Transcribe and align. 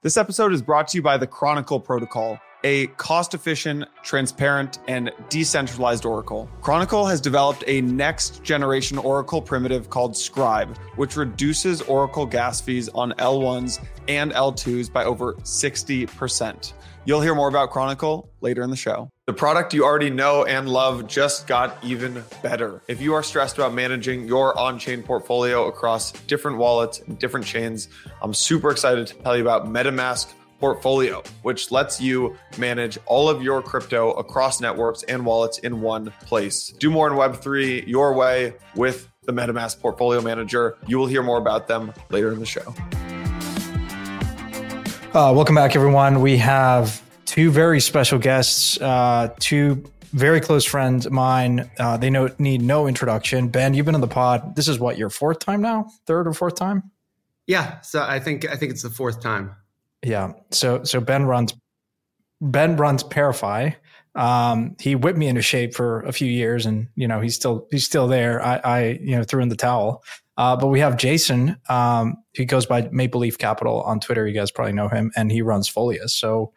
This 0.00 0.16
episode 0.16 0.52
is 0.52 0.62
brought 0.62 0.86
to 0.88 0.98
you 0.98 1.02
by 1.02 1.18
the 1.18 1.26
Chronicle 1.26 1.80
Protocol, 1.80 2.38
a 2.62 2.86
cost 2.98 3.34
efficient, 3.34 3.84
transparent, 4.04 4.78
and 4.86 5.10
decentralized 5.28 6.04
Oracle. 6.04 6.48
Chronicle 6.60 7.04
has 7.04 7.20
developed 7.20 7.64
a 7.66 7.80
next 7.80 8.44
generation 8.44 8.96
Oracle 8.96 9.42
primitive 9.42 9.90
called 9.90 10.16
Scribe, 10.16 10.78
which 10.94 11.16
reduces 11.16 11.82
Oracle 11.82 12.26
gas 12.26 12.60
fees 12.60 12.88
on 12.90 13.10
L1s 13.14 13.84
and 14.06 14.30
L2s 14.30 14.92
by 14.92 15.02
over 15.02 15.34
60%. 15.34 16.72
You'll 17.04 17.20
hear 17.20 17.34
more 17.34 17.48
about 17.48 17.70
Chronicle 17.70 18.30
later 18.40 18.62
in 18.62 18.70
the 18.70 18.76
show. 18.76 19.10
The 19.28 19.34
product 19.34 19.74
you 19.74 19.84
already 19.84 20.08
know 20.08 20.46
and 20.46 20.66
love 20.66 21.06
just 21.06 21.46
got 21.46 21.76
even 21.84 22.24
better. 22.42 22.80
If 22.88 23.02
you 23.02 23.12
are 23.12 23.22
stressed 23.22 23.58
about 23.58 23.74
managing 23.74 24.26
your 24.26 24.58
on 24.58 24.78
chain 24.78 25.02
portfolio 25.02 25.68
across 25.68 26.12
different 26.12 26.56
wallets 26.56 27.00
and 27.00 27.18
different 27.18 27.44
chains, 27.44 27.90
I'm 28.22 28.32
super 28.32 28.70
excited 28.70 29.06
to 29.06 29.14
tell 29.16 29.36
you 29.36 29.42
about 29.42 29.66
MetaMask 29.66 30.32
Portfolio, 30.60 31.22
which 31.42 31.70
lets 31.70 32.00
you 32.00 32.38
manage 32.56 32.96
all 33.04 33.28
of 33.28 33.42
your 33.42 33.60
crypto 33.60 34.12
across 34.12 34.62
networks 34.62 35.02
and 35.02 35.26
wallets 35.26 35.58
in 35.58 35.82
one 35.82 36.10
place. 36.24 36.70
Do 36.78 36.88
more 36.88 37.06
in 37.06 37.12
Web3 37.12 37.86
your 37.86 38.14
way 38.14 38.54
with 38.76 39.10
the 39.24 39.32
MetaMask 39.34 39.78
Portfolio 39.78 40.22
Manager. 40.22 40.78
You 40.86 40.96
will 40.96 41.06
hear 41.06 41.22
more 41.22 41.36
about 41.36 41.68
them 41.68 41.92
later 42.08 42.32
in 42.32 42.40
the 42.40 42.46
show. 42.46 42.74
Uh, 45.12 45.34
welcome 45.34 45.54
back, 45.54 45.76
everyone. 45.76 46.22
We 46.22 46.38
have 46.38 47.02
two 47.28 47.50
very 47.50 47.78
special 47.78 48.18
guests, 48.18 48.80
uh, 48.80 49.28
two 49.38 49.84
very 50.12 50.40
close 50.40 50.64
friends 50.64 51.04
of 51.04 51.12
mine. 51.12 51.70
Uh, 51.78 51.98
they 51.98 52.08
know, 52.08 52.30
need 52.38 52.62
no 52.62 52.86
introduction. 52.86 53.48
Ben, 53.48 53.74
you've 53.74 53.84
been 53.84 53.94
on 53.94 54.00
the 54.00 54.08
pod. 54.08 54.56
This 54.56 54.66
is 54.66 54.80
what 54.80 54.96
your 54.96 55.10
fourth 55.10 55.38
time 55.38 55.60
now, 55.60 55.90
third 56.06 56.26
or 56.26 56.32
fourth 56.32 56.54
time? 56.54 56.90
Yeah, 57.46 57.80
so 57.82 58.02
I 58.02 58.18
think 58.18 58.48
I 58.48 58.56
think 58.56 58.72
it's 58.72 58.82
the 58.82 58.90
fourth 58.90 59.20
time. 59.20 59.54
Yeah. 60.02 60.32
So 60.50 60.84
so 60.84 61.00
Ben 61.00 61.26
runs 61.26 61.54
Ben 62.40 62.76
runs 62.76 63.04
ParaFi. 63.04 63.76
Um, 64.14 64.76
he 64.80 64.94
whipped 64.94 65.18
me 65.18 65.28
into 65.28 65.42
shape 65.42 65.74
for 65.74 66.00
a 66.00 66.12
few 66.12 66.30
years, 66.30 66.66
and 66.66 66.88
you 66.94 67.08
know 67.08 67.20
he's 67.20 67.34
still 67.34 67.66
he's 67.70 67.84
still 67.84 68.08
there. 68.08 68.42
I, 68.42 68.56
I 68.56 68.84
you 69.00 69.16
know 69.16 69.22
threw 69.22 69.42
in 69.42 69.48
the 69.48 69.56
towel. 69.56 70.02
Uh, 70.36 70.56
but 70.56 70.68
we 70.68 70.78
have 70.78 70.96
Jason. 70.96 71.56
Um, 71.68 72.22
he 72.32 72.44
goes 72.44 72.64
by 72.64 72.88
Maple 72.92 73.20
Leaf 73.20 73.38
Capital 73.38 73.82
on 73.82 73.98
Twitter. 73.98 74.26
You 74.26 74.34
guys 74.34 74.52
probably 74.52 74.72
know 74.72 74.88
him, 74.88 75.10
and 75.16 75.32
he 75.32 75.42
runs 75.42 75.68
Folius. 75.68 76.10
So, 76.10 76.52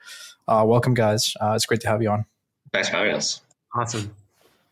uh, 0.48 0.64
welcome, 0.66 0.94
guys. 0.94 1.34
Uh, 1.42 1.54
it's 1.56 1.66
great 1.66 1.82
to 1.82 1.88
have 1.88 2.02
you 2.02 2.10
on. 2.10 2.26
Thanks 2.74 2.90
for 2.90 2.98
having 2.98 3.14
us. 3.14 3.42
Awesome. 3.76 4.14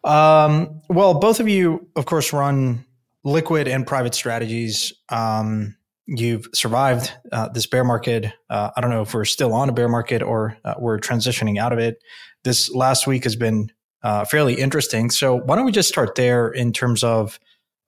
Um, 0.04 0.82
well, 0.90 1.14
both 1.14 1.40
of 1.40 1.48
you, 1.50 1.88
of 1.96 2.06
course, 2.06 2.32
run 2.32 2.86
liquid 3.24 3.68
and 3.68 3.86
private 3.86 4.16
strategies. 4.16 4.94
Um, 5.10 5.76
you've 6.08 6.48
survived 6.54 7.14
uh, 7.32 7.50
this 7.50 7.66
bear 7.66 7.84
market. 7.84 8.34
Uh, 8.50 8.72
I 8.76 8.82
don't 8.82 8.90
know 8.90 9.02
if 9.02 9.14
we're 9.14 9.26
still 9.26 9.54
on 9.54 9.70
a 9.70 9.74
bear 9.74 9.90
market 9.90 10.22
or 10.22 10.58
uh, 10.64 10.76
we're 10.80 11.00
transitioning 11.00 11.60
out 11.60 11.74
of 11.74 11.80
it. 11.80 12.02
This 12.44 12.74
last 12.74 13.06
week 13.06 13.26
has 13.26 13.36
been 13.36 13.72
uh, 14.02 14.26
fairly 14.26 14.54
interesting. 14.56 15.10
So, 15.10 15.36
why 15.36 15.56
don't 15.56 15.66
we 15.66 15.74
just 15.74 15.90
start 15.90 16.16
there 16.16 16.50
in 16.50 16.72
terms 16.72 17.04
of 17.04 17.40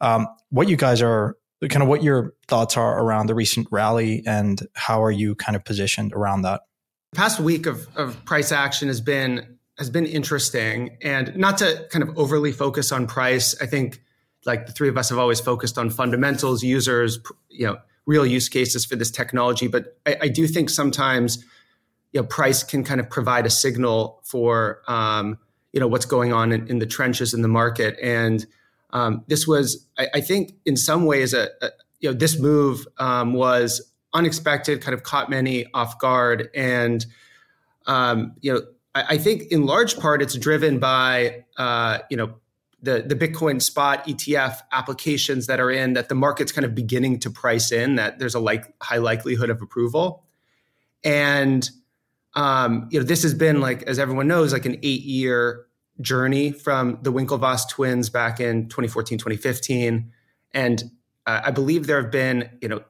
um, 0.02 0.28
what 0.50 0.68
you 0.68 0.76
guys 0.76 1.02
are 1.02 1.38
kind 1.70 1.84
of 1.84 1.88
what 1.88 2.04
your 2.04 2.34
thoughts 2.48 2.76
are 2.76 3.00
around 3.00 3.28
the 3.28 3.36
recent 3.36 3.68
rally 3.72 4.24
and 4.26 4.68
how 4.74 5.04
are 5.04 5.12
you 5.12 5.36
kind 5.36 5.56
of 5.56 5.64
positioned 5.64 6.12
around 6.14 6.42
that? 6.42 6.62
The 7.12 7.18
past 7.18 7.40
week 7.40 7.66
of, 7.66 7.88
of 7.96 8.24
price 8.26 8.52
action 8.52 8.88
has 8.88 9.02
been 9.02 9.58
has 9.78 9.90
been 9.90 10.06
interesting 10.06 10.98
and 11.02 11.36
not 11.36 11.58
to 11.58 11.88
kind 11.90 12.04
of 12.04 12.18
overly 12.18 12.52
focus 12.52 12.92
on 12.92 13.08
price. 13.08 13.60
I 13.62 13.66
think 13.66 14.02
like 14.46 14.68
the 14.68 14.72
three 14.72 14.90
of 14.90 14.98
us 14.98 15.10
have 15.10 15.18
always 15.18 15.40
focused 15.40 15.78
on 15.78 15.90
fundamentals, 15.90 16.64
users, 16.64 17.20
you 17.50 17.66
know, 17.66 17.78
real 18.06 18.26
use 18.26 18.48
cases 18.48 18.86
for 18.86 18.96
this 18.96 19.10
technology. 19.10 19.68
But 19.68 19.98
I, 20.06 20.18
I 20.22 20.28
do 20.28 20.48
think 20.48 20.70
sometimes 20.70 21.44
you 22.14 22.22
know 22.22 22.28
price 22.28 22.64
can 22.64 22.84
kind 22.84 23.00
of 23.00 23.10
provide 23.10 23.46
a 23.46 23.50
signal 23.50 24.22
for 24.24 24.82
um, 24.88 25.38
you 25.74 25.80
know 25.80 25.88
what's 25.88 26.06
going 26.06 26.32
on 26.34 26.52
in, 26.52 26.68
in 26.68 26.80
the 26.80 26.86
trenches 26.86 27.34
in 27.34 27.42
the 27.42 27.48
market 27.48 27.98
and 28.02 28.46
um, 28.94 29.24
this 29.28 29.48
was, 29.48 29.86
I, 29.98 30.08
I, 30.16 30.22
think, 30.22 30.54
in 30.66 30.76
some 30.76 31.06
ways, 31.06 31.34
a, 31.34 31.50
a 31.62 31.70
you 32.00 32.10
know, 32.10 32.18
this 32.18 32.40
move 32.40 32.88
um, 32.98 33.34
was 33.34 33.91
unexpected, 34.14 34.82
kind 34.82 34.94
of 34.94 35.04
caught 35.04 35.30
many 35.30 35.66
off 35.74 36.00
guard, 36.00 36.50
and 36.54 37.06
um, 37.88 38.34
you 38.42 38.54
know, 38.54 38.62
I, 38.94 39.16
I, 39.16 39.18
think 39.18 39.44
in 39.52 39.66
large 39.66 39.98
part 39.98 40.22
it's 40.22 40.36
driven 40.36 40.80
by 40.80 41.46
uh, 41.58 42.00
you 42.10 42.18
know 42.18 42.36
the 42.82 43.04
the 43.06 43.16
Bitcoin 43.16 43.62
spot 43.62 44.06
ETF 44.08 44.60
applications 44.72 45.48
that 45.48 45.60
are 45.60 45.72
in 45.72 45.94
that 45.94 46.10
the 46.10 46.16
market's 46.16 46.52
kind 46.52 46.66
of 46.66 46.76
beginning 46.76 47.20
to 47.20 47.32
price 47.32 47.72
in 47.72 47.96
that 47.96 48.20
there's 48.20 48.36
a 48.36 48.40
like 48.40 48.74
high 48.82 48.98
likelihood 48.98 49.50
of 49.50 49.62
approval, 49.62 50.24
and 51.04 51.70
um, 52.36 52.88
you 52.92 53.00
know 53.00 53.06
this 53.06 53.24
has 53.24 53.34
been 53.34 53.62
like 53.62 53.84
as 53.84 54.00
everyone 54.00 54.28
knows 54.28 54.54
like 54.54 54.66
an 54.66 54.78
eight 54.84 55.04
year 55.04 55.66
journey 56.02 56.52
from 56.52 57.00
the 57.02 57.12
Winklevoss 57.12 57.70
twins 57.70 58.10
back 58.10 58.40
in 58.40 58.68
2014, 58.70 59.18
2015. 59.18 60.12
And 60.54 60.84
uh, 61.26 61.42
I 61.46 61.52
believe 61.52 61.88
there 61.88 62.02
have 62.02 62.12
been, 62.12 62.50
you 62.62 62.68
know, 62.68 62.84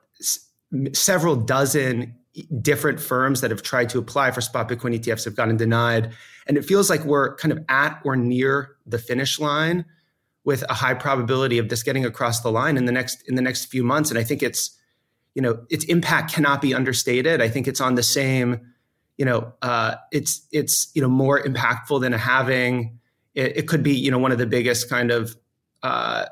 several 0.94 1.36
dozen 1.36 2.16
different 2.62 3.00
firms 3.00 3.42
that 3.42 3.52
have 3.52 3.62
tried 3.62 3.90
to 3.90 4.00
apply 4.00 4.32
for 4.32 4.40
spot 4.40 4.70
Bitcoin 4.70 4.98
ETFs 4.98 5.26
have 5.26 5.36
gotten 5.36 5.58
denied. 5.58 6.14
And 6.48 6.58
it 6.58 6.64
feels 6.64 6.90
like 6.90 7.04
we're 7.04 7.36
kind 7.36 7.52
of 7.52 7.64
at 7.68 8.00
or 8.06 8.16
near 8.16 8.76
the 8.86 8.98
finish 8.98 9.40
line 9.40 9.86
with 10.44 10.64
a 10.70 10.74
high 10.74 10.94
probability 10.94 11.58
of 11.58 11.70
this 11.70 11.84
getting 11.84 12.06
across 12.06 12.42
the 12.42 12.52
line 12.52 12.78
in 12.78 12.86
the 12.86 12.92
next 12.92 13.24
in 13.28 13.36
the 13.36 13.42
next 13.42 13.66
few 13.66 13.84
months. 13.84 14.10
And 14.10 14.18
I 14.18 14.24
think 14.24 14.42
it's, 14.42 14.78
you 15.36 15.42
know, 15.42 15.66
its 15.70 15.86
impact 15.86 16.34
cannot 16.34 16.62
be 16.62 16.74
understated. 16.74 17.42
I 17.42 17.50
think 17.50 17.68
it's 17.68 17.82
on 17.82 17.96
the 17.96 18.04
same, 18.04 18.62
you 19.18 19.26
know, 19.26 19.54
uh, 19.62 19.96
it's 20.12 20.48
it's 20.52 20.90
you 20.96 21.02
know 21.02 21.10
more 21.10 21.42
impactful 21.42 22.02
than 22.02 22.14
a 22.14 22.18
halving 22.18 23.00
it, 23.36 23.58
it, 23.58 23.68
could 23.68 23.84
be 23.84 23.94
you 23.94 24.12
know 24.12 24.18
one 24.18 24.32
of 24.32 24.38
the 24.38 24.46
biggest 24.46 24.90
kind 24.90 25.12
of 25.12 25.36
uh, 25.84 26.26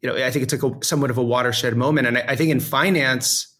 you 0.00 0.08
know 0.08 0.16
I 0.16 0.30
think 0.30 0.44
it's 0.44 0.52
like 0.52 0.62
a, 0.62 0.84
somewhat 0.84 1.10
of 1.10 1.18
a 1.18 1.22
watershed 1.22 1.76
moment, 1.76 2.06
and 2.06 2.18
I, 2.18 2.24
I, 2.28 2.36
think 2.36 2.50
in 2.50 2.60
finance, 2.60 3.51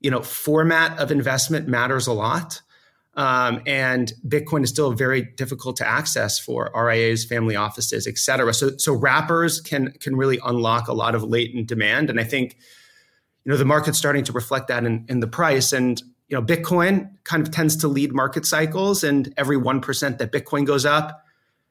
you 0.00 0.10
know, 0.10 0.22
format 0.22 0.98
of 0.98 1.10
investment 1.10 1.68
matters 1.68 2.06
a 2.06 2.12
lot. 2.12 2.60
Um, 3.14 3.62
and 3.66 4.12
Bitcoin 4.28 4.62
is 4.62 4.68
still 4.68 4.92
very 4.92 5.22
difficult 5.22 5.76
to 5.76 5.88
access 5.88 6.38
for 6.38 6.70
RIAs, 6.74 7.24
family 7.24 7.56
offices, 7.56 8.06
et 8.06 8.18
cetera. 8.18 8.52
So, 8.52 8.76
so 8.76 8.92
wrappers 8.92 9.60
can 9.60 9.92
can 9.92 10.16
really 10.16 10.38
unlock 10.44 10.88
a 10.88 10.92
lot 10.92 11.14
of 11.14 11.22
latent 11.24 11.66
demand, 11.66 12.10
and 12.10 12.20
I 12.20 12.24
think 12.24 12.58
you 13.44 13.52
know 13.52 13.56
the 13.56 13.64
market's 13.64 13.96
starting 13.96 14.22
to 14.24 14.32
reflect 14.32 14.68
that 14.68 14.84
in, 14.84 15.06
in 15.08 15.20
the 15.20 15.26
price. 15.26 15.72
And 15.72 16.00
you 16.28 16.36
know, 16.36 16.42
Bitcoin 16.42 17.10
kind 17.24 17.42
of 17.42 17.50
tends 17.50 17.76
to 17.76 17.88
lead 17.88 18.12
market 18.12 18.44
cycles, 18.44 19.02
and 19.02 19.32
every 19.38 19.56
one 19.56 19.80
percent 19.80 20.18
that 20.18 20.30
Bitcoin 20.30 20.66
goes 20.66 20.84
up, 20.84 21.24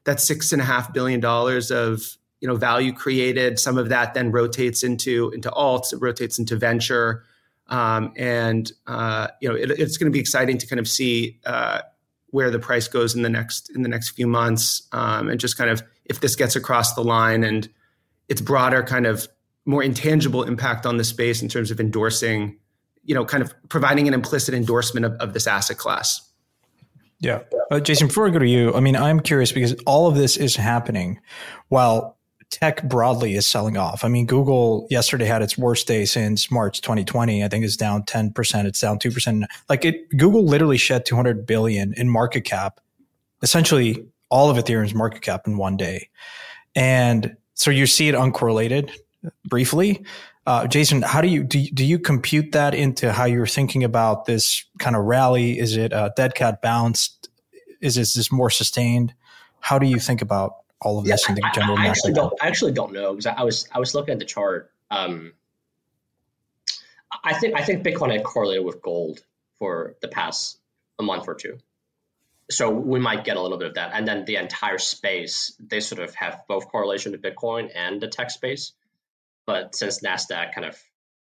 that's 0.03 0.23
six 0.23 0.51
and 0.51 0.61
a 0.61 0.65
half 0.65 0.93
billion 0.93 1.19
dollars 1.19 1.69
of 1.69 2.17
you 2.41 2.47
know 2.47 2.55
value 2.55 2.91
created. 2.91 3.59
Some 3.59 3.77
of 3.77 3.89
that 3.89 4.15
then 4.15 4.31
rotates 4.31 4.83
into 4.83 5.29
into 5.29 5.51
alts, 5.51 5.93
it 5.93 5.97
rotates 6.01 6.39
into 6.39 6.55
venture, 6.55 7.23
um, 7.67 8.13
and 8.15 8.71
uh, 8.87 9.27
you 9.41 9.49
know 9.49 9.55
it, 9.55 9.71
it's 9.71 9.97
going 9.97 10.11
to 10.11 10.13
be 10.13 10.19
exciting 10.19 10.57
to 10.57 10.67
kind 10.67 10.79
of 10.79 10.87
see 10.87 11.39
uh, 11.45 11.81
where 12.29 12.51
the 12.51 12.59
price 12.59 12.87
goes 12.87 13.15
in 13.15 13.21
the 13.21 13.29
next 13.29 13.71
in 13.75 13.81
the 13.81 13.89
next 13.89 14.09
few 14.09 14.27
months, 14.27 14.87
um, 14.91 15.29
and 15.29 15.39
just 15.39 15.57
kind 15.57 15.69
of 15.69 15.83
if 16.05 16.19
this 16.19 16.35
gets 16.35 16.55
across 16.55 16.93
the 16.93 17.03
line 17.03 17.43
and 17.43 17.69
its 18.29 18.41
broader 18.41 18.83
kind 18.83 19.05
of 19.05 19.27
more 19.65 19.83
intangible 19.83 20.43
impact 20.43 20.85
on 20.85 20.97
the 20.97 21.03
space 21.03 21.41
in 21.41 21.49
terms 21.49 21.71
of 21.71 21.79
endorsing, 21.79 22.57
you 23.03 23.15
know, 23.15 23.25
kind 23.25 23.41
of 23.41 23.53
providing 23.69 24.07
an 24.07 24.13
implicit 24.13 24.53
endorsement 24.53 25.05
of, 25.05 25.13
of 25.13 25.33
this 25.33 25.47
asset 25.47 25.77
class. 25.77 26.21
Yeah. 27.19 27.39
Uh, 27.71 27.79
Jason, 27.79 28.07
before 28.07 28.27
I 28.27 28.29
go 28.29 28.39
to 28.39 28.47
you, 28.47 28.73
I 28.75 28.79
mean, 28.79 28.95
I'm 28.95 29.19
curious 29.19 29.51
because 29.51 29.73
all 29.87 30.07
of 30.07 30.15
this 30.15 30.37
is 30.37 30.55
happening 30.55 31.19
while 31.69 32.14
tech 32.55 32.81
broadly 32.83 33.35
is 33.35 33.45
selling 33.45 33.75
off. 33.75 34.05
I 34.05 34.07
mean, 34.07 34.25
Google 34.25 34.87
yesterday 34.89 35.25
had 35.25 35.41
its 35.41 35.57
worst 35.57 35.87
day 35.87 36.05
since 36.05 36.49
March 36.49 36.79
2020. 36.79 37.43
I 37.43 37.49
think 37.49 37.65
it's 37.65 37.75
down 37.75 38.03
10%. 38.03 38.65
It's 38.65 38.79
down 38.79 38.97
2%. 38.97 39.43
Like 39.67 39.83
it, 39.83 40.07
Google 40.15 40.45
literally 40.45 40.77
shed 40.77 41.05
200 41.05 41.45
billion 41.45 41.93
in 41.95 42.09
market 42.09 42.41
cap, 42.41 42.79
essentially 43.41 44.07
all 44.29 44.49
of 44.49 44.55
Ethereum's 44.55 44.95
market 44.95 45.21
cap 45.21 45.47
in 45.47 45.57
one 45.57 45.75
day. 45.75 46.09
And 46.75 47.35
so 47.55 47.71
you 47.71 47.87
see 47.87 48.07
it 48.07 48.15
uncorrelated 48.15 48.89
briefly. 49.43 50.05
Uh, 50.45 50.65
Jason, 50.65 51.01
how 51.01 51.19
do 51.19 51.27
you, 51.27 51.43
do 51.43 51.59
you 51.59 51.71
do 51.71 51.83
you 51.83 51.99
compute 51.99 52.53
that 52.53 52.73
into 52.73 53.11
how 53.11 53.25
you're 53.25 53.47
thinking 53.47 53.83
about 53.83 54.25
this 54.25 54.63
kind 54.79 54.95
of 54.95 55.03
rally? 55.03 55.59
Is 55.59 55.75
it 55.75 55.91
a 55.91 56.13
dead 56.15 56.35
cat 56.35 56.61
bounced? 56.61 57.29
Is 57.81 57.97
is 57.97 58.13
this 58.13 58.31
more 58.31 58.49
sustained? 58.49 59.13
How 59.59 59.77
do 59.77 59.87
you 59.87 59.99
think 59.99 60.21
about 60.21 60.53
all 60.81 60.99
of 60.99 61.05
this 61.05 61.23
yeah, 61.25 61.31
in 61.31 61.35
the 61.35 61.49
general 61.53 61.77
I, 61.77 61.83
I 61.83 61.87
actually 61.87 62.13
don't. 62.13 62.33
I 62.41 62.47
actually 62.47 62.73
don't 62.73 62.93
know 62.93 63.13
because 63.13 63.25
I, 63.25 63.33
I, 63.33 63.43
was 63.43 63.67
I 63.71 63.79
was 63.79 63.95
looking 63.95 64.13
at 64.13 64.19
the 64.19 64.25
chart. 64.25 64.71
Um, 64.91 65.33
I 67.23 67.33
think 67.33 67.55
I 67.59 67.63
think 67.63 67.83
Bitcoin 67.83 68.11
had 68.11 68.23
correlated 68.23 68.65
with 68.65 68.81
gold 68.81 69.21
for 69.57 69.95
the 70.01 70.07
past 70.07 70.59
a 70.99 71.03
month 71.03 71.27
or 71.27 71.35
two, 71.35 71.57
so 72.49 72.69
we 72.69 72.99
might 72.99 73.23
get 73.23 73.37
a 73.37 73.41
little 73.41 73.57
bit 73.57 73.67
of 73.67 73.75
that. 73.75 73.91
And 73.93 74.07
then 74.07 74.25
the 74.25 74.35
entire 74.35 74.77
space 74.77 75.55
they 75.59 75.79
sort 75.79 76.01
of 76.01 76.13
have 76.15 76.41
both 76.47 76.67
correlation 76.69 77.11
to 77.13 77.17
Bitcoin 77.17 77.69
and 77.73 78.01
the 78.01 78.07
tech 78.07 78.29
space. 78.31 78.73
But 79.45 79.75
since 79.75 80.01
Nasdaq 80.01 80.53
kind 80.53 80.65
of 80.65 80.77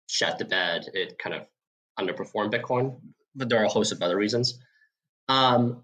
shat 0.07 0.39
the 0.39 0.45
bed, 0.45 0.87
it 0.93 1.19
kind 1.19 1.35
of 1.35 1.45
underperformed 1.99 2.51
Bitcoin 2.51 2.97
but 3.37 3.49
there 3.49 3.61
are 3.61 3.65
a 3.65 3.69
host 3.69 3.91
of 3.91 4.01
other 4.01 4.17
reasons. 4.17 4.59
Um, 5.29 5.83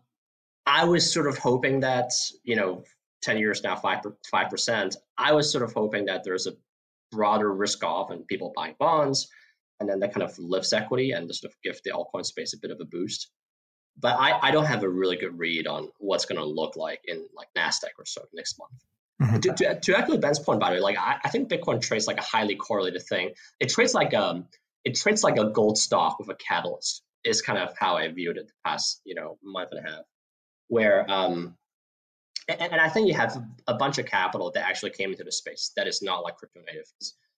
I 0.65 0.85
was 0.85 1.11
sort 1.11 1.27
of 1.27 1.37
hoping 1.37 1.81
that 1.81 2.11
you 2.43 2.55
know, 2.55 2.83
ten 3.23 3.37
years 3.37 3.63
now, 3.63 3.75
five 3.75 4.01
five 4.29 4.49
percent. 4.49 4.97
I 5.17 5.33
was 5.33 5.51
sort 5.51 5.63
of 5.63 5.73
hoping 5.73 6.05
that 6.05 6.23
there's 6.23 6.45
a 6.45 6.53
broader 7.11 7.53
risk 7.53 7.83
off 7.83 8.11
and 8.11 8.27
people 8.27 8.53
buying 8.55 8.75
bonds, 8.79 9.29
and 9.79 9.89
then 9.89 9.99
that 9.99 10.13
kind 10.13 10.23
of 10.23 10.37
lifts 10.37 10.73
equity 10.73 11.11
and 11.11 11.27
just 11.27 11.41
sort 11.41 11.53
of 11.53 11.61
give 11.63 11.79
the 11.83 11.91
altcoin 11.91 12.25
space 12.25 12.53
a 12.53 12.57
bit 12.57 12.71
of 12.71 12.79
a 12.81 12.85
boost. 12.85 13.29
But 13.99 14.19
I, 14.19 14.39
I 14.41 14.51
don't 14.51 14.65
have 14.65 14.83
a 14.83 14.89
really 14.89 15.17
good 15.17 15.37
read 15.37 15.67
on 15.67 15.89
what's 15.99 16.25
going 16.25 16.39
to 16.39 16.45
look 16.45 16.75
like 16.75 17.01
in 17.05 17.27
like 17.35 17.47
Nasdaq 17.55 17.93
or 17.97 18.05
so 18.05 18.23
next 18.33 18.57
month. 18.57 18.71
Mm-hmm. 19.21 19.39
To, 19.41 19.53
to, 19.53 19.79
to, 19.79 19.97
echo 19.97 20.17
Ben's 20.17 20.39
point, 20.39 20.59
by 20.59 20.69
the 20.69 20.75
way, 20.75 20.81
like 20.81 20.97
I, 20.97 21.17
I, 21.23 21.29
think 21.29 21.47
Bitcoin 21.47 21.79
trades 21.79 22.07
like 22.07 22.17
a 22.17 22.23
highly 22.23 22.55
correlated 22.55 23.03
thing. 23.03 23.31
It 23.59 23.69
trades 23.69 23.93
like 23.93 24.13
um, 24.15 24.47
it 24.83 24.95
trades 24.95 25.23
like 25.23 25.37
a 25.37 25.49
gold 25.49 25.77
stock 25.77 26.17
with 26.19 26.29
a 26.29 26.35
catalyst. 26.35 27.03
Is 27.23 27.41
kind 27.41 27.57
of 27.57 27.73
how 27.79 27.95
I 27.95 28.09
viewed 28.09 28.37
it 28.37 28.47
the 28.47 28.53
past 28.65 28.99
you 29.05 29.15
know 29.15 29.37
month 29.43 29.69
and 29.71 29.85
a 29.85 29.89
half, 29.89 30.03
where 30.67 31.09
um, 31.09 31.55
and, 32.47 32.61
and 32.61 32.81
I 32.81 32.89
think 32.89 33.07
you 33.07 33.13
have 33.13 33.41
a 33.67 33.73
bunch 33.73 33.97
of 33.97 34.05
capital 34.05 34.51
that 34.51 34.67
actually 34.67 34.91
came 34.91 35.11
into 35.11 35.23
the 35.23 35.31
space 35.31 35.71
that 35.75 35.87
is 35.87 36.01
not 36.01 36.23
like 36.23 36.37
crypto 36.37 36.61
native. 36.65 36.85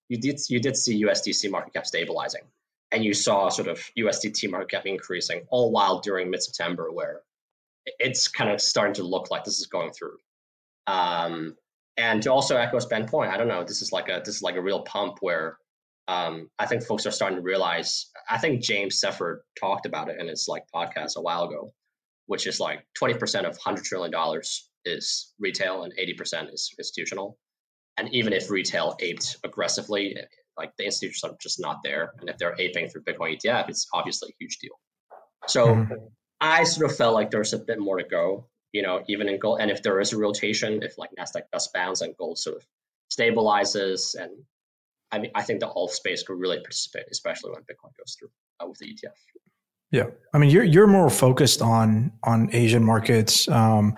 You 0.10 0.18
did 0.18 0.40
you 0.50 0.60
did 0.60 0.78
see 0.78 1.04
USDC 1.04 1.50
market 1.50 1.74
cap 1.74 1.86
stabilizing, 1.86 2.44
and 2.92 3.04
you 3.04 3.14
saw 3.14 3.50
sort 3.50 3.68
of 3.68 3.80
USDT 3.98 4.50
market 4.50 4.70
cap 4.70 4.86
increasing, 4.86 5.46
all 5.50 5.72
while 5.72 6.00
during 6.00 6.30
mid 6.30 6.44
September, 6.44 6.92
where 6.92 7.22
it's 8.00 8.28
kind 8.28 8.50
of 8.50 8.62
starting 8.62 8.96
to 8.96 9.04
look 9.04 9.32
like 9.32 9.44
this 9.44 9.60
is 9.60 9.68
going 9.68 9.92
through. 9.92 10.18
Um, 10.88 11.56
and 11.98 12.22
to 12.24 12.32
also 12.32 12.58
echo 12.58 12.80
Ben's 12.88 13.10
point, 13.10 13.32
I 13.32 13.38
don't 13.38 13.48
know, 13.48 13.64
this 13.64 13.82
is 13.82 13.92
like 13.92 14.10
a 14.10 14.22
this 14.24 14.36
is 14.36 14.42
like 14.42 14.56
a 14.56 14.62
real 14.62 14.82
pump 14.82 15.18
where 15.22 15.58
um, 16.08 16.50
I 16.60 16.66
think 16.68 16.84
folks 16.84 17.06
are 17.06 17.12
starting 17.12 17.38
to 17.38 17.44
realize. 17.44 18.08
I 18.30 18.38
think 18.38 18.62
James 18.62 19.02
Seyffart 19.02 19.40
talked 19.60 19.86
about 19.86 20.10
it 20.10 20.20
in 20.20 20.28
his 20.28 20.48
like 20.48 20.64
podcast 20.74 21.16
a 21.16 21.22
while 21.22 21.46
ago, 21.46 21.74
which 22.28 22.48
is 22.48 22.60
like 22.60 22.86
twenty 22.94 23.16
percent 23.16 23.48
of 23.48 23.58
hundred 23.58 23.86
trillion 23.86 24.12
dollars 24.12 24.70
is 24.86 25.34
retail 25.40 25.84
and 25.84 25.94
eighty 25.98 26.14
percent 26.14 26.50
is 26.52 26.74
institutional. 26.78 27.38
And 27.98 28.14
even 28.14 28.34
if 28.34 28.50
retail 28.50 28.98
aped 29.00 29.38
aggressively, 29.44 30.18
like 30.58 30.74
the 30.78 30.86
institutions 30.86 31.24
are 31.24 31.38
just 31.42 31.62
not 31.62 31.78
there. 31.84 32.14
And 32.20 32.30
if 32.30 32.38
they're 32.38 32.56
aping 32.60 32.90
through 32.90 33.04
Bitcoin 33.04 33.38
ETF, 33.38 33.70
it's 33.70 33.88
obviously 33.94 34.30
a 34.30 34.36
huge 34.38 34.58
deal. 34.58 34.78
So 35.48 35.68
mm-hmm. 35.68 35.94
I 36.42 36.66
sort 36.66 36.92
of 36.92 36.98
felt 36.98 37.14
like 37.14 37.32
there's 37.32 37.54
a 37.54 37.60
bit 37.60 37.80
more 37.80 37.98
to 37.98 38.04
go 38.04 38.48
you 38.76 38.82
know, 38.82 39.02
even 39.08 39.30
in 39.30 39.40
gold. 39.40 39.62
And 39.62 39.72
if 39.72 39.82
there 39.84 40.02
is 40.02 40.12
a 40.12 40.18
rotation, 40.18 40.84
if 40.84 40.98
like 40.98 41.10
Nasdaq 41.18 41.44
does 41.54 41.70
bounce 41.74 42.02
and 42.02 42.14
gold 42.18 42.38
sort 42.38 42.58
of 42.58 42.68
stabilizes, 43.10 44.22
and 44.22 44.32
I 45.14 45.20
mean, 45.20 45.32
I 45.34 45.44
think 45.44 45.62
the 45.62 45.70
alt 45.70 45.92
space 45.92 46.24
could 46.24 46.38
really 46.38 46.58
participate, 46.58 47.06
especially 47.10 47.52
when 47.52 47.62
Bitcoin 47.62 47.96
goes 47.98 48.18
through 48.20 48.32
uh, 48.60 48.68
with 48.68 48.78
the 48.80 48.88
ETF. 48.88 49.14
Yeah, 49.92 50.08
I 50.34 50.40
mean, 50.40 50.50
you're 50.50 50.66
you're 50.66 50.88
more 50.88 51.10
focused 51.10 51.62
on 51.62 52.12
on 52.24 52.50
Asian 52.52 52.84
markets, 52.84 53.48
um, 53.48 53.96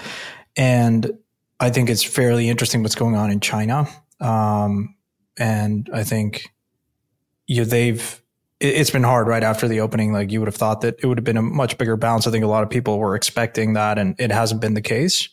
and 0.58 1.18
I 1.60 1.70
think 1.70 1.90
it's 1.90 2.04
fairly 2.04 2.50
interesting 2.50 2.84
what's 2.84 2.96
going 2.96 3.16
on 3.16 3.32
in 3.32 3.40
China. 3.40 3.88
Um, 4.20 4.96
and 5.38 5.90
I 5.94 6.04
think 6.04 6.52
you 7.46 7.64
they've 7.64 8.22
it's 8.60 8.90
been 8.90 9.04
hard 9.04 9.28
right 9.28 9.44
after 9.44 9.68
the 9.68 9.80
opening. 9.82 10.12
Like 10.12 10.32
you 10.32 10.40
would 10.40 10.48
have 10.48 10.56
thought 10.56 10.82
that 10.82 10.96
it 11.02 11.06
would 11.06 11.18
have 11.18 11.26
been 11.26 11.38
a 11.38 11.44
much 11.44 11.78
bigger 11.78 11.96
bounce. 11.96 12.26
I 12.26 12.32
think 12.32 12.44
a 12.44 12.48
lot 12.48 12.64
of 12.64 12.70
people 12.70 12.98
were 12.98 13.16
expecting 13.16 13.74
that, 13.74 14.00
and 14.00 14.16
it 14.20 14.32
hasn't 14.32 14.62
been 14.62 14.74
the 14.74 14.82
case. 14.82 15.30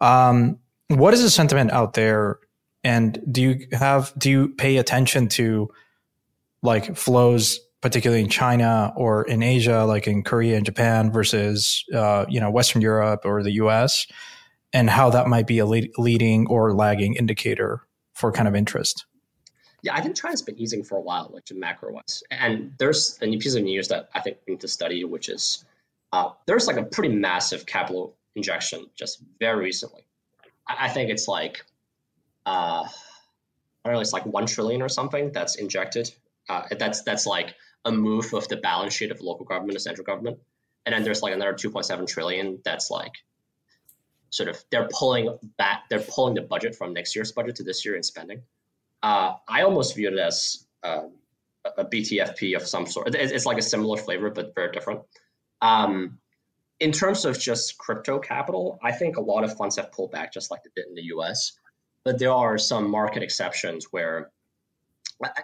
Um, 0.00 0.58
what 0.88 1.14
is 1.14 1.22
the 1.22 1.30
sentiment 1.30 1.70
out 1.72 1.92
there? 1.92 2.38
And 2.82 3.22
do 3.30 3.42
you 3.42 3.66
have 3.72 4.12
do 4.18 4.30
you 4.30 4.48
pay 4.48 4.78
attention 4.78 5.28
to 5.30 5.70
like 6.62 6.96
flows, 6.96 7.60
particularly 7.82 8.22
in 8.22 8.30
China 8.30 8.92
or 8.96 9.24
in 9.24 9.42
Asia, 9.42 9.84
like 9.84 10.06
in 10.06 10.22
Korea 10.22 10.56
and 10.56 10.64
Japan, 10.64 11.12
versus 11.12 11.84
uh, 11.94 12.24
you 12.28 12.40
know 12.40 12.50
Western 12.50 12.80
Europe 12.80 13.22
or 13.24 13.42
the 13.42 13.52
U.S., 13.52 14.06
and 14.74 14.90
how 14.90 15.08
that 15.08 15.28
might 15.28 15.46
be 15.46 15.60
a 15.60 15.64
leading 15.64 16.46
or 16.48 16.74
lagging 16.74 17.14
indicator 17.14 17.86
for 18.12 18.32
kind 18.32 18.48
of 18.48 18.54
interest? 18.54 19.06
Yeah, 19.82 19.94
I 19.94 20.00
think 20.00 20.16
China's 20.16 20.42
been 20.42 20.58
easing 20.58 20.82
for 20.82 20.98
a 20.98 21.00
while, 21.00 21.30
like 21.32 21.44
to 21.46 21.54
macro 21.54 21.92
wise. 21.92 22.22
And 22.30 22.72
there's 22.78 23.18
a 23.22 23.26
new 23.26 23.38
piece 23.38 23.54
of 23.54 23.62
news 23.62 23.88
that 23.88 24.08
I 24.14 24.20
think 24.20 24.38
we 24.46 24.54
need 24.54 24.60
to 24.60 24.68
study, 24.68 25.04
which 25.04 25.28
is 25.28 25.64
uh, 26.12 26.30
there's 26.46 26.66
like 26.66 26.76
a 26.76 26.82
pretty 26.82 27.14
massive 27.14 27.66
capital 27.66 28.16
injection 28.34 28.86
just 28.96 29.22
very 29.38 29.64
recently. 29.64 30.02
I, 30.66 30.86
I 30.86 30.88
think 30.88 31.10
it's 31.10 31.28
like 31.28 31.64
uh, 32.46 32.82
I 32.82 33.88
don't 33.88 33.94
know, 33.94 34.00
it's 34.00 34.12
like 34.12 34.26
one 34.26 34.46
trillion 34.46 34.82
or 34.82 34.88
something 34.88 35.30
that's 35.32 35.56
injected. 35.56 36.10
Uh, 36.48 36.62
that's 36.78 37.02
that's 37.02 37.26
like 37.26 37.54
a 37.84 37.92
move 37.92 38.32
of 38.34 38.48
the 38.48 38.56
balance 38.56 38.94
sheet 38.94 39.10
of 39.10 39.20
local 39.20 39.44
government 39.44 39.74
and 39.74 39.82
central 39.82 40.04
government, 40.04 40.38
and 40.84 40.94
then 40.94 41.04
there's 41.04 41.22
like 41.22 41.34
another 41.34 41.52
2.7 41.52 42.06
trillion 42.08 42.58
that's 42.64 42.90
like 42.90 43.12
sort 44.34 44.48
of 44.48 44.64
they're 44.70 44.88
pulling 44.92 45.36
back, 45.58 45.84
they're 45.88 46.00
pulling 46.00 46.34
the 46.34 46.42
budget 46.42 46.74
from 46.74 46.92
next 46.92 47.14
year's 47.14 47.32
budget 47.32 47.54
to 47.56 47.62
this 47.62 47.84
year 47.84 47.96
in 47.96 48.02
spending 48.02 48.42
uh, 49.04 49.36
I 49.46 49.62
almost 49.62 49.94
view 49.94 50.08
it 50.08 50.18
as 50.18 50.66
uh, 50.82 51.08
a 51.76 51.84
BTFP 51.84 52.56
of 52.56 52.66
some 52.66 52.86
sort. 52.86 53.14
It's, 53.14 53.32
it's, 53.32 53.46
like 53.46 53.58
a 53.58 53.62
similar 53.62 53.98
flavor, 53.98 54.30
but 54.30 54.54
very 54.54 54.72
different. 54.72 55.02
Um, 55.60 56.18
in 56.80 56.90
terms 56.90 57.26
of 57.26 57.38
just 57.38 57.76
crypto 57.76 58.18
capital, 58.18 58.78
I 58.82 58.92
think 58.92 59.18
a 59.18 59.20
lot 59.20 59.44
of 59.44 59.54
funds 59.58 59.76
have 59.76 59.92
pulled 59.92 60.10
back 60.10 60.32
just 60.32 60.50
like 60.50 60.62
they 60.64 60.70
did 60.74 60.88
in 60.88 60.94
the 60.94 61.02
US. 61.16 61.52
But 62.02 62.18
there 62.18 62.32
are 62.32 62.56
some 62.56 62.90
market 62.90 63.22
exceptions 63.22 63.88
where, 63.90 64.30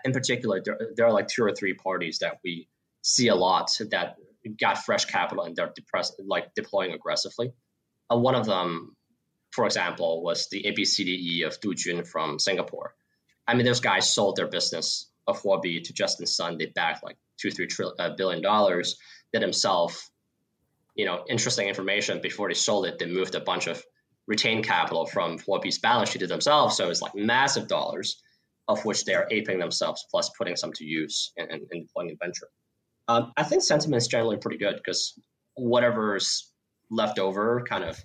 in 0.07 0.13
particular, 0.13 0.63
there, 0.65 0.79
there 0.97 1.07
are 1.07 1.13
like 1.13 1.29
two 1.29 1.45
or 1.45 1.53
three 1.53 1.75
parties 1.75 2.19
that 2.21 2.39
we 2.43 2.67
see 3.03 3.29
a 3.29 3.35
lot 3.35 3.71
that 3.91 4.17
got 4.59 4.79
fresh 4.85 5.05
capital 5.05 5.45
and 5.45 5.55
they're 5.55 5.73
depressed, 5.77 6.15
like 6.27 6.55
deploying 6.55 6.95
aggressively. 6.95 7.53
Uh, 8.11 8.17
one 8.17 8.35
of 8.35 8.47
them, 8.47 8.97
for 9.53 9.65
example, 9.67 10.23
was 10.23 10.49
the 10.51 10.65
ABCDE 10.65 11.47
of 11.47 11.61
Du 11.61 11.75
Jun 11.75 12.05
from 12.05 12.39
Singapore. 12.39 12.95
I 13.47 13.55
mean, 13.55 13.67
those 13.67 13.81
guys 13.81 14.13
sold 14.13 14.37
their 14.37 14.49
business 14.49 15.11
of 15.27 15.41
Huobi 15.43 15.83
to 15.83 15.93
Justin 15.93 16.27
Sun. 16.27 16.59
They 16.59 16.67
backed 16.67 17.05
like 17.05 17.17
two, 17.39 17.51
three 17.51 17.67
trillion, 17.67 17.97
uh, 17.99 18.15
billion 18.17 18.43
dollars. 18.43 18.97
That 19.33 19.43
himself, 19.43 20.11
you 20.97 21.05
know, 21.05 21.25
interesting 21.29 21.69
information. 21.69 22.21
Before 22.21 22.49
they 22.49 22.55
sold 22.55 22.87
it, 22.87 22.99
they 22.99 23.07
moved 23.07 23.37
a 23.37 23.41
bunch 23.41 23.69
of 23.69 23.81
retained 24.27 24.65
capital 24.65 25.07
from 25.07 25.39
Huobi's 25.39 25.79
balance 25.79 26.11
sheet 26.11 26.21
to 26.21 26.27
themselves. 26.27 26.77
So 26.77 26.89
it's 26.91 27.01
like 27.01 27.15
massive 27.15 27.69
dollars, 27.69 28.21
of 28.67 28.85
which 28.85 29.05
they 29.05 29.15
are 29.15 29.29
aping 29.31 29.61
themselves, 29.61 30.05
plus 30.11 30.31
putting 30.37 30.57
some 30.57 30.73
to 30.75 30.85
use 30.85 31.33
and, 31.37 31.51
and, 31.51 31.63
and 31.71 31.87
deploying 31.87 32.11
in 32.11 32.17
venture. 32.21 32.49
Um, 33.09 33.33
I 33.37 33.45
think 33.45 33.63
sentiment 33.63 34.03
is 34.03 34.09
generally 34.09 34.37
pretty 34.37 34.59
good 34.59 34.77
because 34.77 35.19
whatever's 35.55 36.50
left 36.91 37.19
over, 37.19 37.65
kind 37.69 37.85
of, 37.85 37.99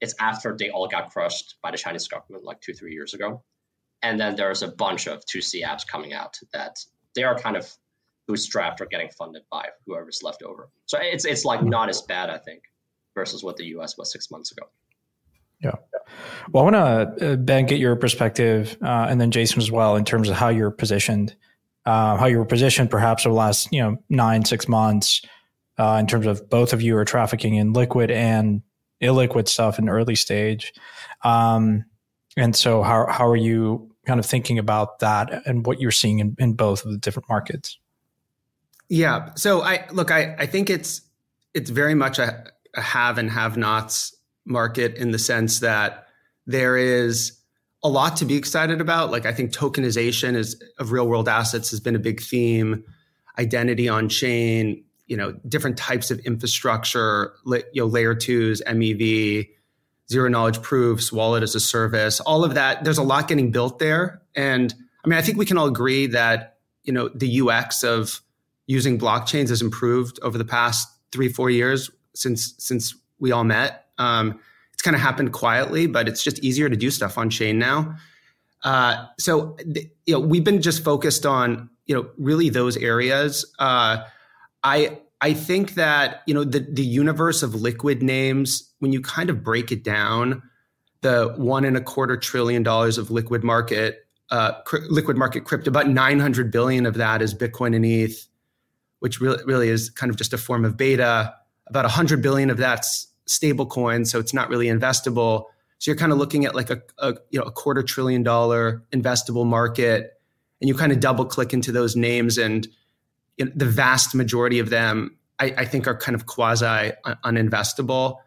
it's 0.00 0.14
after 0.20 0.56
they 0.56 0.70
all 0.70 0.88
got 0.88 1.10
crushed 1.10 1.56
by 1.62 1.70
the 1.70 1.78
Chinese 1.78 2.06
government 2.08 2.44
like 2.44 2.60
two, 2.60 2.72
three 2.72 2.92
years 2.92 3.14
ago 3.14 3.42
and 4.02 4.18
then 4.20 4.36
there's 4.36 4.62
a 4.62 4.68
bunch 4.68 5.06
of 5.06 5.24
2C 5.26 5.62
apps 5.64 5.86
coming 5.86 6.12
out 6.12 6.38
that 6.52 6.76
they 7.14 7.24
are 7.24 7.38
kind 7.38 7.56
of 7.56 7.70
bootstrapped 8.30 8.80
or 8.80 8.86
getting 8.86 9.08
funded 9.10 9.42
by 9.50 9.66
whoever's 9.86 10.22
left 10.22 10.42
over. 10.42 10.70
So 10.86 10.98
it's 11.00 11.24
it's 11.24 11.44
like 11.44 11.64
not 11.64 11.88
as 11.88 12.02
bad, 12.02 12.30
I 12.30 12.38
think, 12.38 12.62
versus 13.14 13.42
what 13.42 13.56
the 13.56 13.64
US 13.78 13.96
was 13.96 14.12
six 14.12 14.30
months 14.30 14.52
ago. 14.52 14.66
Yeah. 15.62 15.74
Well, 16.52 16.64
I 16.64 16.70
want 16.70 17.18
to, 17.18 17.32
uh, 17.32 17.36
Ben, 17.36 17.66
get 17.66 17.80
your 17.80 17.96
perspective, 17.96 18.78
uh, 18.80 19.06
and 19.10 19.20
then 19.20 19.32
Jason 19.32 19.60
as 19.60 19.72
well, 19.72 19.96
in 19.96 20.04
terms 20.04 20.28
of 20.28 20.36
how 20.36 20.50
you're 20.50 20.70
positioned, 20.70 21.34
uh, 21.84 22.16
how 22.16 22.26
you 22.26 22.38
were 22.38 22.44
positioned 22.44 22.90
perhaps 22.90 23.26
over 23.26 23.32
the 23.32 23.38
last, 23.38 23.72
you 23.72 23.82
know, 23.82 23.96
nine, 24.08 24.44
six 24.44 24.68
months, 24.68 25.22
uh, 25.78 25.96
in 26.00 26.06
terms 26.06 26.26
of 26.26 26.48
both 26.50 26.72
of 26.72 26.82
you 26.82 26.96
are 26.96 27.04
trafficking 27.04 27.54
in 27.54 27.72
liquid 27.72 28.10
and 28.10 28.62
illiquid 29.02 29.48
stuff 29.48 29.78
in 29.78 29.88
early 29.88 30.16
stage. 30.16 30.72
Um, 31.22 31.84
and 32.36 32.54
so, 32.54 32.82
how 32.82 33.06
how 33.08 33.26
are 33.28 33.36
you 33.36 33.90
kind 34.06 34.20
of 34.20 34.26
thinking 34.26 34.58
about 34.58 35.00
that 35.00 35.46
and 35.46 35.66
what 35.66 35.80
you're 35.80 35.90
seeing 35.90 36.18
in, 36.18 36.34
in 36.38 36.54
both 36.54 36.84
of 36.84 36.90
the 36.90 36.98
different 36.98 37.28
markets? 37.28 37.78
Yeah. 38.88 39.34
So 39.34 39.62
I 39.62 39.86
look, 39.92 40.10
I, 40.10 40.34
I 40.38 40.46
think 40.46 40.70
it's 40.70 41.02
it's 41.54 41.70
very 41.70 41.94
much 41.94 42.18
a, 42.18 42.44
a 42.74 42.80
have 42.80 43.18
and 43.18 43.30
have 43.30 43.56
nots 43.56 44.16
market 44.46 44.94
in 44.94 45.10
the 45.10 45.18
sense 45.18 45.60
that 45.60 46.06
there 46.46 46.76
is 46.76 47.38
a 47.82 47.88
lot 47.88 48.16
to 48.16 48.24
be 48.24 48.36
excited 48.36 48.80
about. 48.80 49.10
Like 49.10 49.26
I 49.26 49.32
think 49.32 49.52
tokenization 49.52 50.34
is 50.34 50.60
of 50.78 50.90
real 50.90 51.06
world 51.06 51.28
assets 51.28 51.70
has 51.70 51.80
been 51.80 51.94
a 51.94 52.00
big 52.00 52.20
theme. 52.20 52.84
Identity 53.38 53.88
on 53.88 54.08
chain, 54.08 54.84
you 55.08 55.16
know, 55.16 55.32
different 55.48 55.76
types 55.76 56.10
of 56.10 56.20
infrastructure, 56.20 57.34
you 57.46 57.62
know, 57.74 57.86
layer 57.86 58.14
twos, 58.14 58.62
MEV, 58.66 59.48
zero 60.10 60.28
knowledge 60.28 60.62
proofs, 60.62 61.12
wallet 61.12 61.42
as 61.42 61.54
a 61.54 61.60
service, 61.60 62.20
all 62.20 62.44
of 62.44 62.54
that. 62.54 62.84
There's 62.84 62.98
a 62.98 63.02
lot 63.02 63.28
getting 63.28 63.50
built 63.50 63.78
there. 63.78 64.22
And 64.34 64.72
I 65.04 65.08
mean, 65.08 65.18
I 65.18 65.22
think 65.22 65.38
we 65.38 65.46
can 65.46 65.58
all 65.58 65.66
agree 65.66 66.06
that, 66.08 66.58
you 66.84 66.92
know, 66.92 67.08
the 67.08 67.40
UX 67.40 67.82
of 67.82 68.20
using 68.66 68.98
blockchains 68.98 69.48
has 69.48 69.62
improved 69.62 70.18
over 70.22 70.38
the 70.38 70.44
past 70.44 70.88
three, 71.10 71.28
four 71.28 71.50
years 71.50 71.90
since 72.14 72.54
since 72.58 72.94
we 73.18 73.32
all 73.32 73.44
met. 73.44 73.86
Um, 73.98 74.38
it's 74.72 74.82
kind 74.82 74.94
of 74.94 75.00
happened 75.00 75.32
quietly, 75.32 75.86
but 75.86 76.06
it's 76.06 76.22
just 76.22 76.38
easier 76.40 76.68
to 76.68 76.76
do 76.76 76.90
stuff 76.90 77.18
on 77.18 77.30
chain 77.30 77.58
now. 77.58 77.96
Uh, 78.62 79.06
so, 79.18 79.56
you 80.06 80.14
know, 80.14 80.20
we've 80.20 80.44
been 80.44 80.62
just 80.62 80.84
focused 80.84 81.26
on, 81.26 81.70
you 81.86 81.94
know, 81.94 82.08
really 82.16 82.48
those 82.48 82.76
areas. 82.76 83.44
Uh, 83.58 84.04
I 84.68 84.98
I 85.20 85.32
think 85.32 85.74
that 85.74 86.22
you 86.26 86.34
know 86.34 86.44
the 86.44 86.60
the 86.60 86.84
universe 86.84 87.42
of 87.42 87.54
liquid 87.54 88.02
names 88.02 88.72
when 88.78 88.92
you 88.92 89.00
kind 89.00 89.30
of 89.30 89.42
break 89.42 89.72
it 89.72 89.82
down, 89.82 90.42
the 91.00 91.34
one 91.36 91.64
and 91.64 91.76
a 91.76 91.80
quarter 91.80 92.16
trillion 92.16 92.62
dollars 92.62 92.98
of 92.98 93.10
liquid 93.10 93.42
market 93.42 94.04
uh, 94.30 94.52
liquid 94.90 95.16
market 95.16 95.44
crypto, 95.44 95.70
about 95.70 95.88
900 95.88 96.50
billion 96.50 96.84
of 96.84 96.94
that 96.94 97.22
is 97.22 97.34
Bitcoin 97.34 97.74
and 97.74 97.84
ETH, 97.84 98.26
which 98.98 99.20
really 99.20 99.42
really 99.44 99.68
is 99.70 99.90
kind 99.90 100.10
of 100.10 100.16
just 100.16 100.32
a 100.32 100.38
form 100.38 100.64
of 100.64 100.76
beta. 100.76 101.34
About 101.66 101.84
100 101.84 102.22
billion 102.22 102.48
of 102.48 102.56
that's 102.56 103.08
stable 103.26 103.66
coin, 103.66 104.04
so 104.04 104.18
it's 104.18 104.32
not 104.32 104.48
really 104.48 104.66
investable. 104.66 105.44
So 105.78 105.90
you're 105.90 105.96
kind 105.96 106.12
of 106.12 106.18
looking 106.18 106.44
at 106.44 106.54
like 106.54 106.70
a, 106.70 106.82
a 106.98 107.14
you 107.30 107.38
know 107.38 107.46
a 107.46 107.50
quarter 107.50 107.82
trillion 107.82 108.22
dollar 108.22 108.84
investable 108.92 109.46
market, 109.46 110.12
and 110.60 110.68
you 110.68 110.74
kind 110.74 110.92
of 110.92 111.00
double 111.00 111.24
click 111.24 111.52
into 111.54 111.72
those 111.72 111.96
names, 111.96 112.36
and 112.38 112.68
you 113.38 113.46
know, 113.46 113.52
the 113.54 113.66
vast 113.66 114.14
majority 114.14 114.58
of 114.58 114.70
them, 114.70 115.16
I, 115.38 115.54
I 115.58 115.64
think, 115.64 115.86
are 115.86 115.96
kind 115.96 116.14
of 116.14 116.26
quasi 116.26 116.92
uninvestable. 117.24 118.18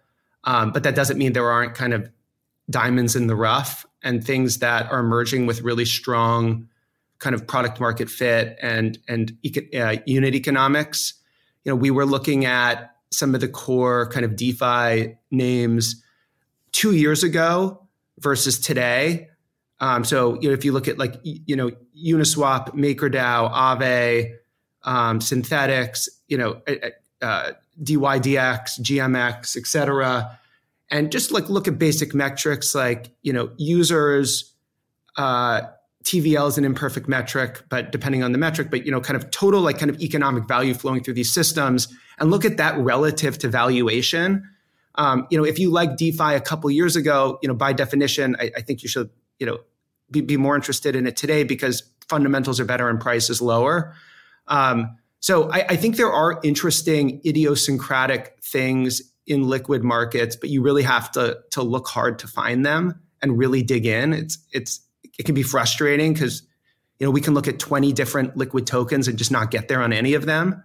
Um, 0.43 0.71
but 0.71 0.83
that 0.83 0.95
doesn't 0.95 1.17
mean 1.17 1.33
there 1.33 1.49
aren't 1.49 1.75
kind 1.75 1.93
of 1.93 2.09
diamonds 2.69 3.15
in 3.15 3.27
the 3.27 3.35
rough 3.35 3.85
and 4.03 4.25
things 4.25 4.59
that 4.59 4.91
are 4.91 4.99
emerging 4.99 5.45
with 5.45 5.61
really 5.61 5.85
strong 5.85 6.67
kind 7.19 7.35
of 7.35 7.45
product 7.45 7.79
market 7.79 8.09
fit 8.09 8.57
and 8.61 8.97
and 9.07 9.37
uh, 9.75 9.97
unit 10.05 10.33
economics. 10.33 11.13
You 11.63 11.71
know, 11.71 11.75
we 11.75 11.91
were 11.91 12.05
looking 12.05 12.45
at 12.45 12.95
some 13.11 13.35
of 13.35 13.41
the 13.41 13.47
core 13.47 14.09
kind 14.09 14.25
of 14.25 14.35
DeFi 14.35 15.17
names 15.29 16.03
two 16.71 16.95
years 16.95 17.23
ago 17.23 17.87
versus 18.19 18.59
today. 18.59 19.27
Um, 19.79 20.03
so 20.03 20.39
you 20.41 20.49
know, 20.49 20.53
if 20.53 20.65
you 20.65 20.71
look 20.71 20.87
at 20.87 20.97
like 20.97 21.15
you 21.23 21.55
know 21.55 21.71
Uniswap, 21.95 22.69
MakerDAO, 22.69 23.51
Aave, 23.51 24.31
um, 24.83 25.19
Synthetix, 25.19 26.07
you 26.27 26.37
know 26.37 26.61
uh, 27.21 27.51
DYDX, 27.83 28.79
GMX, 28.81 29.57
et 29.57 29.67
cetera, 29.67 30.39
and 30.89 31.11
just 31.11 31.31
like 31.31 31.49
look 31.49 31.67
at 31.67 31.77
basic 31.77 32.13
metrics 32.13 32.75
like 32.75 33.11
you 33.21 33.33
know 33.33 33.51
users. 33.57 34.53
Uh, 35.17 35.61
TVL 36.03 36.47
is 36.47 36.57
an 36.57 36.65
imperfect 36.65 37.07
metric, 37.07 37.61
but 37.69 37.91
depending 37.91 38.23
on 38.23 38.31
the 38.31 38.37
metric, 38.39 38.69
but 38.71 38.85
you 38.85 38.91
know, 38.91 38.99
kind 38.99 39.15
of 39.15 39.29
total 39.29 39.61
like 39.61 39.77
kind 39.77 39.91
of 39.91 40.01
economic 40.01 40.47
value 40.47 40.73
flowing 40.73 41.03
through 41.03 41.13
these 41.13 41.31
systems, 41.31 41.87
and 42.17 42.31
look 42.31 42.43
at 42.43 42.57
that 42.57 42.75
relative 42.79 43.37
to 43.37 43.47
valuation 43.47 44.43
um, 44.95 45.27
you 45.29 45.37
know, 45.37 45.45
if 45.45 45.57
you 45.59 45.71
like 45.71 45.97
DeFi 45.97 46.35
a 46.35 46.41
couple 46.41 46.69
years 46.69 46.95
ago, 46.95 47.39
you 47.41 47.47
know, 47.47 47.53
by 47.53 47.73
definition, 47.73 48.35
I, 48.39 48.51
I 48.57 48.61
think 48.61 48.83
you 48.83 48.89
should, 48.89 49.09
you 49.39 49.45
know, 49.45 49.59
be, 50.09 50.21
be, 50.21 50.37
more 50.37 50.55
interested 50.55 50.95
in 50.95 51.07
it 51.07 51.15
today 51.15 51.43
because 51.43 51.83
fundamentals 52.09 52.59
are 52.59 52.65
better 52.65 52.89
and 52.89 52.99
price 52.99 53.29
is 53.29 53.41
lower. 53.41 53.95
Um, 54.47 54.97
so 55.19 55.51
I, 55.51 55.65
I 55.69 55.75
think 55.75 55.97
there 55.97 56.11
are 56.11 56.39
interesting 56.43 57.21
idiosyncratic 57.25 58.39
things 58.43 59.01
in 59.27 59.47
liquid 59.47 59.83
markets, 59.83 60.35
but 60.35 60.49
you 60.49 60.61
really 60.61 60.83
have 60.83 61.11
to 61.11 61.39
to 61.51 61.61
look 61.61 61.87
hard 61.87 62.19
to 62.19 62.27
find 62.27 62.65
them 62.65 62.99
and 63.21 63.37
really 63.37 63.63
dig 63.63 63.85
in. 63.85 64.13
It's 64.13 64.37
it's 64.51 64.81
it 65.17 65.23
can 65.23 65.35
be 65.35 65.43
frustrating 65.43 66.13
because 66.13 66.43
you 66.99 67.05
know 67.05 67.11
we 67.11 67.21
can 67.21 67.33
look 67.33 67.47
at 67.47 67.59
20 67.59 67.93
different 67.93 68.35
liquid 68.35 68.65
tokens 68.65 69.07
and 69.07 69.17
just 69.17 69.31
not 69.31 69.51
get 69.51 69.67
there 69.67 69.81
on 69.81 69.93
any 69.93 70.15
of 70.15 70.25
them. 70.25 70.63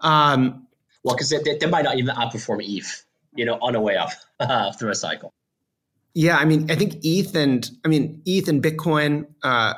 Um, 0.00 0.66
well, 1.02 1.14
because 1.14 1.30
they, 1.30 1.56
they, 1.58 1.66
might 1.66 1.84
not 1.84 1.96
even 1.96 2.14
outperform 2.14 2.60
ETH 2.62 3.04
you 3.34 3.44
know, 3.44 3.58
on 3.60 3.74
a 3.74 3.80
way 3.80 3.96
up 3.96 4.10
uh, 4.40 4.72
through 4.78 4.90
a 4.90 4.94
cycle. 4.94 5.32
Yeah, 6.14 6.36
I 6.36 6.44
mean, 6.44 6.70
I 6.70 6.76
think 6.76 7.00
ETH 7.02 7.34
and 7.34 7.68
I 7.84 7.88
mean 7.88 8.22
ETH 8.24 8.48
and 8.48 8.62
Bitcoin 8.62 9.26
uh, 9.42 9.74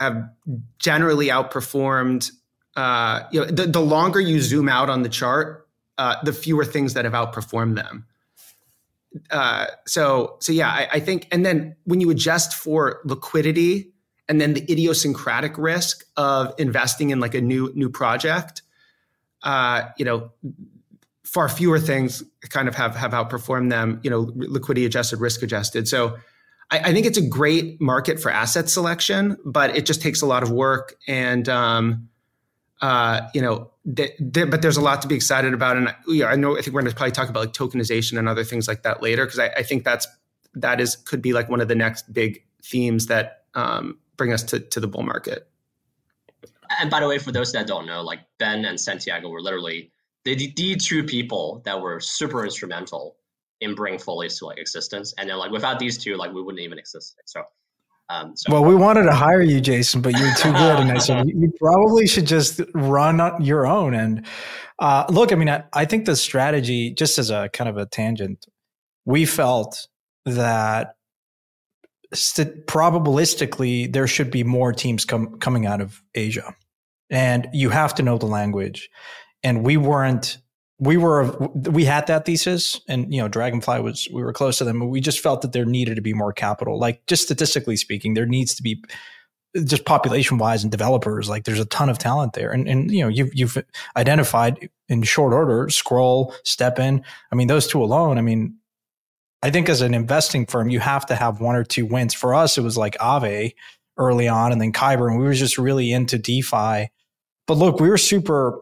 have 0.00 0.30
generally 0.78 1.28
outperformed. 1.28 2.30
Uh, 2.76 3.22
you 3.32 3.40
know, 3.40 3.46
the, 3.46 3.66
the 3.66 3.80
longer 3.80 4.20
you 4.20 4.40
zoom 4.40 4.68
out 4.68 4.90
on 4.90 5.02
the 5.02 5.08
chart, 5.08 5.66
uh, 5.98 6.16
the 6.22 6.32
fewer 6.32 6.64
things 6.64 6.94
that 6.94 7.04
have 7.04 7.14
outperformed 7.14 7.74
them. 7.74 8.06
Uh, 9.30 9.66
so, 9.86 10.36
so 10.40 10.52
yeah, 10.52 10.68
I, 10.68 10.88
I 10.92 11.00
think, 11.00 11.26
and 11.32 11.44
then 11.44 11.74
when 11.84 12.00
you 12.00 12.10
adjust 12.10 12.52
for 12.52 13.00
liquidity 13.04 13.92
and 14.28 14.40
then 14.40 14.52
the 14.52 14.62
idiosyncratic 14.70 15.56
risk 15.56 16.04
of 16.16 16.54
investing 16.58 17.10
in 17.10 17.20
like 17.20 17.34
a 17.34 17.40
new 17.40 17.72
new 17.74 17.88
project, 17.88 18.60
uh, 19.42 19.84
you 19.96 20.04
know, 20.04 20.32
far 21.24 21.48
fewer 21.48 21.78
things 21.78 22.22
kind 22.50 22.68
of 22.68 22.74
have 22.74 22.94
have 22.94 23.12
outperformed 23.12 23.70
them, 23.70 24.00
you 24.02 24.10
know, 24.10 24.30
liquidity 24.34 24.84
adjusted, 24.84 25.20
risk 25.20 25.42
adjusted. 25.42 25.88
So 25.88 26.16
I, 26.70 26.78
I 26.78 26.92
think 26.92 27.06
it's 27.06 27.18
a 27.18 27.26
great 27.26 27.80
market 27.80 28.20
for 28.20 28.30
asset 28.30 28.68
selection, 28.68 29.36
but 29.44 29.76
it 29.76 29.86
just 29.86 30.02
takes 30.02 30.22
a 30.22 30.26
lot 30.26 30.42
of 30.42 30.50
work 30.50 30.96
and 31.06 31.48
um, 31.48 32.08
uh, 32.82 33.22
you 33.34 33.40
know, 33.40 33.70
th- 33.94 34.16
th- 34.32 34.50
but 34.50 34.62
there's 34.62 34.76
a 34.76 34.80
lot 34.80 35.02
to 35.02 35.08
be 35.08 35.14
excited 35.14 35.54
about. 35.54 35.76
And 35.76 35.94
you 36.06 36.24
I 36.24 36.36
know 36.36 36.56
I 36.56 36.62
think 36.62 36.74
we're 36.74 36.82
going 36.82 36.90
to 36.90 36.96
probably 36.96 37.12
talk 37.12 37.28
about 37.28 37.40
like 37.40 37.52
tokenization 37.52 38.18
and 38.18 38.28
other 38.28 38.44
things 38.44 38.68
like 38.68 38.82
that 38.82 39.02
later 39.02 39.24
because 39.24 39.38
I, 39.38 39.48
I, 39.48 39.62
think 39.62 39.84
that's 39.84 40.06
that 40.54 40.80
is 40.80 40.96
could 40.96 41.22
be 41.22 41.32
like 41.32 41.48
one 41.48 41.60
of 41.60 41.68
the 41.68 41.74
next 41.74 42.12
big 42.12 42.44
themes 42.62 43.06
that 43.06 43.44
um, 43.54 43.98
bring 44.16 44.32
us 44.32 44.42
to 44.44 44.60
to 44.60 44.80
the 44.80 44.88
bull 44.88 45.02
market. 45.02 45.48
And 46.80 46.90
by 46.90 47.00
the 47.00 47.08
way, 47.08 47.18
for 47.18 47.32
those 47.32 47.52
that 47.52 47.66
don't 47.66 47.86
know, 47.86 48.02
like 48.02 48.20
Ben 48.38 48.64
and 48.64 48.78
Santiago 48.78 49.28
were 49.28 49.40
literally 49.40 49.92
the, 50.24 50.52
the 50.56 50.76
two 50.76 51.04
people 51.04 51.62
that 51.64 51.80
were 51.80 52.00
super 52.00 52.44
instrumental 52.44 53.16
in 53.60 53.74
bringing 53.74 53.98
Folius 53.98 54.38
to 54.38 54.46
like 54.46 54.58
existence. 54.58 55.14
And 55.16 55.30
then 55.30 55.38
like 55.38 55.50
without 55.50 55.78
these 55.78 55.96
two, 55.96 56.16
like 56.16 56.32
we 56.32 56.42
wouldn't 56.42 56.62
even 56.62 56.78
exist. 56.78 57.16
So, 57.24 57.44
um, 58.08 58.36
so 58.36 58.52
well, 58.52 58.64
we 58.64 58.74
wanted 58.74 59.04
to 59.04 59.12
hire 59.12 59.42
you, 59.42 59.60
Jason, 59.60 60.00
but 60.00 60.16
you're 60.16 60.34
too 60.34 60.52
good, 60.52 60.80
and 60.80 60.92
I 60.92 60.98
said 60.98 61.26
you 61.26 61.52
probably 61.60 62.06
should 62.06 62.26
just 62.26 62.60
run 62.72 63.42
your 63.42 63.66
own. 63.66 63.94
And 63.94 64.26
uh, 64.78 65.06
look, 65.08 65.32
I 65.32 65.34
mean, 65.34 65.48
I, 65.48 65.64
I 65.72 65.84
think 65.86 66.04
the 66.04 66.14
strategy, 66.14 66.92
just 66.92 67.18
as 67.18 67.30
a 67.30 67.48
kind 67.52 67.68
of 67.68 67.76
a 67.76 67.86
tangent, 67.86 68.46
we 69.04 69.24
felt 69.24 69.88
that 70.24 70.94
st- 72.14 72.66
probabilistically 72.66 73.92
there 73.92 74.06
should 74.06 74.30
be 74.30 74.44
more 74.44 74.72
teams 74.72 75.04
com- 75.04 75.38
coming 75.38 75.66
out 75.66 75.80
of 75.80 76.00
Asia, 76.14 76.54
and 77.10 77.48
you 77.52 77.70
have 77.70 77.94
to 77.96 78.04
know 78.04 78.18
the 78.18 78.26
language. 78.26 78.88
And 79.42 79.64
we 79.64 79.76
weren't 79.76 80.38
we 80.78 80.96
were 80.96 81.30
we 81.54 81.84
had 81.84 82.06
that 82.06 82.26
thesis 82.26 82.80
and 82.88 83.12
you 83.12 83.20
know 83.20 83.28
dragonfly 83.28 83.80
was 83.80 84.08
we 84.12 84.22
were 84.22 84.32
close 84.32 84.58
to 84.58 84.64
them 84.64 84.80
but 84.80 84.86
we 84.86 85.00
just 85.00 85.20
felt 85.20 85.40
that 85.40 85.52
there 85.52 85.64
needed 85.64 85.94
to 85.96 86.02
be 86.02 86.12
more 86.12 86.32
capital. 86.32 86.78
Like 86.78 87.04
just 87.06 87.22
statistically 87.22 87.76
speaking 87.76 88.14
there 88.14 88.26
needs 88.26 88.54
to 88.56 88.62
be 88.62 88.82
just 89.64 89.86
population 89.86 90.36
wise 90.36 90.62
and 90.62 90.70
developers 90.70 91.30
like 91.30 91.44
there's 91.44 91.60
a 91.60 91.64
ton 91.64 91.88
of 91.88 91.98
talent 91.98 92.34
there. 92.34 92.50
And 92.50 92.68
and 92.68 92.90
you 92.90 93.00
know 93.00 93.08
you've 93.08 93.34
you've 93.34 93.56
identified 93.96 94.68
in 94.88 95.02
short 95.02 95.32
order 95.32 95.70
scroll 95.70 96.34
step 96.44 96.78
in. 96.78 97.02
I 97.32 97.36
mean 97.36 97.48
those 97.48 97.66
two 97.66 97.82
alone 97.82 98.18
i 98.18 98.20
mean 98.20 98.56
i 99.42 99.50
think 99.50 99.70
as 99.70 99.80
an 99.80 99.94
investing 99.94 100.44
firm 100.44 100.68
you 100.68 100.80
have 100.80 101.06
to 101.06 101.14
have 101.14 101.40
one 101.40 101.56
or 101.56 101.64
two 101.64 101.86
wins. 101.86 102.12
For 102.12 102.34
us 102.34 102.58
it 102.58 102.62
was 102.62 102.76
like 102.76 102.98
Aave 102.98 103.54
early 103.96 104.28
on 104.28 104.52
and 104.52 104.60
then 104.60 104.72
kyber 104.72 105.08
and 105.08 105.18
we 105.18 105.24
were 105.24 105.32
just 105.32 105.56
really 105.56 105.90
into 105.90 106.18
defi. 106.18 106.90
But 107.46 107.54
look 107.56 107.80
we 107.80 107.88
were 107.88 107.96
super 107.96 108.60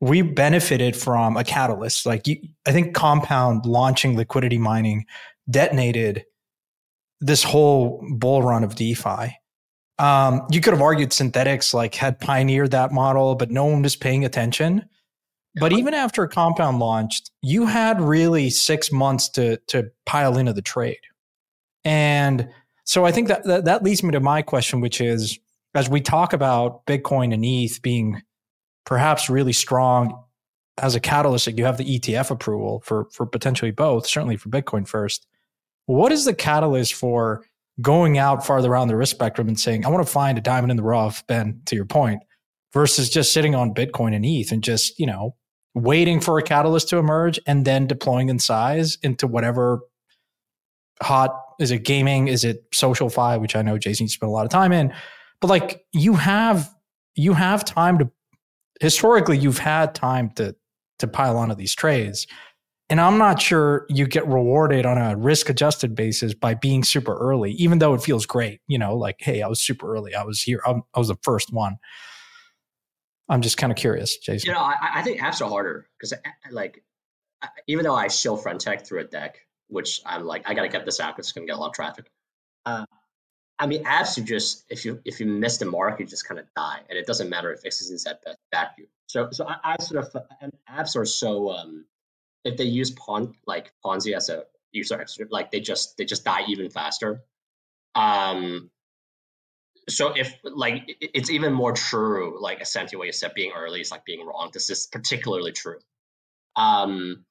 we 0.00 0.22
benefited 0.22 0.96
from 0.96 1.36
a 1.36 1.44
catalyst. 1.44 2.06
Like 2.06 2.26
you, 2.26 2.36
I 2.66 2.72
think 2.72 2.94
Compound 2.94 3.66
launching 3.66 4.16
liquidity 4.16 4.58
mining 4.58 5.06
detonated 5.50 6.24
this 7.20 7.42
whole 7.42 8.04
bull 8.16 8.42
run 8.42 8.64
of 8.64 8.76
DeFi. 8.76 9.36
Um, 9.98 10.46
you 10.50 10.60
could 10.60 10.72
have 10.72 10.82
argued 10.82 11.10
Synthetix 11.10 11.74
like 11.74 11.94
had 11.96 12.20
pioneered 12.20 12.70
that 12.70 12.92
model, 12.92 13.34
but 13.34 13.50
no 13.50 13.64
one 13.64 13.82
was 13.82 13.96
paying 13.96 14.24
attention. 14.24 14.84
But 15.60 15.72
even 15.72 15.92
after 15.92 16.26
Compound 16.28 16.78
launched, 16.78 17.32
you 17.42 17.66
had 17.66 18.00
really 18.00 18.48
six 18.48 18.92
months 18.92 19.28
to 19.30 19.56
to 19.68 19.90
pile 20.06 20.36
into 20.38 20.52
the 20.52 20.62
trade, 20.62 21.00
and 21.84 22.48
so 22.84 23.04
I 23.04 23.10
think 23.10 23.26
that, 23.26 23.44
that 23.44 23.64
that 23.64 23.82
leads 23.82 24.04
me 24.04 24.12
to 24.12 24.20
my 24.20 24.40
question, 24.40 24.80
which 24.80 25.00
is 25.00 25.36
as 25.74 25.88
we 25.88 26.00
talk 26.00 26.32
about 26.32 26.86
Bitcoin 26.86 27.34
and 27.34 27.44
ETH 27.44 27.82
being 27.82 28.22
perhaps 28.88 29.28
really 29.28 29.52
strong 29.52 30.18
as 30.78 30.94
a 30.94 31.00
catalyst. 31.00 31.46
Like 31.46 31.58
you 31.58 31.66
have 31.66 31.76
the 31.76 31.98
ETF 31.98 32.30
approval 32.30 32.80
for 32.86 33.06
for 33.12 33.26
potentially 33.26 33.70
both, 33.70 34.06
certainly 34.06 34.38
for 34.38 34.48
Bitcoin 34.48 34.88
first. 34.88 35.26
What 35.84 36.10
is 36.10 36.24
the 36.24 36.34
catalyst 36.34 36.94
for 36.94 37.44
going 37.82 38.16
out 38.16 38.46
farther 38.46 38.72
around 38.72 38.88
the 38.88 38.96
risk 38.96 39.14
spectrum 39.14 39.46
and 39.46 39.60
saying, 39.60 39.84
I 39.84 39.90
want 39.90 40.04
to 40.06 40.10
find 40.10 40.38
a 40.38 40.40
diamond 40.40 40.70
in 40.70 40.78
the 40.78 40.82
rough, 40.82 41.24
Ben, 41.26 41.60
to 41.66 41.76
your 41.76 41.84
point, 41.84 42.22
versus 42.72 43.10
just 43.10 43.32
sitting 43.32 43.54
on 43.54 43.74
Bitcoin 43.74 44.16
and 44.16 44.24
ETH 44.24 44.50
and 44.52 44.64
just, 44.64 44.98
you 44.98 45.06
know, 45.06 45.36
waiting 45.74 46.18
for 46.18 46.38
a 46.38 46.42
catalyst 46.42 46.88
to 46.88 46.96
emerge 46.96 47.38
and 47.46 47.66
then 47.66 47.86
deploying 47.86 48.30
in 48.30 48.38
size 48.38 48.96
into 49.02 49.26
whatever 49.26 49.80
hot 51.02 51.38
is 51.60 51.70
it 51.70 51.84
gaming? 51.84 52.28
Is 52.28 52.42
it 52.42 52.64
social 52.72 53.10
fi, 53.10 53.36
which 53.36 53.54
I 53.54 53.60
know 53.60 53.76
Jason 53.76 54.04
you 54.04 54.08
spent 54.08 54.30
a 54.30 54.32
lot 54.32 54.46
of 54.46 54.50
time 54.50 54.72
in. 54.72 54.94
But 55.40 55.48
like 55.48 55.84
you 55.92 56.14
have 56.14 56.74
you 57.14 57.34
have 57.34 57.64
time 57.66 57.98
to 57.98 58.10
historically 58.80 59.38
you've 59.38 59.58
had 59.58 59.94
time 59.94 60.30
to 60.30 60.54
to 60.98 61.06
pile 61.06 61.36
onto 61.36 61.54
these 61.54 61.74
trades. 61.74 62.26
And 62.90 63.00
I'm 63.00 63.18
not 63.18 63.40
sure 63.40 63.84
you 63.90 64.06
get 64.06 64.26
rewarded 64.26 64.86
on 64.86 64.96
a 64.96 65.14
risk 65.14 65.50
adjusted 65.50 65.94
basis 65.94 66.32
by 66.32 66.54
being 66.54 66.82
super 66.82 67.14
early, 67.18 67.52
even 67.52 67.78
though 67.78 67.92
it 67.92 68.02
feels 68.02 68.24
great. 68.24 68.60
You 68.66 68.78
know, 68.78 68.96
like, 68.96 69.16
hey, 69.18 69.42
I 69.42 69.48
was 69.48 69.60
super 69.60 69.94
early. 69.94 70.14
I 70.14 70.24
was 70.24 70.40
here. 70.40 70.62
I 70.66 70.98
was 70.98 71.08
the 71.08 71.18
first 71.22 71.52
one. 71.52 71.76
I'm 73.28 73.42
just 73.42 73.58
kind 73.58 73.70
of 73.70 73.76
curious, 73.76 74.16
Jason. 74.16 74.48
You 74.48 74.54
know, 74.54 74.60
I, 74.60 74.74
I 74.80 75.02
think 75.02 75.20
apps 75.20 75.42
are 75.42 75.50
harder 75.50 75.86
because, 75.98 76.14
like, 76.50 76.82
even 77.66 77.84
though 77.84 77.94
I 77.94 78.08
show 78.08 78.36
tech 78.58 78.86
through 78.86 79.00
a 79.00 79.04
deck, 79.04 79.38
which 79.68 80.00
I'm 80.06 80.24
like, 80.24 80.48
I 80.48 80.54
gotta 80.54 80.68
get 80.68 80.86
this 80.86 80.98
app; 80.98 81.18
it's 81.18 81.32
gonna 81.32 81.46
get 81.46 81.56
a 81.56 81.58
lot 81.58 81.68
of 81.68 81.74
traffic. 81.74 82.10
Uh, 82.64 82.86
I 83.58 83.66
mean, 83.66 83.84
apps 83.84 84.16
you 84.16 84.22
just 84.22 84.64
if 84.70 84.84
you 84.84 85.00
if 85.04 85.20
you 85.20 85.26
miss 85.26 85.58
the 85.58 85.66
mark, 85.66 85.98
you 85.98 86.06
just 86.06 86.26
kind 86.26 86.38
of 86.38 86.46
die, 86.54 86.80
and 86.88 86.98
it 86.98 87.06
doesn't 87.06 87.28
matter 87.28 87.52
if 87.52 87.64
existence 87.64 88.06
at 88.06 88.22
back 88.52 88.74
you. 88.78 88.86
So 89.06 89.28
so 89.32 89.46
I, 89.48 89.56
I, 89.64 89.82
sort 89.82 90.04
of 90.04 90.22
and 90.40 90.52
apps 90.70 90.96
are 90.96 91.04
so 91.04 91.50
um, 91.50 91.84
if 92.44 92.56
they 92.56 92.64
use 92.64 92.90
Pon 92.92 93.34
like 93.46 93.72
Ponzi 93.84 94.14
as 94.14 94.28
a 94.28 94.44
user 94.72 95.04
like 95.30 95.50
they 95.50 95.60
just 95.60 95.96
they 95.96 96.04
just 96.04 96.24
die 96.24 96.44
even 96.48 96.70
faster. 96.70 97.22
Um, 97.94 98.70
so 99.88 100.12
if 100.14 100.34
like 100.44 100.96
it's 101.00 101.30
even 101.30 101.52
more 101.52 101.72
true, 101.72 102.38
like 102.40 102.60
essentially 102.60 102.98
what 102.98 103.06
you 103.06 103.12
said, 103.12 103.34
being 103.34 103.52
early 103.56 103.80
is 103.80 103.90
like 103.90 104.04
being 104.04 104.24
wrong. 104.24 104.50
This 104.52 104.70
is 104.70 104.86
particularly 104.86 105.52
true. 105.52 105.78
Um, 106.54 107.24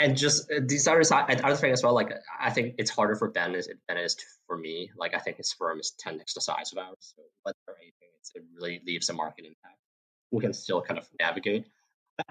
and 0.00 0.16
just 0.16 0.50
uh, 0.50 0.60
these 0.64 0.86
other 0.88 1.04
side, 1.04 1.40
other 1.42 1.56
thing 1.56 1.72
as 1.72 1.82
well. 1.82 1.94
Like 1.94 2.12
I 2.40 2.50
think 2.50 2.74
it's 2.78 2.90
harder 2.90 3.16
for 3.16 3.30
Ben 3.30 3.54
is 3.54 3.68
than 3.88 3.96
it 3.96 4.04
is 4.04 4.16
for 4.46 4.56
me. 4.56 4.90
Like 4.96 5.14
I 5.14 5.18
think 5.18 5.36
his 5.36 5.52
firm 5.52 5.78
is 5.80 5.92
ten 5.98 6.20
x 6.20 6.34
the 6.34 6.40
size 6.40 6.72
of 6.72 6.78
ours. 6.78 6.96
So 7.16 7.22
whether 7.42 7.56
anything, 7.80 8.08
it 8.34 8.42
really 8.54 8.80
leaves 8.86 9.08
a 9.08 9.12
market 9.12 9.44
impact. 9.44 9.78
We 10.30 10.40
can 10.40 10.52
still 10.52 10.82
kind 10.82 10.98
of 10.98 11.06
navigate. 11.18 11.66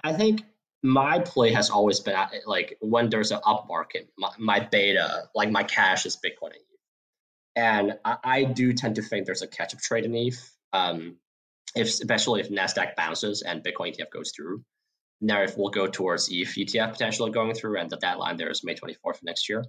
I 0.03 0.13
think 0.13 0.43
my 0.83 1.19
play 1.19 1.51
has 1.53 1.69
always 1.69 1.99
been 1.99 2.15
like 2.45 2.77
when 2.79 3.09
there's 3.09 3.31
an 3.31 3.39
up 3.45 3.67
market, 3.67 4.09
my, 4.17 4.29
my 4.37 4.59
beta, 4.59 5.29
like 5.35 5.51
my 5.51 5.63
cash 5.63 6.05
is 6.05 6.17
Bitcoin 6.17 6.53
and 7.59 7.99
I, 8.05 8.17
I, 8.23 8.43
do 8.45 8.73
tend 8.73 8.95
to 8.95 9.01
think 9.01 9.25
there's 9.25 9.41
a 9.41 9.47
catch 9.47 9.73
up 9.73 9.81
trade 9.81 10.05
in 10.05 10.15
ETH. 10.15 10.57
Um, 10.71 11.17
if 11.75 11.87
especially 11.87 12.41
if 12.41 12.49
Nasdaq 12.49 12.95
bounces 12.95 13.41
and 13.41 13.63
Bitcoin 13.63 13.95
ETF 13.95 14.11
goes 14.11 14.31
through, 14.35 14.63
narrative 15.21 15.57
will 15.57 15.69
go 15.69 15.87
towards 15.87 16.29
ETH 16.31 16.49
ETF 16.49 16.93
potentially 16.93 17.31
going 17.31 17.53
through, 17.53 17.79
and 17.79 17.89
the 17.89 17.97
deadline 17.97 18.37
there 18.37 18.49
is 18.49 18.63
May 18.63 18.75
24th 18.75 19.23
next 19.23 19.49
year. 19.49 19.65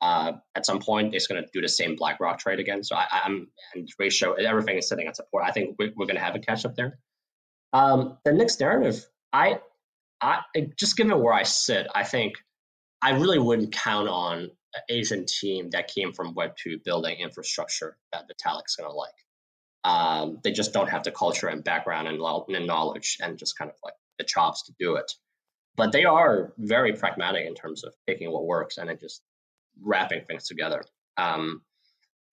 Uh, 0.00 0.32
at 0.54 0.64
some 0.64 0.78
point, 0.78 1.14
it's 1.14 1.26
going 1.26 1.42
to 1.42 1.48
do 1.52 1.60
the 1.60 1.68
same 1.68 1.96
BlackRock 1.96 2.38
trade 2.38 2.60
again. 2.60 2.84
So 2.84 2.94
I, 2.94 3.22
am 3.24 3.48
and 3.74 3.88
ratio 3.98 4.34
everything 4.34 4.78
is 4.78 4.88
sitting 4.88 5.08
at 5.08 5.16
support. 5.16 5.44
I 5.44 5.50
think 5.50 5.76
we're, 5.78 5.92
we're 5.96 6.06
going 6.06 6.16
to 6.16 6.22
have 6.22 6.36
a 6.36 6.38
catch 6.38 6.64
up 6.64 6.76
there. 6.76 6.98
Um, 7.72 8.16
the 8.24 8.32
next 8.32 8.60
narrative, 8.60 9.04
I, 9.32 9.60
I 10.20 10.42
just 10.78 10.96
given 10.96 11.18
where 11.20 11.34
I 11.34 11.42
sit, 11.42 11.88
I 11.94 12.04
think 12.04 12.34
I 13.02 13.12
really 13.12 13.38
wouldn't 13.38 13.72
count 13.72 14.08
on 14.08 14.38
an 14.74 14.82
Asian 14.88 15.26
team 15.26 15.70
that 15.70 15.88
came 15.88 16.12
from 16.12 16.34
Web2 16.34 16.84
building 16.84 17.16
infrastructure 17.18 17.96
that 18.12 18.24
Vitalik's 18.28 18.76
going 18.76 18.90
to 18.90 18.96
like. 18.96 19.10
Um, 19.84 20.38
they 20.42 20.52
just 20.52 20.72
don't 20.72 20.88
have 20.88 21.04
the 21.04 21.10
culture 21.10 21.48
and 21.48 21.62
background 21.62 22.08
and 22.08 22.66
knowledge 22.66 23.18
and 23.20 23.38
just 23.38 23.56
kind 23.56 23.70
of 23.70 23.76
like 23.84 23.94
the 24.18 24.24
chops 24.24 24.64
to 24.64 24.72
do 24.78 24.96
it. 24.96 25.10
But 25.76 25.92
they 25.92 26.04
are 26.04 26.52
very 26.58 26.92
pragmatic 26.92 27.46
in 27.46 27.54
terms 27.54 27.84
of 27.84 27.94
taking 28.06 28.30
what 28.32 28.46
works 28.46 28.78
and 28.78 28.88
then 28.88 28.98
just 29.00 29.22
wrapping 29.80 30.24
things 30.26 30.48
together. 30.48 30.82
Um, 31.16 31.62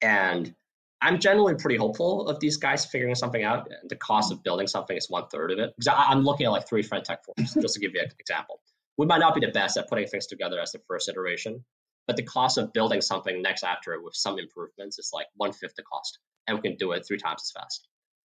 and 0.01 0.53
I'm 1.01 1.19
generally 1.19 1.53
pretty 1.55 1.75
hopeful 1.77 2.27
of 2.27 2.39
these 2.39 2.57
guys 2.57 2.85
figuring 2.85 3.13
something 3.13 3.43
out. 3.43 3.69
The 3.87 3.95
cost 3.95 4.31
of 4.31 4.41
building 4.43 4.65
something 4.65 4.97
is 4.97 5.09
one 5.09 5.27
third 5.27 5.51
of 5.51 5.59
it. 5.59 5.73
Because 5.77 5.93
I'm 5.95 6.23
looking 6.23 6.47
at 6.47 6.51
like 6.51 6.67
three 6.67 6.81
Friend.tech 6.81 7.23
forms, 7.23 7.53
just 7.53 7.75
to 7.75 7.79
give 7.79 7.93
you 7.93 8.01
an 8.01 8.09
example. 8.19 8.61
We 8.97 9.05
might 9.05 9.19
not 9.19 9.35
be 9.35 9.45
the 9.45 9.51
best 9.51 9.77
at 9.77 9.89
putting 9.89 10.07
things 10.07 10.25
together 10.25 10.59
as 10.59 10.71
the 10.71 10.79
first 10.87 11.09
iteration, 11.09 11.63
but 12.07 12.15
the 12.15 12.23
cost 12.23 12.57
of 12.57 12.73
building 12.73 13.01
something 13.01 13.41
next 13.41 13.63
after 13.63 13.93
it 13.93 14.03
with 14.03 14.15
some 14.15 14.39
improvements 14.39 14.97
is 14.97 15.11
like 15.13 15.27
one 15.35 15.51
fifth 15.51 15.75
the 15.75 15.83
cost, 15.83 16.17
and 16.47 16.57
we 16.57 16.61
can 16.61 16.77
do 16.77 16.93
it 16.93 17.05
three 17.05 17.17
times 17.17 17.41
as 17.43 17.51
fast. 17.51 17.87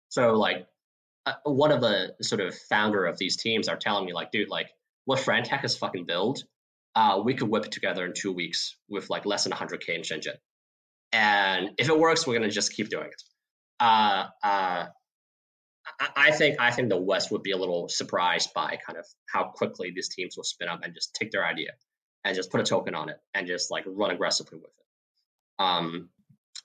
So 0.10 0.34
like 0.34 0.68
one 1.44 1.72
of 1.72 1.82
the 1.82 2.16
sort 2.22 2.42
of 2.42 2.56
founder 2.70 3.06
of 3.06 3.18
these 3.18 3.38
teams 3.38 3.68
are 3.68 3.78
telling 3.78 4.06
me 4.06 4.14
like, 4.14 4.32
dude, 4.32 4.50
like 4.50 4.70
what 5.06 5.20
Friend.tech 5.20 5.62
has 5.62 5.78
fucking 5.78 6.06
built, 6.06 6.44
uh, 6.96 7.22
we 7.24 7.34
could 7.34 7.50
whip 7.50 7.66
it 7.66 7.72
together 7.72 8.06
in 8.06 8.14
two 8.14 8.32
weeks 8.32 8.76
with 8.90 9.10
like 9.10 9.26
less 9.26 9.44
than 9.44 9.54
100k 9.54 9.90
in 9.90 10.02
Shenzhen. 10.02 10.36
And 11.12 11.72
if 11.78 11.90
it 11.90 11.98
works, 11.98 12.28
we're 12.28 12.38
gonna 12.38 12.50
just 12.50 12.74
keep 12.74 12.90
doing 12.90 13.08
it. 13.08 13.24
Uh, 13.80 14.28
uh, 14.44 14.86
I 16.16 16.32
think 16.32 16.60
I 16.60 16.72
think 16.72 16.90
the 16.90 16.98
West 16.98 17.32
would 17.32 17.44
be 17.44 17.52
a 17.52 17.58
little 17.58 17.88
surprised 17.88 18.54
by 18.54 18.78
kind 18.86 18.98
of 19.00 19.06
how 19.32 19.46
quickly 19.46 19.92
these 19.96 20.10
teams 20.10 20.36
will 20.36 20.44
spin 20.44 20.68
up 20.68 20.82
and 20.84 20.94
just 20.94 21.16
take 21.16 21.32
their 21.32 21.46
idea 21.46 21.72
and 22.26 22.36
just 22.36 22.52
put 22.52 22.60
a 22.60 22.64
token 22.64 22.94
on 22.94 23.10
it 23.10 23.18
and 23.34 23.48
just 23.48 23.72
like 23.72 23.84
run 23.88 24.12
aggressively 24.12 24.58
with 24.58 24.68
it. 24.68 25.64
Um, 25.64 26.10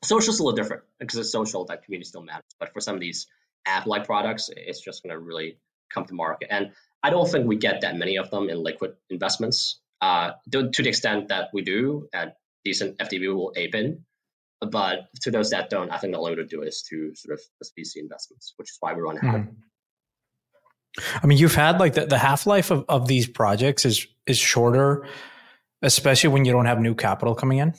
social's 0.03 0.41
a 0.41 0.43
little 0.43 0.57
different 0.57 0.83
because 0.99 1.19
it's 1.19 1.31
social 1.31 1.65
that 1.67 1.85
community 1.85 2.09
still 2.09 2.23
matters. 2.23 2.43
But 2.59 2.73
for 2.73 2.81
some 2.81 2.95
of 2.95 3.01
these 3.01 3.27
app-like 3.66 4.05
products, 4.05 4.51
it's 4.57 4.81
just 4.81 5.03
going 5.03 5.12
to 5.12 5.18
really 5.18 5.59
come 5.92 6.05
to 6.07 6.14
market. 6.14 6.48
And 6.51 6.72
I 7.03 7.11
don't 7.11 7.29
think 7.29 7.46
we 7.46 7.57
get 7.57 7.81
that 7.81 7.96
many 7.96 8.16
of 8.16 8.31
them 8.31 8.48
in 8.48 8.62
liquid 8.62 8.94
investments. 9.11 9.81
Uh, 10.01 10.33
to, 10.51 10.68
the 10.68 10.88
extent 10.88 11.29
that 11.29 11.51
we 11.53 11.62
do, 11.62 12.09
at 12.12 12.37
decent 12.64 12.98
FDV 12.98 13.35
will 13.35 13.53
ape 13.57 13.75
in. 13.75 14.05
But 14.61 15.09
to 15.22 15.31
those 15.31 15.51
that 15.51 15.70
don't, 15.70 15.90
I 15.90 15.98
think 15.98 16.12
the 16.12 16.18
only 16.18 16.33
way 16.33 16.37
to 16.37 16.46
do 16.46 16.62
it 16.62 16.68
is 16.68 16.83
to 16.90 17.14
sort 17.14 17.38
of 17.38 17.40
VC 17.79 17.96
investments, 17.96 18.55
which 18.57 18.70
is 18.70 18.77
why 18.81 18.92
we 18.92 19.01
run 19.01 19.18
mm. 19.18 19.55
I 21.22 21.27
mean, 21.27 21.38
you've 21.38 21.55
had 21.55 21.81
like 21.81 21.94
the, 21.94 22.07
the 22.07 22.18
half 22.18 22.46
life 22.46 22.70
of, 22.70 22.85
of 22.88 23.09
these 23.09 23.27
projects 23.27 23.85
is 23.85 24.07
is 24.27 24.38
shorter 24.38 25.07
especially 25.83 26.31
when 26.31 26.44
you 26.44 26.53
don't 26.53 26.66
have 26.66 26.81
new 26.81 26.94
capital 26.94 27.35
coming 27.35 27.59
in. 27.59 27.75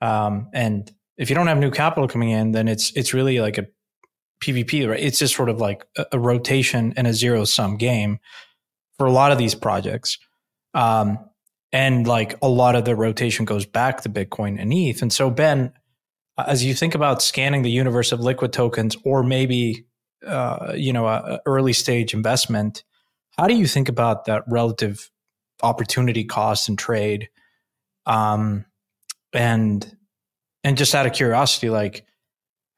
Um, 0.00 0.48
and 0.52 0.92
if 1.16 1.30
you 1.30 1.36
don't 1.36 1.46
have 1.46 1.58
new 1.58 1.70
capital 1.70 2.08
coming 2.08 2.30
in, 2.30 2.52
then 2.52 2.68
it's 2.68 2.92
it's 2.96 3.14
really 3.14 3.40
like 3.40 3.58
a 3.58 3.66
PvP, 4.42 4.88
right? 4.88 5.00
It's 5.00 5.18
just 5.18 5.34
sort 5.34 5.48
of 5.48 5.60
like 5.60 5.86
a, 5.96 6.06
a 6.12 6.18
rotation 6.18 6.92
and 6.96 7.06
a 7.06 7.12
zero 7.12 7.44
sum 7.44 7.76
game 7.76 8.18
for 8.98 9.06
a 9.06 9.12
lot 9.12 9.32
of 9.32 9.38
these 9.38 9.54
projects. 9.54 10.18
Um, 10.74 11.18
and 11.72 12.06
like 12.06 12.36
a 12.42 12.48
lot 12.48 12.74
of 12.74 12.84
the 12.84 12.94
rotation 12.94 13.44
goes 13.44 13.64
back 13.64 14.02
to 14.02 14.10
Bitcoin 14.10 14.60
and 14.60 14.72
ETH. 14.72 15.00
And 15.00 15.12
so, 15.12 15.30
Ben, 15.30 15.72
as 16.38 16.64
you 16.64 16.74
think 16.74 16.94
about 16.94 17.22
scanning 17.22 17.62
the 17.62 17.70
universe 17.70 18.12
of 18.12 18.20
liquid 18.20 18.52
tokens, 18.52 18.96
or 19.04 19.22
maybe 19.22 19.86
uh, 20.26 20.74
you 20.76 20.92
know, 20.92 21.06
a, 21.06 21.16
a 21.16 21.40
early 21.46 21.72
stage 21.72 22.14
investment, 22.14 22.84
how 23.38 23.46
do 23.46 23.54
you 23.54 23.66
think 23.66 23.88
about 23.88 24.26
that 24.26 24.44
relative 24.46 25.10
opportunity 25.62 26.24
cost 26.24 26.68
and 26.68 26.78
trade. 26.78 27.28
Um, 28.06 28.66
and 29.32 29.96
and 30.64 30.76
just 30.76 30.94
out 30.94 31.06
of 31.06 31.12
curiosity, 31.12 31.70
like 31.70 32.04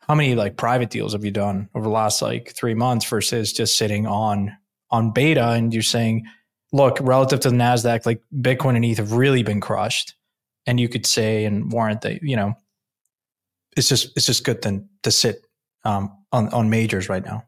how 0.07 0.15
many 0.15 0.35
like 0.35 0.57
private 0.57 0.91
deals 0.91 1.13
have 1.13 1.25
you 1.25 1.31
done 1.31 1.69
over 1.75 1.85
the 1.85 1.91
last 1.91 2.21
like 2.21 2.53
three 2.55 2.75
months 2.75 3.05
versus 3.07 3.53
just 3.53 3.79
sitting 3.79 4.07
on 4.07 4.57
on 4.91 5.13
beta 5.13 5.51
and 5.51 5.73
you're 5.73 5.83
saying, 5.83 6.25
look, 6.73 6.99
relative 7.01 7.41
to 7.41 7.51
the 7.51 7.57
Nasdaq, 7.57 8.07
like 8.07 8.21
Bitcoin 8.37 8.77
and 8.77 8.85
ETH 8.85 8.99
have 8.99 9.13
really 9.13 9.43
been 9.43 9.61
crushed, 9.61 10.15
and 10.67 10.79
you 10.79 10.89
could 10.89 11.07
say 11.07 11.45
and 11.45 11.73
warrant 11.73 12.03
that 12.03 12.23
you 12.23 12.37
know 12.37 12.55
it's 13.77 13.89
just 13.89 14.17
it's 14.17 14.27
just 14.27 14.45
good 14.45 14.63
to 14.63 14.85
to 15.03 15.11
sit 15.11 15.47
um, 15.85 16.17
on 16.33 16.49
on 16.51 16.71
majors 16.71 17.09
right 17.09 17.25
now. 17.25 17.45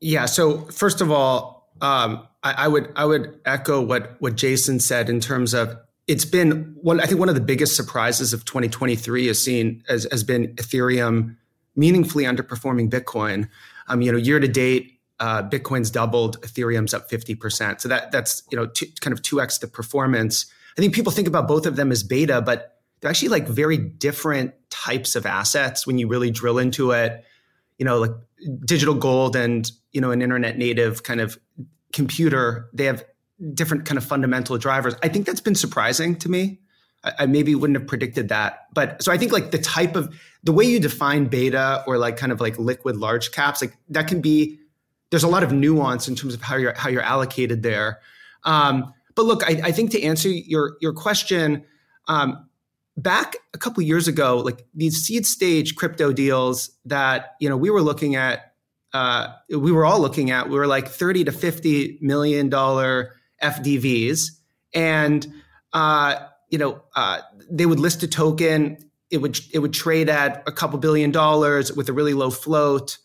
Yeah. 0.00 0.26
So 0.26 0.62
first 0.66 1.00
of 1.00 1.10
all, 1.10 1.68
um, 1.80 2.26
I, 2.42 2.64
I, 2.64 2.68
would 2.68 2.90
I 2.96 3.04
would 3.04 3.38
echo 3.44 3.80
what 3.80 4.16
what 4.20 4.34
Jason 4.34 4.80
said 4.80 5.10
in 5.10 5.20
terms 5.20 5.54
of 5.54 5.76
it's 6.10 6.24
been 6.24 6.76
one. 6.82 7.00
I 7.00 7.06
think 7.06 7.20
one 7.20 7.28
of 7.28 7.36
the 7.36 7.40
biggest 7.40 7.76
surprises 7.76 8.32
of 8.32 8.44
2023 8.44 9.28
has 9.28 9.40
seen 9.40 9.84
has, 9.88 10.08
has 10.10 10.24
been 10.24 10.48
Ethereum 10.56 11.36
meaningfully 11.76 12.24
underperforming 12.24 12.90
Bitcoin. 12.90 13.48
Um, 13.86 14.02
you 14.02 14.10
know, 14.10 14.18
year 14.18 14.40
to 14.40 14.48
date, 14.48 14.98
uh, 15.20 15.44
Bitcoin's 15.48 15.88
doubled, 15.88 16.40
Ethereum's 16.42 16.92
up 16.92 17.08
50%. 17.08 17.80
So 17.80 17.88
that 17.88 18.10
that's 18.10 18.42
you 18.50 18.58
know 18.58 18.66
two, 18.66 18.86
kind 19.00 19.12
of 19.12 19.22
two 19.22 19.40
x 19.40 19.58
the 19.58 19.68
performance. 19.68 20.46
I 20.76 20.80
think 20.80 20.94
people 20.94 21.12
think 21.12 21.28
about 21.28 21.46
both 21.46 21.64
of 21.64 21.76
them 21.76 21.92
as 21.92 22.02
beta, 22.02 22.42
but 22.42 22.80
they're 23.00 23.10
actually 23.10 23.28
like 23.28 23.46
very 23.46 23.76
different 23.76 24.52
types 24.68 25.14
of 25.14 25.26
assets 25.26 25.86
when 25.86 25.96
you 25.98 26.08
really 26.08 26.32
drill 26.32 26.58
into 26.58 26.90
it. 26.90 27.24
You 27.78 27.84
know, 27.84 28.00
like 28.00 28.12
digital 28.64 28.94
gold 28.94 29.36
and 29.36 29.70
you 29.92 30.00
know 30.00 30.10
an 30.10 30.22
internet 30.22 30.58
native 30.58 31.04
kind 31.04 31.20
of 31.20 31.38
computer, 31.92 32.68
they 32.72 32.86
have 32.86 33.04
different 33.54 33.86
kind 33.86 33.98
of 33.98 34.04
fundamental 34.04 34.58
drivers. 34.58 34.94
I 35.02 35.08
think 35.08 35.26
that's 35.26 35.40
been 35.40 35.54
surprising 35.54 36.16
to 36.16 36.28
me. 36.28 36.60
I, 37.02 37.24
maybe 37.26 37.54
wouldn't 37.54 37.78
have 37.78 37.88
predicted 37.88 38.28
that. 38.28 38.66
But 38.74 39.02
so 39.02 39.10
I 39.10 39.16
think 39.16 39.32
like 39.32 39.52
the 39.52 39.58
type 39.58 39.96
of 39.96 40.14
the 40.44 40.52
way 40.52 40.64
you 40.64 40.78
define 40.78 41.26
beta 41.26 41.82
or 41.86 41.96
like 41.96 42.18
kind 42.18 42.30
of 42.30 42.40
like 42.40 42.58
liquid 42.58 42.96
large 42.96 43.32
caps, 43.32 43.62
like 43.62 43.74
that 43.88 44.06
can 44.06 44.20
be 44.20 44.58
there's 45.10 45.22
a 45.22 45.28
lot 45.28 45.42
of 45.42 45.52
nuance 45.52 46.08
in 46.08 46.14
terms 46.14 46.34
of 46.34 46.42
how 46.42 46.56
you're 46.56 46.74
how 46.74 46.90
you're 46.90 47.02
allocated 47.02 47.62
there. 47.62 48.00
Um, 48.44 48.92
but 49.14 49.24
look, 49.24 49.42
I, 49.48 49.60
I, 49.64 49.72
think 49.72 49.90
to 49.92 50.02
answer 50.02 50.28
your 50.28 50.76
your 50.80 50.92
question, 50.92 51.64
um, 52.06 52.48
back 52.96 53.36
a 53.54 53.58
couple 53.58 53.82
years 53.82 54.06
ago, 54.06 54.38
like 54.38 54.66
these 54.74 54.98
seed 54.98 55.26
stage 55.26 55.76
crypto 55.76 56.12
deals 56.12 56.70
that 56.84 57.34
you 57.40 57.48
know 57.48 57.56
we 57.56 57.70
were 57.70 57.82
looking 57.82 58.14
at 58.14 58.52
uh, 58.92 59.28
we 59.48 59.72
were 59.72 59.84
all 59.84 60.00
looking 60.00 60.30
at, 60.30 60.48
we 60.48 60.56
were 60.56 60.66
like 60.66 60.88
30 60.88 61.24
to 61.24 61.32
50 61.32 61.98
million 62.00 62.48
dollar 62.48 63.14
FDVs. 63.42 64.30
And, 64.72 65.26
uh, 65.72 66.16
you 66.48 66.58
know, 66.58 66.82
uh, 66.94 67.20
they 67.50 67.66
would 67.66 67.80
list 67.80 68.02
a 68.02 68.08
token. 68.08 68.78
It 69.10 69.18
would, 69.18 69.38
it 69.52 69.58
would 69.60 69.72
trade 69.72 70.08
at 70.08 70.42
a 70.46 70.52
couple 70.52 70.78
billion 70.78 71.10
dollars 71.10 71.72
with 71.72 71.88
a 71.88 71.92
really 71.92 72.14
low 72.14 72.30
float. 72.30 72.98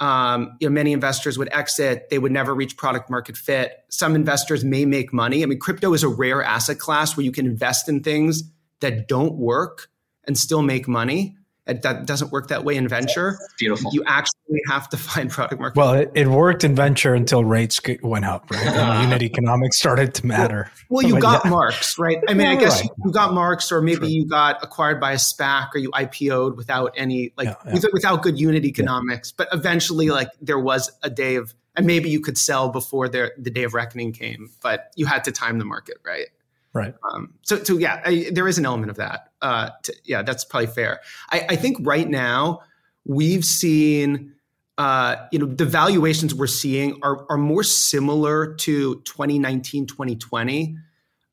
Um, 0.00 0.56
you 0.60 0.68
know, 0.68 0.72
many 0.72 0.92
investors 0.92 1.38
would 1.38 1.48
exit; 1.52 2.08
they 2.08 2.20
would 2.20 2.30
never 2.30 2.54
reach 2.54 2.76
product 2.76 3.10
market 3.10 3.36
fit. 3.36 3.84
Some 3.90 4.14
investors 4.14 4.64
may 4.64 4.84
make 4.84 5.12
money. 5.12 5.42
I 5.42 5.46
mean, 5.46 5.58
crypto 5.58 5.92
is 5.92 6.04
a 6.04 6.08
rare 6.08 6.40
asset 6.40 6.78
class 6.78 7.16
where 7.16 7.24
you 7.24 7.32
can 7.32 7.46
invest 7.46 7.88
in 7.88 8.04
things 8.04 8.44
that 8.80 9.08
don't 9.08 9.34
work 9.34 9.88
and 10.24 10.38
still 10.38 10.62
make 10.62 10.86
money. 10.86 11.36
It, 11.68 11.82
that 11.82 12.06
doesn't 12.06 12.32
work 12.32 12.48
that 12.48 12.64
way 12.64 12.76
in 12.76 12.88
venture. 12.88 13.38
Beautiful. 13.58 13.90
You 13.92 14.02
actually 14.06 14.60
have 14.68 14.88
to 14.88 14.96
find 14.96 15.30
product 15.30 15.60
market. 15.60 15.78
Well, 15.78 15.92
it, 15.92 16.10
it 16.14 16.26
worked 16.26 16.64
in 16.64 16.74
venture 16.74 17.14
until 17.14 17.44
rates 17.44 17.78
went 18.02 18.24
up, 18.24 18.50
right? 18.50 18.66
And 18.66 19.04
unit 19.04 19.22
economics 19.30 19.78
started 19.78 20.14
to 20.14 20.26
matter. 20.26 20.70
Well, 20.88 21.06
you 21.06 21.20
got 21.20 21.44
yeah. 21.44 21.50
marks, 21.50 21.98
right? 21.98 22.18
I 22.26 22.32
mean, 22.32 22.46
yeah, 22.46 22.52
I 22.52 22.56
guess 22.56 22.80
right. 22.80 22.90
you 23.04 23.12
got 23.12 23.34
marks, 23.34 23.70
or 23.70 23.82
maybe 23.82 24.08
you 24.08 24.26
got 24.26 24.64
acquired 24.64 24.98
by 24.98 25.12
a 25.12 25.16
SPAC, 25.16 25.68
or 25.74 25.78
you 25.78 25.90
IPO'd 25.90 26.56
without 26.56 26.94
any 26.96 27.32
like 27.36 27.48
yeah, 27.48 27.80
without 27.92 28.22
good 28.22 28.40
unit 28.40 28.64
economics. 28.64 29.30
But 29.30 29.48
eventually, 29.52 30.08
like 30.08 30.30
there 30.40 30.58
was 30.58 30.90
a 31.02 31.10
day 31.10 31.36
of, 31.36 31.54
and 31.76 31.86
maybe 31.86 32.08
you 32.08 32.20
could 32.20 32.38
sell 32.38 32.70
before 32.70 33.10
the 33.10 33.32
the 33.36 33.50
day 33.50 33.64
of 33.64 33.74
reckoning 33.74 34.12
came, 34.12 34.50
but 34.62 34.90
you 34.96 35.04
had 35.04 35.24
to 35.24 35.32
time 35.32 35.58
the 35.58 35.66
market, 35.66 35.98
right? 36.02 36.28
Right. 36.72 36.94
Um, 37.12 37.34
so, 37.42 37.62
so 37.62 37.78
yeah, 37.78 38.00
I, 38.04 38.30
there 38.32 38.46
is 38.46 38.58
an 38.58 38.66
element 38.66 38.90
of 38.90 38.96
that. 38.96 39.27
Uh, 39.40 39.70
to, 39.84 39.94
yeah, 40.04 40.22
that's 40.22 40.44
probably 40.44 40.66
fair. 40.66 41.00
I, 41.30 41.46
I, 41.50 41.56
think 41.56 41.78
right 41.82 42.08
now 42.08 42.60
we've 43.04 43.44
seen, 43.44 44.34
uh, 44.78 45.14
you 45.30 45.38
know, 45.38 45.46
the 45.46 45.64
valuations 45.64 46.34
we're 46.34 46.48
seeing 46.48 46.98
are 47.02 47.24
are 47.30 47.38
more 47.38 47.62
similar 47.62 48.54
to 48.56 49.00
2019, 49.02 49.86
2020. 49.86 50.76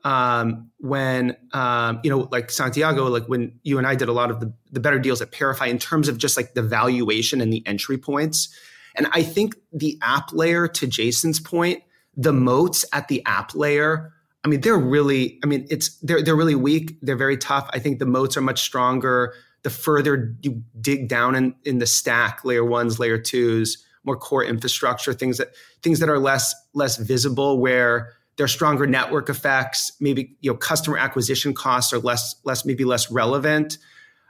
Um, 0.03 0.69
when 0.77 1.35
um, 1.53 1.99
you 2.03 2.11
know, 2.11 2.29
like 2.31 2.51
Santiago, 2.51 3.07
like 3.07 3.25
when 3.25 3.59
you 3.63 3.79
and 3.79 3.87
I 3.87 3.95
did 3.95 4.07
a 4.07 4.13
lot 4.13 4.29
of 4.29 4.39
the, 4.39 4.53
the 4.71 4.79
better 4.79 4.99
deals 4.99 5.19
at 5.19 5.31
ParaFi 5.31 5.67
in 5.67 5.79
terms 5.79 6.07
of 6.07 6.19
just 6.19 6.37
like 6.37 6.53
the 6.53 6.61
valuation 6.61 7.41
and 7.41 7.51
the 7.51 7.65
entry 7.65 7.97
points. 7.97 8.55
And 8.95 9.07
I 9.13 9.23
think 9.23 9.55
the 9.73 9.97
app 10.03 10.31
layer, 10.31 10.67
to 10.67 10.87
Jason's 10.87 11.39
point, 11.39 11.81
the 12.15 12.31
moats 12.31 12.85
at 12.93 13.07
the 13.07 13.23
app 13.25 13.55
layer 13.55 14.13
I 14.45 14.47
mean, 14.47 14.61
they're 14.61 14.77
really, 14.77 15.39
I 15.43 15.47
mean, 15.47 15.65
it's 15.71 15.97
they're 16.01 16.21
they're 16.21 16.35
really 16.35 16.53
weak. 16.53 16.99
They're 17.01 17.15
very 17.15 17.35
tough. 17.35 17.67
I 17.73 17.79
think 17.79 17.97
the 17.97 18.05
moats 18.05 18.37
are 18.37 18.41
much 18.41 18.61
stronger. 18.61 19.33
The 19.63 19.71
further 19.71 20.35
you 20.43 20.61
dig 20.79 21.07
down 21.07 21.33
in, 21.33 21.55
in 21.63 21.79
the 21.79 21.87
stack, 21.87 22.45
layer 22.45 22.63
ones, 22.63 22.99
layer 22.99 23.17
twos, 23.17 23.83
more 24.03 24.15
core 24.15 24.43
infrastructure, 24.43 25.13
things 25.13 25.39
that 25.39 25.49
things 25.81 25.99
that 25.99 26.09
are 26.09 26.19
less 26.19 26.53
less 26.75 26.97
visible, 26.97 27.59
where 27.59 28.13
there 28.37 28.43
are 28.43 28.47
stronger 28.47 28.85
network 28.85 29.29
effects. 29.29 29.91
Maybe 29.99 30.37
you 30.41 30.51
know 30.51 30.57
customer 30.57 30.99
acquisition 30.99 31.55
costs 31.55 31.91
are 31.91 31.99
less 31.99 32.35
less 32.43 32.65
maybe 32.65 32.85
less 32.85 33.09
relevant. 33.09 33.79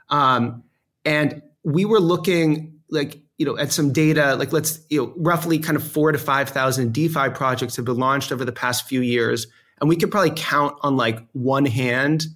Um, 0.08 0.64
and 1.04 1.42
we 1.62 1.84
were 1.84 2.00
looking 2.00 2.80
like 2.88 3.20
you 3.36 3.44
know 3.44 3.58
at 3.58 3.70
some 3.70 3.92
data 3.92 4.34
like 4.36 4.50
let's 4.50 4.80
you 4.88 4.98
know 4.98 5.12
roughly 5.18 5.58
kind 5.58 5.76
of 5.76 5.86
four 5.86 6.10
to 6.10 6.18
five 6.18 6.48
thousand 6.48 6.94
DeFi 6.94 7.28
projects 7.34 7.76
have 7.76 7.84
been 7.84 7.98
launched 7.98 8.32
over 8.32 8.46
the 8.46 8.52
past 8.52 8.88
few 8.88 9.02
years 9.02 9.46
and 9.80 9.88
we 9.88 9.96
could 9.96 10.10
probably 10.10 10.32
count 10.34 10.76
on 10.82 10.96
like 10.96 11.18
one 11.32 11.66
hand 11.66 12.26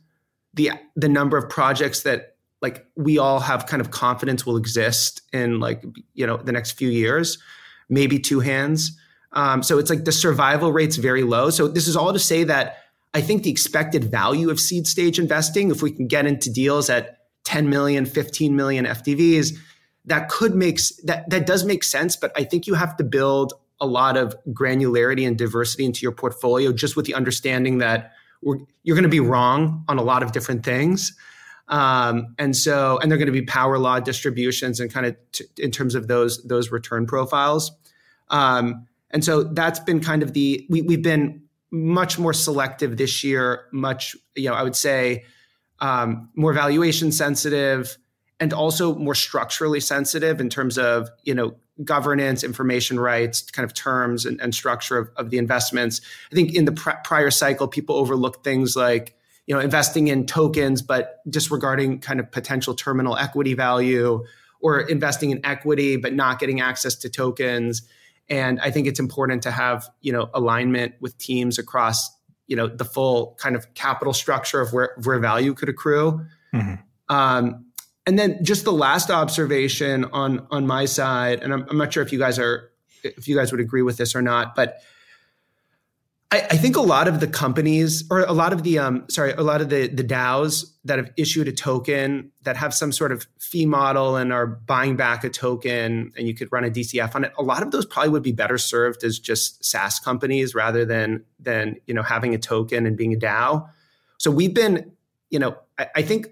the 0.54 0.72
the 0.96 1.08
number 1.08 1.36
of 1.36 1.48
projects 1.48 2.02
that 2.02 2.36
like 2.60 2.86
we 2.96 3.18
all 3.18 3.40
have 3.40 3.66
kind 3.66 3.80
of 3.80 3.90
confidence 3.90 4.44
will 4.44 4.56
exist 4.56 5.22
in 5.32 5.60
like 5.60 5.82
you 6.14 6.26
know 6.26 6.36
the 6.36 6.52
next 6.52 6.72
few 6.72 6.88
years 6.88 7.38
maybe 7.88 8.20
two 8.20 8.38
hands. 8.38 8.96
Um, 9.32 9.62
so 9.62 9.78
it's 9.78 9.90
like 9.90 10.04
the 10.04 10.12
survival 10.12 10.72
rate's 10.72 10.96
very 10.96 11.24
low. 11.24 11.50
So 11.50 11.66
this 11.68 11.88
is 11.88 11.96
all 11.96 12.12
to 12.12 12.18
say 12.18 12.44
that 12.44 12.78
i 13.14 13.20
think 13.20 13.42
the 13.42 13.50
expected 13.50 14.04
value 14.04 14.50
of 14.50 14.60
seed 14.60 14.86
stage 14.86 15.18
investing 15.18 15.70
if 15.70 15.82
we 15.82 15.90
can 15.90 16.06
get 16.06 16.26
into 16.26 16.50
deals 16.50 16.90
at 16.90 17.18
10 17.44 17.68
million 17.68 18.06
15 18.06 18.54
million 18.54 18.84
fdvs 18.86 19.56
that 20.04 20.28
could 20.28 20.54
make 20.54 20.80
that 21.04 21.28
that 21.30 21.46
does 21.46 21.64
make 21.64 21.84
sense 21.84 22.16
but 22.16 22.32
i 22.36 22.44
think 22.44 22.66
you 22.66 22.74
have 22.74 22.96
to 22.96 23.04
build 23.04 23.52
a 23.80 23.86
lot 23.86 24.16
of 24.16 24.36
granularity 24.48 25.26
and 25.26 25.38
diversity 25.38 25.84
into 25.84 26.02
your 26.02 26.12
portfolio 26.12 26.72
just 26.72 26.96
with 26.96 27.06
the 27.06 27.14
understanding 27.14 27.78
that 27.78 28.12
you're 28.42 28.96
going 28.96 29.02
to 29.02 29.08
be 29.08 29.20
wrong 29.20 29.84
on 29.88 29.98
a 29.98 30.02
lot 30.02 30.22
of 30.22 30.32
different 30.32 30.64
things. 30.64 31.14
Um, 31.68 32.34
and 32.38 32.56
so, 32.56 32.98
and 32.98 33.10
they're 33.10 33.18
going 33.18 33.26
to 33.26 33.32
be 33.32 33.42
power 33.42 33.78
law 33.78 34.00
distributions 34.00 34.80
and 34.80 34.92
kind 34.92 35.06
of 35.06 35.16
t- 35.32 35.44
in 35.58 35.70
terms 35.70 35.94
of 35.94 36.08
those 36.08 36.42
those 36.42 36.70
return 36.72 37.06
profiles. 37.06 37.70
Um, 38.28 38.86
and 39.10 39.24
so 39.24 39.44
that's 39.44 39.78
been 39.78 40.00
kind 40.00 40.22
of 40.22 40.32
the 40.32 40.66
we, 40.68 40.82
we've 40.82 41.02
been 41.02 41.42
much 41.70 42.18
more 42.18 42.32
selective 42.32 42.96
this 42.96 43.22
year. 43.22 43.66
Much, 43.72 44.16
you 44.34 44.48
know, 44.48 44.54
I 44.54 44.64
would 44.64 44.74
say 44.74 45.24
um, 45.78 46.28
more 46.34 46.52
valuation 46.52 47.12
sensitive 47.12 47.96
and 48.40 48.52
also 48.52 48.94
more 48.96 49.14
structurally 49.14 49.80
sensitive 49.80 50.40
in 50.40 50.48
terms 50.48 50.76
of 50.76 51.08
you 51.22 51.34
know 51.34 51.54
governance, 51.84 52.44
information 52.44 52.98
rights, 52.98 53.42
kind 53.50 53.64
of 53.64 53.74
terms 53.74 54.26
and, 54.26 54.40
and 54.40 54.54
structure 54.54 54.98
of, 54.98 55.10
of, 55.16 55.30
the 55.30 55.38
investments. 55.38 56.00
I 56.30 56.34
think 56.34 56.54
in 56.54 56.64
the 56.64 56.72
pr- 56.72 56.90
prior 57.04 57.30
cycle, 57.30 57.68
people 57.68 57.96
overlooked 57.96 58.44
things 58.44 58.76
like 58.76 59.16
you 59.46 59.54
know 59.54 59.60
investing 59.60 60.08
in 60.08 60.26
tokens, 60.26 60.82
but 60.82 61.20
disregarding 61.28 62.00
kind 62.00 62.20
of 62.20 62.30
potential 62.30 62.74
terminal 62.74 63.16
equity 63.16 63.54
value, 63.54 64.24
or 64.60 64.80
investing 64.80 65.30
in 65.30 65.44
equity 65.44 65.96
but 65.96 66.12
not 66.12 66.38
getting 66.38 66.60
access 66.60 66.94
to 66.96 67.08
tokens. 67.08 67.82
And 68.28 68.60
I 68.60 68.70
think 68.70 68.86
it's 68.86 69.00
important 69.00 69.42
to 69.44 69.50
have 69.50 69.88
you 70.00 70.12
know 70.12 70.30
alignment 70.34 70.94
with 71.00 71.16
teams 71.18 71.58
across 71.58 72.10
you 72.46 72.56
know 72.56 72.66
the 72.66 72.84
full 72.84 73.36
kind 73.40 73.56
of 73.56 73.72
capital 73.74 74.12
structure 74.12 74.60
of 74.60 74.72
where 74.72 74.96
where 75.04 75.18
value 75.18 75.54
could 75.54 75.68
accrue. 75.68 76.26
Mm-hmm. 76.54 76.74
Um, 77.14 77.66
and 78.06 78.18
then 78.18 78.42
just 78.44 78.64
the 78.64 78.72
last 78.72 79.10
observation 79.10 80.04
on 80.06 80.46
on 80.50 80.66
my 80.66 80.84
side, 80.84 81.42
and 81.42 81.52
I'm, 81.52 81.66
I'm, 81.68 81.78
not 81.78 81.92
sure 81.92 82.02
if 82.02 82.12
you 82.12 82.18
guys 82.18 82.38
are 82.38 82.70
if 83.02 83.28
you 83.28 83.36
guys 83.36 83.52
would 83.52 83.60
agree 83.60 83.82
with 83.82 83.96
this 83.96 84.14
or 84.14 84.22
not, 84.22 84.54
but 84.54 84.80
I, 86.32 86.38
I 86.50 86.56
think 86.56 86.76
a 86.76 86.80
lot 86.80 87.08
of 87.08 87.20
the 87.20 87.26
companies 87.26 88.04
or 88.10 88.20
a 88.20 88.32
lot 88.32 88.52
of 88.52 88.62
the 88.62 88.78
um, 88.78 89.04
sorry, 89.08 89.32
a 89.32 89.42
lot 89.42 89.60
of 89.60 89.68
the 89.68 89.88
the 89.88 90.04
DAOs 90.04 90.72
that 90.84 90.98
have 90.98 91.10
issued 91.16 91.48
a 91.48 91.52
token 91.52 92.30
that 92.42 92.56
have 92.56 92.72
some 92.72 92.92
sort 92.92 93.12
of 93.12 93.26
fee 93.38 93.66
model 93.66 94.16
and 94.16 94.32
are 94.32 94.46
buying 94.46 94.96
back 94.96 95.24
a 95.24 95.28
token, 95.28 96.12
and 96.16 96.26
you 96.26 96.34
could 96.34 96.50
run 96.52 96.64
a 96.64 96.70
DCF 96.70 97.14
on 97.14 97.24
it. 97.24 97.32
A 97.38 97.42
lot 97.42 97.62
of 97.62 97.70
those 97.70 97.84
probably 97.84 98.10
would 98.10 98.22
be 98.22 98.32
better 98.32 98.58
served 98.58 99.04
as 99.04 99.18
just 99.18 99.64
SaaS 99.64 99.98
companies 99.98 100.54
rather 100.54 100.84
than 100.84 101.24
than 101.38 101.76
you 101.86 101.94
know 101.94 102.02
having 102.02 102.34
a 102.34 102.38
token 102.38 102.86
and 102.86 102.96
being 102.96 103.12
a 103.12 103.18
DAO. 103.18 103.68
So 104.18 104.30
we've 104.30 104.54
been, 104.54 104.92
you 105.30 105.38
know, 105.38 105.56
I, 105.78 105.88
I 105.96 106.02
think 106.02 106.28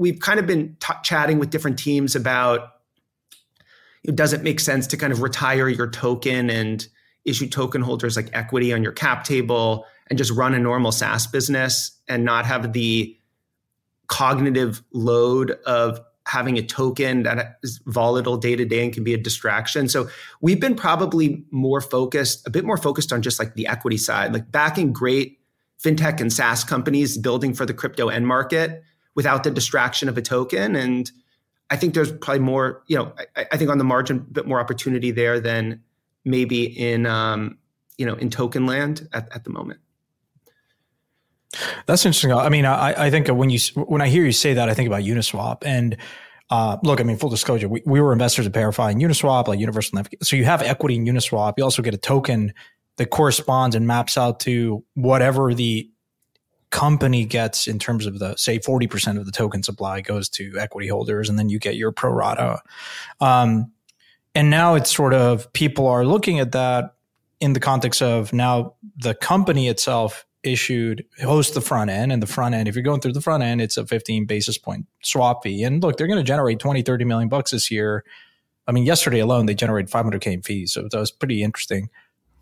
we've 0.00 0.18
kind 0.18 0.40
of 0.40 0.46
been 0.46 0.74
t- 0.80 0.94
chatting 1.04 1.38
with 1.38 1.50
different 1.50 1.78
teams 1.78 2.16
about 2.16 2.72
you 4.02 4.10
know, 4.10 4.16
does 4.16 4.32
it 4.32 4.42
make 4.42 4.58
sense 4.58 4.86
to 4.86 4.96
kind 4.96 5.12
of 5.12 5.20
retire 5.20 5.68
your 5.68 5.90
token 5.90 6.48
and 6.48 6.88
issue 7.26 7.46
token 7.46 7.82
holders 7.82 8.16
like 8.16 8.30
equity 8.32 8.72
on 8.72 8.82
your 8.82 8.92
cap 8.92 9.24
table 9.24 9.84
and 10.08 10.18
just 10.18 10.32
run 10.32 10.54
a 10.54 10.58
normal 10.58 10.90
SaaS 10.90 11.26
business 11.26 11.92
and 12.08 12.24
not 12.24 12.46
have 12.46 12.72
the 12.72 13.14
cognitive 14.06 14.82
load 14.92 15.50
of 15.66 16.00
having 16.26 16.56
a 16.56 16.62
token 16.62 17.24
that 17.24 17.58
is 17.62 17.80
volatile 17.84 18.38
day 18.38 18.56
to 18.56 18.64
day 18.64 18.82
and 18.82 18.94
can 18.94 19.04
be 19.04 19.12
a 19.12 19.18
distraction. 19.18 19.86
So 19.86 20.08
we've 20.40 20.60
been 20.60 20.76
probably 20.76 21.44
more 21.50 21.82
focused, 21.82 22.46
a 22.46 22.50
bit 22.50 22.64
more 22.64 22.78
focused 22.78 23.12
on 23.12 23.20
just 23.20 23.38
like 23.38 23.54
the 23.54 23.66
equity 23.66 23.98
side, 23.98 24.32
like 24.32 24.50
backing 24.50 24.94
great 24.94 25.40
fintech 25.82 26.20
and 26.22 26.32
SaaS 26.32 26.64
companies 26.64 27.18
building 27.18 27.52
for 27.52 27.66
the 27.66 27.74
crypto 27.74 28.08
end 28.08 28.26
market 28.26 28.82
without 29.20 29.44
the 29.44 29.50
distraction 29.50 30.08
of 30.08 30.16
a 30.16 30.22
token. 30.22 30.74
And 30.74 31.12
I 31.68 31.76
think 31.76 31.92
there's 31.92 32.10
probably 32.10 32.38
more, 32.38 32.82
you 32.86 32.96
know, 32.96 33.12
I, 33.36 33.44
I 33.52 33.56
think 33.58 33.68
on 33.68 33.76
the 33.76 33.84
margin, 33.84 34.16
a 34.16 34.20
bit 34.20 34.46
more 34.46 34.58
opportunity 34.58 35.10
there 35.10 35.38
than 35.40 35.82
maybe 36.24 36.64
in, 36.64 37.04
um, 37.04 37.58
you 37.98 38.06
know, 38.06 38.14
in 38.14 38.30
token 38.30 38.64
land 38.64 39.06
at, 39.12 39.28
at 39.34 39.44
the 39.44 39.50
moment. 39.50 39.80
That's 41.84 42.06
interesting. 42.06 42.32
I 42.32 42.48
mean, 42.48 42.64
I, 42.64 43.06
I 43.06 43.10
think 43.10 43.28
when 43.28 43.50
you 43.50 43.58
when 43.74 44.00
I 44.00 44.08
hear 44.08 44.24
you 44.24 44.32
say 44.32 44.54
that, 44.54 44.70
I 44.70 44.74
think 44.74 44.86
about 44.86 45.02
Uniswap. 45.02 45.58
And 45.66 45.98
uh, 46.48 46.78
look, 46.82 46.98
I 46.98 47.02
mean, 47.02 47.18
full 47.18 47.28
disclosure, 47.28 47.68
we, 47.68 47.82
we 47.84 48.00
were 48.00 48.14
investors 48.14 48.46
in 48.46 48.52
ParaFi 48.52 48.92
and 48.92 49.02
Uniswap, 49.02 49.48
like 49.48 49.60
Universal 49.60 49.96
Navigation. 49.96 50.24
So 50.24 50.36
you 50.36 50.46
have 50.46 50.62
equity 50.62 50.96
in 50.96 51.04
Uniswap. 51.04 51.54
You 51.58 51.64
also 51.64 51.82
get 51.82 51.92
a 51.92 51.98
token 51.98 52.54
that 52.96 53.10
corresponds 53.10 53.76
and 53.76 53.86
maps 53.86 54.16
out 54.16 54.40
to 54.40 54.82
whatever 54.94 55.52
the 55.52 55.90
company 56.70 57.24
gets 57.24 57.66
in 57.66 57.78
terms 57.78 58.06
of 58.06 58.18
the 58.18 58.36
say 58.36 58.58
40% 58.58 59.18
of 59.18 59.26
the 59.26 59.32
token 59.32 59.62
supply 59.62 60.00
goes 60.00 60.28
to 60.30 60.56
equity 60.58 60.88
holders 60.88 61.28
and 61.28 61.38
then 61.38 61.48
you 61.48 61.58
get 61.58 61.76
your 61.76 61.92
pro 61.92 62.10
rata. 62.10 62.62
Um, 63.20 63.72
and 64.34 64.50
now 64.50 64.74
it's 64.74 64.94
sort 64.94 65.12
of 65.12 65.52
people 65.52 65.88
are 65.88 66.04
looking 66.04 66.38
at 66.38 66.52
that 66.52 66.94
in 67.40 67.54
the 67.54 67.60
context 67.60 68.02
of 68.02 68.32
now 68.32 68.74
the 68.96 69.14
company 69.14 69.68
itself 69.68 70.26
issued 70.42 71.04
host 71.20 71.54
the 71.54 71.60
front 71.60 71.90
end 71.90 72.12
and 72.12 72.22
the 72.22 72.26
front 72.26 72.54
end 72.54 72.66
if 72.66 72.74
you're 72.74 72.82
going 72.82 73.00
through 73.00 73.12
the 73.12 73.20
front 73.20 73.42
end 73.42 73.60
it's 73.60 73.76
a 73.76 73.86
15 73.86 74.24
basis 74.24 74.56
point 74.56 74.86
swap 75.02 75.42
fee. 75.42 75.64
And 75.64 75.82
look 75.82 75.96
they're 75.96 76.06
going 76.06 76.18
to 76.18 76.24
generate 76.24 76.60
20 76.60 76.82
30 76.82 77.04
million 77.04 77.28
bucks 77.28 77.50
this 77.50 77.70
year. 77.70 78.04
I 78.66 78.72
mean 78.72 78.86
yesterday 78.86 79.18
alone 79.18 79.46
they 79.46 79.54
generated 79.54 79.90
500k 79.90 80.32
in 80.32 80.42
fees 80.42 80.72
so 80.72 80.82
that 80.82 80.98
was 80.98 81.10
pretty 81.10 81.42
interesting 81.42 81.90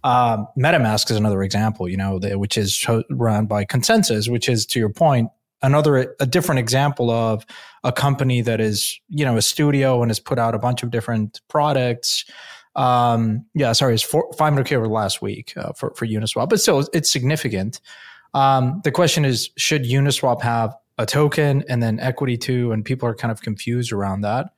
um, 0.05 0.47
MetaMask 0.57 1.11
is 1.11 1.17
another 1.17 1.43
example, 1.43 1.89
you 1.89 1.97
know, 1.97 2.19
which 2.19 2.57
is 2.57 2.87
run 3.11 3.47
by 3.47 3.65
ConsenSys, 3.65 4.29
which 4.29 4.49
is 4.49 4.67
to 4.67 4.79
your 4.79 4.91
point, 4.91 5.31
another 5.63 6.15
a 6.21 6.27
different 6.27 6.61
example 6.61 7.11
of 7.11 7.45
a 7.83 7.93
company 7.93 8.41
that 8.43 8.61
is 8.61 9.01
you 9.09 9.25
know 9.25 9.37
a 9.37 9.43
studio 9.43 10.03
and 10.03 10.11
has 10.11 10.21
put 10.21 10.39
out 10.39 10.55
a 10.55 10.59
bunch 10.59 10.83
of 10.83 10.91
different 10.91 11.41
products 11.49 12.25
Um, 12.77 13.45
yeah, 13.55 13.73
sorry, 13.73 13.95
it's 13.95 14.05
500k 14.05 14.77
over 14.77 14.87
last 14.87 15.21
week 15.21 15.53
uh, 15.57 15.73
for 15.73 15.93
for 15.97 16.07
Uniswap, 16.07 16.49
but 16.49 16.61
still, 16.61 16.89
it's 16.93 17.11
significant. 17.11 17.81
Um, 18.35 18.81
the 18.85 18.93
question 18.93 19.25
is, 19.25 19.51
should 19.57 19.85
Uniswap 19.85 20.43
have 20.43 20.77
a 20.97 21.05
token 21.05 21.65
and 21.69 21.83
then 21.83 21.99
equity 21.99 22.37
too? 22.37 22.71
And 22.73 22.85
people 22.85 23.09
are 23.09 23.15
kind 23.15 23.33
of 23.33 23.43
confused 23.43 23.93
around 23.93 24.21
that. 24.21 24.53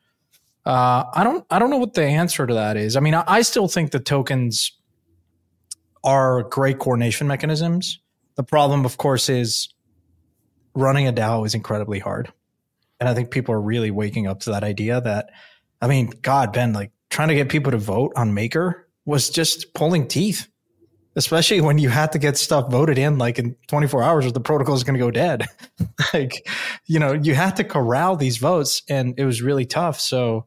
Uh, 0.66 1.05
I 1.14 1.24
don't, 1.24 1.46
I 1.50 1.59
don't 1.59 1.70
know 1.70 1.79
what 1.79 1.94
the 1.94 2.05
answer 2.05 2.46
to 2.46 2.53
that 2.55 2.76
is. 2.76 2.94
I 2.96 3.00
mean, 3.00 3.14
I, 3.14 3.24
I 3.26 3.42
still 3.42 3.68
think 3.68 3.92
the 3.92 4.00
tokens 4.00 4.72
are 6.05 6.43
great 6.45 6.79
coordination 6.79 7.27
mechanisms. 7.27 8.01
The 8.37 8.43
problem, 8.43 8.85
of 8.85 8.97
course, 8.97 9.29
is 9.29 9.73
running 10.75 11.07
a 11.07 11.13
DAO 11.13 11.45
is 11.47 11.55
incredibly 11.55 11.99
hard. 11.99 12.33
And 12.99 13.09
I 13.09 13.15
think 13.15 13.31
people 13.31 13.55
are 13.55 13.61
really 13.61 13.91
waking 13.91 14.27
up 14.27 14.41
to 14.41 14.51
that 14.51 14.63
idea 14.63 15.01
that, 15.01 15.31
I 15.81 15.89
mean, 15.89 16.13
God, 16.23 16.53
Ben, 16.53 16.73
like 16.73 16.93
trying 17.09 17.29
to 17.29 17.35
get 17.35 17.49
people 17.49 17.73
to 17.73 17.79
vote 17.79 18.13
on 18.17 18.35
Maker 18.35 18.87
was 19.05 19.31
just 19.31 19.73
pulling 19.75 20.07
teeth, 20.07 20.49
especially 21.17 21.61
when 21.61 21.79
you 21.79 21.89
had 21.89 22.13
to 22.13 22.19
get 22.19 22.37
stuff 22.37 22.71
voted 22.71 22.99
in 22.99 23.19
like 23.19 23.39
in 23.39 23.57
24 23.69 24.03
hours 24.03 24.27
or 24.27 24.33
the 24.33 24.41
protocol 24.41 24.75
is 24.75 24.85
going 24.85 24.99
to 24.99 25.05
go 25.05 25.11
dead. 25.11 25.47
like, 26.15 26.47
you 26.87 26.99
know, 26.99 27.13
you 27.13 27.35
had 27.35 27.57
to 27.57 27.65
corral 27.65 28.17
these 28.17 28.37
votes 28.37 28.83
and 28.89 29.15
it 29.19 29.25
was 29.25 29.43
really 29.43 29.65
tough. 29.65 29.99
So, 29.99 30.47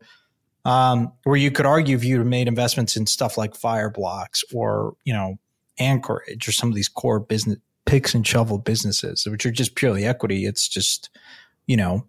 um, 0.65 1.11
where 1.23 1.35
you 1.35 1.51
could 1.51 1.65
argue 1.65 1.97
if 1.97 2.05
you 2.05 2.23
made 2.23 2.47
investments 2.47 2.95
in 2.95 3.05
stuff 3.05 3.37
like 3.37 3.53
Fireblocks 3.53 4.43
or, 4.53 4.93
you 5.03 5.11
know, 5.11 5.37
Anchorage 5.79 6.47
or 6.47 6.51
some 6.51 6.69
of 6.69 6.75
these 6.75 6.89
core 6.89 7.19
business 7.19 7.57
picks 7.85 8.13
and 8.13 8.25
shovel 8.25 8.57
businesses, 8.57 9.25
which 9.25 9.45
are 9.45 9.51
just 9.51 9.75
purely 9.75 10.05
equity. 10.05 10.45
It's 10.45 10.67
just, 10.67 11.09
you 11.67 11.75
know, 11.75 12.07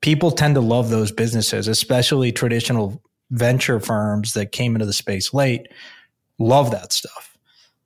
people 0.00 0.30
tend 0.30 0.54
to 0.54 0.60
love 0.60 0.90
those 0.90 1.10
businesses, 1.10 1.68
especially 1.68 2.32
traditional 2.32 3.02
venture 3.30 3.80
firms 3.80 4.34
that 4.34 4.52
came 4.52 4.74
into 4.74 4.86
the 4.86 4.92
space 4.92 5.32
late, 5.32 5.68
love 6.38 6.70
that 6.70 6.92
stuff. 6.92 7.36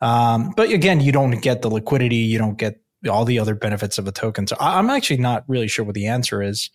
Um, 0.00 0.52
but 0.56 0.70
again, 0.70 1.00
you 1.00 1.12
don't 1.12 1.40
get 1.40 1.62
the 1.62 1.70
liquidity, 1.70 2.16
you 2.16 2.38
don't 2.38 2.59
get 2.59 2.80
all 3.09 3.24
the 3.24 3.38
other 3.38 3.54
benefits 3.54 3.96
of 3.96 4.06
a 4.06 4.12
token. 4.12 4.46
So 4.46 4.56
I'm 4.61 4.90
actually 4.90 5.18
not 5.18 5.44
really 5.46 5.68
sure 5.68 5.85
what 5.85 5.94
the 5.94 6.06
answer 6.06 6.42
is. 6.42 6.68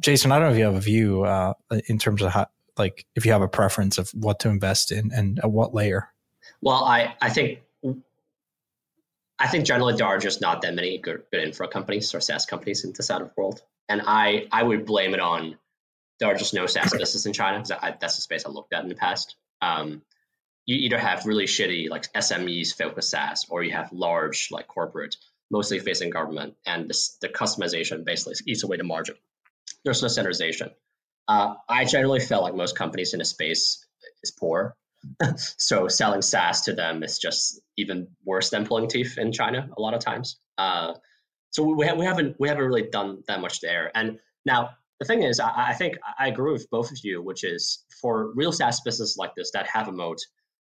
Jason, 0.00 0.32
I 0.32 0.38
don't 0.38 0.48
know 0.48 0.52
if 0.52 0.58
you 0.58 0.64
have 0.64 0.74
a 0.74 0.80
view 0.80 1.24
uh, 1.24 1.54
in 1.86 1.98
terms 1.98 2.22
of 2.22 2.32
how, 2.32 2.46
like, 2.76 3.06
if 3.14 3.24
you 3.24 3.32
have 3.32 3.42
a 3.42 3.48
preference 3.48 3.98
of 3.98 4.10
what 4.10 4.38
to 4.40 4.48
invest 4.48 4.92
in 4.92 5.10
and 5.12 5.38
at 5.38 5.50
what 5.50 5.74
layer. 5.74 6.09
Well, 6.60 6.84
I, 6.84 7.14
I 7.20 7.30
think 7.30 7.60
I 9.38 9.46
think 9.48 9.64
generally 9.64 9.94
there 9.94 10.06
are 10.06 10.18
just 10.18 10.40
not 10.40 10.62
that 10.62 10.74
many 10.74 10.98
good, 10.98 11.22
good 11.32 11.42
infra 11.42 11.68
companies 11.68 12.14
or 12.14 12.20
SaaS 12.20 12.46
companies 12.46 12.84
in 12.84 12.92
the 12.92 13.02
South 13.02 13.30
world, 13.36 13.62
and 13.88 14.02
I 14.04 14.46
I 14.52 14.62
would 14.62 14.84
blame 14.84 15.14
it 15.14 15.20
on 15.20 15.56
there 16.20 16.28
are 16.28 16.36
just 16.36 16.54
no 16.54 16.66
SaaS 16.66 16.92
business 16.92 17.26
in 17.26 17.32
China 17.32 17.58
because 17.58 17.96
that's 17.98 18.16
the 18.16 18.22
space 18.22 18.44
I 18.44 18.50
looked 18.50 18.72
at 18.74 18.82
in 18.82 18.88
the 18.90 18.94
past. 18.94 19.36
Um, 19.62 20.02
you 20.66 20.76
either 20.76 20.98
have 20.98 21.26
really 21.26 21.46
shitty 21.46 21.88
like 21.88 22.12
SMEs 22.12 22.76
focused 22.76 23.10
SaaS, 23.10 23.46
or 23.48 23.62
you 23.62 23.72
have 23.72 23.90
large 23.92 24.48
like 24.50 24.68
corporate, 24.68 25.16
mostly 25.50 25.78
facing 25.80 26.10
government, 26.10 26.54
and 26.66 26.88
this, 26.88 27.16
the 27.22 27.28
customization 27.28 28.04
basically 28.04 28.34
eats 28.46 28.62
away 28.62 28.76
the 28.76 28.84
margin. 28.84 29.16
There's 29.84 30.02
no 30.02 30.08
standardization. 30.08 30.70
Uh, 31.26 31.54
I 31.68 31.86
generally 31.86 32.20
feel 32.20 32.42
like 32.42 32.54
most 32.54 32.76
companies 32.76 33.14
in 33.14 33.18
the 33.18 33.24
space 33.24 33.84
is 34.22 34.30
poor, 34.30 34.76
so 35.36 35.88
selling 35.88 36.22
SaaS 36.22 36.62
to 36.62 36.72
them 36.72 37.02
is 37.02 37.18
just 37.18 37.60
even 37.76 38.08
worse 38.24 38.50
than 38.50 38.66
pulling 38.66 38.88
teeth 38.88 39.18
in 39.18 39.32
China 39.32 39.68
a 39.76 39.80
lot 39.80 39.94
of 39.94 40.00
times. 40.00 40.38
Uh, 40.58 40.94
so 41.50 41.62
we, 41.62 41.86
ha- 41.86 41.94
we 41.94 42.04
haven't 42.04 42.36
we 42.38 42.48
haven't 42.48 42.64
really 42.64 42.88
done 42.90 43.22
that 43.26 43.40
much 43.40 43.60
there. 43.60 43.90
And 43.94 44.18
now 44.44 44.70
the 45.00 45.06
thing 45.06 45.22
is, 45.22 45.40
I, 45.40 45.68
I, 45.68 45.72
think 45.74 45.96
I 46.18 46.28
agree 46.28 46.52
with 46.52 46.68
both 46.70 46.90
of 46.90 46.98
you, 47.02 47.22
which 47.22 47.42
is 47.42 47.84
for 48.00 48.32
real 48.34 48.52
SaaS 48.52 48.80
businesses 48.82 49.16
like 49.16 49.34
this 49.34 49.50
that 49.52 49.66
have 49.66 49.88
a 49.88 49.92
moat. 49.92 50.18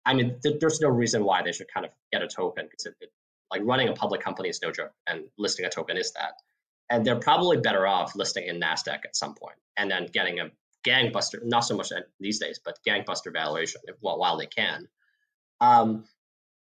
I 0.05 0.15
mean, 0.15 0.39
th- 0.43 0.57
there's 0.61 0.81
no 0.81 0.89
reason 0.89 1.25
why 1.25 1.43
they 1.43 1.53
should 1.53 1.69
kind 1.73 1.87
of 1.87 1.93
get 2.13 2.23
a 2.23 2.29
token 2.29 2.67
because 2.71 2.87
it, 2.87 2.95
it, 3.01 3.11
like 3.51 3.63
running 3.65 3.89
a 3.89 3.93
public 3.93 4.21
company 4.21 4.49
is 4.49 4.61
no 4.63 4.73
joke, 4.73 4.93
and 5.07 5.25
listing 5.39 5.65
a 5.65 5.71
token 5.71 5.97
is 5.97 6.13
that. 6.13 6.33
And 6.91 7.05
they're 7.05 7.19
probably 7.19 7.57
better 7.57 7.87
off 7.87 8.15
listing 8.17 8.47
in 8.47 8.61
Nasdaq 8.61 9.05
at 9.05 9.15
some 9.15 9.35
point, 9.35 9.57
and 9.77 9.91
then 9.91 10.09
getting 10.13 10.41
a 10.41 10.51
gangbuster, 10.87 11.45
not 11.45 11.61
so 11.61 11.77
much 11.77 11.93
these 12.21 12.39
days, 12.39 12.61
but 12.65 12.79
gangbuster 12.87 13.33
valuation 13.33 13.81
while, 14.01 14.19
while 14.19 14.37
they 14.37 14.47
can. 14.47 14.89
Um, 15.61 16.05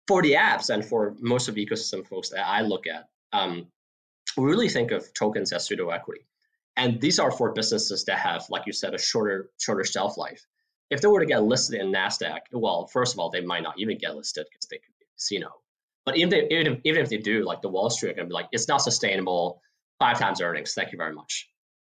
for 0.08 0.22
the 0.22 0.34
apps 0.34 0.70
and 0.70 0.84
for 0.84 1.16
most 1.20 1.48
of 1.48 1.56
the 1.56 1.66
ecosystem 1.66 2.06
folks 2.06 2.30
that 2.30 2.46
I 2.46 2.62
look 2.62 2.86
at, 2.88 3.08
um, 3.32 3.68
we 4.38 4.46
really 4.46 4.70
think 4.70 4.92
of 4.92 5.14
tokens 5.14 5.54
as 5.54 5.66
pseudo 5.66 5.90
equity. 5.90 6.26
And 6.78 7.00
these 7.00 7.20
are 7.20 7.32
for 7.32 7.54
businesses 7.54 8.06
that 8.06 8.20
have, 8.20 8.46
like 8.50 8.64
you 8.66 8.74
said, 8.74 8.94
a 8.94 8.98
shorter 8.98 9.50
shorter 9.60 9.84
shelf 9.84 10.18
life. 10.18 10.46
If 10.90 11.02
they 11.02 11.08
were 11.08 11.20
to 11.20 11.26
get 11.26 11.44
listed 11.44 11.80
in 11.80 11.92
Nasdaq, 11.92 12.40
well, 12.52 12.88
first 12.88 13.14
of 13.14 13.20
all, 13.20 13.30
they 13.30 13.42
might 13.42 13.64
not 13.64 13.76
even 13.78 13.98
get 13.98 14.16
listed 14.16 14.46
because 14.52 14.68
they 14.70 14.78
could 14.78 14.94
be 15.00 15.06
casino. 15.16 15.50
But 16.06 16.18
even, 16.18 16.30
they, 16.30 16.48
even, 16.50 16.74
if, 16.74 16.80
even 16.84 17.02
if 17.04 17.10
they 17.10 17.18
do, 17.18 17.46
like 17.46 17.62
the 17.62 17.70
Wall 17.70 17.90
Street 17.90 18.12
are 18.12 18.16
going 18.16 18.26
to 18.26 18.30
be 18.30 18.34
like, 18.34 18.48
it's 18.52 18.68
not 18.68 18.82
sustainable, 18.82 19.62
five 20.00 20.18
times 20.18 20.42
earnings. 20.42 20.74
Thank 20.74 20.92
you 20.92 20.98
very 20.98 21.14
much. 21.14 21.48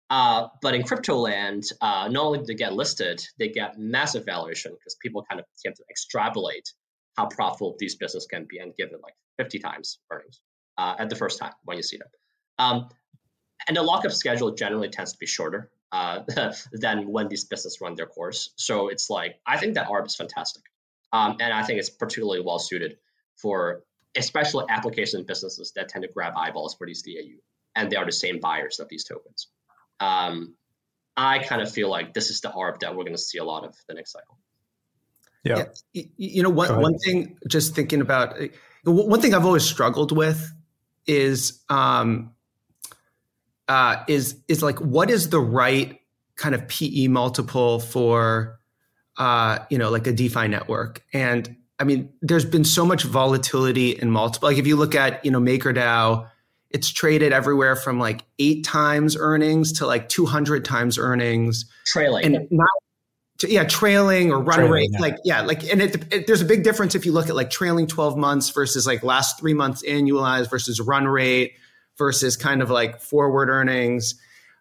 Uh, 0.09 0.47
but 0.61 0.73
in 0.73 0.83
crypto 0.83 1.15
land, 1.15 1.65
uh, 1.81 2.07
not 2.09 2.25
only 2.25 2.39
do 2.39 2.45
they 2.45 2.55
get 2.55 2.73
listed, 2.73 3.23
they 3.37 3.49
get 3.49 3.77
massive 3.77 4.25
valuation 4.25 4.71
because 4.71 4.95
people 4.95 5.23
kind 5.29 5.39
of 5.39 5.45
tend 5.63 5.75
to 5.75 5.83
extrapolate 5.89 6.73
how 7.15 7.27
profitable 7.27 7.75
these 7.77 7.95
businesses 7.95 8.27
can 8.27 8.47
be 8.49 8.57
and 8.57 8.75
give 8.75 8.89
it 8.91 8.99
like 9.03 9.13
50 9.37 9.59
times 9.59 9.99
earnings 10.11 10.41
uh, 10.77 10.95
at 10.97 11.09
the 11.09 11.15
first 11.15 11.39
time 11.39 11.51
when 11.63 11.77
you 11.77 11.83
see 11.83 11.97
them. 11.97 12.07
Um, 12.57 12.89
and 13.67 13.77
the 13.77 13.83
lockup 13.83 14.11
schedule 14.11 14.51
generally 14.51 14.89
tends 14.89 15.11
to 15.11 15.17
be 15.19 15.27
shorter 15.27 15.69
uh, 15.91 16.21
than 16.71 17.11
when 17.11 17.27
these 17.27 17.45
businesses 17.45 17.79
run 17.79 17.93
their 17.93 18.07
course. 18.07 18.51
So 18.55 18.87
it's 18.87 19.09
like, 19.09 19.35
I 19.45 19.57
think 19.57 19.75
that 19.75 19.89
ARB 19.89 20.07
is 20.07 20.15
fantastic. 20.15 20.63
Um, 21.13 21.37
and 21.39 21.53
I 21.53 21.63
think 21.63 21.79
it's 21.79 21.89
particularly 21.89 22.41
well 22.41 22.59
suited 22.59 22.97
for 23.35 23.83
especially 24.15 24.65
application 24.69 25.23
businesses 25.23 25.71
that 25.75 25.89
tend 25.89 26.03
to 26.03 26.09
grab 26.09 26.33
eyeballs 26.35 26.73
for 26.75 26.87
these 26.87 27.03
DAU. 27.03 27.37
And 27.75 27.91
they 27.91 27.95
are 27.95 28.05
the 28.05 28.11
same 28.11 28.39
buyers 28.39 28.79
of 28.79 28.89
these 28.89 29.03
tokens 29.03 29.47
um, 29.99 30.55
I 31.17 31.39
kind 31.39 31.61
of 31.61 31.71
feel 31.71 31.89
like 31.89 32.13
this 32.13 32.29
is 32.29 32.41
the 32.41 32.49
ARB 32.49 32.79
that 32.79 32.95
we're 32.95 33.03
going 33.03 33.15
to 33.15 33.21
see 33.21 33.37
a 33.39 33.43
lot 33.43 33.65
of 33.65 33.75
the 33.87 33.93
next 33.93 34.13
cycle. 34.13 34.37
Yeah. 35.43 35.65
yeah. 35.93 36.03
You 36.17 36.43
know, 36.43 36.49
one, 36.49 36.81
one 36.81 36.97
thing, 36.99 37.37
just 37.47 37.75
thinking 37.75 38.01
about 38.01 38.37
one 38.83 39.21
thing 39.21 39.33
I've 39.33 39.45
always 39.45 39.63
struggled 39.63 40.15
with 40.15 40.51
is, 41.05 41.61
um, 41.69 42.31
uh, 43.67 44.03
is, 44.07 44.37
is 44.47 44.63
like, 44.63 44.79
what 44.79 45.09
is 45.09 45.29
the 45.29 45.39
right 45.39 45.99
kind 46.35 46.55
of 46.55 46.67
PE 46.67 47.07
multiple 47.07 47.79
for, 47.79 48.59
uh, 49.17 49.59
you 49.69 49.77
know, 49.77 49.89
like 49.89 50.07
a 50.07 50.13
DeFi 50.13 50.47
network? 50.47 51.03
And 51.13 51.57
I 51.79 51.83
mean, 51.83 52.13
there's 52.21 52.45
been 52.45 52.65
so 52.65 52.85
much 52.85 53.03
volatility 53.03 53.91
in 53.91 54.11
multiple, 54.11 54.49
like 54.49 54.57
if 54.57 54.67
you 54.67 54.75
look 54.75 54.95
at, 54.95 55.23
you 55.23 55.31
know, 55.31 55.39
MakerDAO, 55.39 56.29
it's 56.71 56.89
traded 56.89 57.33
everywhere 57.33 57.75
from 57.75 57.99
like 57.99 58.23
eight 58.37 58.63
times 58.63 59.17
earnings 59.17 59.73
to 59.73 59.87
like 59.87 60.07
200 60.09 60.63
times 60.63 60.97
earnings. 60.97 61.65
Trailing. 61.85 62.25
And 62.25 62.47
not, 62.51 62.69
yeah, 63.47 63.63
trailing 63.63 64.31
or 64.31 64.39
run 64.39 64.57
trailing, 64.57 64.71
rate. 64.71 64.89
Yeah. 64.91 64.99
Like, 64.99 65.17
yeah, 65.23 65.41
like, 65.41 65.63
and 65.63 65.81
it, 65.81 66.13
it, 66.13 66.27
there's 66.27 66.41
a 66.41 66.45
big 66.45 66.63
difference 66.63 66.93
if 66.93 67.05
you 67.05 67.11
look 67.11 67.29
at 67.29 67.35
like 67.35 67.49
trailing 67.49 67.87
12 67.87 68.17
months 68.17 68.49
versus 68.51 68.85
like 68.85 69.01
last 69.01 69.39
three 69.39 69.53
months 69.53 69.83
annualized 69.87 70.49
versus 70.49 70.79
run 70.79 71.07
rate 71.07 71.53
versus 71.97 72.37
kind 72.37 72.61
of 72.61 72.69
like 72.69 73.01
forward 73.01 73.49
earnings. 73.49 74.15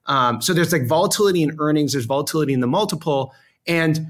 Um, 0.06 0.40
so 0.40 0.54
there's 0.54 0.72
like 0.72 0.86
volatility 0.86 1.42
in 1.42 1.56
earnings, 1.58 1.92
there's 1.92 2.06
volatility 2.06 2.54
in 2.54 2.60
the 2.60 2.66
multiple. 2.66 3.34
And, 3.66 4.06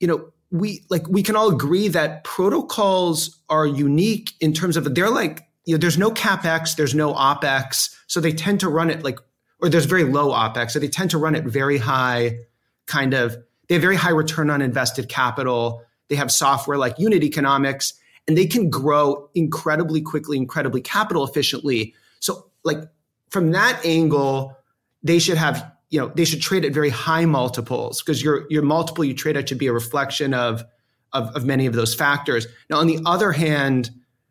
you 0.00 0.08
know, 0.08 0.32
we 0.50 0.84
like, 0.90 1.06
we 1.08 1.22
can 1.22 1.36
all 1.36 1.48
agree 1.48 1.86
that 1.88 2.24
protocols 2.24 3.38
are 3.48 3.66
unique 3.66 4.32
in 4.40 4.52
terms 4.52 4.76
of 4.76 4.92
they're 4.96 5.10
like 5.10 5.42
you 5.64 5.74
know, 5.74 5.78
there's 5.78 5.98
no 5.98 6.10
capex, 6.10 6.76
there's 6.76 6.94
no 6.94 7.14
opex, 7.14 7.94
so 8.06 8.20
they 8.20 8.32
tend 8.32 8.60
to 8.60 8.68
run 8.68 8.90
it 8.90 9.02
like, 9.02 9.18
or 9.60 9.68
there's 9.68 9.84
very 9.84 10.04
low 10.04 10.30
opex, 10.30 10.72
so 10.72 10.78
they 10.78 10.88
tend 10.88 11.10
to 11.10 11.18
run 11.18 11.34
it 11.34 11.44
very 11.44 11.78
high, 11.78 12.38
kind 12.86 13.14
of. 13.14 13.36
They 13.68 13.74
have 13.74 13.82
very 13.82 13.96
high 13.96 14.10
return 14.10 14.50
on 14.50 14.62
invested 14.62 15.08
capital. 15.08 15.82
They 16.08 16.16
have 16.16 16.32
software 16.32 16.76
like 16.76 16.98
unit 16.98 17.22
economics, 17.22 17.94
and 18.26 18.36
they 18.36 18.46
can 18.46 18.68
grow 18.68 19.28
incredibly 19.34 20.00
quickly, 20.00 20.36
incredibly 20.36 20.80
capital 20.80 21.24
efficiently. 21.24 21.94
So, 22.18 22.50
like 22.64 22.78
from 23.28 23.52
that 23.52 23.84
angle, 23.84 24.56
they 25.02 25.18
should 25.18 25.36
have 25.36 25.70
you 25.90 26.00
know 26.00 26.10
they 26.14 26.24
should 26.24 26.40
trade 26.40 26.64
at 26.64 26.72
very 26.72 26.90
high 26.90 27.26
multiples 27.26 28.02
because 28.02 28.22
your 28.22 28.46
your 28.48 28.62
multiple 28.62 29.04
you 29.04 29.14
trade 29.14 29.36
at 29.36 29.48
should 29.48 29.58
be 29.58 29.66
a 29.66 29.72
reflection 29.72 30.32
of, 30.34 30.64
of 31.12 31.28
of 31.36 31.44
many 31.44 31.66
of 31.66 31.74
those 31.74 31.94
factors. 31.94 32.46
Now, 32.70 32.78
on 32.78 32.86
the 32.86 32.98
other 33.04 33.32
hand 33.32 33.90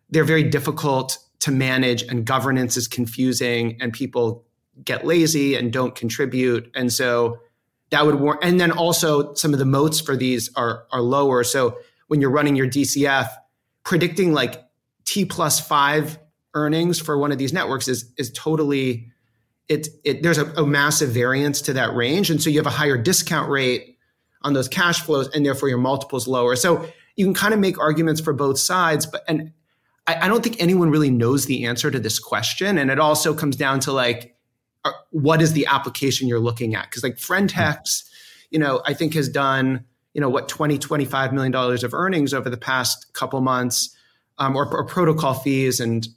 they're 0.09 0.23
very 0.23 0.43
difficult 0.43 1.17
to 1.39 1.51
manage 1.51 2.03
and 2.03 2.25
governance 2.25 2.77
is 2.77 2.87
confusing 2.87 3.77
and 3.81 3.93
people 3.93 4.43
get 4.83 5.05
lazy 5.05 5.55
and 5.55 5.71
don't 5.71 5.95
contribute. 5.95 6.69
And 6.75 6.91
so 6.91 7.39
that 7.89 8.05
would 8.05 8.15
warn, 8.15 8.37
and 8.41 8.59
then 8.59 8.71
also 8.71 9.33
some 9.33 9.53
of 9.53 9.59
the 9.59 9.65
moats 9.65 9.99
for 9.99 10.15
these 10.15 10.49
are, 10.55 10.85
are 10.91 11.01
lower. 11.01 11.43
So 11.43 11.77
when 12.07 12.21
you're 12.21 12.29
running 12.29 12.55
your 12.55 12.67
DCF, 12.67 13.27
predicting 13.83 14.33
like 14.33 14.63
T 15.05 15.25
plus 15.25 15.59
five 15.59 16.19
earnings 16.53 16.99
for 16.99 17.17
one 17.17 17.31
of 17.31 17.37
these 17.37 17.53
networks 17.53 17.87
is, 17.87 18.11
is 18.17 18.31
totally, 18.31 19.07
it, 19.67 19.87
it, 20.03 20.23
there's 20.23 20.37
a, 20.37 20.45
a 20.53 20.65
massive 20.65 21.09
variance 21.09 21.61
to 21.63 21.73
that 21.73 21.95
range. 21.95 22.29
And 22.29 22.41
so 22.41 22.49
you 22.49 22.59
have 22.59 22.67
a 22.67 22.71
higher 22.71 22.97
discount 22.97 23.49
rate 23.49 23.97
on 24.41 24.53
those 24.53 24.67
cash 24.67 25.01
flows, 25.01 25.29
and 25.29 25.45
therefore 25.45 25.69
your 25.69 25.77
multiple's 25.77 26.27
lower. 26.27 26.55
So 26.55 26.87
you 27.15 27.25
can 27.25 27.33
kind 27.33 27.53
of 27.53 27.59
make 27.59 27.79
arguments 27.79 28.21
for 28.21 28.33
both 28.33 28.57
sides, 28.57 29.05
but 29.05 29.23
and 29.27 29.51
I, 30.09 30.25
I 30.25 30.27
don't 30.27 30.43
think 30.43 30.55
anyone 30.59 30.89
really 30.89 31.11
knows 31.11 31.45
the 31.45 31.65
answer 31.65 31.91
to 31.91 31.99
this 31.99 32.17
question. 32.17 32.79
And 32.79 32.89
it 32.89 32.99
also 32.99 33.35
comes 33.35 33.55
down 33.55 33.79
to 33.81 33.91
like, 33.91 34.35
uh, 34.83 34.91
what 35.11 35.39
is 35.39 35.53
the 35.53 35.67
application 35.67 36.27
you're 36.27 36.39
looking 36.39 36.73
at? 36.73 36.85
Because 36.85 37.03
like 37.03 37.19
Friend.tech, 37.19 37.85
you 38.49 38.57
know, 38.57 38.81
I 38.87 38.95
think 38.95 39.13
has 39.13 39.29
done, 39.29 39.85
you 40.15 40.21
know, 40.21 40.29
what 40.29 40.49
20, 40.49 40.79
25 40.79 41.31
million 41.31 41.51
dollars 41.51 41.83
of 41.83 41.93
earnings 41.93 42.33
over 42.33 42.49
the 42.49 42.57
past 42.57 43.13
couple 43.13 43.39
months, 43.41 43.95
um, 44.39 44.55
or, 44.55 44.65
or 44.73 44.83
protocol 44.83 45.35
fees, 45.35 45.79
and 45.79 46.07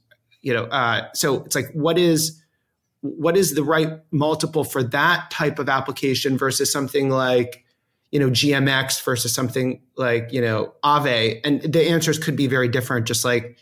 you 0.40 0.54
know, 0.54 0.64
uh, 0.64 1.12
so 1.12 1.44
it's 1.44 1.54
like, 1.54 1.70
what 1.72 1.98
is 1.98 2.40
what 3.02 3.36
is 3.36 3.54
the 3.54 3.64
right 3.64 3.98
multiple 4.12 4.64
for 4.64 4.82
that 4.82 5.30
type 5.30 5.58
of 5.58 5.68
application 5.68 6.38
versus 6.38 6.72
something 6.72 7.10
like 7.10 7.64
you 8.12 8.20
know 8.20 8.30
gmx 8.30 9.02
versus 9.02 9.34
something 9.34 9.80
like 9.96 10.32
you 10.32 10.40
know 10.40 10.72
Aave? 10.84 11.40
and 11.42 11.62
the 11.62 11.88
answers 11.88 12.16
could 12.16 12.36
be 12.36 12.46
very 12.46 12.68
different 12.68 13.08
just 13.08 13.24
like 13.24 13.58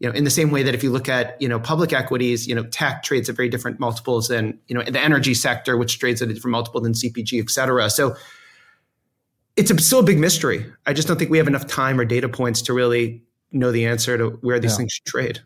you 0.00 0.08
know 0.08 0.14
in 0.14 0.24
the 0.24 0.30
same 0.30 0.50
way 0.50 0.62
that 0.64 0.74
if 0.74 0.82
you 0.82 0.90
look 0.90 1.08
at 1.08 1.40
you 1.40 1.48
know 1.48 1.60
public 1.60 1.92
equities 1.92 2.48
you 2.48 2.54
know 2.54 2.64
tech 2.64 3.02
trades 3.02 3.28
at 3.28 3.36
very 3.36 3.48
different 3.48 3.78
multiples 3.78 4.28
than 4.28 4.58
you 4.66 4.74
know 4.74 4.82
the 4.82 5.00
energy 5.00 5.34
sector 5.34 5.76
which 5.76 5.98
trades 5.98 6.20
at 6.20 6.28
a 6.28 6.34
different 6.34 6.52
multiple 6.52 6.80
than 6.80 6.92
cpg 6.92 7.40
et 7.40 7.50
cetera 7.50 7.88
so 7.88 8.16
it's 9.56 9.70
a, 9.70 9.78
still 9.78 10.00
a 10.00 10.02
big 10.02 10.18
mystery 10.18 10.66
i 10.86 10.92
just 10.92 11.06
don't 11.06 11.18
think 11.18 11.30
we 11.30 11.38
have 11.38 11.46
enough 11.46 11.66
time 11.66 12.00
or 12.00 12.04
data 12.04 12.28
points 12.28 12.62
to 12.62 12.72
really 12.72 13.22
know 13.52 13.70
the 13.70 13.86
answer 13.86 14.18
to 14.18 14.30
where 14.40 14.58
these 14.58 14.72
yeah. 14.72 14.78
things 14.78 14.92
should 14.92 15.04
trade 15.04 15.40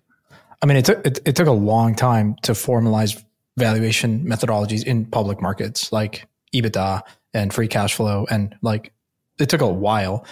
I 0.64 0.66
mean, 0.66 0.78
it 0.78 0.86
took 0.86 1.06
it, 1.06 1.18
it 1.26 1.36
took 1.36 1.46
a 1.46 1.52
long 1.52 1.94
time 1.94 2.36
to 2.42 2.52
formalize 2.52 3.22
valuation 3.58 4.24
methodologies 4.24 4.82
in 4.82 5.04
public 5.04 5.42
markets 5.42 5.92
like 5.92 6.26
EBITDA 6.54 7.02
and 7.34 7.52
free 7.52 7.68
cash 7.68 7.92
flow, 7.92 8.26
and 8.30 8.56
like 8.62 8.94
it 9.38 9.50
took 9.50 9.60
a 9.60 9.68
while. 9.68 10.24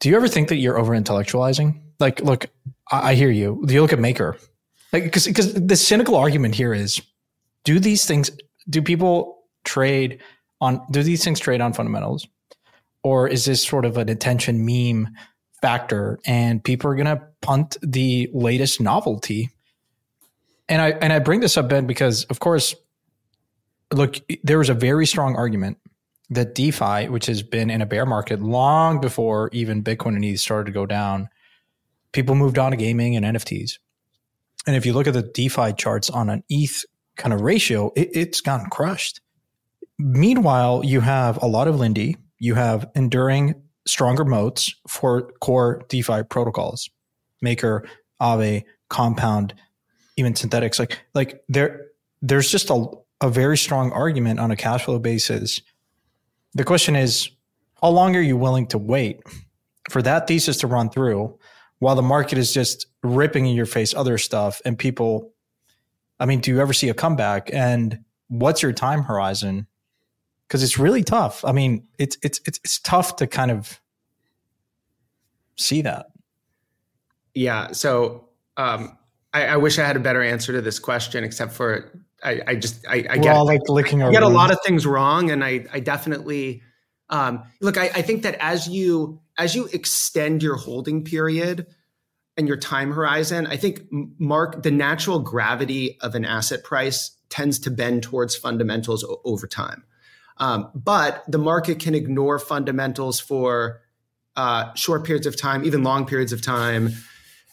Do 0.00 0.08
you 0.08 0.16
ever 0.16 0.26
think 0.26 0.48
that 0.48 0.56
you're 0.56 0.76
over 0.76 0.92
intellectualizing? 0.92 1.80
Like, 2.00 2.20
look, 2.20 2.46
I, 2.90 3.10
I 3.10 3.14
hear 3.14 3.30
you. 3.30 3.62
You 3.68 3.82
look 3.82 3.92
at 3.92 3.98
Maker? 3.98 4.36
Like, 4.92 5.04
because 5.04 5.26
because 5.26 5.54
the 5.54 5.76
cynical 5.76 6.16
argument 6.16 6.54
here 6.54 6.74
is, 6.74 7.00
do 7.64 7.78
these 7.78 8.04
things? 8.06 8.30
Do 8.68 8.82
people 8.82 9.44
trade 9.64 10.20
on? 10.60 10.82
Do 10.90 11.02
these 11.02 11.24
things 11.24 11.40
trade 11.40 11.60
on 11.60 11.72
fundamentals, 11.72 12.26
or 13.02 13.28
is 13.28 13.44
this 13.44 13.62
sort 13.62 13.84
of 13.84 13.96
an 13.96 14.08
attention 14.08 14.64
meme 14.64 15.08
factor, 15.60 16.18
and 16.26 16.62
people 16.64 16.90
are 16.90 16.96
to 16.96 17.22
punt 17.40 17.76
the 17.82 18.30
latest 18.32 18.80
novelty 18.80 19.50
and 20.70 20.80
I 20.80 20.90
and 20.90 21.12
I 21.12 21.18
bring 21.18 21.40
this 21.40 21.56
up, 21.56 21.68
Ben, 21.68 21.86
because 21.86 22.24
of 22.24 22.38
course, 22.38 22.74
look, 23.92 24.16
there 24.44 24.58
was 24.58 24.68
a 24.68 24.74
very 24.74 25.04
strong 25.04 25.34
argument 25.34 25.78
that 26.30 26.54
DeFi, 26.54 27.08
which 27.08 27.26
has 27.26 27.42
been 27.42 27.70
in 27.70 27.82
a 27.82 27.86
bear 27.86 28.06
market 28.06 28.40
long 28.40 29.00
before 29.00 29.50
even 29.52 29.82
Bitcoin 29.82 30.14
and 30.14 30.24
ETH 30.24 30.38
started 30.38 30.66
to 30.66 30.72
go 30.72 30.86
down, 30.86 31.28
people 32.12 32.34
moved 32.34 32.58
on 32.58 32.70
to 32.70 32.76
gaming 32.76 33.16
and 33.16 33.24
NFTs. 33.24 33.78
And 34.66 34.76
if 34.76 34.84
you 34.84 34.92
look 34.92 35.06
at 35.06 35.14
the 35.14 35.22
DeFi 35.22 35.72
charts 35.72 36.10
on 36.10 36.28
an 36.28 36.44
ETH 36.48 36.84
kind 37.16 37.32
of 37.32 37.40
ratio, 37.40 37.92
it, 37.96 38.10
it's 38.12 38.40
gotten 38.40 38.68
crushed. 38.70 39.20
Meanwhile, 39.98 40.82
you 40.84 41.00
have 41.00 41.42
a 41.42 41.46
lot 41.46 41.68
of 41.68 41.78
Lindy, 41.78 42.16
you 42.38 42.54
have 42.54 42.88
enduring 42.94 43.62
stronger 43.86 44.24
moats 44.24 44.74
for 44.88 45.30
core 45.40 45.82
DeFi 45.88 46.22
protocols, 46.24 46.90
Maker, 47.40 47.86
Aave, 48.20 48.64
Compound, 48.88 49.54
even 50.16 50.34
Synthetix. 50.34 50.78
like 50.78 51.02
like 51.14 51.42
there 51.48 51.86
there's 52.22 52.50
just 52.50 52.70
a, 52.70 52.86
a 53.20 53.30
very 53.30 53.56
strong 53.56 53.90
argument 53.92 54.38
on 54.38 54.50
a 54.50 54.56
cash 54.56 54.84
flow 54.84 54.98
basis 54.98 55.60
the 56.54 56.64
question 56.64 56.94
is 56.94 57.30
how 57.80 57.88
long 57.88 58.14
are 58.16 58.20
you 58.20 58.36
willing 58.36 58.66
to 58.66 58.78
wait 58.78 59.20
for 59.88 60.02
that 60.02 60.26
thesis 60.26 60.58
to 60.58 60.66
run 60.66 60.90
through 60.90 61.38
while 61.80 61.96
the 61.96 62.02
market 62.02 62.38
is 62.38 62.54
just 62.54 62.86
ripping 63.02 63.46
in 63.46 63.56
your 63.56 63.66
face 63.66 63.92
other 63.94 64.16
stuff 64.16 64.62
and 64.64 64.78
people 64.78 65.32
i 66.20 66.26
mean 66.26 66.38
do 66.40 66.50
you 66.50 66.60
ever 66.60 66.72
see 66.72 66.88
a 66.88 66.94
comeback? 66.94 67.50
And 67.52 68.04
what's 68.28 68.62
your 68.62 68.72
time 68.72 69.02
horizon? 69.02 69.66
Because 70.46 70.62
it's 70.62 70.78
really 70.78 71.02
tough. 71.02 71.44
I 71.44 71.52
mean 71.52 71.86
it's 71.98 72.16
it's 72.22 72.40
it's, 72.46 72.60
it's 72.62 72.78
tough 72.80 73.16
to 73.16 73.26
kind 73.26 73.50
of 73.50 73.80
see 75.56 75.82
that. 75.82 76.06
Yeah. 77.34 77.72
So 77.72 78.28
um 78.56 78.96
I, 79.32 79.46
I, 79.46 79.56
wish 79.58 79.78
I 79.78 79.86
had 79.86 79.94
a 79.94 80.00
better 80.00 80.24
answer 80.24 80.52
to 80.52 80.60
this 80.60 80.80
question, 80.80 81.22
except 81.22 81.52
for 81.52 82.02
I, 82.24 82.40
I 82.48 82.54
just 82.56 82.84
I, 82.88 83.06
I 83.08 83.18
get 83.18 83.38
like 83.42 83.60
licking 83.68 84.02
I 84.02 84.10
get 84.10 84.24
a 84.24 84.28
lot 84.28 84.50
of 84.50 84.58
things 84.66 84.84
wrong, 84.84 85.30
and 85.30 85.44
I 85.44 85.66
I 85.72 85.78
definitely 85.78 86.62
um, 87.10 87.44
look. 87.60 87.78
I, 87.78 87.90
I 87.94 88.02
think 88.02 88.22
that 88.22 88.34
as 88.40 88.68
you 88.68 89.20
as 89.40 89.54
you 89.54 89.68
extend 89.72 90.42
your 90.42 90.56
holding 90.56 91.02
period 91.02 91.66
and 92.36 92.46
your 92.46 92.56
time 92.56 92.92
horizon, 92.92 93.46
I 93.46 93.56
think 93.56 93.82
mark 93.90 94.62
the 94.62 94.70
natural 94.70 95.18
gravity 95.18 95.98
of 96.00 96.14
an 96.14 96.24
asset 96.24 96.62
price 96.62 97.10
tends 97.28 97.58
to 97.60 97.70
bend 97.70 98.02
towards 98.02 98.36
fundamentals 98.36 99.02
o- 99.02 99.20
over 99.24 99.46
time. 99.46 99.84
Um, 100.36 100.70
but 100.74 101.24
the 101.26 101.38
market 101.38 101.80
can 101.80 101.94
ignore 101.94 102.38
fundamentals 102.38 103.18
for 103.20 103.82
uh, 104.36 104.72
short 104.74 105.04
periods 105.04 105.26
of 105.26 105.36
time, 105.36 105.64
even 105.64 105.82
long 105.82 106.06
periods 106.06 106.32
of 106.32 106.40
time 106.40 106.90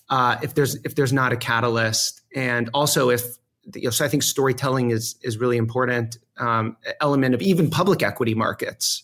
uh, 0.09 0.37
if 0.41 0.53
there's 0.53 0.75
if 0.83 0.95
there's 0.95 1.13
not 1.13 1.33
a 1.33 1.37
catalyst, 1.37 2.21
and 2.35 2.69
also 2.73 3.09
if 3.09 3.23
you 3.75 3.83
know, 3.83 3.89
so 3.89 4.05
I 4.05 4.07
think 4.07 4.23
storytelling 4.23 4.91
is 4.91 5.15
is 5.21 5.37
really 5.37 5.57
important 5.57 6.17
um, 6.37 6.77
element 7.01 7.35
of 7.35 7.41
even 7.41 7.69
public 7.69 8.03
equity 8.03 8.33
markets, 8.33 9.03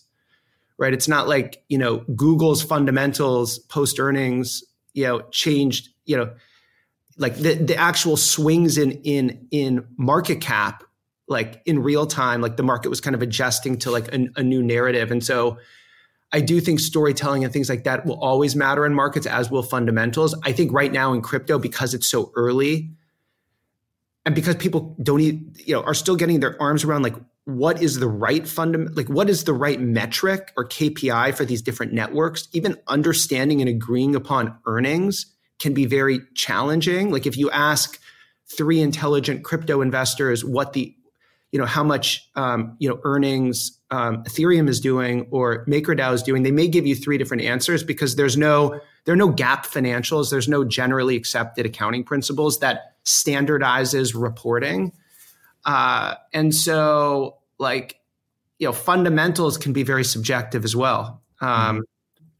right? 0.78 0.92
It's 0.92 1.08
not 1.08 1.28
like 1.28 1.62
you 1.68 1.78
know 1.78 1.98
Google's 2.14 2.62
fundamentals 2.62 3.58
post 3.58 3.98
earnings, 3.98 4.62
you 4.92 5.04
know, 5.04 5.22
changed, 5.30 5.88
you 6.04 6.16
know, 6.16 6.32
like 7.16 7.36
the 7.36 7.54
the 7.54 7.76
actual 7.76 8.16
swings 8.16 8.78
in 8.78 8.92
in 9.02 9.46
in 9.50 9.86
market 9.96 10.40
cap, 10.40 10.84
like 11.28 11.62
in 11.66 11.82
real 11.82 12.06
time, 12.06 12.40
like 12.40 12.56
the 12.56 12.62
market 12.62 12.88
was 12.88 13.00
kind 13.00 13.14
of 13.14 13.22
adjusting 13.22 13.78
to 13.78 13.90
like 13.90 14.12
a, 14.12 14.28
a 14.36 14.42
new 14.42 14.62
narrative, 14.62 15.10
and 15.10 15.24
so 15.24 15.58
I 16.32 16.40
do 16.40 16.60
think 16.60 16.80
storytelling 16.80 17.44
and 17.44 17.52
things 17.52 17.68
like 17.68 17.84
that 17.84 18.04
will 18.04 18.18
always 18.18 18.56
matter 18.56 18.84
in 18.84 18.92
markets, 18.92 19.24
as 19.24 19.52
will 19.52 19.62
fundamentals. 19.62 20.34
I 20.42 20.50
think 20.50 20.72
right 20.72 20.92
now 20.92 21.12
in 21.12 21.22
crypto, 21.22 21.60
because 21.60 21.94
it's 21.94 22.08
so 22.08 22.32
early, 22.34 22.90
and 24.26 24.34
because 24.34 24.56
people 24.56 24.96
don't 25.00 25.20
you 25.20 25.52
know, 25.68 25.82
are 25.82 25.94
still 25.94 26.16
getting 26.16 26.40
their 26.40 26.60
arms 26.60 26.82
around 26.82 27.02
like 27.02 27.14
what 27.46 27.82
is 27.82 27.98
the 28.00 28.08
right 28.08 28.48
fundament, 28.48 28.96
like 28.96 29.08
what 29.08 29.28
is 29.28 29.44
the 29.44 29.52
right 29.52 29.80
metric 29.80 30.52
or 30.56 30.66
KPI 30.66 31.34
for 31.34 31.44
these 31.44 31.60
different 31.60 31.92
networks, 31.92 32.48
even 32.52 32.76
understanding 32.88 33.60
and 33.60 33.68
agreeing 33.68 34.14
upon 34.14 34.56
earnings 34.66 35.26
can 35.58 35.74
be 35.74 35.84
very 35.84 36.20
challenging. 36.34 37.10
Like 37.10 37.26
if 37.26 37.36
you 37.36 37.50
ask 37.50 38.00
three 38.46 38.80
intelligent 38.80 39.44
crypto 39.44 39.80
investors 39.80 40.44
what 40.44 40.72
the 40.72 40.94
you 41.52 41.58
know 41.58 41.66
how 41.66 41.84
much 41.84 42.28
um, 42.34 42.76
you 42.80 42.88
know 42.88 42.98
earnings 43.04 43.78
um, 43.92 44.24
Ethereum 44.24 44.68
is 44.68 44.80
doing 44.80 45.28
or 45.30 45.64
MakerDAO 45.66 46.12
is 46.12 46.22
doing, 46.22 46.42
they 46.42 46.50
may 46.50 46.66
give 46.66 46.84
you 46.84 46.96
three 46.96 47.16
different 47.16 47.44
answers 47.44 47.84
because 47.84 48.16
there's 48.16 48.36
no 48.36 48.80
there 49.04 49.12
are 49.12 49.16
no 49.16 49.30
GAAP 49.30 49.64
financials, 49.64 50.30
there's 50.30 50.48
no 50.48 50.64
generally 50.64 51.14
accepted 51.14 51.64
accounting 51.64 52.02
principles 52.02 52.58
that 52.58 52.96
standardizes 53.04 54.20
reporting, 54.20 54.92
uh, 55.64 56.14
and 56.32 56.54
so 56.54 57.38
like 57.58 57.98
you 58.58 58.66
know 58.66 58.72
fundamentals 58.72 59.58
can 59.58 59.72
be 59.72 59.82
very 59.82 60.04
subjective 60.04 60.64
as 60.64 60.74
well. 60.74 61.22
Um, 61.40 61.82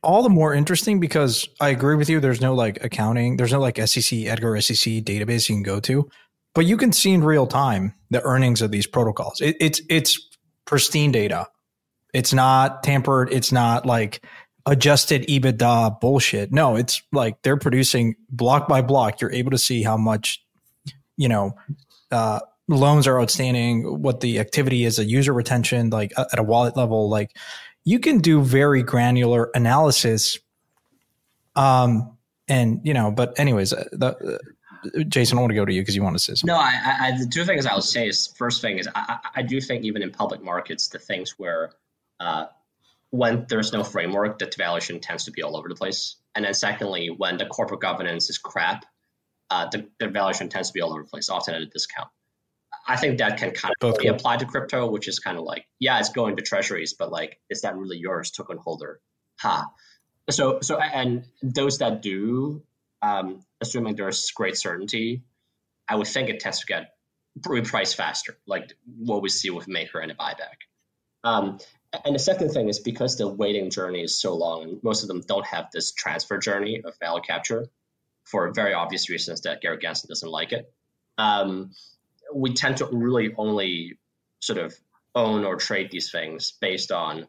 all 0.02 0.22
the 0.22 0.28
more 0.28 0.52
interesting 0.52 1.00
because 1.00 1.48
I 1.60 1.70
agree 1.70 1.96
with 1.96 2.10
you. 2.10 2.20
There's 2.20 2.40
no 2.40 2.54
like 2.54 2.84
accounting, 2.84 3.37
there's 3.37 3.52
no 3.52 3.60
like 3.60 3.78
SEC, 3.87 4.20
Edgar 4.20 4.60
SEC 4.60 4.92
database 5.04 5.48
you 5.48 5.56
can 5.56 5.62
go 5.62 5.80
to 5.80 6.08
but 6.54 6.66
you 6.66 6.76
can 6.76 6.92
see 6.92 7.12
in 7.12 7.22
real 7.22 7.46
time 7.46 7.94
the 8.10 8.22
earnings 8.22 8.62
of 8.62 8.70
these 8.70 8.87
protocols. 8.87 9.40
It, 9.40 9.56
it's 9.60 9.80
it's 9.90 10.28
pristine 10.64 11.12
data. 11.12 11.48
It's 12.14 12.32
not 12.32 12.84
tampered. 12.84 13.32
It's 13.32 13.50
not 13.50 13.85
like 13.85 14.25
adjusted 14.64 15.27
EBITDA 15.27 16.00
bullshit. 16.00 16.52
No, 16.52 16.77
it's 16.77 17.02
like 17.12 17.42
they're 17.42 17.56
producing 17.56 18.14
block 18.31 18.68
by 18.68 18.83
block. 18.83 19.20
You're 19.20 19.33
able 19.33 19.50
to 19.50 19.58
see 19.58 19.83
how 19.83 19.96
much, 19.96 20.42
you 21.16 21.29
know, 21.29 21.56
uh, 22.12 22.38
loans 22.69 23.06
are 23.06 23.21
outstanding, 23.21 24.02
what 24.02 24.21
the 24.21 24.38
activity 24.38 24.85
is, 24.85 24.98
a 24.98 25.04
user 25.04 25.33
retention, 25.33 25.90
like 25.90 26.12
at 26.19 26.38
a 26.38 26.42
wallet 26.42 26.77
level. 26.77 27.08
Like 27.08 27.37
you 27.85 27.98
can 27.98 28.19
do 28.19 28.42
very 28.42 28.83
granular 28.83 29.50
analysis. 29.54 30.38
Um, 31.56 32.17
and 32.48 32.81
you 32.85 32.94
know, 32.94 33.10
but 33.10 33.38
anyways, 33.38 33.73
uh, 33.73 33.85
the 33.92 34.38
Jason, 35.08 35.38
I 35.38 35.40
want 35.40 35.50
to 35.50 35.54
go 35.54 35.65
to 35.65 35.73
you 35.73 35.81
because 35.81 35.96
you 35.96 36.02
want 36.02 36.17
to 36.17 36.23
say 36.23 36.35
something. 36.35 36.54
No, 36.54 36.60
I, 36.60 36.96
I, 37.00 37.19
the 37.19 37.27
two 37.27 37.44
things 37.44 37.67
I 37.67 37.75
would 37.75 37.85
say 37.85 38.08
is 38.08 38.27
first 38.37 38.60
thing 38.60 38.79
is 38.79 38.88
I, 38.94 39.19
I 39.37 39.42
do 39.42 39.60
think 39.60 39.85
even 39.85 40.02
in 40.02 40.10
public 40.10 40.42
markets, 40.42 40.88
the 40.88 40.98
things 40.98 41.38
where 41.38 41.73
uh, 42.21 42.46
when 43.10 43.46
there's 43.48 43.73
no 43.73 43.85
framework, 43.85 44.38
the 44.38 44.52
valuation 44.56 45.00
tends 45.00 45.25
to 45.25 45.31
be 45.31 45.42
all 45.42 45.56
over 45.56 45.69
the 45.69 45.75
place. 45.75 46.17
And 46.35 46.44
then 46.44 46.54
secondly, 46.54 47.08
when 47.08 47.38
the 47.38 47.46
corporate 47.46 47.81
governance 47.81 48.29
is 48.29 48.38
crap, 48.38 48.85
uh, 49.50 49.69
the, 49.71 49.88
the 50.00 50.08
valuation 50.08 50.48
tends 50.48 50.69
to 50.69 50.75
be 50.75 50.81
all 50.81 50.92
over 50.92 51.02
the 51.02 51.08
place, 51.08 51.29
often 51.29 51.54
at 51.54 51.62
a 51.62 51.67
discount. 51.67 52.08
I 52.87 52.96
think 52.96 53.18
that 53.18 53.38
can 53.38 53.52
kind 53.52 53.74
of 53.80 53.96
be 53.98 54.08
applied 54.08 54.40
to 54.40 54.46
crypto, 54.46 54.87
which 54.90 55.08
is 55.08 55.18
kind 55.18 55.38
of 55.38 55.44
like, 55.44 55.66
yeah, 55.78 55.98
it's 55.98 56.10
going 56.10 56.37
to 56.37 56.42
treasuries, 56.42 56.94
but 56.94 57.10
like, 57.10 57.40
is 57.48 57.62
that 57.62 57.76
really 57.76 57.96
yours, 57.96 58.30
token 58.30 58.58
holder? 58.58 59.00
Ha. 59.40 59.70
So, 60.30 60.60
so, 60.60 60.78
and 60.78 61.24
those 61.42 61.78
that 61.78 62.02
do, 62.02 62.62
um, 63.02 63.44
assuming 63.60 63.96
there's 63.96 64.30
great 64.32 64.56
certainty, 64.56 65.22
I 65.88 65.96
would 65.96 66.06
think 66.06 66.28
it 66.28 66.40
tends 66.40 66.60
to 66.60 66.66
get 66.66 66.94
repriced 67.40 67.96
faster, 67.96 68.37
like 68.46 68.72
what 68.98 69.22
we 69.22 69.28
see 69.28 69.50
with 69.50 69.66
Maker 69.68 69.98
and 70.00 70.12
a 70.12 70.14
buyback. 70.14 70.64
Um, 71.24 71.58
and 72.04 72.14
the 72.14 72.18
second 72.18 72.50
thing 72.50 72.68
is 72.68 72.80
because 72.80 73.16
the 73.16 73.28
waiting 73.28 73.70
journey 73.70 74.02
is 74.02 74.20
so 74.20 74.35
long, 74.35 74.80
most 74.82 75.02
of 75.02 75.08
them 75.08 75.22
don't 75.26 75.46
have 75.46 75.70
this 75.72 75.92
transfer 75.92 76.38
journey 76.38 76.82
of 76.85 76.98
value 76.98 77.22
capture 77.22 77.66
for 78.24 78.52
very 78.52 78.74
obvious 78.74 79.08
reasons 79.08 79.42
that 79.42 79.60
Gary 79.60 79.78
Gensler 79.78 80.08
doesn't 80.08 80.30
like 80.30 80.52
it. 80.52 80.72
Um, 81.18 81.72
we 82.33 82.54
tend 82.54 82.79
to 82.79 82.87
really 82.87 83.35
only 83.37 83.98
sort 84.40 84.58
of 84.58 84.75
own 85.14 85.44
or 85.44 85.56
trade 85.56 85.90
these 85.90 86.10
things 86.10 86.52
based 86.60 86.92
on 86.92 87.27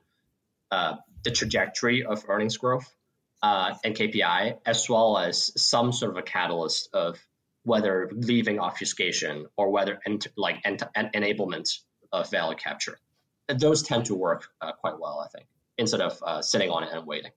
uh, 0.71 0.95
the 1.23 1.31
trajectory 1.31 2.03
of 2.03 2.23
earnings 2.27 2.57
growth 2.57 2.93
uh, 3.41 3.73
and 3.83 3.95
KPI, 3.95 4.57
as 4.65 4.89
well 4.89 5.17
as 5.17 5.51
some 5.61 5.91
sort 5.91 6.11
of 6.11 6.17
a 6.17 6.23
catalyst 6.23 6.89
of 6.93 7.19
whether 7.63 8.09
leaving 8.13 8.59
obfuscation 8.59 9.47
or 9.57 9.71
whether 9.71 9.99
ent- 10.05 10.27
like 10.35 10.61
ent- 10.65 10.83
enablement 10.95 11.79
of 12.11 12.29
value 12.29 12.55
capture 12.55 12.99
those 13.47 13.83
tend 13.83 14.05
to 14.05 14.15
work 14.15 14.47
uh, 14.61 14.71
quite 14.73 14.99
well, 14.99 15.23
I 15.23 15.29
think, 15.29 15.47
instead 15.77 16.01
of 16.01 16.21
uh, 16.25 16.41
sitting 16.41 16.69
on 16.69 16.83
it 16.83 16.89
and 16.91 17.05
waiting. 17.05 17.31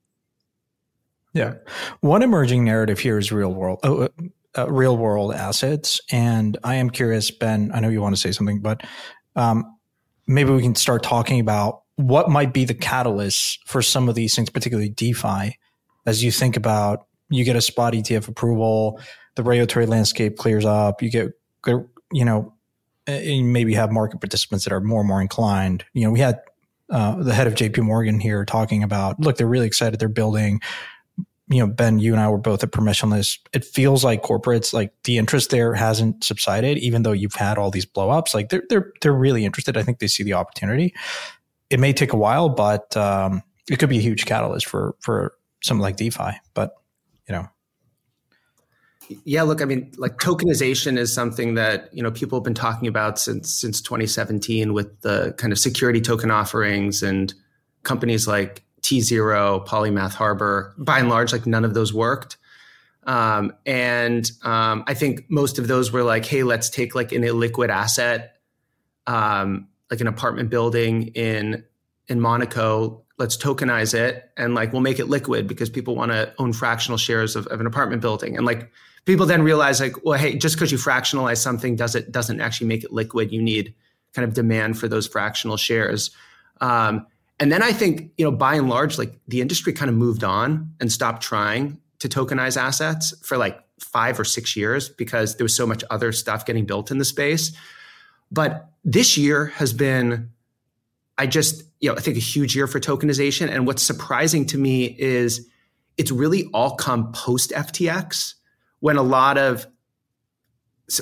Yeah, 1.35 1.55
one 2.01 2.23
emerging 2.23 2.65
narrative 2.65 2.99
here 2.99 3.19
is 3.19 3.31
real 3.31 3.53
world, 3.53 3.81
uh, 3.83 4.09
uh, 4.59 4.67
real 4.69 4.97
world 4.97 5.35
assets, 5.35 6.01
and 6.11 6.57
I 6.65 6.77
am 6.77 6.91
curious, 6.91 7.31
Ben. 7.31 7.71
I 7.73 7.81
know 7.81 7.89
you 7.89 8.01
want 8.01 8.15
to 8.15 8.21
say 8.21 8.33
something, 8.33 8.61
but 8.61 8.83
um, 9.37 9.79
maybe 10.27 10.51
we 10.51 10.63
can 10.63 10.75
start 10.75 11.03
talking 11.03 11.41
about 11.41 11.83
what 11.97 12.29
might 12.29 12.53
be 12.53 12.65
the 12.65 12.75
catalyst 12.75 13.61
for 13.67 13.83
some 13.83 14.09
of 14.09 14.15
these 14.15 14.35
things, 14.35 14.51
particularly 14.51 14.89
DeFi, 14.89 15.59
as 16.07 16.23
you 16.23 16.31
think 16.31 16.57
about 16.57 17.07
you 17.31 17.45
get 17.45 17.57
a 17.57 17.61
spot 17.61 17.93
ETF 17.93 18.29
approval, 18.29 19.01
the 19.37 19.43
regulatory 19.43 19.87
landscape 19.87 20.37
clears 20.37 20.65
up, 20.65 21.03
you 21.03 21.11
get 21.11 21.29
you 22.13 22.25
know 22.25 22.55
and 23.07 23.53
maybe 23.53 23.75
have 23.75 23.91
market 23.91 24.21
participants 24.21 24.65
that 24.65 24.73
are 24.73 24.81
more 24.81 25.01
and 25.01 25.09
more 25.09 25.21
inclined. 25.21 25.85
You 25.95 26.05
know, 26.05 26.11
we 26.11 26.21
had 26.21 26.41
uh, 26.91 27.23
the 27.23 27.35
head 27.35 27.47
of 27.47 27.55
JP 27.55 27.85
Morgan 27.85 28.21
here 28.21 28.45
talking 28.45 28.83
about, 28.83 29.19
look, 29.19 29.37
they're 29.37 29.47
really 29.47 29.67
excited. 29.67 29.99
They're 29.99 30.09
building, 30.09 30.61
you 31.51 31.59
know, 31.59 31.73
Ben, 31.73 31.99
you 31.99 32.13
and 32.13 32.21
I 32.21 32.29
were 32.29 32.39
both 32.39 32.63
at 32.63 32.73
permissionless. 32.73 33.39
It 33.53 33.65
feels 33.65 34.05
like 34.05 34.23
corporates, 34.23 34.73
like 34.73 34.93
the 35.05 35.17
interest 35.17 35.51
there 35.51 35.75
hasn't 35.75 36.23
subsided, 36.23 36.79
even 36.79 37.03
though 37.03 37.13
you've 37.13 37.35
had 37.35 37.57
all 37.57 37.71
these 37.71 37.87
blowups. 37.87 38.35
Like 38.35 38.51
they're, 38.51 38.65
they're, 38.69 38.93
they're 39.01 39.13
really 39.13 39.45
interested. 39.45 39.77
I 39.77 39.83
think 39.83 39.99
they 39.99 40.09
see 40.09 40.23
the 40.23 40.35
opportunity. 40.35 40.95
It 41.71 41.81
may 41.81 41.93
take 41.93 42.13
a 42.13 42.17
while, 42.17 42.49
but 42.51 42.95
um, 42.97 43.43
it 43.71 43.79
could 43.79 43.89
be 43.89 43.99
a 43.99 44.03
huge 44.03 44.27
catalyst 44.27 44.67
for, 44.67 44.95
for 45.01 45.35
something 45.63 45.83
like 45.83 45.97
DeFi, 45.97 46.33
but 46.55 46.73
you 47.29 47.35
know, 47.35 47.49
yeah, 49.25 49.43
look, 49.43 49.63
I 49.63 49.65
mean, 49.65 49.91
like 49.97 50.19
tokenization 50.19 50.99
is 50.99 51.13
something 51.15 51.55
that 51.55 51.89
you 51.95 52.03
know 52.03 52.11
people 52.11 52.39
have 52.39 52.45
been 52.45 52.55
talking 52.55 52.89
about 52.89 53.19
since 53.19 53.51
since 53.51 53.81
2017 53.81 54.75
with 54.75 55.01
the 55.01 55.35
kind 55.39 55.53
of 55.53 55.59
security 55.59 56.01
token 56.01 56.31
offerings 56.31 57.03
and 57.03 57.33
companies 57.85 58.29
like 58.29 58.65
tZERO, 58.89 59.67
Polymath 59.67 60.15
Harbor. 60.15 60.75
By 60.79 61.01
and 61.01 61.09
large, 61.09 61.33
like 61.33 61.47
none 61.47 61.65
of 61.65 61.75
those 61.75 61.93
worked. 61.93 62.37
Um, 63.05 63.55
and 63.65 64.31
um, 64.43 64.85
I 64.87 64.95
think 64.95 65.31
most 65.31 65.59
of 65.59 65.67
those 65.67 65.91
were 65.91 66.03
like, 66.03 66.27
hey, 66.27 66.43
let's 66.43 66.69
take 66.69 66.95
like 66.95 67.13
an 67.13 67.23
illiquid 67.23 67.71
asset, 67.71 68.37
um, 69.07 69.69
like 69.91 70.01
an 70.01 70.07
apartment 70.07 70.51
building 70.51 71.09
in 71.09 71.65
in 72.09 72.21
Monaco. 72.21 73.03
Let's 73.19 73.37
tokenize 73.37 73.95
it 73.95 74.31
and 74.37 74.55
like 74.55 74.73
we'll 74.73 74.83
make 74.83 74.99
it 74.99 75.07
liquid 75.07 75.49
because 75.49 75.71
people 75.71 75.97
want 75.97 76.13
to 76.13 76.33
own 76.39 76.53
fractional 76.53 76.99
shares 76.99 77.35
of, 77.35 77.47
of 77.49 77.61
an 77.61 77.67
apartment 77.67 78.01
building. 78.01 78.37
And 78.37 78.47
like 78.47 78.71
people 79.07 79.27
then 79.27 79.43
realize 79.43 79.81
like, 79.81 80.05
well, 80.05 80.19
hey, 80.19 80.37
just 80.37 80.55
because 80.55 80.71
you 80.71 80.79
fractionalize 80.79 81.39
something 81.39 81.77
doesn't 81.77 82.13
doesn't 82.13 82.41
actually 82.41 82.67
make 82.69 82.85
it 82.85 82.93
liquid. 82.93 83.33
You 83.33 83.41
need 83.41 83.75
kind 84.13 84.29
of 84.29 84.35
demand 84.35 84.79
for 84.79 84.87
those 84.87 85.07
fractional 85.07 85.57
shares. 85.57 86.11
Um, 86.61 87.07
and 87.41 87.53
then 87.53 87.63
I 87.63 87.73
think, 87.73 88.13
you 88.17 88.25
know, 88.25 88.33
by 88.33 88.55
and 88.55 88.69
large, 88.69 88.99
like 88.99 89.19
the 89.29 89.41
industry 89.41 89.73
kind 89.73 89.89
of 89.89 89.97
moved 89.97 90.25
on 90.25 90.73
and 90.81 90.91
stopped 90.91 91.23
trying 91.23 91.81
to 92.01 92.09
tokenize 92.09 92.57
assets 92.57 93.15
for 93.23 93.37
like 93.37 93.59
five 93.81 94.19
or 94.19 94.25
six 94.25 94.57
years 94.57 94.89
because 94.89 95.37
there 95.37 95.45
was 95.45 95.55
so 95.55 95.67
much 95.67 95.85
other 95.91 96.11
stuff 96.13 96.45
getting 96.45 96.67
built 96.67 96.91
in 96.91 96.99
the 96.99 97.05
space. 97.05 97.53
But 98.31 98.71
this 98.85 99.17
year 99.17 99.47
has 99.47 99.73
been, 99.73 100.31
I 101.17 101.27
just, 101.27 101.63
you 101.81 101.89
know, 101.89 101.97
I 101.97 102.01
think 102.01 102.17
a 102.17 102.21
huge 102.21 102.57
year 102.57 102.67
for 102.67 102.81
tokenization. 102.81 103.49
And 103.49 103.67
what's 103.67 103.83
surprising 103.83 104.45
to 104.47 104.59
me 104.59 104.97
is 104.99 105.49
it's 105.97 106.11
really 106.11 106.49
all 106.53 106.77
come 106.77 107.13
post 107.13 107.51
FTX 107.51 108.35
when 108.81 108.97
a 108.97 109.03
lot 109.03 109.39
of 109.39 109.67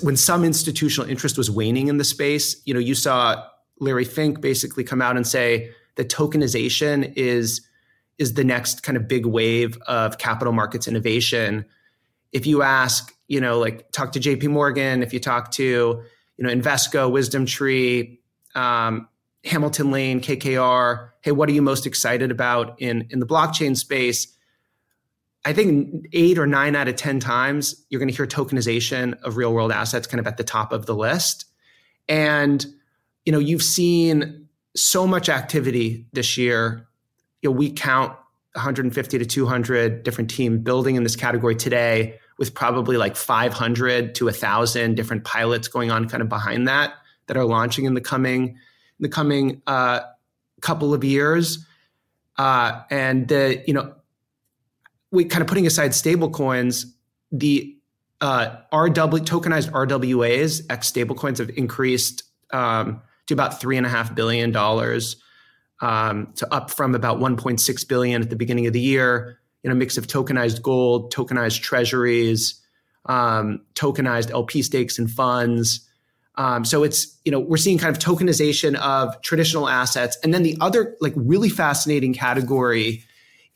when 0.03 0.16
some 0.16 0.45
institutional 0.45 1.09
interest 1.09 1.39
was 1.39 1.51
waning 1.51 1.89
in 1.89 1.97
the 1.97 2.05
space, 2.05 2.61
you 2.64 2.74
know, 2.74 2.80
you 2.80 2.95
saw 2.95 3.45
Larry 3.78 4.05
Fink 4.05 4.41
basically 4.41 4.82
come 4.82 5.01
out 5.01 5.16
and 5.16 5.24
say 5.24 5.70
that 5.97 6.09
tokenization 6.09 7.12
is 7.16 7.62
is 8.18 8.34
the 8.34 8.44
next 8.44 8.82
kind 8.82 8.97
of 8.97 9.07
big 9.07 9.26
wave 9.26 9.76
of 9.86 10.16
capital 10.18 10.53
markets 10.53 10.88
innovation. 10.88 11.66
If 12.32 12.47
you 12.47 12.62
ask, 12.62 13.14
you 13.28 13.40
know, 13.40 13.59
like 13.59 13.90
talk 13.92 14.12
to 14.12 14.20
JP 14.20 14.49
Morgan, 14.49 15.03
if 15.03 15.12
you 15.12 15.20
talk 15.20 15.51
to, 15.53 15.64
you 15.64 16.44
know, 16.44 16.49
Invesco, 16.49 17.11
WisdomTree, 17.11 18.18
um, 18.59 19.07
Hamilton 19.44 19.90
Lane, 19.90 20.20
KKR, 20.20 21.11
hey, 21.20 21.32
what 21.32 21.49
are 21.49 21.53
you 21.53 21.62
most 21.62 21.86
excited 21.86 22.30
about 22.30 22.80
in 22.80 23.07
in 23.11 23.20
the 23.20 23.26
blockchain 23.26 23.76
space? 23.76 24.28
I 25.44 25.53
think 25.53 26.07
eight 26.12 26.38
or 26.38 26.47
nine 26.47 26.74
out 26.74 26.88
of 26.88 26.97
10 26.97 27.20
times, 27.20 27.86
you're 27.88 28.01
going 28.01 28.09
to 28.09 28.14
hear 28.14 28.26
tokenization 28.26 29.16
of 29.22 29.36
real 29.36 29.55
world 29.55 29.70
assets 29.70 30.09
kind 30.09 30.18
of 30.18 30.26
at 30.26 30.38
the 30.38 30.42
top 30.42 30.72
of 30.72 30.86
the 30.86 30.94
list. 30.94 31.44
And, 32.09 32.66
you 33.24 33.30
know, 33.30 33.38
you've 33.38 33.62
seen 33.62 34.45
so 34.77 35.07
much 35.07 35.29
activity 35.29 36.07
this 36.12 36.37
year. 36.37 36.87
You 37.43 37.51
know, 37.51 37.57
we 37.57 37.70
count 37.70 38.12
150 38.53 39.18
to 39.18 39.24
200 39.24 40.03
different 40.03 40.31
team 40.31 40.61
building 40.61 40.97
in 40.97 41.03
this 41.03 41.16
category 41.16 41.55
today 41.55 42.18
with 42.39 42.55
probably 42.55 42.97
like 42.97 43.16
500 43.16 44.14
to 44.14 44.24
1000 44.27 44.95
different 44.95 45.24
pilots 45.24 45.68
going 45.68 45.91
on 45.91 46.09
kind 46.09 46.22
of 46.22 46.29
behind 46.29 46.68
that 46.68 46.95
that 47.27 47.37
are 47.37 47.45
launching 47.45 47.85
in 47.85 47.95
the 47.95 48.01
coming 48.01 48.49
in 48.49 48.57
the 49.01 49.09
coming 49.09 49.62
uh, 49.66 50.01
couple 50.61 50.95
of 50.95 51.05
years 51.05 51.66
uh, 52.39 52.83
and 52.91 53.29
the 53.29 53.62
you 53.66 53.74
know 53.74 53.95
we 55.11 55.24
kind 55.24 55.43
of 55.43 55.49
putting 55.49 55.66
aside 55.66 55.93
stablecoins, 55.93 56.87
the 57.33 57.77
uh, 58.20 58.57
RW 58.72 59.20
tokenized 59.20 59.70
RWAs 59.70 60.62
ex 60.70 60.91
stablecoins 60.91 61.39
have 61.39 61.51
increased 61.51 62.22
um, 62.53 63.03
to 63.27 63.35
about 63.35 63.61
three 63.61 63.77
and 63.77 63.87
a 63.87 63.89
half 63.89 64.14
billion 64.14 64.53
dollars, 64.53 65.16
um, 65.81 66.33
to 66.37 66.53
up 66.55 66.70
from 66.70 66.95
about 66.95 67.18
1.6 67.18 67.89
billion 67.89 68.22
at 68.22 68.31
the 68.31 68.37
beginning 68.37 68.66
of 68.66 68.72
the 68.72 68.81
year. 68.81 69.39
In 69.64 69.72
a 69.72 69.74
mix 69.74 69.99
of 69.99 70.07
tokenized 70.07 70.62
gold, 70.62 71.12
tokenized 71.12 71.61
treasuries, 71.61 72.62
um, 73.07 73.62
tokenized 73.74 74.31
LP 74.31 74.62
stakes 74.62 74.97
and 74.99 75.11
funds. 75.11 75.81
Um, 76.37 76.64
so 76.64 76.83
it's 76.83 77.18
you 77.24 77.33
know 77.33 77.41
we're 77.41 77.57
seeing 77.57 77.79
kind 77.79 77.97
of 77.97 78.03
tokenization 78.03 78.77
of 78.77 79.20
traditional 79.22 79.68
assets, 79.68 80.18
and 80.22 80.33
then 80.33 80.43
the 80.43 80.57
other 80.61 80.97
like 81.01 81.14
really 81.16 81.49
fascinating 81.49 82.14
category 82.14 83.03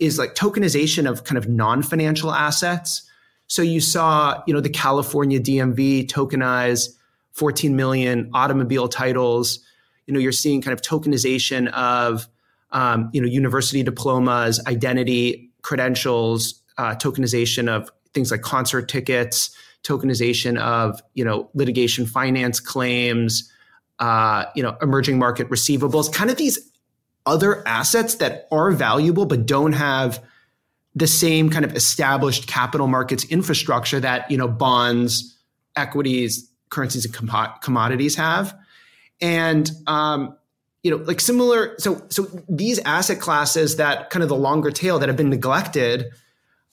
is 0.01 0.19
like 0.19 0.35
tokenization 0.35 1.09
of 1.09 1.25
kind 1.25 1.39
of 1.39 1.49
non-financial 1.49 2.33
assets. 2.33 3.03
So 3.47 3.63
you 3.63 3.81
saw, 3.81 4.43
you 4.47 4.55
know, 4.55 4.61
the 4.61 4.71
California 4.71 5.39
DMV 5.39 6.07
tokenize 6.09 6.89
14 7.33 7.75
million 7.77 8.31
automobile 8.35 8.89
titles. 8.89 9.61
You 10.07 10.15
know, 10.15 10.21
you're 10.21 10.33
seeing 10.33 10.63
kind 10.63 10.73
of 10.73 10.83
tokenization 10.83 11.69
of, 11.73 12.29
um, 12.73 13.11
you 13.13 13.21
know, 13.21 13.27
university 13.27 13.83
diplomas, 13.83 14.61
identity 14.67 15.51
credentials, 15.63 16.63
uh, 16.79 16.95
tokenization 16.95 17.69
of 17.69 17.91
things 18.15 18.31
like 18.31 18.43
concert 18.43 18.89
tickets, 18.89 19.55
tokenization 19.83 20.59
of, 20.59 21.01
you 21.15 21.25
know, 21.25 21.49
litigation 21.55 22.07
finance 22.07 22.61
claims, 22.61 23.51
uh, 23.99 24.47
you 24.55 24.63
know, 24.63 24.77
emerging 24.83 25.19
market 25.19 25.49
receivables, 25.51 26.13
kind 26.13 26.31
of 26.31 26.37
these 26.37 26.59
other 27.27 27.67
assets 27.69 28.17
that 28.17 28.49
are 28.51 28.71
valuable 28.73 29.27
but 29.27 29.47
don't 29.47 29.73
have 29.73 30.23
the 30.95 31.07
same 31.07 31.51
kind 31.51 31.65
of 31.65 31.77
established 31.77 32.47
capital 32.47 32.87
markets 32.87 33.25
infrastructure 33.27 34.01
that 34.01 34.29
you 34.31 34.37
know 34.37 34.49
bonds, 34.49 35.39
equities, 35.77 36.50
currencies, 36.71 37.05
and 37.05 37.13
com- 37.15 37.53
commodities 37.63 38.15
have, 38.17 38.57
and 39.21 39.71
um, 39.87 40.37
you 40.83 40.91
know 40.91 40.97
like 40.99 41.21
similar. 41.21 41.75
So 41.79 42.03
so 42.09 42.29
these 42.49 42.79
asset 42.81 43.21
classes 43.21 43.77
that 43.77 44.11
kind 44.11 44.23
of 44.23 44.29
the 44.29 44.37
longer 44.37 44.71
tail 44.71 44.99
that 44.99 45.09
have 45.09 45.17
been 45.17 45.31
neglected, 45.31 46.07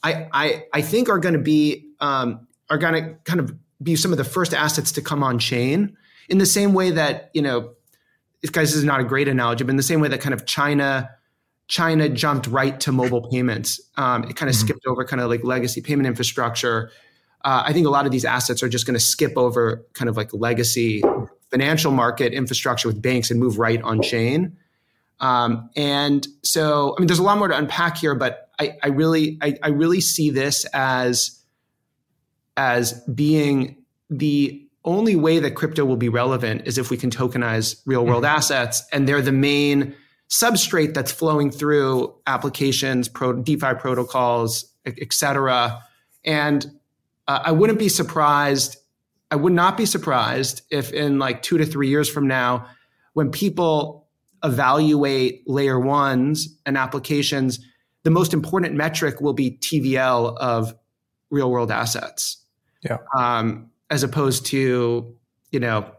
I 0.04 0.28
I, 0.32 0.64
I 0.74 0.82
think 0.82 1.10
are 1.10 1.20
going 1.20 1.34
to 1.34 1.42
be 1.42 1.90
um, 2.00 2.48
are 2.70 2.78
going 2.78 2.94
to 2.94 3.16
kind 3.26 3.40
of 3.40 3.54
be 3.82 3.96
some 3.96 4.12
of 4.12 4.18
the 4.18 4.24
first 4.24 4.54
assets 4.54 4.92
to 4.94 5.02
come 5.02 5.24
on 5.24 5.40
chain. 5.40 5.98
in 6.30 6.40
the 6.40 6.46
same 6.46 6.74
way 6.74 6.92
that 6.92 7.30
you 7.34 7.42
know, 7.42 7.74
guys, 8.52 8.70
this 8.70 8.76
is 8.76 8.84
not 8.84 9.00
a 9.00 9.04
great 9.04 9.28
analogy, 9.28 9.64
but 9.64 9.72
in 9.72 9.78
the 9.78 9.84
same 9.84 10.00
way 10.00 10.08
that 10.08 10.22
kind 10.22 10.34
of 10.34 10.46
China. 10.46 11.10
China 11.70 12.08
jumped 12.08 12.48
right 12.48 12.80
to 12.80 12.94
mobile 12.94 13.30
payments. 13.30 13.82
Um, 13.98 14.24
it 14.24 14.38
kind 14.38 14.50
of 14.50 14.56
mm-hmm. 14.56 14.68
skipped 14.68 14.86
over 14.88 15.04
kind 15.04 15.22
of 15.22 15.30
like 15.30 15.44
legacy 15.44 15.82
payment 15.82 16.08
infrastructure. 16.08 16.92
Uh, 17.48 17.64
I 17.66 17.72
think 17.72 17.88
a 17.88 17.90
lot 17.90 18.06
of 18.06 18.12
these 18.12 18.26
assets 18.26 18.62
are 18.62 18.68
just 18.68 18.86
going 18.86 18.96
to 18.96 19.00
skip 19.00 19.38
over 19.38 19.86
kind 19.94 20.10
of 20.10 20.18
like 20.18 20.34
legacy 20.34 21.02
financial 21.50 21.94
market 21.94 22.34
infrastructure 22.34 22.90
with 22.90 23.02
banks 23.02 23.32
and 23.32 23.40
move 23.40 23.58
right 23.58 23.82
on 23.84 24.02
chain. 24.02 24.58
Um, 25.22 25.70
and 25.78 26.28
so, 26.44 26.94
I 26.98 27.00
mean, 27.00 27.08
there's 27.08 27.20
a 27.20 27.24
lot 27.24 27.38
more 27.38 27.48
to 27.48 27.58
unpack 27.58 27.96
here, 28.00 28.16
but 28.16 28.50
I, 28.60 28.76
I 28.84 28.88
really, 28.90 29.38
I, 29.42 29.56
I 29.64 29.70
really 29.70 30.02
see 30.02 30.30
this 30.30 30.66
as 30.74 31.42
as 32.58 33.02
being 33.16 33.78
the 34.10 34.68
only 34.84 35.16
way 35.16 35.40
that 35.40 35.52
crypto 35.52 35.86
will 35.86 35.96
be 35.96 36.10
relevant 36.10 36.68
is 36.68 36.78
if 36.78 36.92
we 36.92 36.98
can 36.98 37.10
tokenize 37.10 37.82
real 37.86 38.06
world 38.06 38.26
mm-hmm. 38.26 38.36
assets 38.36 38.84
and 38.92 39.08
they're 39.08 39.22
the 39.22 39.32
main 39.32 39.96
substrate 40.30 40.94
that's 40.94 41.14
flowing 41.14 41.50
through 41.50 42.14
applications 42.26 43.08
pro, 43.08 43.32
defi 43.32 43.74
protocols 43.80 44.66
et 44.86 45.14
cetera 45.14 45.82
and 46.26 46.77
uh, 47.28 47.42
i 47.46 47.52
wouldn't 47.52 47.80
be 47.80 47.90
surprised 47.90 48.78
i 49.32 49.36
would 49.36 49.54
not 49.54 49.78
be 49.78 49.86
surprised 49.86 50.62
if 50.72 50.92
in 50.94 51.20
like 51.20 51.42
two 51.42 51.58
to 51.58 51.66
three 51.66 51.90
years 51.90 52.10
from 52.10 52.28
now 52.28 52.68
when 53.14 53.32
people 53.32 54.08
evaluate 54.44 55.44
layer 55.48 55.80
ones 55.80 56.60
and 56.66 56.78
applications 56.78 57.60
the 58.04 58.12
most 58.12 58.34
important 58.34 58.76
metric 58.76 59.20
will 59.22 59.34
be 59.34 59.52
tvl 59.52 60.36
of 60.38 60.74
real 61.30 61.50
world 61.50 61.72
assets 61.72 62.44
yeah. 62.84 62.98
Um, 63.16 63.72
as 63.90 64.04
opposed 64.04 64.46
to, 64.48 65.16
you 65.52 65.60
know, 65.60 65.92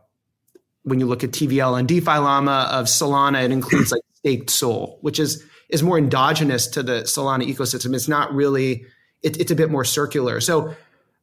when 0.82 1.00
you 1.00 1.06
look 1.06 1.24
at 1.24 1.30
TVL 1.30 1.78
and 1.78 1.88
DeFi 1.88 2.18
Llama 2.18 2.68
of 2.70 2.86
Solana, 2.86 3.44
it 3.44 3.50
includes 3.50 3.92
like 3.92 4.02
staked 4.14 4.50
SOL, 4.50 4.98
which 5.02 5.18
is 5.18 5.44
is 5.68 5.82
more 5.82 5.98
endogenous 5.98 6.66
to 6.68 6.82
the 6.82 7.02
Solana 7.02 7.44
ecosystem. 7.44 7.94
It's 7.94 8.08
not 8.08 8.32
really, 8.32 8.86
it, 9.22 9.38
it's 9.38 9.50
a 9.50 9.54
bit 9.54 9.70
more 9.70 9.84
circular. 9.84 10.40
So 10.40 10.74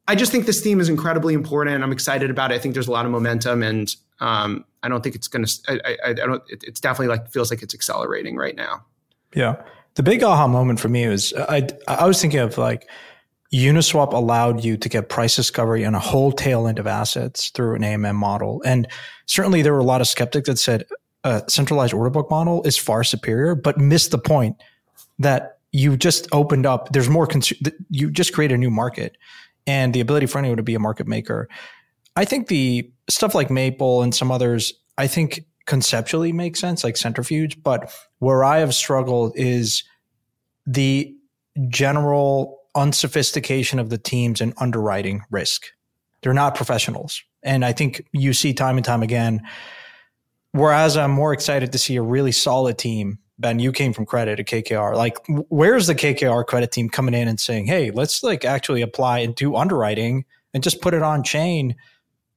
I 0.08 0.14
just 0.14 0.30
think 0.30 0.46
this 0.46 0.60
theme 0.60 0.80
is 0.80 0.88
incredibly 0.88 1.34
important. 1.34 1.82
I'm 1.82 1.92
excited 1.92 2.30
about 2.30 2.52
it. 2.52 2.54
I 2.54 2.58
think 2.58 2.74
there's 2.74 2.88
a 2.88 2.92
lot 2.92 3.06
of 3.06 3.12
momentum, 3.12 3.62
and 3.62 3.94
um, 4.20 4.64
I 4.82 4.88
don't 4.88 5.02
think 5.02 5.14
it's 5.14 5.28
going 5.28 5.44
to. 5.44 5.80
I, 5.84 6.10
I, 6.10 6.12
don't. 6.12 6.42
It, 6.48 6.62
it's 6.64 6.80
definitely 6.80 7.08
like 7.08 7.30
feels 7.30 7.50
like 7.50 7.62
it's 7.62 7.74
accelerating 7.74 8.36
right 8.36 8.54
now. 8.54 8.84
Yeah, 9.34 9.62
the 9.94 10.02
big 10.02 10.22
aha 10.22 10.46
moment 10.46 10.80
for 10.80 10.88
me 10.88 11.08
was 11.08 11.32
I 11.34 11.68
I 11.88 12.06
was 12.06 12.20
thinking 12.20 12.40
of 12.40 12.56
like 12.56 12.88
Uniswap 13.52 14.12
allowed 14.12 14.64
you 14.64 14.76
to 14.76 14.88
get 14.88 15.08
price 15.08 15.36
discovery 15.36 15.84
on 15.84 15.94
a 15.94 15.98
whole 15.98 16.32
tail 16.32 16.66
end 16.66 16.78
of 16.78 16.86
assets 16.86 17.50
through 17.50 17.76
an 17.76 17.82
AMM 17.82 18.16
model. 18.16 18.62
And 18.64 18.88
certainly 19.26 19.62
there 19.62 19.72
were 19.72 19.78
a 19.78 19.84
lot 19.84 20.00
of 20.00 20.08
skeptics 20.08 20.48
that 20.48 20.58
said 20.58 20.84
a 21.24 21.42
centralized 21.48 21.94
order 21.94 22.10
book 22.10 22.30
model 22.30 22.62
is 22.64 22.76
far 22.76 23.04
superior, 23.04 23.54
but 23.54 23.78
missed 23.78 24.10
the 24.10 24.18
point 24.18 24.56
that 25.18 25.58
you 25.72 25.96
just 25.96 26.28
opened 26.32 26.66
up. 26.66 26.92
There's 26.92 27.08
more, 27.08 27.28
you 27.90 28.10
just 28.10 28.32
create 28.32 28.52
a 28.52 28.58
new 28.58 28.70
market 28.70 29.16
and 29.66 29.94
the 29.94 30.00
ability 30.00 30.26
for 30.26 30.38
anyone 30.38 30.56
to 30.56 30.62
be 30.62 30.74
a 30.74 30.78
market 30.78 31.06
maker. 31.06 31.48
I 32.14 32.24
think 32.24 32.48
the 32.48 32.90
stuff 33.08 33.34
like 33.34 33.50
Maple 33.50 34.02
and 34.02 34.14
some 34.14 34.30
others, 34.30 34.72
I 34.96 35.06
think 35.06 35.44
conceptually 35.66 36.32
makes 36.32 36.60
sense, 36.60 36.84
like 36.84 36.96
Centrifuge. 36.96 37.62
But 37.62 37.92
where 38.18 38.44
I 38.44 38.58
have 38.58 38.74
struggled 38.74 39.32
is 39.36 39.84
the 40.66 41.14
general 41.68 42.58
unsophistication 42.74 43.78
of 43.78 43.90
the 43.90 43.98
teams 43.98 44.40
and 44.40 44.52
underwriting 44.58 45.22
risk. 45.30 45.66
They're 46.22 46.34
not 46.34 46.54
professionals. 46.54 47.22
And 47.42 47.64
I 47.64 47.72
think 47.72 48.06
you 48.12 48.32
see 48.32 48.52
time 48.52 48.76
and 48.76 48.84
time 48.84 49.02
again. 49.02 49.42
Whereas 50.52 50.96
I'm 50.96 51.10
more 51.10 51.32
excited 51.32 51.72
to 51.72 51.78
see 51.78 51.96
a 51.96 52.02
really 52.02 52.32
solid 52.32 52.78
team. 52.78 53.18
Ben, 53.38 53.58
you 53.58 53.70
came 53.70 53.92
from 53.92 54.06
credit 54.06 54.40
at 54.40 54.46
KKR. 54.46 54.96
Like, 54.96 55.18
where's 55.48 55.86
the 55.86 55.94
KKR 55.94 56.46
credit 56.46 56.72
team 56.72 56.88
coming 56.88 57.14
in 57.14 57.28
and 57.28 57.38
saying, 57.38 57.66
"Hey, 57.66 57.90
let's 57.90 58.22
like 58.22 58.44
actually 58.44 58.82
apply 58.82 59.18
and 59.18 59.34
do 59.34 59.56
underwriting 59.56 60.24
and 60.54 60.62
just 60.62 60.80
put 60.80 60.94
it 60.94 61.02
on 61.02 61.22
chain"? 61.22 61.76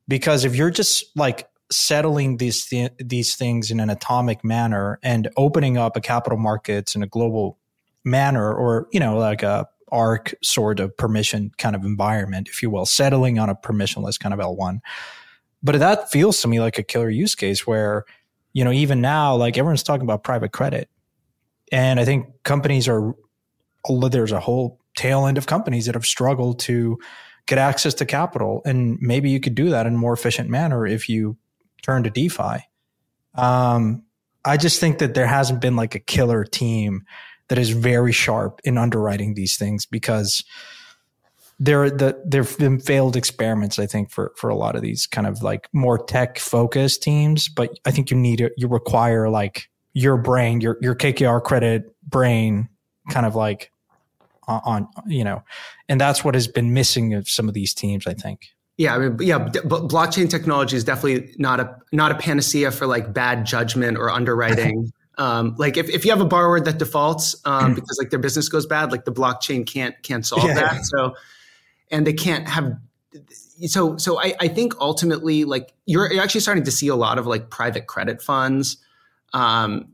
Because 0.07 0.43
if 0.43 0.55
you're 0.55 0.71
just 0.71 1.05
like 1.15 1.47
settling 1.71 2.37
these 2.37 2.65
th- 2.65 2.91
these 2.99 3.35
things 3.35 3.71
in 3.71 3.79
an 3.79 3.89
atomic 3.89 4.43
manner 4.43 4.99
and 5.03 5.29
opening 5.37 5.77
up 5.77 5.95
a 5.95 6.01
capital 6.01 6.37
markets 6.37 6.95
in 6.95 7.03
a 7.03 7.07
global 7.07 7.57
manner, 8.03 8.53
or 8.53 8.87
you 8.91 8.99
know, 8.99 9.17
like 9.17 9.43
a 9.43 9.67
arc 9.91 10.33
sort 10.43 10.79
of 10.79 10.95
permission 10.97 11.51
kind 11.57 11.75
of 11.75 11.83
environment, 11.83 12.47
if 12.49 12.61
you 12.61 12.69
will, 12.69 12.85
settling 12.85 13.39
on 13.39 13.49
a 13.49 13.55
permissionless 13.55 14.19
kind 14.19 14.33
of 14.33 14.39
L1. 14.39 14.79
But 15.61 15.79
that 15.79 16.09
feels 16.09 16.41
to 16.41 16.47
me 16.47 16.59
like 16.59 16.77
a 16.77 16.83
killer 16.83 17.09
use 17.09 17.35
case 17.35 17.67
where, 17.67 18.05
you 18.53 18.63
know, 18.63 18.71
even 18.71 19.01
now, 19.01 19.35
like 19.35 19.57
everyone's 19.57 19.83
talking 19.83 20.03
about 20.03 20.23
private 20.23 20.51
credit. 20.51 20.89
And 21.71 21.99
I 21.99 22.05
think 22.05 22.27
companies 22.43 22.87
are, 22.87 23.13
there's 23.87 24.31
a 24.31 24.39
whole 24.39 24.79
tail 24.97 25.27
end 25.27 25.37
of 25.37 25.45
companies 25.45 25.85
that 25.85 25.95
have 25.95 26.05
struggled 26.05 26.59
to 26.59 26.97
get 27.45 27.57
access 27.57 27.93
to 27.95 28.05
capital. 28.05 28.61
And 28.65 28.97
maybe 29.01 29.29
you 29.29 29.39
could 29.39 29.55
do 29.55 29.69
that 29.69 29.85
in 29.85 29.95
a 29.95 29.97
more 29.97 30.13
efficient 30.13 30.49
manner 30.49 30.85
if 30.85 31.09
you 31.09 31.37
turn 31.83 32.03
to 32.03 32.09
DeFi. 32.09 32.65
Um, 33.35 34.03
I 34.43 34.57
just 34.57 34.79
think 34.79 34.99
that 34.99 35.13
there 35.13 35.27
hasn't 35.27 35.61
been 35.61 35.75
like 35.75 35.95
a 35.95 35.99
killer 35.99 36.43
team 36.43 37.03
that 37.49 37.57
is 37.57 37.69
very 37.69 38.11
sharp 38.11 38.61
in 38.63 38.77
underwriting 38.77 39.33
these 39.33 39.57
things 39.57 39.85
because 39.85 40.43
there 41.59 41.89
the 41.89 42.21
there've 42.25 42.57
been 42.57 42.79
failed 42.79 43.15
experiments 43.15 43.77
i 43.79 43.85
think 43.85 44.09
for 44.09 44.31
for 44.35 44.49
a 44.49 44.55
lot 44.55 44.75
of 44.75 44.81
these 44.81 45.05
kind 45.05 45.27
of 45.27 45.41
like 45.41 45.67
more 45.73 45.97
tech 45.97 46.39
focused 46.39 47.03
teams 47.03 47.49
but 47.49 47.77
i 47.85 47.91
think 47.91 48.09
you 48.09 48.17
need 48.17 48.49
you 48.57 48.67
require 48.67 49.29
like 49.29 49.69
your 49.93 50.17
brain 50.17 50.61
your 50.61 50.77
your 50.81 50.95
kkr 50.95 51.43
credit 51.43 51.93
brain 52.07 52.69
kind 53.09 53.25
of 53.25 53.35
like 53.35 53.71
on, 54.47 54.61
on 54.65 54.87
you 55.07 55.23
know 55.23 55.43
and 55.89 55.99
that's 55.99 56.23
what 56.23 56.33
has 56.33 56.47
been 56.47 56.73
missing 56.73 57.13
of 57.13 57.27
some 57.27 57.47
of 57.47 57.53
these 57.53 57.73
teams 57.73 58.07
i 58.07 58.13
think 58.13 58.47
yeah, 58.79 58.95
I 58.95 58.97
mean, 58.97 59.17
yeah, 59.19 59.39
but 59.39 59.89
blockchain 59.89 60.29
technology 60.29 60.77
is 60.77 60.85
definitely 60.85 61.35
not 61.37 61.59
a 61.59 61.75
not 61.91 62.13
a 62.13 62.15
panacea 62.15 62.71
for 62.71 62.87
like 62.87 63.13
bad 63.13 63.45
judgment 63.45 63.97
or 63.97 64.09
underwriting. 64.09 64.93
Um, 65.17 65.55
like 65.57 65.75
if, 65.75 65.89
if 65.89 66.05
you 66.05 66.11
have 66.11 66.21
a 66.21 66.25
borrower 66.25 66.61
that 66.61 66.77
defaults 66.77 67.35
um, 67.43 67.75
because 67.75 67.97
like 67.99 68.09
their 68.09 68.19
business 68.19 68.47
goes 68.47 68.65
bad, 68.65 68.93
like 68.93 69.03
the 69.03 69.11
blockchain 69.11 69.67
can't 69.67 70.01
can't 70.01 70.25
solve 70.25 70.45
yeah. 70.45 70.53
that. 70.53 70.85
So, 70.85 71.13
and 71.91 72.05
they 72.05 72.13
can't 72.13 72.47
have. 72.47 72.77
So 73.67 73.97
so 73.97 74.19
I, 74.19 74.33
I 74.39 74.47
think 74.47 74.73
ultimately 74.79 75.43
like 75.43 75.73
you're, 75.85 76.11
you're 76.11 76.23
actually 76.23 76.41
starting 76.41 76.63
to 76.63 76.71
see 76.71 76.87
a 76.87 76.95
lot 76.95 77.17
of 77.17 77.27
like 77.27 77.49
private 77.49 77.87
credit 77.87 78.21
funds. 78.21 78.77
Um, 79.33 79.93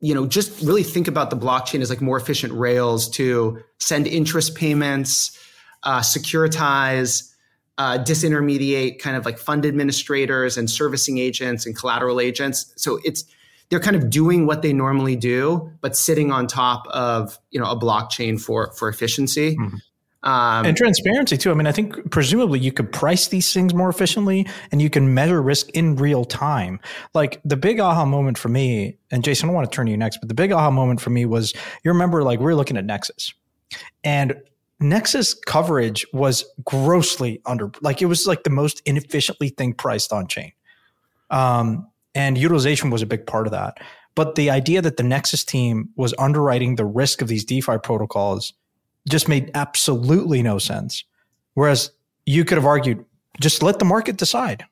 you 0.00 0.14
know, 0.14 0.26
just 0.26 0.60
really 0.62 0.82
think 0.82 1.08
about 1.08 1.30
the 1.30 1.36
blockchain 1.36 1.80
as 1.80 1.88
like 1.88 2.02
more 2.02 2.18
efficient 2.18 2.52
rails 2.52 3.08
to 3.10 3.58
send 3.78 4.06
interest 4.06 4.54
payments, 4.54 5.38
uh, 5.82 6.00
securitize, 6.00 7.32
uh, 7.78 7.98
disintermediate 7.98 8.98
kind 8.98 9.16
of 9.16 9.24
like 9.24 9.38
fund 9.38 9.64
administrators 9.64 10.56
and 10.56 10.70
servicing 10.70 11.18
agents 11.18 11.66
and 11.66 11.76
collateral 11.76 12.20
agents. 12.20 12.72
So 12.76 13.00
it's 13.04 13.24
they're 13.70 13.80
kind 13.80 13.96
of 13.96 14.10
doing 14.10 14.46
what 14.46 14.62
they 14.62 14.72
normally 14.72 15.16
do, 15.16 15.72
but 15.80 15.96
sitting 15.96 16.30
on 16.30 16.46
top 16.46 16.86
of 16.88 17.38
you 17.50 17.58
know 17.58 17.66
a 17.66 17.78
blockchain 17.78 18.40
for 18.40 18.72
for 18.72 18.88
efficiency. 18.88 19.56
Mm-hmm. 19.56 19.76
Um, 20.24 20.64
and 20.64 20.74
transparency 20.74 21.36
too. 21.36 21.50
I 21.50 21.54
mean, 21.54 21.66
I 21.66 21.72
think 21.72 22.10
presumably 22.10 22.58
you 22.58 22.72
could 22.72 22.90
price 22.90 23.28
these 23.28 23.52
things 23.52 23.74
more 23.74 23.90
efficiently 23.90 24.48
and 24.72 24.80
you 24.80 24.88
can 24.88 25.12
measure 25.12 25.42
risk 25.42 25.68
in 25.70 25.96
real 25.96 26.24
time. 26.24 26.80
Like 27.12 27.42
the 27.44 27.58
big 27.58 27.78
aha 27.78 28.06
moment 28.06 28.38
for 28.38 28.48
me, 28.48 28.96
and 29.10 29.22
Jason, 29.22 29.50
I 29.50 29.52
want 29.52 29.70
to 29.70 29.74
turn 29.74 29.84
to 29.84 29.90
you 29.90 29.98
next, 29.98 30.18
but 30.18 30.28
the 30.28 30.34
big 30.34 30.50
aha 30.50 30.70
moment 30.70 31.02
for 31.02 31.10
me 31.10 31.26
was 31.26 31.52
you 31.84 31.90
remember 31.90 32.22
like 32.22 32.38
we 32.38 32.46
were 32.46 32.54
looking 32.54 32.78
at 32.78 32.86
Nexus 32.86 33.34
and 34.02 34.34
Nexus 34.80 35.34
coverage 35.34 36.06
was 36.14 36.44
grossly 36.64 37.42
under, 37.44 37.70
like 37.82 38.00
it 38.00 38.06
was 38.06 38.26
like 38.26 38.44
the 38.44 38.50
most 38.50 38.80
inefficiently 38.86 39.50
thing 39.50 39.74
priced 39.74 40.10
on 40.10 40.26
chain. 40.26 40.52
Um, 41.30 41.86
and 42.14 42.38
utilization 42.38 42.88
was 42.88 43.02
a 43.02 43.06
big 43.06 43.26
part 43.26 43.46
of 43.46 43.50
that. 43.50 43.78
But 44.14 44.36
the 44.36 44.50
idea 44.50 44.80
that 44.80 44.96
the 44.96 45.02
Nexus 45.02 45.44
team 45.44 45.90
was 45.96 46.14
underwriting 46.18 46.76
the 46.76 46.84
risk 46.84 47.20
of 47.20 47.28
these 47.28 47.44
DeFi 47.44 47.78
protocols 47.82 48.54
just 49.08 49.28
made 49.28 49.50
absolutely 49.54 50.42
no 50.42 50.58
sense. 50.58 51.04
Whereas 51.54 51.90
you 52.26 52.44
could 52.44 52.58
have 52.58 52.66
argued, 52.66 53.04
just 53.40 53.62
let 53.62 53.78
the 53.78 53.84
market 53.84 54.16
decide. 54.16 54.64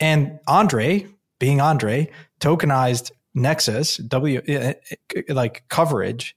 And 0.00 0.38
Andre, 0.46 1.06
being 1.38 1.60
Andre, 1.60 2.10
tokenized 2.40 3.12
Nexus, 3.34 3.98
W 3.98 4.42
eh, 4.46 4.74
eh, 5.14 5.22
like 5.28 5.64
coverage, 5.68 6.36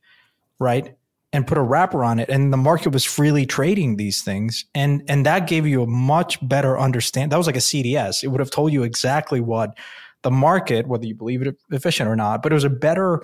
right? 0.60 0.96
And 1.32 1.46
put 1.46 1.58
a 1.58 1.62
wrapper 1.62 2.04
on 2.04 2.20
it. 2.20 2.30
And 2.30 2.52
the 2.52 2.58
market 2.58 2.92
was 2.92 3.06
freely 3.06 3.46
trading 3.46 3.98
these 3.98 4.22
things. 4.22 4.66
And 4.74 5.04
and 5.08 5.26
that 5.26 5.48
gave 5.48 5.66
you 5.66 5.84
a 5.84 5.88
much 5.88 6.46
better 6.48 6.80
understand. 6.80 7.32
That 7.32 7.38
was 7.38 7.48
like 7.48 7.56
a 7.56 7.60
CDS. 7.60 8.24
It 8.24 8.28
would 8.28 8.40
have 8.40 8.52
told 8.52 8.74
you 8.74 8.84
exactly 8.84 9.40
what 9.40 9.78
the 10.22 10.32
market, 10.32 10.88
whether 10.88 11.06
you 11.06 11.16
believe 11.16 11.42
it 11.42 11.56
efficient 11.72 12.10
or 12.10 12.16
not, 12.16 12.42
but 12.42 12.52
it 12.52 12.56
was 12.56 12.64
a 12.64 12.70
better 12.70 13.24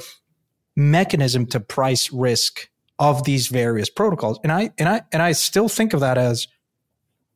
mechanism 0.75 1.45
to 1.47 1.59
price 1.59 2.11
risk 2.11 2.69
of 2.99 3.23
these 3.23 3.47
various 3.47 3.89
protocols. 3.89 4.39
And 4.43 4.51
I 4.51 4.71
and 4.77 4.87
I 4.87 5.01
and 5.11 5.21
I 5.21 5.33
still 5.33 5.69
think 5.69 5.93
of 5.93 5.99
that 5.99 6.17
as 6.17 6.47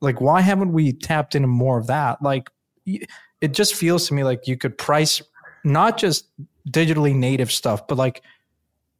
like 0.01 0.21
why 0.21 0.41
haven't 0.41 0.71
we 0.71 0.93
tapped 0.93 1.35
into 1.35 1.47
more 1.47 1.77
of 1.77 1.87
that? 1.87 2.21
Like 2.21 2.49
it 2.85 3.53
just 3.53 3.75
feels 3.75 4.07
to 4.07 4.13
me 4.13 4.23
like 4.23 4.47
you 4.47 4.57
could 4.57 4.77
price 4.77 5.21
not 5.63 5.97
just 5.97 6.27
digitally 6.69 7.15
native 7.15 7.51
stuff, 7.51 7.87
but 7.87 7.97
like 7.97 8.23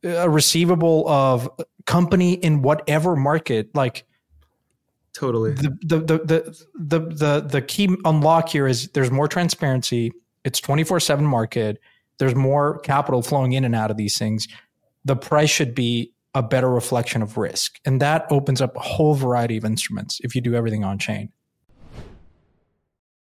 a 0.04 0.30
receivable 0.30 1.08
of 1.08 1.50
company 1.86 2.34
in 2.34 2.62
whatever 2.62 3.16
market, 3.16 3.74
like 3.76 4.06
totally 5.14 5.54
the 5.54 5.78
the 5.82 6.00
the 6.00 6.18
the 6.18 6.66
the, 6.76 7.00
the, 7.00 7.48
the 7.50 7.62
key 7.62 7.96
unlock 8.06 8.50
here 8.50 8.68
is 8.68 8.90
there's 8.90 9.12
more 9.12 9.28
transparency. 9.28 10.12
It's 10.44 10.62
24/7 10.62 11.22
market. 11.22 11.80
There's 12.18 12.36
more 12.36 12.80
capital 12.80 13.22
flowing 13.22 13.54
in 13.54 13.64
and 13.64 13.76
out 13.76 13.92
of 13.92 13.98
these 13.98 14.18
things. 14.18 14.48
The 15.06 15.16
price 15.16 15.50
should 15.50 15.74
be 15.74 16.14
a 16.34 16.44
better 16.44 16.70
reflection 16.70 17.22
of 17.22 17.38
risk. 17.38 17.80
And 17.86 18.02
that 18.02 18.28
opens 18.30 18.62
up 18.62 18.76
a 18.76 18.80
whole 18.80 19.16
variety 19.16 19.58
of 19.58 19.66
instruments 19.66 20.20
if 20.24 20.36
you 20.36 20.42
do 20.42 20.56
everything 20.56 20.84
on 20.84 21.00
chain. 21.00 21.32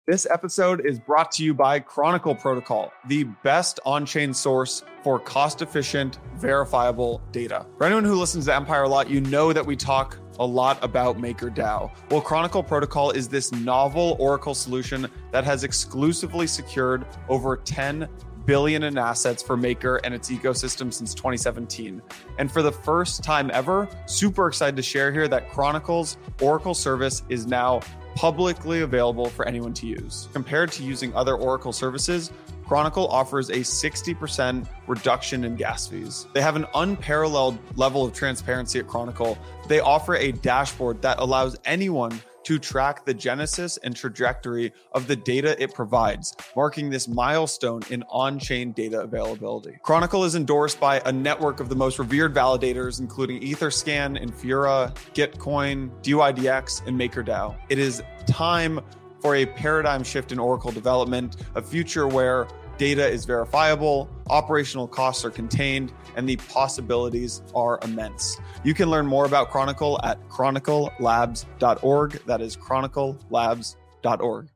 This 0.09 0.25
episode 0.25 0.83
is 0.87 0.99
brought 0.99 1.31
to 1.33 1.43
you 1.43 1.53
by 1.53 1.79
Chronicle 1.79 2.33
Protocol, 2.33 2.91
the 3.07 3.25
best 3.43 3.79
on 3.85 4.07
chain 4.07 4.33
source 4.33 4.81
for 5.03 5.19
cost 5.19 5.61
efficient, 5.61 6.17
verifiable 6.35 7.21
data. 7.31 7.67
For 7.77 7.83
anyone 7.83 8.05
who 8.05 8.15
listens 8.15 8.45
to 8.45 8.55
Empire 8.55 8.83
a 8.83 8.89
lot, 8.89 9.07
you 9.07 9.21
know 9.21 9.53
that 9.53 9.63
we 9.63 9.75
talk 9.75 10.17
a 10.39 10.45
lot 10.45 10.83
about 10.83 11.19
MakerDAO. 11.19 11.91
Well, 12.09 12.21
Chronicle 12.21 12.63
Protocol 12.63 13.11
is 13.11 13.27
this 13.27 13.51
novel 13.51 14.15
Oracle 14.19 14.55
solution 14.55 15.07
that 15.31 15.43
has 15.43 15.63
exclusively 15.63 16.47
secured 16.47 17.05
over 17.27 17.57
10 17.57 18.09
billion 18.49 18.81
in 18.81 18.97
assets 18.97 19.43
for 19.43 19.55
Maker 19.55 19.97
and 19.97 20.11
its 20.11 20.31
ecosystem 20.31 20.91
since 20.91 21.13
2017. 21.13 22.01
And 22.39 22.51
for 22.51 22.63
the 22.63 22.71
first 22.71 23.23
time 23.23 23.51
ever, 23.53 23.87
super 24.07 24.47
excited 24.47 24.75
to 24.75 24.81
share 24.81 25.11
here 25.11 25.27
that 25.27 25.51
Chronicle's 25.51 26.17
Oracle 26.41 26.73
service 26.73 27.21
is 27.29 27.45
now 27.45 27.81
publicly 28.15 28.81
available 28.81 29.27
for 29.27 29.47
anyone 29.47 29.75
to 29.75 29.85
use. 29.85 30.29
Compared 30.33 30.71
to 30.71 30.83
using 30.83 31.13
other 31.13 31.35
Oracle 31.35 31.71
services, 31.71 32.31
Chronicle 32.65 33.07
offers 33.09 33.49
a 33.49 33.57
60% 33.57 34.67
reduction 34.87 35.43
in 35.43 35.55
gas 35.55 35.85
fees. 35.85 36.25
They 36.33 36.41
have 36.41 36.55
an 36.55 36.65
unparalleled 36.73 37.59
level 37.75 38.03
of 38.03 38.13
transparency 38.13 38.79
at 38.79 38.87
Chronicle. 38.87 39.37
They 39.67 39.79
offer 39.79 40.15
a 40.15 40.31
dashboard 40.31 41.03
that 41.03 41.19
allows 41.19 41.55
anyone 41.65 42.19
to 42.49 42.57
track 42.57 43.05
the 43.05 43.13
genesis 43.13 43.77
and 43.83 43.95
trajectory 43.95 44.73
of 44.93 45.05
the 45.05 45.15
data 45.15 45.55
it 45.61 45.71
provides, 45.71 46.35
marking 46.55 46.89
this 46.89 47.07
milestone 47.07 47.79
in 47.91 48.03
on 48.09 48.39
chain 48.39 48.71
data 48.71 49.01
availability. 49.01 49.77
Chronicle 49.83 50.23
is 50.23 50.33
endorsed 50.33 50.79
by 50.79 50.99
a 51.05 51.11
network 51.11 51.59
of 51.59 51.69
the 51.69 51.75
most 51.75 51.99
revered 51.99 52.33
validators, 52.33 52.99
including 53.01 53.39
Etherscan, 53.41 54.19
Infura, 54.19 54.91
Gitcoin, 55.13 55.91
DYDX, 56.01 56.87
and 56.87 56.99
MakerDAO. 56.99 57.55
It 57.69 57.77
is 57.77 58.01
time 58.25 58.79
for 59.21 59.35
a 59.35 59.45
paradigm 59.45 60.03
shift 60.03 60.31
in 60.31 60.39
Oracle 60.39 60.71
development, 60.71 61.35
a 61.53 61.61
future 61.61 62.07
where 62.07 62.47
data 62.79 63.07
is 63.07 63.25
verifiable, 63.25 64.09
operational 64.29 64.87
costs 64.87 65.23
are 65.23 65.29
contained, 65.29 65.93
and 66.15 66.27
the 66.27 66.37
possibilities 66.37 67.43
are 67.53 67.77
immense. 67.83 68.37
You 68.63 68.73
can 68.73 68.89
learn 68.89 69.05
more 69.05 69.25
about 69.25 69.51
Chronicle 69.51 69.99
at 70.03 70.27
chroniclelabs.org. 70.29 72.11
That 72.25 72.41
is 72.41 72.57
chroniclelabs.org. 72.57 74.49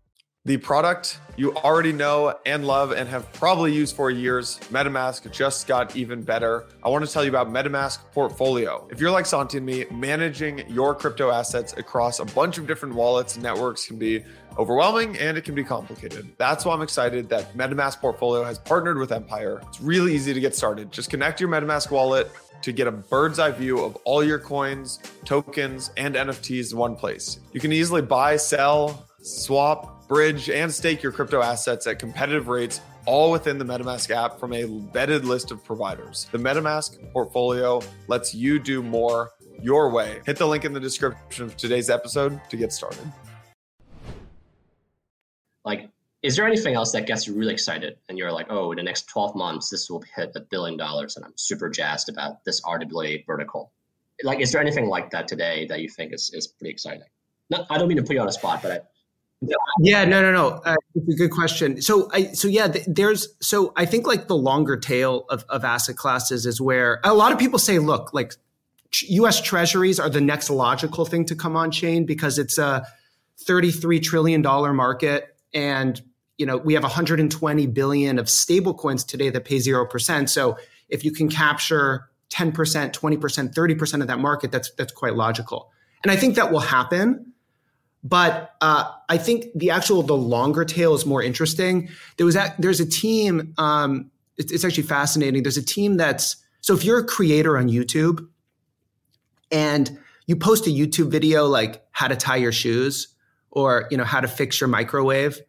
The 0.45 0.57
product 0.57 1.19
you 1.37 1.55
already 1.55 1.93
know 1.93 2.37
and 2.45 2.67
love 2.67 2.91
and 2.91 3.07
have 3.07 3.31
probably 3.31 3.73
used 3.73 3.95
for 3.95 4.11
years, 4.11 4.59
MetaMask 4.71 5.31
just 5.31 5.67
got 5.67 5.95
even 5.95 6.21
better. 6.21 6.65
I 6.83 6.89
want 6.89 7.05
to 7.05 7.09
tell 7.09 7.23
you 7.23 7.29
about 7.29 7.47
MetaMask 7.47 7.99
Portfolio. 8.11 8.85
If 8.91 8.99
you're 8.99 9.09
like 9.09 9.25
Santi 9.25 9.55
and 9.59 9.65
me, 9.65 9.85
managing 9.89 10.69
your 10.69 10.95
crypto 10.95 11.31
assets 11.31 11.71
across 11.77 12.19
a 12.19 12.25
bunch 12.25 12.57
of 12.57 12.67
different 12.67 12.93
wallets 12.93 13.35
and 13.35 13.43
networks 13.43 13.87
can 13.87 13.97
be 13.97 14.25
overwhelming 14.57 15.17
and 15.17 15.37
it 15.37 15.43
can 15.43 15.55
be 15.55 15.63
complicated. 15.63 16.29
That's 16.37 16.65
why 16.65 16.73
I'm 16.73 16.81
excited 16.81 17.29
that 17.29 17.55
MetaMask 17.55 17.99
Portfolio 17.99 18.43
has 18.43 18.59
partnered 18.59 18.97
with 18.97 19.11
Empire. 19.11 19.61
It's 19.67 19.81
really 19.81 20.13
easy 20.13 20.33
to 20.33 20.39
get 20.39 20.55
started. 20.55 20.91
Just 20.91 21.09
connect 21.09 21.39
your 21.39 21.49
MetaMask 21.49 21.91
wallet 21.91 22.31
to 22.61 22.71
get 22.71 22.87
a 22.87 22.91
bird's 22.91 23.39
eye 23.39 23.51
view 23.51 23.83
of 23.83 23.95
all 24.05 24.23
your 24.23 24.39
coins, 24.39 24.99
tokens, 25.25 25.91
and 25.97 26.15
NFTs 26.15 26.71
in 26.71 26.77
one 26.77 26.95
place. 26.95 27.39
You 27.51 27.59
can 27.59 27.73
easily 27.73 28.01
buy, 28.01 28.37
sell, 28.37 29.05
swap, 29.21 30.07
bridge, 30.07 30.49
and 30.49 30.73
stake 30.73 31.03
your 31.03 31.11
crypto 31.11 31.41
assets 31.41 31.87
at 31.87 31.99
competitive 31.99 32.47
rates 32.47 32.81
all 33.05 33.31
within 33.31 33.57
the 33.57 33.65
MetaMask 33.65 34.09
app 34.11 34.39
from 34.39 34.53
a 34.53 34.63
vetted 34.63 35.23
list 35.23 35.51
of 35.51 35.63
providers. 35.63 36.27
The 36.31 36.37
MetaMask 36.37 37.11
portfolio 37.11 37.81
lets 38.07 38.33
you 38.33 38.59
do 38.59 38.81
more 38.81 39.31
your 39.61 39.89
way. 39.89 40.21
Hit 40.25 40.37
the 40.37 40.47
link 40.47 40.65
in 40.65 40.73
the 40.73 40.79
description 40.79 41.45
of 41.45 41.57
today's 41.57 41.89
episode 41.89 42.39
to 42.49 42.57
get 42.57 42.71
started. 42.71 43.11
Like, 45.65 45.89
is 46.21 46.35
there 46.35 46.47
anything 46.47 46.75
else 46.75 46.91
that 46.93 47.05
gets 47.05 47.27
you 47.27 47.35
really 47.35 47.53
excited 47.53 47.97
and 48.07 48.17
you're 48.17 48.31
like, 48.31 48.47
oh, 48.49 48.71
in 48.71 48.77
the 48.77 48.83
next 48.83 49.07
12 49.09 49.35
months, 49.35 49.69
this 49.69 49.89
will 49.89 50.03
hit 50.15 50.31
a 50.35 50.39
billion 50.39 50.77
dollars 50.77 51.15
and 51.15 51.25
I'm 51.25 51.33
super 51.35 51.69
jazzed 51.69 52.09
about 52.09 52.43
this 52.45 52.61
RWA 52.61 53.25
vertical? 53.25 53.71
Like, 54.23 54.39
is 54.39 54.51
there 54.51 54.61
anything 54.61 54.87
like 54.87 55.09
that 55.11 55.27
today 55.27 55.65
that 55.67 55.81
you 55.81 55.89
think 55.89 56.13
is, 56.13 56.31
is 56.33 56.47
pretty 56.47 56.71
exciting? 56.71 57.07
Not, 57.49 57.67
I 57.69 57.77
don't 57.77 57.87
mean 57.87 57.97
to 57.97 58.03
put 58.03 58.13
you 58.13 58.21
on 58.21 58.27
the 58.27 58.33
spot, 58.33 58.61
but 58.61 58.71
I, 58.71 58.79
yeah, 59.79 60.05
no, 60.05 60.21
no, 60.21 60.31
no. 60.31 60.47
Uh, 60.63 60.75
it's 60.95 61.13
a 61.13 61.17
good 61.17 61.31
question. 61.31 61.81
So, 61.81 62.09
I, 62.13 62.27
so 62.27 62.47
yeah, 62.47 62.67
th- 62.67 62.85
there's, 62.87 63.27
so 63.41 63.73
I 63.75 63.85
think 63.85 64.07
like 64.07 64.27
the 64.27 64.37
longer 64.37 64.77
tail 64.77 65.25
of, 65.29 65.43
of 65.49 65.65
asset 65.65 65.97
classes 65.97 66.45
is 66.45 66.61
where 66.61 67.01
a 67.03 67.13
lot 67.13 67.31
of 67.31 67.39
people 67.39 67.59
say, 67.59 67.79
look, 67.79 68.13
like 68.13 68.33
U.S. 69.01 69.41
Treasuries 69.41 69.99
are 69.99 70.09
the 70.09 70.21
next 70.21 70.49
logical 70.49 71.05
thing 71.05 71.25
to 71.25 71.35
come 71.35 71.55
on 71.55 71.71
chain 71.71 72.05
because 72.05 72.37
it's 72.37 72.57
a 72.57 72.85
33 73.39 73.99
trillion 73.99 74.41
dollar 74.41 74.73
market, 74.73 75.32
and 75.53 76.01
you 76.37 76.45
know 76.45 76.57
we 76.57 76.73
have 76.73 76.83
120 76.83 77.67
billion 77.67 78.19
of 78.19 78.29
stable 78.29 78.73
coins 78.73 79.03
today 79.03 79.29
that 79.29 79.45
pay 79.45 79.59
zero 79.59 79.85
percent. 79.85 80.29
So, 80.29 80.57
if 80.89 81.03
you 81.03 81.11
can 81.11 81.29
capture 81.29 82.09
10 82.29 82.51
percent, 82.51 82.93
20 82.93 83.17
percent, 83.17 83.55
30 83.55 83.75
percent 83.75 84.01
of 84.01 84.07
that 84.07 84.19
market, 84.19 84.51
that's 84.51 84.71
that's 84.71 84.93
quite 84.93 85.15
logical. 85.15 85.71
And 86.03 86.11
I 86.11 86.15
think 86.15 86.35
that 86.35 86.51
will 86.51 86.59
happen 86.59 87.33
but 88.03 88.55
uh, 88.59 88.91
I 89.07 89.17
think 89.17 89.45
the 89.55 89.71
actual 89.71 90.03
the 90.03 90.15
longer 90.15 90.65
tail 90.65 90.93
is 90.93 91.05
more 91.05 91.23
interesting. 91.23 91.89
There 92.17 92.25
was 92.25 92.35
that, 92.35 92.55
there's 92.59 92.81
a 92.81 92.85
team. 92.85 93.53
Um, 93.57 94.11
it's, 94.37 94.51
it's 94.51 94.65
actually 94.65 94.83
fascinating. 94.83 95.43
There's 95.43 95.57
a 95.57 95.65
team 95.65 95.95
that's 95.97 96.35
so 96.61 96.73
if 96.73 96.83
you're 96.83 96.99
a 96.99 97.05
creator 97.05 97.57
on 97.57 97.69
YouTube 97.69 98.27
and 99.51 99.97
you 100.27 100.35
post 100.35 100.67
a 100.67 100.69
YouTube 100.69 101.11
video 101.11 101.45
like 101.45 101.83
how 101.91 102.07
to 102.07 102.15
tie 102.15 102.37
your 102.37 102.51
shoes 102.51 103.12
or 103.53 103.87
you 103.91 103.97
know 103.97 104.03
how 104.03 104.19
to 104.19 104.27
fix 104.27 104.59
your 104.59 104.67
microwave, 104.67 105.39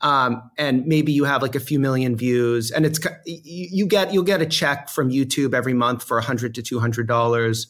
um, 0.00 0.50
and 0.58 0.86
maybe 0.86 1.12
you 1.12 1.24
have 1.24 1.40
like 1.40 1.54
a 1.54 1.60
few 1.60 1.78
million 1.78 2.16
views, 2.16 2.70
and 2.70 2.84
it's 2.84 2.98
you 3.24 3.86
get 3.86 4.12
you'll 4.12 4.24
get 4.24 4.42
a 4.42 4.46
check 4.46 4.88
from 4.90 5.10
YouTube 5.10 5.54
every 5.54 5.72
month 5.72 6.02
for 6.02 6.18
a 6.18 6.22
hundred 6.22 6.54
to 6.56 6.62
two 6.62 6.78
hundred 6.80 7.06
dollars 7.06 7.68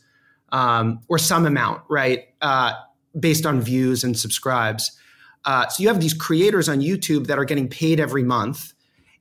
um, 0.51 1.01
or 1.09 1.19
some 1.19 1.47
amount, 1.47 1.83
right? 1.89 2.25
Uh, 2.41 2.73
based 3.19 3.47
on 3.47 3.61
views 3.61 4.03
and 4.03 4.19
subscribes. 4.19 4.99
Uh, 5.45 5.69
so 5.69 5.83
you 5.83 5.89
have 5.89 6.01
these 6.01 6.15
creators 6.15 6.69
on 6.69 6.81
YouTube 6.81 7.27
that 7.27 7.39
are 7.39 7.45
getting 7.45 7.69
paid 7.69 8.01
every 8.01 8.25
month, 8.25 8.73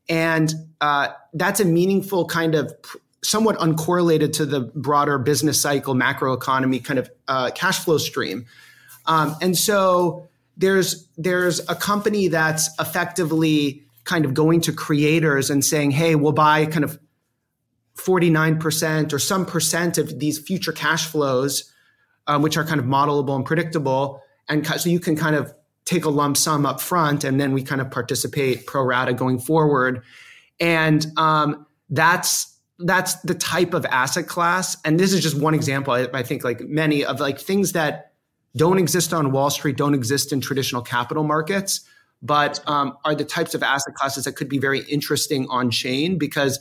and 0.08 0.54
uh, 0.82 1.10
that's 1.34 1.60
a 1.60 1.66
meaningful 1.66 2.26
kind 2.26 2.56
of 2.56 2.74
somewhat 3.22 3.58
uncorrelated 3.58 4.34
to 4.34 4.46
the 4.46 4.62
broader 4.62 5.18
business 5.18 5.60
cycle, 5.60 5.94
macro 5.94 6.34
economy 6.34 6.80
kind 6.80 7.00
of 7.00 7.12
uh, 7.28 7.52
cash 7.52 7.80
flow 7.80 7.98
stream. 7.98 8.46
Um, 9.06 9.36
and 9.42 9.58
so 9.58 10.28
there's 10.58 11.08
there's 11.18 11.60
a 11.70 11.76
company 11.76 12.28
that's 12.28 12.70
effectively 12.80 13.84
kind 14.04 14.26
of 14.26 14.34
going 14.34 14.62
to 14.62 14.74
creators 14.74 15.50
and 15.50 15.64
saying, 15.64 15.92
"Hey, 15.92 16.16
we'll 16.16 16.32
buy 16.34 16.66
kind 16.66 16.84
of 16.84 17.00
49% 17.98 19.14
or 19.14 19.20
some 19.20 19.46
percent 19.46 19.98
of 19.98 20.20
these 20.20 20.40
future 20.40 20.72
cash 20.72 21.06
flows 21.06 21.72
um, 22.28 22.42
which 22.42 22.58
are 22.58 22.64
kind 22.64 22.80
of 22.80 22.86
modelable 22.86 23.36
and 23.36 23.46
predictable. 23.46 24.22
And 24.50 24.66
so 24.66 24.90
you 24.90 25.00
can 25.00 25.16
kind 25.16 25.36
of 25.36 25.54
take 25.86 26.06
a 26.06 26.10
lump 26.10 26.38
sum 26.38 26.66
up 26.66 26.80
front 26.80 27.24
and 27.24 27.40
then 27.40 27.54
we 27.54 27.64
kind 27.64 27.82
of 27.82 27.92
participate 27.92 28.66
pro 28.66 28.84
rata 28.84 29.14
going 29.14 29.40
forward. 29.40 30.04
And 30.60 31.06
um, 31.18 31.66
that's 31.90 32.50
that's 32.80 33.16
the 33.22 33.36
type 33.36 33.74
of 33.74 33.86
asset 33.86 34.28
class. 34.28 34.76
And 34.84 35.00
this 35.00 35.14
is 35.14 35.22
just 35.22 35.40
one 35.40 35.54
example. 35.54 35.94
I, 35.94 36.08
I 36.14 36.24
think 36.24 36.44
like 36.44 36.62
many 36.62 37.06
of 37.06 37.20
like 37.20 37.40
things 37.40 37.74
that 37.74 38.13
don't 38.56 38.78
exist 38.78 39.14
on 39.14 39.32
Wall 39.32 39.50
Street, 39.50 39.78
don't 39.78 39.94
exist 39.94 40.32
in 40.32 40.42
traditional 40.42 40.82
capital 40.82 41.24
markets, 41.24 41.82
but 42.22 42.62
um, 42.68 42.98
are 43.04 43.16
the 43.16 43.26
types 43.26 43.54
of 43.56 43.64
asset 43.64 43.96
classes 43.96 44.26
that 44.26 44.36
could 44.36 44.50
be 44.50 44.60
very 44.60 44.82
interesting 44.82 45.48
on 45.50 45.72
chain 45.72 46.18
because 46.18 46.60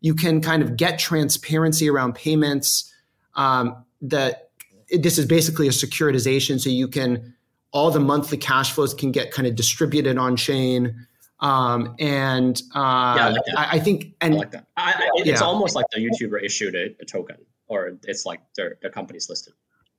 you 0.00 0.14
can 0.14 0.40
kind 0.40 0.62
of 0.62 0.76
get 0.76 0.98
transparency 0.98 1.88
around 1.88 2.14
payments. 2.14 2.92
Um, 3.34 3.84
that 4.02 4.50
this 4.90 5.18
is 5.18 5.26
basically 5.26 5.66
a 5.66 5.70
securitization, 5.70 6.60
so 6.60 6.70
you 6.70 6.88
can 6.88 7.34
all 7.72 7.90
the 7.90 8.00
monthly 8.00 8.38
cash 8.38 8.72
flows 8.72 8.94
can 8.94 9.10
get 9.10 9.32
kind 9.32 9.48
of 9.48 9.56
distributed 9.56 10.16
on 10.16 10.36
chain. 10.36 11.06
Um, 11.40 11.96
and 11.98 12.60
uh, 12.74 13.14
yeah, 13.16 13.26
I, 13.26 13.28
like 13.30 13.42
I, 13.56 13.68
I, 13.72 13.78
think, 13.80 14.14
and 14.20 14.34
I 14.34 14.36
like 14.36 14.50
that. 14.52 14.66
I, 14.76 15.10
it's 15.16 15.40
yeah. 15.40 15.46
almost 15.46 15.74
like 15.74 15.86
the 15.92 15.98
YouTuber 15.98 16.42
issued 16.42 16.74
a, 16.74 16.94
a, 17.00 17.04
token, 17.04 17.36
or 17.66 17.98
it's 18.04 18.24
like 18.24 18.40
their 18.56 18.78
their 18.80 18.90
company's 18.90 19.28
listed, 19.28 19.52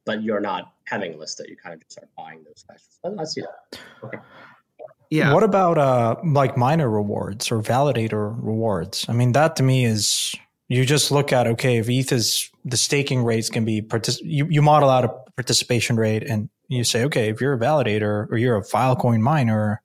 but 0.05 0.23
you're 0.23 0.39
not 0.39 0.73
having 0.85 1.17
listed. 1.19 1.45
That 1.45 1.49
you 1.49 1.57
kind 1.57 1.73
of 1.73 1.81
just 1.81 1.93
start 1.93 2.09
buying 2.17 2.43
those 2.43 2.63
cash 2.69 2.79
flows. 3.01 3.17
I 3.19 3.23
see 3.23 3.41
that. 3.41 3.79
Okay. 4.03 4.17
Yeah. 5.09 5.33
What 5.33 5.43
about 5.43 5.77
uh 5.77 6.15
like 6.23 6.57
miner 6.57 6.89
rewards 6.89 7.51
or 7.51 7.61
validator 7.61 8.35
rewards? 8.37 9.05
I 9.07 9.13
mean, 9.13 9.33
that 9.33 9.55
to 9.57 9.63
me 9.63 9.85
is 9.85 10.35
you 10.67 10.85
just 10.85 11.11
look 11.11 11.31
at 11.31 11.47
okay, 11.47 11.77
if 11.77 11.89
ETH 11.89 12.11
is 12.11 12.49
the 12.63 12.77
staking 12.77 13.23
rates 13.23 13.49
can 13.49 13.65
be 13.65 13.81
partic- 13.81 14.21
you, 14.23 14.47
you 14.49 14.61
model 14.61 14.89
out 14.89 15.05
a 15.05 15.09
participation 15.35 15.95
rate 15.95 16.23
and 16.23 16.49
you 16.67 16.83
say, 16.83 17.03
okay, 17.05 17.29
if 17.29 17.39
you're 17.39 17.53
a 17.53 17.59
validator 17.59 18.27
or 18.31 18.37
you're 18.37 18.57
a 18.57 18.63
Filecoin 18.63 19.19
miner, 19.19 19.83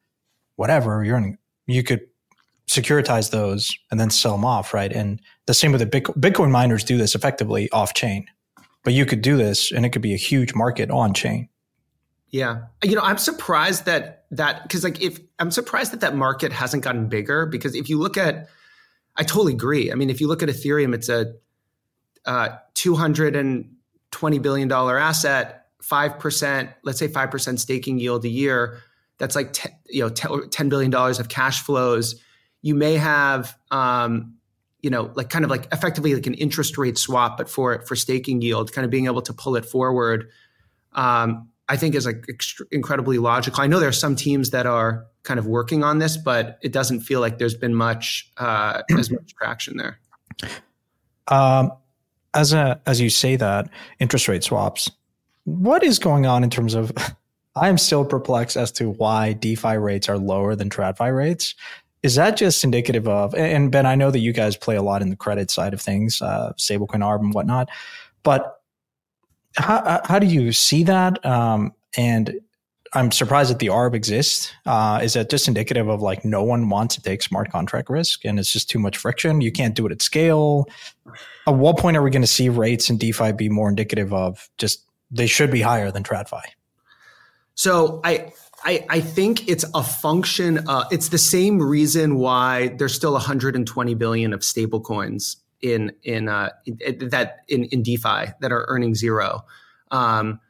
whatever, 0.57 1.05
you're 1.05 1.19
in, 1.19 1.37
you 1.67 1.83
could 1.83 2.01
securitize 2.71 3.31
those 3.31 3.77
and 3.91 4.01
then 4.01 4.11
sell 4.11 4.33
them 4.33 4.45
off, 4.45 4.73
right? 4.73 4.93
And 4.93 5.21
the 5.47 5.55
same 5.55 5.73
with 5.73 5.81
the 5.81 5.87
Bitcoin, 5.87 6.17
Bitcoin 6.19 6.51
miners 6.51 6.85
do 6.85 6.97
this 6.97 7.15
effectively 7.15 7.69
off 7.71 7.95
chain, 7.95 8.27
but 8.83 8.93
you 8.93 9.07
could 9.07 9.23
do 9.23 9.37
this 9.37 9.73
and 9.73 9.85
it 9.85 9.91
could 9.91 10.03
be 10.03 10.15
a 10.15 10.19
huge 10.19 10.55
market 10.55 10.91
on 10.91 11.15
chain. 11.15 11.49
Yeah. 12.31 12.63
You 12.83 12.95
know, 12.95 13.03
I'm 13.03 13.19
surprised 13.19 13.87
that 13.87 14.25
that 14.31 14.63
because 14.63 14.85
like 14.85 15.01
if 15.03 15.19
I'm 15.39 15.51
surprised 15.51 15.93
that 15.93 16.01
that 16.01 16.15
market 16.15 16.53
hasn't 16.53 16.85
gotten 16.85 17.09
bigger 17.09 17.47
because 17.47 17.75
if 17.75 17.89
you 17.89 17.99
look 17.99 18.17
at 18.17 18.49
I 19.17 19.23
totally 19.25 19.53
agree. 19.53 19.91
I 19.91 19.97
mean, 19.97 20.09
if 20.09 20.21
you 20.21 20.29
look 20.29 20.43
at 20.43 20.49
Ethereum, 20.49 20.95
it's 20.95 21.09
a 21.09 21.35
uh, 22.25 22.51
220 22.75 24.39
billion 24.39 24.69
dollar 24.69 24.99
asset, 24.99 25.67
5%, 25.83 26.73
let's 26.85 26.99
say 26.99 27.09
5% 27.09 27.59
staking 27.59 27.99
yield 27.99 28.25
a 28.25 28.29
year. 28.29 28.79
That's 29.19 29.35
like 29.35 29.53
10, 29.53 29.73
you 29.87 30.03
know 30.03 30.41
10 30.47 30.69
billion 30.69 30.91
dollars 30.91 31.19
of 31.19 31.29
cash 31.29 31.63
flows. 31.63 32.21
You 32.63 32.75
may 32.75 32.95
have 32.95 33.59
um, 33.71 34.37
you 34.83 34.91
know, 34.91 35.11
like 35.15 35.31
kind 35.31 35.45
of 35.45 35.51
like 35.51 35.67
effectively 35.73 36.15
like 36.15 36.27
an 36.27 36.35
interest 36.35 36.79
rate 36.79 36.99
swap, 36.99 37.37
but 37.37 37.49
for 37.49 37.83
for 37.87 37.97
staking 37.97 38.43
yield, 38.43 38.73
kind 38.73 38.85
of 38.85 38.91
being 38.91 39.07
able 39.07 39.23
to 39.23 39.33
pull 39.33 39.57
it 39.57 39.65
forward. 39.65 40.31
Um, 40.93 41.49
I 41.69 41.77
think 41.77 41.95
is 41.95 42.05
like 42.05 42.27
ext- 42.29 42.67
incredibly 42.73 43.19
logical. 43.19 43.63
I 43.63 43.69
know 43.69 43.79
there 43.79 43.89
are 43.89 43.93
some 43.93 44.17
teams 44.17 44.51
that 44.51 44.67
are 44.67 45.07
kind 45.23 45.39
of 45.39 45.47
working 45.47 45.85
on 45.85 45.99
this, 45.99 46.17
but 46.17 46.59
it 46.63 46.73
doesn't 46.73 47.01
feel 47.01 47.21
like 47.21 47.39
there's 47.39 47.55
been 47.55 47.75
much 47.75 48.31
uh, 48.39 48.83
as 48.99 49.11
much 49.11 49.35
traction 49.37 49.77
there. 49.77 50.01
Um, 51.29 51.73
as 52.35 52.53
a 52.53 52.81
as 52.87 53.01
you 53.01 53.11
say 53.11 53.37
that 53.37 53.71
interest 54.01 54.27
rate 54.27 54.43
swaps, 54.43 54.91
what 55.45 55.85
is 55.85 55.99
going 55.99 56.27
on 56.27 56.43
in 56.43 56.51
terms 56.51 56.75
of? 56.75 56.93
I'm 57.57 57.79
still 57.79 58.05
perplexed 58.05 58.57
as 58.57 58.71
to 58.73 58.91
why 58.91 59.33
DeFi 59.33 59.77
rates 59.77 60.09
are 60.09 60.17
lower 60.17 60.55
than 60.55 60.71
TradFi 60.71 61.15
rates. 61.15 61.57
Is 62.03 62.15
that 62.15 62.37
just 62.37 62.65
indicative 62.65 63.07
of? 63.07 63.35
And 63.35 63.71
Ben, 63.71 63.87
I 63.87 63.95
know 63.95 64.11
that 64.11 64.21
you 64.21 64.33
guys 64.33 64.57
play 64.57 64.77
a 64.77 64.83
lot 64.83 65.03
in 65.03 65.11
the 65.11 65.17
credit 65.17 65.51
side 65.51 65.75
of 65.75 65.81
things, 65.81 66.23
uh, 66.23 66.53
stablecoin 66.57 67.03
ARB 67.03 67.21
and 67.21 67.35
whatnot, 67.35 67.69
but 68.23 68.61
how, 69.57 69.77
uh, 69.77 70.01
how 70.07 70.19
do 70.19 70.27
you 70.27 70.53
see 70.53 70.85
that? 70.85 71.25
Um, 71.27 71.75
and 71.97 72.41
I'm 72.93 73.13
surprised 73.13 73.51
that 73.51 73.61
the 73.61 73.69
ARB 73.69 73.95
exists. 73.95 74.53
Uh, 74.67 75.01
is 75.03 75.13
that 75.13 75.31
just 75.31 75.47
indicative 75.47 75.89
of 75.89 76.03
like 76.03 76.25
no 76.25 76.43
one 76.43 76.69
wants 76.69 76.97
to 76.97 77.03
take 77.03 77.23
smart 77.23 77.51
contract 77.51 77.89
risk 77.89 78.25
and 78.25 78.39
it's 78.39 78.53
just 78.53 78.69
too 78.69 78.79
much 78.79 78.97
friction? 78.97 79.41
You 79.41 79.53
can't 79.53 79.75
do 79.75 79.87
it 79.87 79.93
at 79.93 80.03
scale. 80.03 80.67
At 81.47 81.55
what 81.55 81.79
point 81.79 81.97
are 81.97 82.03
we 82.03 82.11
going 82.11 82.23
to 82.23 82.29
see 82.29 82.49
rates 82.49 82.91
in 82.91 82.99
DeFi 82.99 83.33
be 83.33 83.49
more 83.49 83.69
indicative 83.69 84.13
of 84.13 84.49
just 84.59 84.85
they 85.11 85.27
should 85.27 85.51
be 85.51 85.61
higher 85.61 85.91
than 85.91 86.03
TradFi? 86.03 86.43
So 87.55 88.01
I 88.05 88.33
I, 88.63 88.85
I 88.89 89.01
think 89.01 89.49
it's 89.49 89.65
a 89.75 89.83
function. 89.83 90.69
Uh, 90.69 90.85
it's 90.91 91.09
the 91.09 91.19
same 91.19 91.61
reason 91.61 92.17
why 92.17 92.69
there's 92.69 92.95
still 92.95 93.13
120 93.13 93.95
billion 93.95 94.33
of 94.33 94.41
stablecoins 94.41 95.37
in 95.63 95.93
in, 96.03 96.29
uh, 96.29 96.51
in 96.67 97.09
that 97.11 97.39
in, 97.49 97.65
in 97.65 97.83
DeFi 97.83 98.33
that 98.41 98.53
are 98.53 98.65
earning 98.69 98.95
zero. 98.95 99.45
Um, 99.91 100.41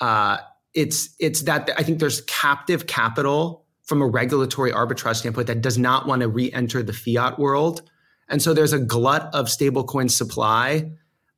uh, 0.00 0.38
it's 0.74 1.14
it's 1.18 1.42
that 1.42 1.70
I 1.76 1.82
think 1.82 1.98
there's 1.98 2.22
captive 2.22 2.86
capital 2.86 3.64
from 3.82 4.00
a 4.00 4.06
regulatory 4.06 4.72
arbitrage 4.72 5.16
standpoint 5.16 5.46
that 5.48 5.60
does 5.60 5.78
not 5.78 6.06
want 6.06 6.22
to 6.22 6.28
re-enter 6.28 6.82
the 6.82 6.92
fiat 6.92 7.38
world, 7.38 7.82
and 8.28 8.40
so 8.40 8.54
there's 8.54 8.72
a 8.72 8.78
glut 8.78 9.28
of 9.34 9.46
stablecoin 9.46 10.10
supply 10.10 10.90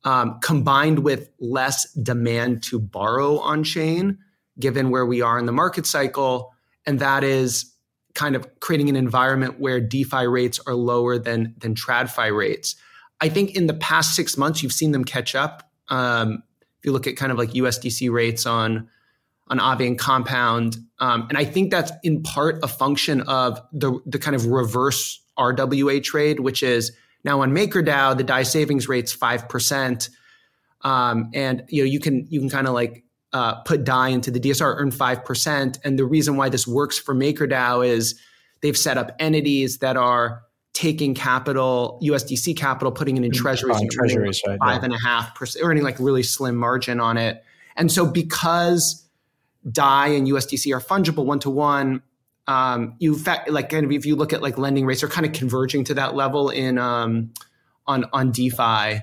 um, 0.04 0.38
combined 0.40 1.00
with 1.00 1.30
less 1.40 1.90
demand 1.94 2.62
to 2.64 2.78
borrow 2.78 3.38
on 3.38 3.64
chain, 3.64 4.18
given 4.58 4.90
where 4.90 5.06
we 5.06 5.20
are 5.20 5.38
in 5.38 5.46
the 5.46 5.52
market 5.52 5.86
cycle, 5.86 6.52
and 6.86 7.00
that 7.00 7.24
is 7.24 7.74
kind 8.14 8.36
of 8.36 8.48
creating 8.60 8.88
an 8.88 8.96
environment 8.96 9.58
where 9.58 9.80
DeFi 9.80 10.26
rates 10.26 10.60
are 10.66 10.74
lower 10.74 11.18
than 11.18 11.54
than 11.58 11.74
TradFi 11.74 12.36
rates. 12.36 12.76
I 13.20 13.28
think 13.28 13.56
in 13.56 13.66
the 13.66 13.74
past 13.74 14.14
six 14.14 14.36
months, 14.36 14.62
you've 14.62 14.72
seen 14.72 14.92
them 14.92 15.04
catch 15.04 15.34
up. 15.34 15.70
Um, 15.88 16.42
if 16.78 16.84
you 16.84 16.92
look 16.92 17.06
at 17.06 17.16
kind 17.16 17.32
of 17.32 17.38
like 17.38 17.50
USDC 17.50 18.10
rates 18.10 18.46
on 18.46 18.88
on 19.48 19.58
Aave 19.58 19.86
and 19.86 19.98
Compound, 19.98 20.76
um, 21.00 21.26
and 21.28 21.36
I 21.36 21.44
think 21.44 21.70
that's 21.70 21.92
in 22.02 22.22
part 22.22 22.62
a 22.62 22.68
function 22.68 23.22
of 23.22 23.60
the 23.72 23.98
the 24.06 24.18
kind 24.18 24.34
of 24.34 24.46
reverse 24.46 25.20
RWA 25.38 26.02
trade, 26.02 26.40
which 26.40 26.62
is 26.62 26.92
now 27.24 27.40
on 27.40 27.52
MakerDAO, 27.52 28.16
the 28.16 28.24
DAI 28.24 28.42
savings 28.42 28.88
rate's 28.88 29.12
five 29.12 29.48
percent, 29.48 30.08
um, 30.82 31.30
and 31.34 31.64
you 31.68 31.82
know 31.82 31.90
you 31.90 32.00
can 32.00 32.26
you 32.30 32.40
can 32.40 32.50
kind 32.50 32.66
of 32.66 32.74
like 32.74 33.04
uh, 33.34 33.56
put 33.62 33.84
DAI 33.84 34.08
into 34.10 34.30
the 34.30 34.40
DSR, 34.40 34.76
earn 34.78 34.92
five 34.92 35.24
percent, 35.24 35.78
and 35.84 35.98
the 35.98 36.04
reason 36.04 36.36
why 36.36 36.48
this 36.48 36.66
works 36.66 36.98
for 36.98 37.14
MakerDAO 37.14 37.86
is 37.86 38.18
they've 38.62 38.76
set 38.76 38.96
up 38.96 39.10
entities 39.18 39.78
that 39.78 39.96
are 39.96 40.42
taking 40.72 41.14
capital, 41.14 42.00
USDC 42.02 42.56
capital, 42.56 42.92
putting 42.92 43.16
it 43.16 43.24
in 43.24 43.32
treasuries, 43.32 43.76
on 43.76 43.88
treasuries, 43.90 44.40
right, 44.46 44.58
five 44.58 44.82
yeah. 44.82 44.84
and 44.84 44.94
a 44.94 44.98
half 44.98 45.34
percent, 45.34 45.64
earning 45.64 45.82
like 45.82 45.98
really 45.98 46.22
slim 46.22 46.54
margin 46.54 47.00
on 47.00 47.16
it. 47.16 47.44
And 47.76 47.90
so 47.90 48.06
because 48.06 49.04
DAI 49.70 50.08
and 50.08 50.28
USDC 50.28 50.74
are 50.74 50.80
fungible 50.80 51.24
one 51.24 51.40
to 51.40 51.50
one, 51.50 52.02
um, 52.46 52.94
you 53.00 53.18
fact 53.18 53.50
like 53.50 53.70
kind 53.70 53.84
of 53.84 53.90
if 53.90 54.06
you 54.06 54.14
look 54.14 54.32
at 54.32 54.42
like 54.42 54.58
lending 54.58 54.86
rates 54.86 55.02
are 55.02 55.08
kind 55.08 55.26
of 55.26 55.32
converging 55.32 55.82
to 55.84 55.94
that 55.94 56.14
level 56.14 56.50
in 56.50 56.78
um, 56.78 57.32
on 57.86 58.04
on 58.12 58.30
DeFi. 58.30 59.00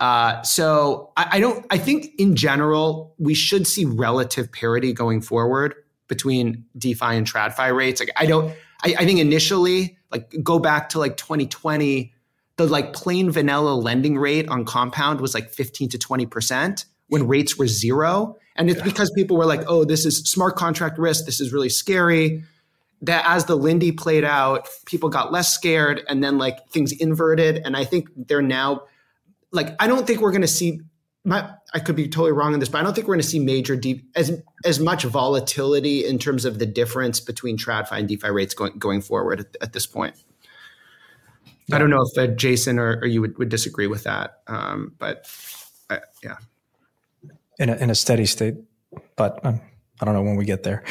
Uh, 0.00 0.42
so 0.42 1.12
I, 1.16 1.28
I 1.32 1.40
don't. 1.40 1.64
I 1.70 1.78
think 1.78 2.12
in 2.18 2.36
general 2.36 3.14
we 3.18 3.34
should 3.34 3.66
see 3.66 3.84
relative 3.84 4.50
parity 4.50 4.92
going 4.92 5.20
forward 5.20 5.74
between 6.08 6.64
DeFi 6.76 7.16
and 7.16 7.26
TradFi 7.26 7.74
rates. 7.74 8.00
Like 8.00 8.10
I 8.16 8.26
don't. 8.26 8.54
I, 8.82 8.96
I 8.98 9.04
think 9.04 9.20
initially 9.20 9.96
like 10.10 10.34
go 10.42 10.58
back 10.58 10.90
to 10.90 10.98
like 10.98 11.16
2020 11.16 12.12
the 12.56 12.66
like 12.66 12.92
plain 12.92 13.30
vanilla 13.30 13.74
lending 13.74 14.16
rate 14.16 14.48
on 14.48 14.64
compound 14.64 15.20
was 15.20 15.34
like 15.34 15.50
15 15.50 15.88
to 15.90 15.98
20% 15.98 16.84
when 17.08 17.26
rates 17.26 17.58
were 17.58 17.66
zero 17.66 18.36
and 18.56 18.70
it's 18.70 18.78
yeah. 18.78 18.84
because 18.84 19.10
people 19.14 19.36
were 19.36 19.44
like 19.44 19.62
oh 19.66 19.84
this 19.84 20.06
is 20.06 20.18
smart 20.18 20.56
contract 20.56 20.98
risk 20.98 21.26
this 21.26 21.40
is 21.40 21.52
really 21.52 21.68
scary 21.68 22.42
that 23.02 23.24
as 23.26 23.44
the 23.44 23.56
lindy 23.56 23.92
played 23.92 24.24
out 24.24 24.68
people 24.86 25.08
got 25.08 25.32
less 25.32 25.52
scared 25.52 26.02
and 26.08 26.22
then 26.24 26.38
like 26.38 26.68
things 26.70 26.92
inverted 26.92 27.60
and 27.64 27.76
i 27.76 27.84
think 27.84 28.08
they're 28.16 28.42
now 28.42 28.82
like 29.54 29.74
i 29.80 29.86
don't 29.86 30.06
think 30.06 30.20
we're 30.20 30.32
going 30.32 30.42
to 30.42 30.48
see 30.48 30.80
my, 31.24 31.50
I 31.72 31.78
could 31.78 31.96
be 31.96 32.06
totally 32.06 32.32
wrong 32.32 32.52
on 32.52 32.60
this, 32.60 32.68
but 32.68 32.78
I 32.78 32.82
don't 32.82 32.94
think 32.94 33.08
we're 33.08 33.14
going 33.14 33.22
to 33.22 33.28
see 33.28 33.38
major 33.38 33.76
deep 33.76 34.04
as 34.14 34.42
as 34.64 34.78
much 34.78 35.04
volatility 35.04 36.04
in 36.04 36.18
terms 36.18 36.44
of 36.44 36.58
the 36.58 36.66
difference 36.66 37.18
between 37.18 37.56
TradFi 37.56 37.98
and 37.98 38.08
DeFi 38.08 38.30
rates 38.30 38.54
going 38.54 38.78
going 38.78 39.00
forward 39.00 39.40
at, 39.40 39.56
at 39.62 39.72
this 39.72 39.86
point. 39.86 40.22
Yeah. 41.66 41.76
I 41.76 41.78
don't 41.78 41.88
know 41.88 42.02
if 42.02 42.18
uh, 42.18 42.26
Jason 42.34 42.78
or, 42.78 42.98
or, 42.98 43.06
you 43.06 43.22
would, 43.22 43.38
would 43.38 43.48
disagree 43.48 43.86
with 43.86 44.04
that, 44.04 44.40
um, 44.48 44.92
but 44.98 45.26
uh, 45.88 46.00
yeah, 46.22 46.36
in 47.58 47.70
a, 47.70 47.76
in 47.76 47.88
a 47.88 47.94
steady 47.94 48.26
state, 48.26 48.56
but 49.16 49.42
um, 49.46 49.62
I 49.98 50.04
don't 50.04 50.12
know 50.12 50.22
when 50.22 50.36
we 50.36 50.44
get 50.44 50.62
there. 50.62 50.84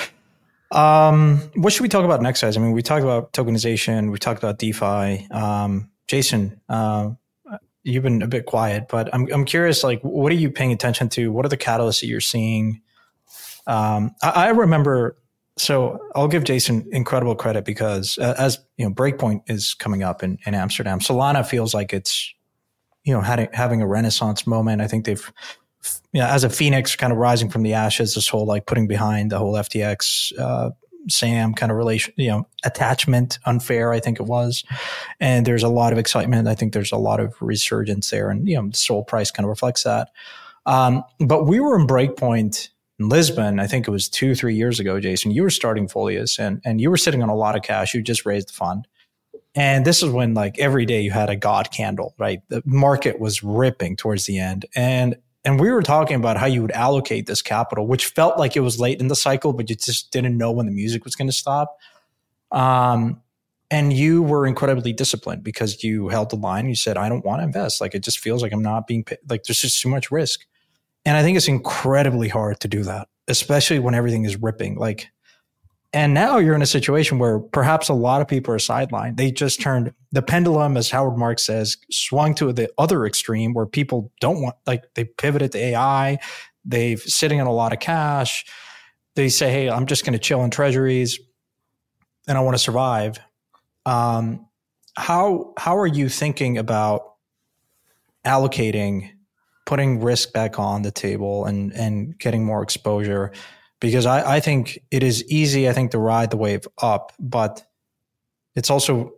Um, 0.72 1.38
what 1.54 1.74
should 1.74 1.84
we 1.84 1.90
talk 1.90 2.06
about 2.06 2.24
next, 2.24 2.42
guys? 2.42 2.58
I 2.58 2.60
mean, 2.60 2.72
we 2.72 2.82
talked 2.82 3.04
about 3.04 3.34
tokenization, 3.34 4.12
we 4.12 4.18
talked 4.18 4.42
about 4.42 4.58
DeFi. 4.58 5.28
Um, 5.30 5.92
Jason, 6.08 6.60
uh, 6.68 7.12
you've 7.84 8.04
been 8.04 8.22
a 8.22 8.28
bit 8.28 8.46
quiet, 8.46 8.88
but 8.90 9.14
I'm 9.14 9.32
I'm 9.32 9.46
curious. 9.46 9.84
Like, 9.84 10.02
what 10.02 10.32
are 10.32 10.36
you 10.36 10.50
paying 10.50 10.72
attention 10.72 11.10
to? 11.10 11.32
What 11.32 11.46
are 11.46 11.50
the 11.50 11.58
catalysts 11.58 12.02
that 12.02 12.08
you're 12.08 12.22
seeing? 12.22 12.82
Um, 13.68 14.16
I, 14.22 14.30
I, 14.30 14.50
remember. 14.50 15.18
So 15.58 16.00
I'll 16.16 16.28
give 16.28 16.44
Jason 16.44 16.88
incredible 16.92 17.36
credit 17.36 17.64
because 17.64 18.18
uh, 18.18 18.34
as 18.38 18.60
you 18.78 18.86
know, 18.86 18.94
Breakpoint 18.94 19.44
is 19.48 19.74
coming 19.76 20.02
up 20.02 20.24
in, 20.24 20.40
in 20.46 20.56
Amsterdam. 20.56 21.00
Solana 21.00 21.46
feels 21.46 21.74
like 21.74 21.94
it's 21.94 22.34
you 23.04 23.14
know 23.14 23.22
having 23.22 23.50
having 23.54 23.82
a 23.82 23.88
renaissance 23.88 24.48
moment. 24.48 24.82
I 24.82 24.88
think 24.88 25.06
they've 25.06 25.32
you 26.12 26.22
know, 26.22 26.28
as 26.28 26.44
a 26.44 26.50
phoenix 26.50 26.96
kind 26.96 27.14
of 27.14 27.20
rising 27.20 27.50
from 27.50 27.64
the 27.64 27.74
ashes. 27.74 28.16
This 28.16 28.28
whole 28.28 28.46
like 28.46 28.66
putting 28.66 28.88
behind 28.88 29.32
the 29.32 29.38
whole 29.38 29.54
FTX 29.54 30.38
uh, 30.40 30.72
Sam 31.10 31.54
kind 31.54 31.72
of 31.72 31.78
relation, 31.78 32.14
you 32.18 32.30
know, 32.30 32.48
attachment 32.64 33.40
unfair, 33.46 33.94
I 33.94 34.00
think 34.00 34.20
it 34.20 34.24
was. 34.24 34.64
And 35.20 35.46
there's 35.46 35.64
a 35.64 35.70
lot 35.70 35.94
of 35.94 36.00
excitement. 36.00 36.48
I 36.48 36.56
think 36.56 36.74
there's 36.74 36.92
a 36.92 36.98
lot 36.98 37.20
of 37.20 37.36
resurgence 37.42 38.10
there. 38.10 38.30
And, 38.30 38.48
you 38.48 38.56
know, 38.56 38.70
the 38.70 38.78
SOL 38.78 39.04
price 39.04 39.32
kind 39.32 39.46
of 39.46 39.50
reflects 39.50 39.84
that. 39.84 40.10
Um, 40.66 41.04
but 41.20 41.46
we 41.46 41.60
were 41.60 41.78
in 41.78 41.88
Breakpoint 41.88 42.70
in 43.00 43.10
Lisbon, 43.10 43.60
I 43.60 43.68
think 43.68 43.88
it 43.88 43.92
was 43.92 44.08
two, 44.08 44.36
three 44.36 44.56
years 44.56 44.80
ago, 44.80 45.00
Jason. 45.00 45.32
You 45.32 45.44
were 45.44 45.50
starting 45.50 45.88
Folius 45.88 46.38
and, 46.38 46.62
and 46.64 46.80
you 46.80 46.90
were 46.90 46.98
sitting 46.98 47.24
on 47.24 47.30
a 47.30 47.36
lot 47.36 47.56
of 47.56 47.64
cash. 47.64 47.94
You 47.94 48.02
just 48.02 48.26
raised 48.26 48.50
the 48.50 48.54
fund. 48.54 48.88
And 49.56 49.86
this 49.86 50.02
is 50.02 50.10
when 50.10 50.34
like 50.34 50.58
every 50.60 50.86
day 50.86 51.02
you 51.02 51.12
had 51.12 51.30
a 51.30 51.36
God 51.36 51.72
candle, 51.72 52.16
right? 52.18 52.42
The 52.50 52.62
market 52.66 53.20
was 53.20 53.44
ripping 53.44 53.98
towards 53.98 54.26
the 54.26 54.40
end. 54.40 54.66
And 54.76 55.16
and 55.46 55.60
we 55.60 55.72
were 55.72 55.82
talking 55.82 56.16
about 56.16 56.38
how 56.38 56.46
you 56.46 56.62
would 56.62 56.72
allocate 56.72 57.26
this 57.26 57.42
capital, 57.42 57.86
which 57.86 58.08
felt 58.08 58.38
like 58.38 58.56
it 58.56 58.62
was 58.62 58.80
late 58.80 59.00
in 59.00 59.10
the 59.10 59.16
cycle, 59.16 59.54
but 59.54 59.70
you 59.70 59.76
just 59.76 60.12
didn't 60.12 60.38
know 60.38 60.52
when 60.52 60.66
the 60.66 60.72
music 60.72 61.04
was 61.04 61.16
going 61.16 61.28
to 61.28 61.34
stop. 61.34 61.78
Um, 62.52 63.22
and 63.70 63.92
you 63.92 64.22
were 64.22 64.46
incredibly 64.46 64.94
disciplined 64.94 65.44
because 65.44 65.84
you 65.84 66.08
held 66.10 66.30
the 66.30 66.36
line. 66.36 66.70
You 66.70 66.76
said, 66.76 66.96
I 66.96 67.10
don't 67.10 67.26
want 67.26 67.42
to 67.42 67.44
invest. 67.44 67.82
Like, 67.82 67.96
it 67.96 68.04
just 68.04 68.20
feels 68.20 68.42
like 68.42 68.54
I'm 68.54 68.62
not 68.62 68.88
being 68.88 69.04
paid. 69.04 69.18
Like, 69.28 69.44
there's 69.44 69.62
just 69.62 69.82
too 69.82 69.90
much 69.90 70.12
risk. 70.12 70.46
And 71.06 71.18
I 71.18 71.24
think 71.24 71.36
it's 71.36 71.48
incredibly 71.48 72.30
hard 72.30 72.60
to 72.62 72.68
do 72.68 72.84
that, 72.84 73.08
especially 73.28 73.80
when 73.80 73.96
everything 73.96 74.26
is 74.26 74.38
ripping. 74.38 74.76
Like, 74.76 75.10
and 75.94 76.14
now 76.14 76.38
you're 76.38 76.56
in 76.56 76.62
a 76.62 76.68
situation 76.68 77.20
where 77.20 77.40
perhaps 77.40 77.90
a 77.90 77.94
lot 77.94 78.22
of 78.22 78.28
people 78.28 78.54
are 78.54 78.58
sidelined. 78.58 79.18
They 79.18 79.32
just 79.32 79.62
turned 79.62 79.94
the 80.12 80.22
pendulum, 80.22 80.76
as 80.76 80.90
Howard 80.90 81.18
Marks 81.18 81.46
says, 81.46 81.78
swung 81.92 82.34
to 82.36 82.52
the 82.52 82.70
other 82.78 83.06
extreme 83.06 83.54
where 83.54 83.66
people 83.66 84.12
don't 84.20 84.42
want, 84.42 84.56
like, 84.66 84.84
they 84.96 85.06
pivoted 85.06 85.52
to 85.54 85.60
AI. 85.60 86.20
They've 86.66 87.02
sitting 87.02 87.40
on 87.40 87.48
a 87.48 87.54
lot 87.54 87.74
of 87.74 87.80
cash. 87.80 88.46
They 89.16 89.30
say, 89.30 89.52
hey, 89.52 89.70
I'm 89.70 89.86
just 89.86 90.06
going 90.06 90.14
to 90.14 90.20
chill 90.20 90.44
in 90.44 90.50
treasuries 90.50 91.20
and 92.28 92.38
I 92.38 92.42
want 92.42 92.56
to 92.56 92.60
survive 92.60 93.20
um, 93.86 94.48
how 94.96 95.54
how 95.58 95.78
are 95.78 95.88
you 95.88 96.10
thinking 96.10 96.58
about 96.58 97.16
allocating, 98.26 99.12
putting 99.66 100.00
risk 100.02 100.34
back 100.34 100.60
on 100.60 100.84
the 100.84 100.92
table, 100.92 101.46
and 101.46 101.74
and 101.74 102.18
getting 102.18 102.46
more 102.46 102.64
exposure? 102.64 103.32
Because 103.84 104.06
I, 104.06 104.36
I 104.36 104.40
think 104.40 104.80
it 104.92 105.04
is 105.04 105.26
easy, 105.26 105.68
I 105.68 105.74
think, 105.74 105.92
to 105.92 106.00
ride 106.00 106.32
the 106.32 106.38
wave 106.38 106.66
up, 106.82 107.12
but 107.20 107.62
it's 108.56 108.70
also 108.70 109.12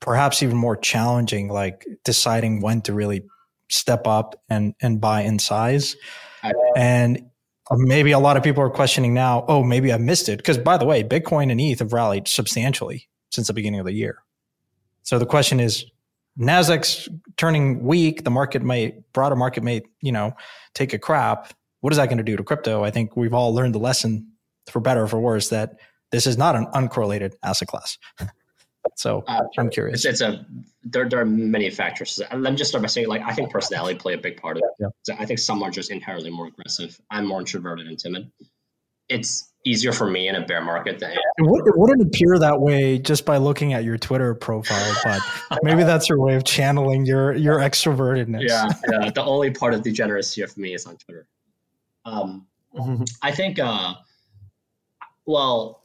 perhaps 0.00 0.42
even 0.42 0.58
more 0.58 0.76
challenging, 0.76 1.48
like 1.48 1.86
deciding 2.04 2.60
when 2.60 2.82
to 2.82 2.92
really 2.92 3.22
step 3.70 4.06
up 4.06 4.38
and 4.50 4.74
and 4.82 5.00
buy 5.00 5.22
in 5.22 5.38
size. 5.38 5.96
And 6.76 7.30
maybe 7.72 8.12
a 8.12 8.18
lot 8.18 8.36
of 8.36 8.42
people 8.42 8.62
are 8.62 8.68
questioning 8.68 9.14
now, 9.14 9.46
oh, 9.48 9.62
maybe 9.62 9.90
I 9.90 9.96
missed 9.96 10.28
it. 10.28 10.36
Because 10.36 10.58
by 10.58 10.76
the 10.76 10.84
way, 10.84 11.02
Bitcoin 11.02 11.50
and 11.50 11.58
ETH 11.58 11.78
have 11.78 11.94
rallied 11.94 12.28
substantially 12.28 13.08
since 13.30 13.46
the 13.46 13.54
beginning 13.54 13.80
of 13.80 13.86
the 13.86 13.94
year. 13.94 14.22
So 15.04 15.18
the 15.18 15.24
question 15.24 15.58
is, 15.58 15.86
Nasdaq's 16.38 17.08
turning 17.38 17.82
weak. 17.82 18.24
The 18.24 18.30
market 18.30 18.62
may, 18.62 18.98
broader 19.14 19.36
market 19.36 19.62
may, 19.62 19.80
you 20.02 20.12
know, 20.12 20.36
take 20.74 20.92
a 20.92 20.98
crap. 20.98 21.54
What 21.86 21.92
is 21.92 21.98
that 21.98 22.06
going 22.06 22.18
to 22.18 22.24
do 22.24 22.36
to 22.36 22.42
crypto? 22.42 22.82
I 22.82 22.90
think 22.90 23.16
we've 23.16 23.32
all 23.32 23.54
learned 23.54 23.72
the 23.72 23.78
lesson, 23.78 24.32
for 24.68 24.80
better 24.80 25.04
or 25.04 25.06
for 25.06 25.20
worse, 25.20 25.50
that 25.50 25.78
this 26.10 26.26
is 26.26 26.36
not 26.36 26.56
an 26.56 26.66
uncorrelated 26.74 27.34
asset 27.44 27.68
class. 27.68 27.96
so 28.96 29.22
uh, 29.28 29.42
I'm 29.56 29.70
curious. 29.70 30.04
It's, 30.04 30.20
it's, 30.20 30.20
a 30.20 30.44
there, 30.82 31.08
there 31.08 31.20
are 31.20 31.24
many 31.24 31.70
factors. 31.70 32.20
Let 32.32 32.40
me 32.40 32.56
just 32.56 32.70
start 32.70 32.82
by 32.82 32.88
saying, 32.88 33.06
like, 33.06 33.22
I 33.22 33.34
think 33.34 33.52
personality 33.52 34.00
play 34.00 34.14
a 34.14 34.18
big 34.18 34.42
part 34.42 34.56
of 34.56 34.64
it. 34.64 34.70
Yeah. 34.80 34.88
So 35.04 35.14
I 35.16 35.26
think 35.26 35.38
some 35.38 35.62
are 35.62 35.70
just 35.70 35.92
inherently 35.92 36.28
more 36.28 36.48
aggressive. 36.48 37.00
I'm 37.08 37.24
more 37.24 37.38
introverted 37.38 37.86
and 37.86 37.96
timid. 37.96 38.32
It's 39.08 39.52
easier 39.64 39.92
for 39.92 40.10
me 40.10 40.26
in 40.26 40.34
a 40.34 40.44
bear 40.44 40.62
market 40.62 40.98
than 40.98 41.12
it, 41.12 41.18
would, 41.38 41.68
it 41.68 41.74
wouldn't 41.76 42.02
appear 42.02 42.36
that 42.40 42.60
way 42.60 42.98
just 42.98 43.24
by 43.24 43.36
looking 43.36 43.74
at 43.74 43.84
your 43.84 43.96
Twitter 43.96 44.34
profile, 44.34 44.96
but 45.04 45.20
maybe 45.62 45.84
that's 45.84 46.08
your 46.08 46.18
way 46.18 46.34
of 46.34 46.42
channeling 46.42 47.06
your 47.06 47.32
your 47.32 47.58
extrovertedness. 47.58 48.42
Yeah, 48.42 48.72
yeah. 48.90 49.10
The 49.10 49.22
only 49.22 49.52
part 49.52 49.72
of 49.72 49.82
degeneracy 49.82 50.44
for 50.44 50.58
me 50.58 50.74
is 50.74 50.84
on 50.84 50.96
Twitter. 50.96 51.28
Um, 52.06 52.46
mm-hmm. 52.74 53.02
I 53.20 53.32
think, 53.32 53.58
uh, 53.58 53.94
well, 55.26 55.82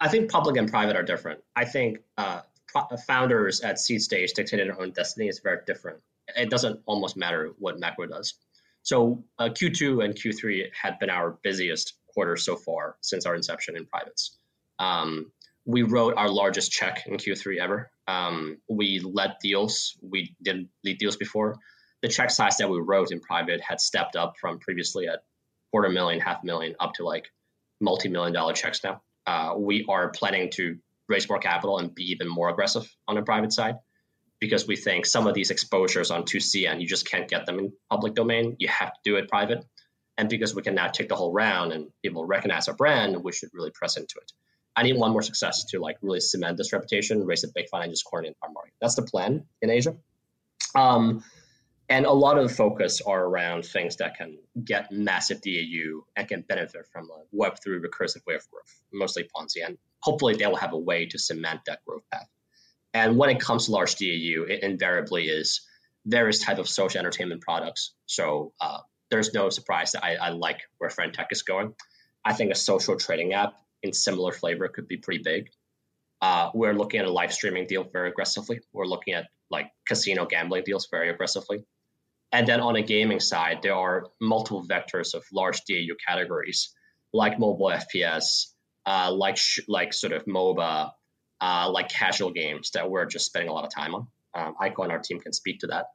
I 0.00 0.08
think 0.08 0.30
public 0.30 0.56
and 0.56 0.68
private 0.68 0.96
are 0.96 1.02
different. 1.02 1.40
I 1.54 1.66
think 1.66 1.98
uh, 2.16 2.40
pro- 2.66 2.96
founders 3.06 3.60
at 3.60 3.78
seed 3.78 4.02
stage 4.02 4.32
dictating 4.32 4.66
their 4.68 4.80
own 4.80 4.90
destiny 4.92 5.28
is 5.28 5.40
very 5.40 5.58
different. 5.66 5.98
It 6.36 6.50
doesn't 6.50 6.80
almost 6.86 7.16
matter 7.16 7.52
what 7.58 7.78
macro 7.78 8.06
does. 8.06 8.34
So 8.82 9.22
uh, 9.38 9.50
Q2 9.50 10.04
and 10.04 10.14
Q3 10.14 10.70
had 10.72 10.98
been 10.98 11.10
our 11.10 11.38
busiest 11.42 11.94
quarter 12.14 12.36
so 12.36 12.56
far 12.56 12.96
since 13.02 13.26
our 13.26 13.34
inception 13.34 13.76
in 13.76 13.84
privates. 13.84 14.38
Um, 14.78 15.30
we 15.66 15.82
wrote 15.82 16.14
our 16.16 16.30
largest 16.30 16.72
check 16.72 17.06
in 17.06 17.14
Q3 17.14 17.58
ever. 17.58 17.90
Um, 18.08 18.56
we 18.68 19.00
led 19.00 19.36
deals. 19.42 19.98
We 20.00 20.34
didn't 20.42 20.70
lead 20.82 20.98
deals 20.98 21.16
before. 21.16 21.56
The 22.00 22.08
check 22.08 22.30
size 22.30 22.56
that 22.56 22.70
we 22.70 22.80
wrote 22.80 23.12
in 23.12 23.20
private 23.20 23.60
had 23.60 23.80
stepped 23.80 24.16
up 24.16 24.34
from 24.40 24.58
previously 24.58 25.06
at 25.06 25.20
quarter 25.70 25.88
million, 25.88 26.20
half 26.20 26.44
million, 26.44 26.74
up 26.80 26.94
to 26.94 27.04
like 27.04 27.30
multi-million 27.80 28.32
dollar 28.32 28.52
checks 28.52 28.82
now. 28.84 29.02
Uh, 29.26 29.54
we 29.56 29.84
are 29.88 30.08
planning 30.08 30.50
to 30.50 30.78
raise 31.08 31.28
more 31.28 31.38
capital 31.38 31.78
and 31.78 31.94
be 31.94 32.10
even 32.12 32.28
more 32.28 32.48
aggressive 32.48 32.88
on 33.08 33.16
the 33.16 33.22
private 33.22 33.52
side 33.52 33.76
because 34.40 34.66
we 34.66 34.76
think 34.76 35.04
some 35.04 35.26
of 35.26 35.34
these 35.34 35.50
exposures 35.50 36.10
on 36.10 36.22
2CN, 36.22 36.80
you 36.80 36.86
just 36.86 37.08
can't 37.08 37.28
get 37.28 37.46
them 37.46 37.58
in 37.58 37.72
public 37.90 38.14
domain. 38.14 38.56
You 38.58 38.68
have 38.68 38.92
to 38.92 39.00
do 39.04 39.16
it 39.16 39.28
private. 39.28 39.64
And 40.16 40.28
because 40.28 40.54
we 40.54 40.62
can 40.62 40.74
now 40.74 40.88
take 40.88 41.08
the 41.08 41.16
whole 41.16 41.32
round 41.32 41.72
and 41.72 41.88
people 42.02 42.24
recognize 42.24 42.68
our 42.68 42.74
brand, 42.74 43.22
we 43.22 43.32
should 43.32 43.50
really 43.52 43.70
press 43.70 43.96
into 43.96 44.14
it. 44.20 44.32
I 44.76 44.82
need 44.82 44.96
one 44.96 45.12
more 45.12 45.22
success 45.22 45.64
to 45.66 45.80
like 45.80 45.98
really 46.00 46.20
cement 46.20 46.56
this 46.56 46.72
reputation, 46.72 47.24
raise 47.26 47.44
a 47.44 47.48
big 47.54 47.68
fund, 47.68 47.84
and 47.84 47.92
just 47.92 48.04
corner 48.04 48.28
in 48.28 48.34
our 48.42 48.50
market. 48.50 48.72
That's 48.80 48.94
the 48.94 49.02
plan 49.02 49.44
in 49.60 49.70
Asia. 49.70 49.96
Um, 50.74 51.22
and 51.90 52.06
a 52.06 52.12
lot 52.12 52.38
of 52.38 52.48
the 52.48 52.54
focus 52.54 53.00
are 53.04 53.24
around 53.24 53.66
things 53.66 53.96
that 53.96 54.16
can 54.16 54.38
get 54.64 54.92
massive 54.92 55.42
DAU 55.42 56.04
and 56.14 56.28
can 56.28 56.42
benefit 56.42 56.86
from 56.86 57.08
a 57.10 57.36
Web3 57.36 57.80
recursive 57.84 58.24
way 58.28 58.36
of 58.36 58.48
growth, 58.48 58.80
mostly 58.92 59.24
Ponzi. 59.24 59.66
And 59.66 59.76
hopefully 60.00 60.36
they 60.36 60.46
will 60.46 60.54
have 60.54 60.72
a 60.72 60.78
way 60.78 61.06
to 61.06 61.18
cement 61.18 61.62
that 61.66 61.84
growth 61.84 62.04
path. 62.12 62.28
And 62.94 63.18
when 63.18 63.28
it 63.28 63.40
comes 63.40 63.66
to 63.66 63.72
large 63.72 63.96
DAU, 63.96 64.44
it 64.48 64.62
invariably 64.62 65.24
is 65.24 65.62
various 66.06 66.38
type 66.38 66.58
of 66.58 66.68
social 66.68 67.00
entertainment 67.00 67.40
products. 67.40 67.92
So 68.06 68.52
uh, 68.60 68.78
there's 69.10 69.34
no 69.34 69.50
surprise 69.50 69.92
that 69.92 70.04
I, 70.04 70.14
I 70.14 70.28
like 70.30 70.60
where 70.78 70.90
Friend.tech 70.90 71.26
is 71.32 71.42
going. 71.42 71.74
I 72.24 72.34
think 72.34 72.52
a 72.52 72.56
social 72.56 72.96
trading 72.96 73.32
app 73.32 73.54
in 73.82 73.92
similar 73.92 74.30
flavor 74.30 74.68
could 74.68 74.86
be 74.86 74.96
pretty 74.96 75.22
big. 75.24 75.50
Uh, 76.22 76.50
we're 76.54 76.74
looking 76.74 77.00
at 77.00 77.06
a 77.06 77.12
live 77.12 77.32
streaming 77.32 77.66
deal 77.66 77.82
very 77.82 78.10
aggressively. 78.10 78.60
We're 78.72 78.86
looking 78.86 79.14
at 79.14 79.26
like 79.50 79.72
casino 79.88 80.26
gambling 80.26 80.62
deals 80.64 80.86
very 80.88 81.10
aggressively. 81.10 81.64
And 82.32 82.46
then 82.46 82.60
on 82.60 82.76
a 82.76 82.82
gaming 82.82 83.20
side, 83.20 83.58
there 83.62 83.74
are 83.74 84.06
multiple 84.20 84.64
vectors 84.64 85.14
of 85.14 85.24
large 85.32 85.62
DAU 85.64 85.94
categories 86.06 86.72
like 87.12 87.38
mobile 87.40 87.70
FPS, 87.70 88.46
uh, 88.86 89.12
like 89.12 89.36
sh- 89.36 89.60
like 89.66 89.92
sort 89.92 90.12
of 90.12 90.26
MOBA, 90.26 90.92
uh, 91.40 91.70
like 91.70 91.88
casual 91.88 92.30
games 92.30 92.70
that 92.72 92.88
we're 92.88 93.06
just 93.06 93.26
spending 93.26 93.50
a 93.50 93.52
lot 93.52 93.64
of 93.64 93.74
time 93.74 93.94
on. 93.94 94.06
Um, 94.32 94.54
Aiko 94.62 94.84
and 94.84 94.92
our 94.92 95.00
team 95.00 95.18
can 95.18 95.32
speak 95.32 95.60
to 95.60 95.68
that 95.68 95.86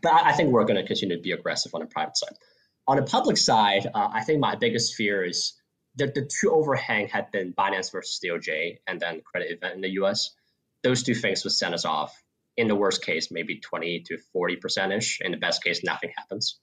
but 0.00 0.12
I 0.12 0.32
think 0.32 0.50
we're 0.50 0.64
going 0.64 0.80
to 0.80 0.86
continue 0.86 1.16
to 1.16 1.22
be 1.22 1.32
aggressive 1.32 1.74
on 1.74 1.80
the 1.80 1.86
private 1.86 2.16
side. 2.16 2.36
On 2.86 2.96
the 2.96 3.02
public 3.02 3.36
side, 3.36 3.86
uh, 3.92 4.08
I 4.12 4.22
think 4.24 4.40
my 4.40 4.56
biggest 4.56 4.94
fear 4.94 5.24
is 5.24 5.54
that 5.96 6.14
the 6.14 6.28
two 6.40 6.52
overhang 6.52 7.08
had 7.08 7.30
been 7.30 7.52
Binance 7.52 7.92
versus 7.92 8.18
DOJ 8.24 8.78
and 8.86 8.98
then 8.98 9.20
credit 9.24 9.52
event 9.52 9.74
in 9.74 9.80
the 9.82 9.90
US. 10.02 10.30
Those 10.82 11.02
two 11.02 11.14
things 11.14 11.44
would 11.44 11.52
send 11.52 11.74
us 11.74 11.84
off. 11.84 12.21
In 12.56 12.68
the 12.68 12.74
worst 12.74 13.04
case, 13.04 13.30
maybe 13.30 13.56
20 13.56 14.00
to 14.08 14.18
40% 14.36 14.96
ish. 14.96 15.20
In 15.20 15.32
the 15.32 15.38
best 15.38 15.64
case, 15.64 15.82
nothing 15.82 16.12
happens. 16.16 16.58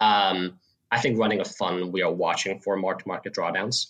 Um, 0.00 0.58
I 0.90 1.00
think 1.00 1.18
running 1.18 1.40
a 1.40 1.44
fund, 1.44 1.92
we 1.92 2.02
are 2.02 2.12
watching 2.12 2.60
for 2.60 2.76
mark 2.76 3.06
market 3.06 3.34
drawdowns. 3.34 3.86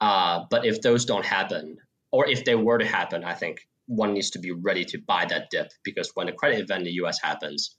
Uh, 0.00 0.44
but 0.50 0.66
if 0.66 0.82
those 0.82 1.04
don't 1.04 1.24
happen, 1.24 1.78
or 2.10 2.28
if 2.28 2.44
they 2.44 2.56
were 2.56 2.78
to 2.78 2.84
happen, 2.84 3.24
I 3.24 3.34
think 3.34 3.66
one 3.86 4.14
needs 4.14 4.30
to 4.30 4.38
be 4.38 4.50
ready 4.50 4.84
to 4.86 4.98
buy 4.98 5.24
that 5.26 5.50
dip 5.50 5.70
because 5.82 6.10
when 6.14 6.26
the 6.26 6.32
credit 6.32 6.60
event 6.60 6.80
in 6.80 6.84
the 6.86 7.04
US 7.04 7.20
happens, 7.20 7.76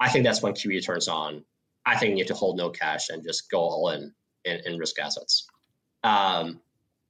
I 0.00 0.08
think 0.08 0.24
that's 0.24 0.42
when 0.42 0.54
QE 0.54 0.84
turns 0.84 1.08
on. 1.08 1.44
I 1.84 1.96
think 1.96 2.12
you 2.12 2.24
have 2.24 2.28
to 2.28 2.34
hold 2.34 2.56
no 2.56 2.70
cash 2.70 3.08
and 3.08 3.22
just 3.22 3.50
go 3.50 3.60
all 3.60 3.90
in 3.90 4.12
in, 4.44 4.60
in 4.64 4.78
risk 4.78 4.98
assets. 4.98 5.46
Um, 6.04 6.60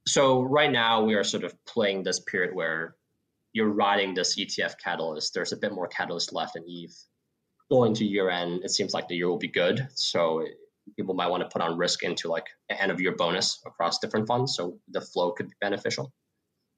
so 0.07 0.41
right 0.41 0.71
now 0.71 1.03
we 1.03 1.15
are 1.15 1.23
sort 1.23 1.43
of 1.43 1.53
playing 1.65 2.03
this 2.03 2.19
period 2.19 2.55
where 2.55 2.95
you're 3.59 3.67
riding 3.67 4.13
this 4.13 4.39
ETF 4.39 4.75
catalyst. 4.81 5.33
There's 5.33 5.51
a 5.51 5.57
bit 5.57 5.73
more 5.73 5.89
catalyst 5.89 6.31
left 6.31 6.55
in 6.55 6.63
ETH. 6.65 6.95
Going 7.69 7.93
to 7.95 8.05
year 8.05 8.29
end, 8.29 8.63
it 8.63 8.71
seems 8.71 8.93
like 8.93 9.09
the 9.09 9.17
year 9.17 9.27
will 9.27 9.37
be 9.37 9.49
good. 9.49 9.85
So 9.95 10.45
people 10.95 11.13
might 11.13 11.27
want 11.27 11.43
to 11.43 11.49
put 11.49 11.61
on 11.61 11.77
risk 11.77 12.01
into 12.03 12.29
like 12.29 12.45
an 12.69 12.77
end 12.77 12.89
of 12.89 13.01
year 13.01 13.13
bonus 13.17 13.61
across 13.65 13.99
different 13.99 14.27
funds. 14.27 14.55
So 14.55 14.79
the 14.87 15.01
flow 15.01 15.33
could 15.33 15.49
be 15.49 15.55
beneficial. 15.59 16.13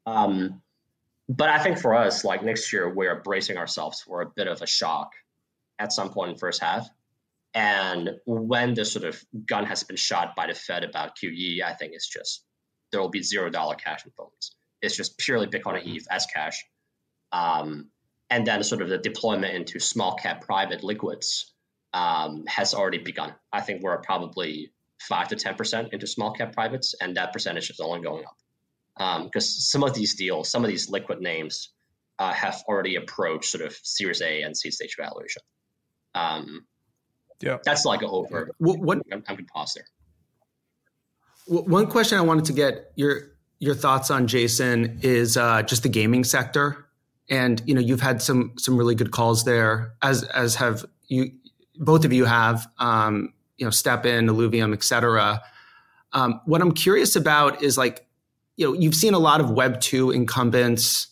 Um, 0.08 0.64
but 1.30 1.50
I 1.50 1.60
think 1.60 1.78
for 1.78 1.94
us, 1.94 2.26
like 2.26 2.44
next 2.44 2.74
year, 2.74 2.92
we 2.92 3.06
are 3.06 3.22
bracing 3.22 3.58
ourselves 3.58 4.02
for 4.02 4.22
a 4.22 4.26
bit 4.36 4.48
of 4.48 4.64
a 4.64 4.68
shock 4.68 5.12
at 5.78 5.94
some 5.94 6.10
point 6.10 6.32
in 6.32 6.38
first 6.38 6.64
half. 6.64 6.90
And 7.54 8.10
when 8.26 8.74
the 8.74 8.86
sort 8.86 9.06
of 9.06 9.24
gun 9.46 9.68
has 9.68 9.84
been 9.84 9.98
shot 9.98 10.36
by 10.36 10.48
the 10.48 10.56
Fed 10.56 10.84
about 10.84 11.16
QE, 11.16 11.62
I 11.62 11.74
think 11.76 11.94
it's 11.94 12.10
just 12.10 12.44
there 12.92 13.00
will 13.00 13.10
be 13.10 13.22
zero 13.22 13.52
dollar 13.52 13.76
cash 13.76 14.04
in 14.04 14.12
phones. 14.18 14.56
It's 14.82 14.98
just 14.98 15.20
purely 15.20 15.46
Bitcoin 15.46 15.80
and 15.80 15.96
ETH 15.96 16.08
as 16.10 16.26
cash. 16.26 16.66
Um, 17.32 17.90
and 18.30 18.48
then 18.48 18.64
sort 18.64 18.82
of 18.82 18.90
the 18.90 18.98
deployment 18.98 19.54
into 19.54 19.80
small 19.80 20.16
cap 20.16 20.42
private 20.46 20.84
liquids 20.84 21.52
um, 21.94 22.46
has 22.48 22.74
already 22.74 23.00
begun. 23.00 23.36
I 23.52 23.62
think 23.62 23.84
we're 23.84 23.98
probably 24.02 24.72
five 25.00 25.30
to 25.30 25.36
ten 25.36 25.56
percent 25.56 25.90
into 25.94 26.08
small 26.08 26.34
cap 26.34 26.54
privates, 26.54 26.96
and 27.00 27.18
that 27.18 27.34
percentage 27.34 27.70
is 27.70 27.80
only 27.80 28.02
going 28.02 28.24
up 28.26 28.38
because 29.26 29.46
um, 29.46 29.82
some 29.82 29.84
of 29.84 29.94
these 29.94 30.16
deals, 30.16 30.50
some 30.50 30.64
of 30.64 30.70
these 30.70 30.90
liquid 30.90 31.22
names, 31.22 31.70
uh, 32.20 32.32
have 32.32 32.64
already 32.68 32.96
approached 32.96 33.46
sort 33.46 33.66
of 33.66 33.74
Series 33.84 34.22
A 34.22 34.44
and 34.44 34.56
seed 34.56 34.74
stage 34.74 34.96
valuation. 34.98 35.42
Um, 36.14 36.66
yeah, 37.42 37.58
that's 37.66 37.86
like 37.86 38.02
an 38.02 38.10
over. 38.12 38.52
What, 38.60 38.80
what 38.80 38.98
I'm, 39.12 39.24
I'm 39.28 39.36
going 39.36 39.46
to 39.46 39.52
pause 39.52 39.74
there. 39.74 39.86
One 41.48 41.88
question 41.88 42.18
I 42.18 42.22
wanted 42.22 42.46
to 42.46 42.54
get 42.54 42.92
your 42.96 43.32
your 43.60 43.76
thoughts 43.76 44.12
on 44.12 44.28
Jason 44.28 45.00
is 45.02 45.38
uh, 45.38 45.64
just 45.64 45.84
the 45.84 45.90
gaming 45.90 46.24
sector, 46.24 46.86
and 47.32 47.64
you 47.66 47.74
know 47.74 47.82
you've 47.82 48.02
had 48.02 48.22
some 48.22 48.52
some 48.60 48.78
really 48.78 48.94
good 48.94 49.12
calls 49.12 49.46
there, 49.46 49.94
as 50.04 50.24
as 50.26 50.54
have 50.56 50.86
you 51.08 51.32
both 51.78 52.06
of 52.06 52.14
you 52.14 52.26
have. 52.26 52.68
Um, 52.78 53.34
you 53.58 53.66
know, 53.66 53.72
STEPN 53.72 54.28
Illuvium, 54.28 54.74
et 54.74 54.84
cetera. 54.84 55.42
Um, 56.14 56.42
what 56.46 56.62
I'm 56.62 56.72
curious 56.74 57.16
about 57.16 57.62
is 57.62 57.78
like, 57.78 58.08
you 58.58 58.66
know, 58.66 58.74
you've 58.74 58.96
seen 58.96 59.14
a 59.14 59.20
lot 59.20 59.40
of 59.40 59.52
Web 59.52 59.80
two 59.80 60.10
incumbents, 60.10 61.08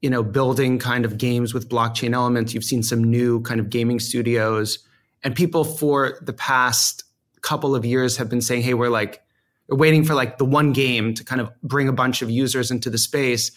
you 0.00 0.08
know, 0.08 0.22
building 0.22 0.78
kind 0.78 1.04
of 1.04 1.18
games 1.18 1.52
with 1.52 1.68
blockchain 1.68 2.14
elements. 2.14 2.54
You've 2.54 2.64
seen 2.64 2.82
some 2.82 3.04
new 3.04 3.42
kind 3.42 3.60
of 3.60 3.68
gaming 3.68 4.00
studios, 4.00 4.78
and 5.22 5.36
people 5.36 5.62
for 5.62 6.18
the 6.22 6.32
past 6.32 7.04
couple 7.42 7.76
of 7.76 7.84
years 7.84 8.16
have 8.16 8.28
been 8.28 8.42
saying, 8.42 8.62
"Hey, 8.62 8.74
we're 8.74 8.90
like." 8.90 9.20
We're 9.66 9.78
waiting 9.78 10.04
for 10.04 10.12
like 10.12 10.36
the 10.36 10.44
one 10.44 10.74
game 10.74 11.14
to 11.14 11.24
kind 11.24 11.40
of 11.40 11.50
bring 11.62 11.88
a 11.88 11.92
bunch 11.92 12.20
of 12.20 12.28
users 12.28 12.70
into 12.70 12.90
the 12.90 12.98
space. 12.98 13.50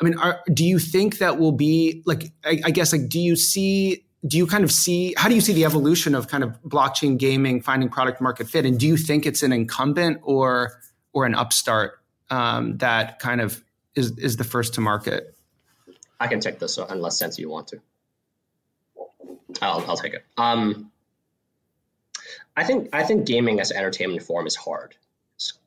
I 0.00 0.04
mean, 0.04 0.18
are, 0.18 0.40
do 0.52 0.64
you 0.64 0.78
think 0.78 1.18
that 1.18 1.38
will 1.38 1.52
be 1.52 2.02
like? 2.04 2.32
I, 2.44 2.60
I, 2.64 2.70
guess 2.70 2.92
like, 2.92 3.08
do 3.08 3.18
you 3.18 3.36
see? 3.36 4.04
Do 4.26 4.36
you 4.36 4.46
kind 4.46 4.64
of 4.64 4.72
see? 4.72 5.14
How 5.16 5.28
do 5.28 5.34
you 5.34 5.40
see 5.40 5.52
the 5.52 5.64
evolution 5.64 6.14
of 6.14 6.28
kind 6.28 6.44
of 6.44 6.60
blockchain 6.62 7.16
gaming 7.16 7.62
finding 7.62 7.88
product 7.88 8.20
market 8.20 8.48
fit? 8.48 8.66
And 8.66 8.78
do 8.78 8.86
you 8.86 8.96
think 8.96 9.24
it's 9.24 9.42
an 9.42 9.52
incumbent 9.52 10.20
or 10.22 10.80
or 11.12 11.24
an 11.24 11.34
upstart 11.34 12.00
um, 12.30 12.76
that 12.78 13.18
kind 13.18 13.40
of 13.40 13.62
is 13.94 14.16
is 14.18 14.36
the 14.36 14.44
first 14.44 14.74
to 14.74 14.80
market? 14.80 15.34
I 16.20 16.26
can 16.26 16.40
take 16.40 16.58
this 16.58 16.78
unless 16.78 17.18
sense 17.18 17.38
you 17.38 17.48
want 17.48 17.68
to. 17.68 17.80
I'll 19.62 19.84
I'll 19.88 19.96
take 19.96 20.14
it. 20.14 20.24
Um, 20.36 20.90
I 22.56 22.64
think 22.64 22.90
I 22.92 23.02
think 23.02 23.26
gaming 23.26 23.60
as 23.60 23.70
an 23.70 23.78
entertainment 23.78 24.22
form 24.22 24.46
is 24.46 24.56
hard 24.56 24.96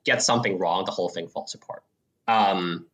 get 0.05 0.21
something 0.21 0.57
wrong, 0.57 0.85
the 0.85 0.91
whole 0.91 1.09
thing 1.09 1.27
falls 1.27 1.53
apart. 1.53 1.83
Um, 2.27 2.87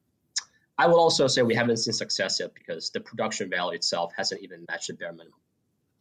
I 0.77 0.87
will 0.87 0.99
also 0.99 1.27
say 1.27 1.41
we 1.41 1.55
haven't 1.55 1.77
seen 1.77 1.93
success 1.93 2.39
yet 2.39 2.53
because 2.53 2.89
the 2.89 2.99
production 2.99 3.49
value 3.49 3.75
itself 3.75 4.11
hasn't 4.17 4.41
even 4.41 4.65
matched 4.67 4.87
the 4.87 4.93
bare 4.93 5.13
minimum 5.13 5.39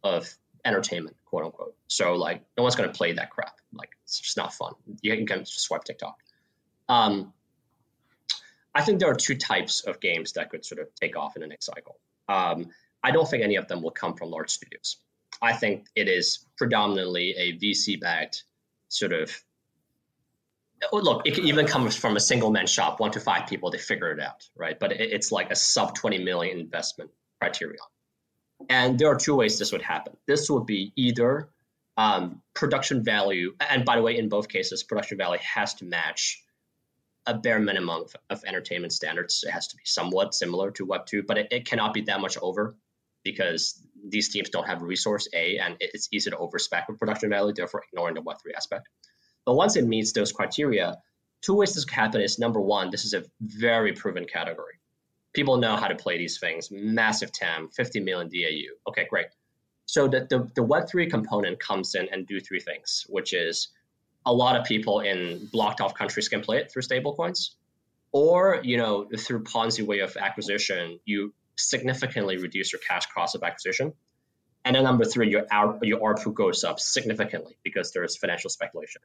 of 0.03 0.33
entertainment, 0.65 1.15
quote 1.25 1.45
unquote. 1.45 1.75
So 1.87 2.15
like, 2.15 2.43
no 2.57 2.63
one's 2.63 2.75
going 2.75 2.91
to 2.91 2.97
play 2.97 3.13
that 3.13 3.29
crap. 3.29 3.59
Like, 3.73 3.91
it's 4.03 4.19
just 4.19 4.37
not 4.37 4.53
fun. 4.53 4.73
You 5.01 5.25
can 5.25 5.39
just 5.39 5.61
swipe 5.61 5.83
TikTok. 5.85 6.17
Um, 6.89 7.33
I 8.73 8.81
think 8.81 8.99
there 8.99 9.09
are 9.09 9.15
two 9.15 9.35
types 9.35 9.81
of 9.81 10.01
games 10.01 10.33
that 10.33 10.49
could 10.49 10.65
sort 10.65 10.81
of 10.81 10.93
take 10.95 11.15
off 11.15 11.37
in 11.37 11.41
the 11.41 11.47
next 11.47 11.65
cycle. 11.65 11.97
Um, 12.27 12.69
I 13.01 13.11
don't 13.11 13.29
think 13.29 13.43
any 13.43 13.55
of 13.55 13.67
them 13.67 13.81
will 13.81 13.91
come 13.91 14.15
from 14.15 14.31
large 14.31 14.49
studios. 14.49 14.97
I 15.41 15.53
think 15.53 15.85
it 15.95 16.09
is 16.09 16.45
predominantly 16.57 17.35
a 17.37 17.57
VC 17.57 17.99
backed 17.99 18.43
sort 18.89 19.13
of 19.13 19.31
look, 20.91 21.25
it 21.25 21.35
can 21.35 21.45
even 21.45 21.67
come 21.67 21.89
from 21.89 22.15
a 22.15 22.19
single 22.19 22.51
man 22.51 22.67
shop, 22.67 22.99
one 22.99 23.11
to 23.11 23.19
five 23.19 23.47
people, 23.47 23.71
they 23.71 23.77
figure 23.77 24.11
it 24.11 24.19
out, 24.19 24.47
right? 24.55 24.79
But 24.79 24.93
it's 24.93 25.31
like 25.31 25.51
a 25.51 25.55
sub 25.55 25.95
20 25.95 26.23
million 26.23 26.59
investment 26.59 27.11
criteria. 27.39 27.79
And 28.69 28.97
there 28.97 29.09
are 29.09 29.15
two 29.15 29.35
ways 29.35 29.59
this 29.59 29.71
would 29.71 29.81
happen. 29.81 30.15
This 30.27 30.49
would 30.49 30.65
be 30.65 30.93
either 30.95 31.49
um, 31.97 32.41
production 32.53 33.03
value, 33.03 33.55
and 33.59 33.85
by 33.85 33.95
the 33.95 34.01
way, 34.01 34.17
in 34.17 34.29
both 34.29 34.49
cases, 34.49 34.83
production 34.83 35.17
value 35.17 35.39
has 35.41 35.75
to 35.75 35.85
match 35.85 36.43
a 37.25 37.33
bare 37.33 37.59
minimum 37.59 38.03
of, 38.03 38.15
of 38.29 38.43
entertainment 38.45 38.93
standards. 38.93 39.43
It 39.47 39.51
has 39.51 39.67
to 39.69 39.77
be 39.77 39.83
somewhat 39.85 40.33
similar 40.33 40.71
to 40.71 40.85
Web 40.85 41.05
2, 41.05 41.23
but 41.23 41.37
it, 41.37 41.47
it 41.51 41.65
cannot 41.65 41.93
be 41.93 42.01
that 42.01 42.21
much 42.21 42.37
over 42.41 42.75
because 43.23 43.81
these 44.07 44.29
teams 44.29 44.49
don't 44.49 44.67
have 44.67 44.81
resource 44.81 45.27
A, 45.33 45.57
and 45.57 45.75
it's 45.79 46.07
easy 46.11 46.29
to 46.29 46.37
overspec 46.37 46.83
with 46.87 46.99
production 46.99 47.29
value, 47.29 47.53
therefore 47.53 47.83
ignoring 47.91 48.13
the 48.13 48.21
Web 48.21 48.37
3 48.41 48.53
aspect. 48.55 48.87
But 49.45 49.55
once 49.55 49.75
it 49.75 49.85
meets 49.85 50.11
those 50.11 50.31
criteria, 50.31 50.97
two 51.41 51.55
ways 51.55 51.73
this 51.73 51.85
can 51.85 52.03
happen 52.03 52.21
is 52.21 52.39
number 52.39 52.59
one, 52.59 52.89
this 52.89 53.05
is 53.05 53.13
a 53.13 53.23
very 53.39 53.93
proven 53.93 54.25
category. 54.25 54.79
People 55.33 55.57
know 55.57 55.75
how 55.75 55.87
to 55.87 55.95
play 55.95 56.17
these 56.17 56.39
things. 56.39 56.69
Massive 56.71 57.31
TAM, 57.31 57.69
50 57.69 57.99
million 57.99 58.29
DAU. 58.29 58.89
Okay, 58.89 59.05
great. 59.09 59.27
So 59.85 60.07
the, 60.07 60.25
the, 60.29 60.49
the 60.55 60.65
Web3 60.65 61.09
component 61.09 61.59
comes 61.59 61.93
in 61.93 62.07
and 62.11 62.25
do 62.25 62.39
three 62.39 62.59
things, 62.59 63.05
which 63.07 63.33
is 63.33 63.69
a 64.25 64.33
lot 64.33 64.59
of 64.59 64.65
people 64.65 65.01
in 65.01 65.47
blocked 65.51 65.81
off 65.81 65.93
countries 65.93 66.29
can 66.29 66.41
play 66.41 66.57
it 66.57 66.71
through 66.71 66.81
stablecoins. 66.81 67.51
Or, 68.11 68.61
you 68.63 68.77
know, 68.77 69.07
through 69.15 69.43
Ponzi 69.43 69.85
way 69.85 69.99
of 69.99 70.15
acquisition, 70.17 70.99
you 71.05 71.33
significantly 71.57 72.37
reduce 72.37 72.71
your 72.71 72.79
cash 72.79 73.05
cost 73.13 73.35
of 73.35 73.43
acquisition. 73.43 73.93
And 74.65 74.75
then 74.75 74.83
number 74.83 75.05
three, 75.05 75.29
your 75.29 75.45
your 75.83 75.99
ARPU 75.99 76.33
goes 76.33 76.63
up 76.63 76.79
significantly 76.79 77.55
because 77.63 77.91
there 77.91 78.03
is 78.03 78.17
financial 78.17 78.49
speculation. 78.49 79.01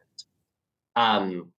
Um, 0.97 1.53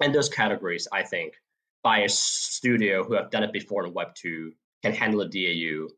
and 0.00 0.14
those 0.14 0.28
categories, 0.28 0.86
I 0.92 1.02
think, 1.02 1.34
by 1.82 2.00
a 2.00 2.08
studio 2.08 3.02
who 3.02 3.14
have 3.14 3.30
done 3.30 3.42
it 3.42 3.52
before 3.52 3.84
in 3.86 3.94
Web 3.94 4.14
two 4.14 4.52
can 4.82 4.92
handle 4.92 5.22
a 5.22 5.28
DAU 5.28 5.88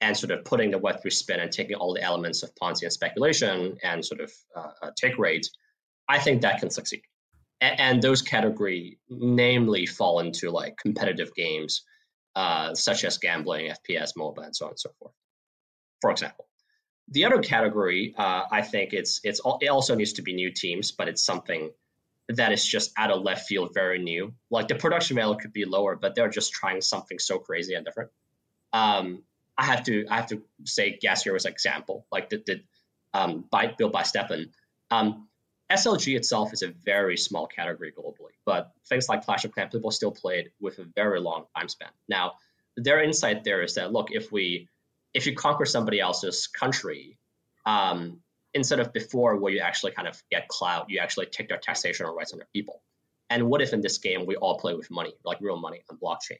and 0.00 0.16
sort 0.16 0.30
of 0.30 0.44
putting 0.44 0.70
the 0.70 0.78
Web3 0.78 1.12
spin 1.12 1.40
and 1.40 1.52
taking 1.52 1.76
all 1.76 1.94
the 1.94 2.02
elements 2.02 2.42
of 2.42 2.54
Ponzi 2.54 2.82
and 2.82 2.92
speculation 2.92 3.76
and 3.82 4.04
sort 4.04 4.20
of 4.20 4.32
uh, 4.56 4.70
uh, 4.82 4.90
take 4.96 5.18
rate, 5.18 5.48
I 6.08 6.18
think 6.18 6.42
that 6.42 6.58
can 6.58 6.70
succeed. 6.70 7.02
And, 7.60 7.80
and, 7.80 8.02
those 8.02 8.22
category 8.22 8.98
namely 9.10 9.84
fall 9.84 10.20
into 10.20 10.50
like 10.50 10.78
competitive 10.78 11.34
games, 11.34 11.82
uh, 12.34 12.74
such 12.74 13.04
as 13.04 13.18
gambling, 13.18 13.70
FPS, 13.70 14.12
mobile, 14.16 14.42
and 14.42 14.56
so 14.56 14.64
on 14.66 14.70
and 14.70 14.80
so 14.80 14.90
forth, 14.98 15.12
for 16.00 16.10
example. 16.10 16.46
The 17.10 17.24
other 17.24 17.42
category, 17.42 18.14
uh, 18.16 18.44
I 18.50 18.62
think 18.62 18.92
it's 18.92 19.20
it's 19.24 19.40
it 19.60 19.68
also 19.68 19.94
needs 19.94 20.14
to 20.14 20.22
be 20.22 20.32
new 20.32 20.50
teams, 20.50 20.92
but 20.92 21.08
it's 21.08 21.24
something 21.24 21.70
that 22.28 22.52
is 22.52 22.64
just 22.64 22.92
out 22.96 23.10
of 23.10 23.22
left 23.22 23.46
field, 23.46 23.74
very 23.74 23.98
new. 23.98 24.32
Like 24.50 24.68
the 24.68 24.76
production 24.76 25.16
value 25.16 25.36
could 25.36 25.52
be 25.52 25.64
lower, 25.64 25.96
but 25.96 26.14
they're 26.14 26.28
just 26.28 26.52
trying 26.52 26.80
something 26.80 27.18
so 27.18 27.38
crazy 27.38 27.74
and 27.74 27.84
different. 27.84 28.10
Um, 28.72 29.24
I 29.58 29.64
have 29.64 29.82
to 29.84 30.06
I 30.08 30.16
have 30.16 30.26
to 30.28 30.42
say 30.64 30.96
Gas 31.00 31.24
Hero 31.24 31.36
as 31.36 31.44
an 31.44 31.52
example, 31.52 32.06
like 32.12 32.30
the, 32.30 32.42
the 32.46 32.60
um, 33.12 33.44
by 33.50 33.66
built 33.66 33.92
by 33.92 34.02
STEPN. 34.02 34.50
Um, 34.90 35.28
SLG 35.70 36.16
itself 36.16 36.52
is 36.52 36.62
a 36.62 36.68
very 36.68 37.16
small 37.16 37.46
category 37.46 37.92
globally, 37.92 38.34
but 38.44 38.72
things 38.88 39.08
like 39.08 39.24
Clash 39.24 39.44
of 39.44 39.52
Clans 39.52 39.72
people 39.72 39.90
still 39.90 40.10
play 40.10 40.40
it 40.40 40.52
with 40.60 40.78
a 40.78 40.84
very 40.96 41.20
long 41.20 41.44
time 41.56 41.68
span. 41.68 41.90
Now, 42.08 42.34
their 42.76 43.02
insight 43.02 43.44
there 43.44 43.62
is 43.62 43.74
that 43.74 43.92
look, 43.92 44.10
if 44.10 44.32
we 44.32 44.68
if 45.14 45.26
you 45.26 45.34
conquer 45.34 45.66
somebody 45.66 46.00
else's 46.00 46.46
country, 46.46 47.18
um, 47.66 48.20
instead 48.54 48.80
of 48.80 48.92
before 48.92 49.36
where 49.36 49.52
you 49.52 49.60
actually 49.60 49.92
kind 49.92 50.08
of 50.08 50.20
get 50.30 50.48
clout, 50.48 50.86
you 50.88 50.98
actually 51.00 51.26
take 51.26 51.48
their 51.48 51.58
taxation 51.58 52.06
or 52.06 52.14
rights 52.14 52.32
on 52.32 52.38
their 52.38 52.48
people. 52.52 52.82
And 53.28 53.48
what 53.48 53.62
if 53.62 53.72
in 53.72 53.80
this 53.80 53.98
game 53.98 54.26
we 54.26 54.36
all 54.36 54.58
play 54.58 54.74
with 54.74 54.90
money, 54.90 55.12
like 55.24 55.38
real 55.40 55.56
money 55.56 55.82
on 55.88 55.98
blockchain? 55.98 56.38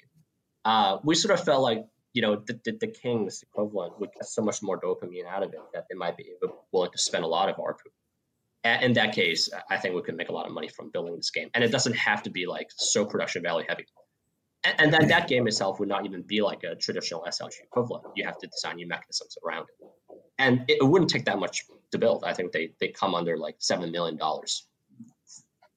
Uh, 0.64 0.98
we 1.04 1.14
sort 1.14 1.38
of 1.38 1.44
felt 1.44 1.62
like 1.62 1.84
you 2.12 2.22
know 2.22 2.36
the, 2.36 2.58
the, 2.64 2.72
the, 2.72 2.86
king's 2.88 3.42
equivalent 3.42 3.98
would 4.00 4.12
get 4.12 4.26
so 4.26 4.42
much 4.42 4.62
more 4.62 4.78
dopamine 4.80 5.26
out 5.26 5.44
of 5.44 5.52
it 5.52 5.60
that 5.72 5.86
they 5.88 5.94
might 5.96 6.16
be 6.16 6.32
willing 6.72 6.90
to 6.90 6.98
spend 6.98 7.22
a 7.22 7.26
lot 7.26 7.48
of. 7.48 7.54
And 8.64 8.82
in 8.82 8.92
that 8.94 9.14
case, 9.14 9.48
I 9.70 9.76
think 9.76 9.94
we 9.94 10.02
could 10.02 10.16
make 10.16 10.28
a 10.28 10.32
lot 10.32 10.46
of 10.46 10.52
money 10.52 10.68
from 10.68 10.90
building 10.90 11.14
this 11.16 11.30
game, 11.30 11.50
and 11.54 11.62
it 11.62 11.70
doesn't 11.70 11.94
have 11.94 12.24
to 12.24 12.30
be 12.30 12.46
like 12.46 12.68
so 12.76 13.04
production 13.04 13.42
value 13.42 13.64
heavy 13.68 13.86
and, 14.64 14.80
and 14.80 14.92
then 14.92 15.08
that 15.08 15.28
game 15.28 15.46
itself 15.46 15.80
would 15.80 15.88
not 15.88 16.04
even 16.04 16.22
be 16.22 16.40
like 16.40 16.64
a 16.64 16.74
traditional 16.74 17.24
SLG 17.26 17.62
equivalent. 17.62 18.04
You 18.14 18.24
have 18.24 18.38
to 18.38 18.46
design 18.46 18.76
new 18.76 18.86
mechanisms 18.86 19.36
around 19.44 19.66
it, 19.80 19.88
and 20.38 20.64
it, 20.68 20.78
it 20.80 20.84
wouldn't 20.84 21.10
take 21.10 21.24
that 21.26 21.38
much 21.38 21.64
to 21.92 21.98
build. 21.98 22.24
I 22.24 22.34
think 22.34 22.52
they 22.52 22.72
they 22.80 22.88
come 22.88 23.14
under 23.14 23.36
like 23.36 23.56
seven 23.58 23.90
million 23.90 24.16
dollars 24.16 24.66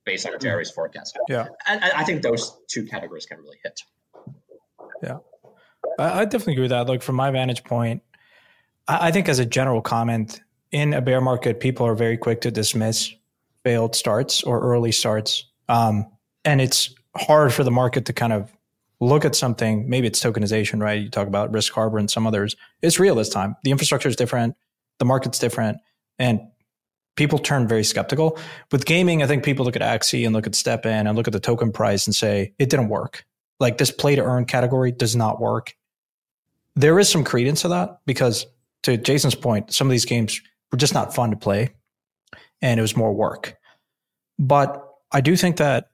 based 0.06 0.28
on 0.28 0.38
Jerry's 0.40 0.72
forecast. 0.72 1.18
Yeah, 1.30 1.48
and, 1.68 1.84
and 1.84 1.94
I 1.94 2.04
think 2.04 2.22
those 2.22 2.58
two 2.68 2.86
categories 2.86 3.26
can 3.26 3.40
really 3.40 3.58
hit. 3.64 3.82
Yeah, 5.02 5.18
I, 6.00 6.22
I 6.22 6.26
definitely 6.26 6.54
agree 6.54 6.64
with 6.64 6.72
that. 6.72 6.88
Like 6.88 7.02
from 7.02 7.16
my 7.16 7.32
vantage 7.32 7.64
point, 7.64 8.02
I, 8.88 9.08
I 9.08 9.12
think 9.12 9.30
as 9.30 9.40
a 9.40 9.46
general 9.46 9.82
comment, 9.82 10.42
in 10.72 10.94
a 10.94 11.02
bear 11.02 11.22
market, 11.22 11.60
people 11.60 11.86
are 11.86 11.96
very 11.96 12.18
quick 12.18 12.42
to 12.42 12.52
dismiss 12.52 13.14
failed 13.64 13.96
starts 13.96 14.44
or 14.44 14.60
early 14.60 14.92
starts. 14.92 15.46
Um, 15.70 16.08
and 16.44 16.60
it's 16.60 16.94
hard 17.16 17.54
for 17.54 17.64
the 17.64 17.72
market 17.72 18.06
to 18.06 18.14
kind 18.14 18.34
of 18.34 18.52
look 19.04 19.26
at 19.26 19.36
something, 19.36 19.90
maybe 19.90 20.08
it's 20.08 20.22
tokenization, 20.22 20.82
right? 20.82 21.02
You 21.02 21.10
talk 21.10 21.28
about 21.28 21.54
Risk 21.54 21.74
Harbor 21.74 21.98
and 21.98 22.10
some 22.10 22.26
others. 22.26 22.56
It's 22.82 23.00
real 23.00 23.16
this 23.16 23.30
time. 23.30 23.56
The 23.64 23.72
infrastructure 23.72 24.10
is 24.10 24.16
different, 24.16 24.56
the 25.00 25.06
market's 25.06 25.40
different, 25.40 25.78
and 26.18 26.40
people 27.16 27.40
turn 27.40 27.68
very 27.68 27.84
skeptical. 27.84 28.40
With 28.72 28.86
gaming, 28.86 29.22
I 29.22 29.28
think 29.28 29.44
people 29.44 29.66
look 29.66 29.76
at 29.76 29.82
Axie 29.82 30.26
and 30.26 30.34
look 30.34 30.48
at 30.48 30.54
STEPN 30.54 31.08
and 31.08 31.16
look 31.16 31.28
at 31.28 31.34
the 31.34 31.40
token 31.40 31.72
price 31.72 32.08
and 32.08 32.16
say, 32.16 32.54
it 32.60 32.70
didn't 32.70 32.90
work. 32.90 33.26
Like 33.60 33.78
this 33.78 33.92
play 33.92 34.16
to 34.16 34.24
earn 34.24 34.46
category 34.46 34.92
does 34.92 35.16
not 35.16 35.40
work. 35.40 35.76
There 36.76 36.98
is 36.98 37.10
some 37.10 37.24
credence 37.24 37.62
to 37.62 37.68
that 37.70 38.00
because, 38.06 38.48
to 38.84 38.98
Jason's 38.98 39.36
point, 39.36 39.72
some 39.72 39.88
of 39.88 39.92
these 39.92 40.06
games 40.06 40.42
were 40.72 40.78
just 40.78 40.94
not 40.94 41.14
fun 41.14 41.30
to 41.30 41.38
play 41.38 41.70
and 42.62 42.80
it 42.80 42.82
was 42.82 42.98
more 42.98 43.14
work. 43.14 43.58
But 44.40 44.84
I 45.12 45.22
do 45.22 45.36
think 45.36 45.58
that 45.58 45.90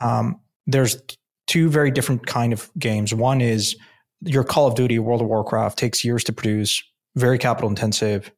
um, 0.00 0.40
there's 0.66 1.00
two 1.48 1.68
very 1.68 1.90
different 1.90 2.26
kind 2.26 2.52
of 2.52 2.70
games. 2.78 3.12
One 3.12 3.40
is 3.40 3.76
your 4.20 4.44
Call 4.44 4.68
of 4.68 4.74
Duty, 4.74 4.98
World 4.98 5.20
of 5.20 5.26
Warcraft 5.26 5.78
takes 5.78 6.04
years 6.04 6.22
to 6.24 6.32
produce, 6.32 6.82
very 7.16 7.38
capital 7.38 7.68
intensive, 7.68 8.30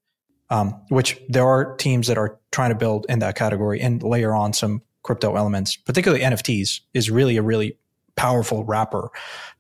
um, 0.49 0.81
which 0.89 1.21
there 1.29 1.47
are 1.47 1.77
teams 1.77 2.07
that 2.07 2.17
are 2.17 2.39
trying 2.51 2.71
to 2.71 2.77
build 2.77 3.05
in 3.09 3.19
that 3.19 3.37
category 3.37 3.81
and 3.81 4.03
layer 4.03 4.35
on 4.35 4.53
some 4.53 4.83
crypto 5.03 5.37
elements, 5.37 5.77
particularly 5.77 6.23
NFTs 6.23 6.81
is 6.95 7.11
really 7.11 7.37
a 7.37 7.43
really 7.43 7.77
powerful 8.17 8.65
wrapper 8.65 9.11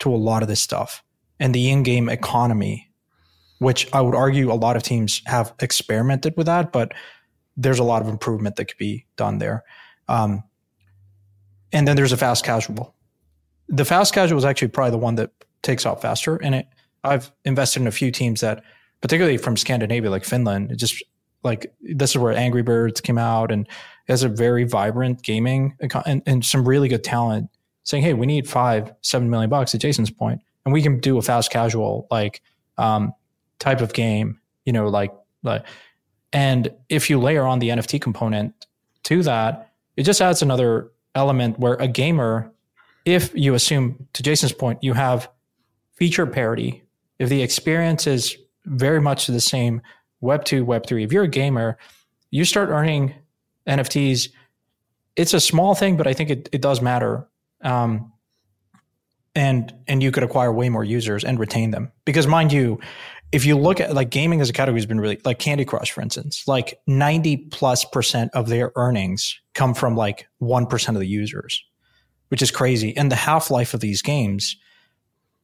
to 0.01 0.15
a 0.15 0.17
lot 0.17 0.43
of 0.43 0.49
this 0.49 0.61
stuff. 0.61 1.03
And 1.39 1.55
the 1.55 1.71
in-game 1.71 2.09
economy, 2.09 2.91
which 3.59 3.89
I 3.93 4.01
would 4.01 4.15
argue 4.15 4.53
a 4.53 4.55
lot 4.55 4.77
of 4.77 4.83
teams 4.83 5.23
have 5.27 5.55
experimented 5.61 6.35
with 6.37 6.47
that, 6.47 6.73
but 6.73 6.93
there's 7.57 7.79
a 7.79 7.85
lot 7.85 8.03
of 8.03 8.09
improvement 8.09 8.57
that 8.57 8.67
could 8.67 8.79
be 8.79 9.07
done 9.17 9.39
there. 9.39 9.65
Um, 10.09 10.45
and 11.73 11.87
then 11.87 11.97
there's 11.97 12.13
a 12.13 12.17
fast 12.17 12.45
casual. 12.45 12.95
The 13.71 13.85
fast 13.85 14.13
casual 14.13 14.39
is 14.39 14.45
actually 14.45 14.69
probably 14.69 14.91
the 14.91 14.99
one 14.99 15.15
that 15.15 15.31
takes 15.63 15.87
off 15.87 16.03
faster. 16.03 16.37
And 16.37 16.55
it, 16.57 16.67
I've 17.05 17.33
invested 17.45 17.81
in 17.81 17.89
a 17.89 17.93
few 17.93 18.11
teams 18.11 18.41
that, 18.41 18.63
particularly 19.01 19.39
from 19.39 19.57
Scandinavia, 19.57 20.11
like 20.11 20.25
Finland, 20.25 20.77
just 20.77 21.03
like 21.43 21.73
this 21.81 22.11
is 22.11 22.19
where 22.19 22.33
Angry 22.33 22.63
Birds 22.63 23.01
came 23.01 23.19
out 23.19 23.51
and 23.51 23.67
has 24.09 24.23
a 24.23 24.29
very 24.29 24.65
vibrant 24.65 25.23
gaming 25.23 25.77
and, 25.81 26.23
and 26.27 26.45
some 26.45 26.69
really 26.69 26.89
good 26.89 27.05
talent 27.05 27.49
saying, 27.85 28.03
Hey, 28.03 28.13
we 28.15 28.27
need 28.27 28.49
five, 28.49 28.93
seven 29.03 29.31
million 29.31 29.49
bucks 29.49 29.75
at 29.75 29.81
Jason's 29.81 30.11
point, 30.11 30.41
and 30.65 30.73
we 30.73 30.83
can 30.83 31.01
do 31.01 31.17
a 31.17 31.23
fast 31.23 31.51
casual 31.51 32.07
like 32.11 32.43
um, 32.77 33.15
type 33.59 33.81
of 33.81 33.93
game, 33.93 34.41
you 34.65 34.73
know, 34.73 34.89
like, 34.89 35.13
like, 35.43 35.65
and 36.33 36.73
if 36.89 37.09
you 37.09 37.19
layer 37.19 37.45
on 37.45 37.59
the 37.59 37.71
NFT 37.71 38.01
component 38.01 38.67
to 39.05 39.23
that, 39.23 39.73
it 39.97 40.05
just 40.05 40.21
adds 40.21 40.43
another 40.43 40.91
element 41.15 41.59
where 41.59 41.75
a 41.75 41.89
gamer, 41.89 42.53
if 43.05 43.35
you 43.35 43.55
assume 43.55 44.07
to 44.13 44.23
Jason's 44.23 44.53
point, 44.53 44.83
you 44.83 44.93
have 44.93 45.31
feature 45.95 46.27
parity, 46.27 46.83
if 47.19 47.29
the 47.29 47.43
experience 47.43 48.07
is 48.07 48.37
very 48.65 49.01
much 49.01 49.27
the 49.27 49.41
same 49.41 49.83
Web 50.21 50.45
2, 50.45 50.65
Web 50.65 50.87
3, 50.87 51.05
if 51.05 51.13
you're 51.13 51.25
a 51.25 51.29
gamer, 51.29 51.79
you 52.31 52.45
start 52.45 52.69
earning 52.69 53.15
NFTs. 53.67 54.29
It's 55.17 55.35
a 55.35 55.41
small 55.41 55.75
thing, 55.75 55.97
but 55.97 56.07
I 56.07 56.15
think 56.15 56.31
it, 56.31 56.49
it 56.53 56.63
does 56.63 56.81
matter. 56.81 57.29
Um, 57.63 58.13
and 59.35 59.73
and 59.87 60.03
you 60.03 60.11
could 60.11 60.23
acquire 60.23 60.53
way 60.53 60.69
more 60.69 60.85
users 60.85 61.25
and 61.25 61.39
retain 61.39 61.71
them 61.71 61.93
because 62.05 62.27
mind 62.27 62.53
you 62.53 62.81
if 63.33 63.45
you 63.45 63.57
look 63.57 63.79
at 63.81 63.95
like 63.95 64.11
gaming 64.11 64.41
as 64.41 64.51
a 64.51 64.53
category 64.53 64.79
has 64.81 64.87
been 64.87 65.01
really 65.01 65.21
like 65.25 65.39
candy 65.39 65.65
crush 65.65 65.93
for 65.93 66.03
instance 66.03 66.43
like 66.49 66.81
90 66.87 67.37
plus 67.37 67.85
percent 67.85 68.31
of 68.35 68.49
their 68.49 68.73
earnings 68.75 69.39
come 69.55 69.73
from 69.73 69.97
like 69.97 70.27
1% 70.43 70.89
of 70.89 70.99
the 70.99 71.07
users 71.07 71.65
which 72.31 72.43
is 72.43 72.51
crazy 72.51 72.97
and 72.97 73.11
the 73.11 73.17
half-life 73.17 73.75
of 73.75 73.81
these 73.81 74.03
games 74.03 74.57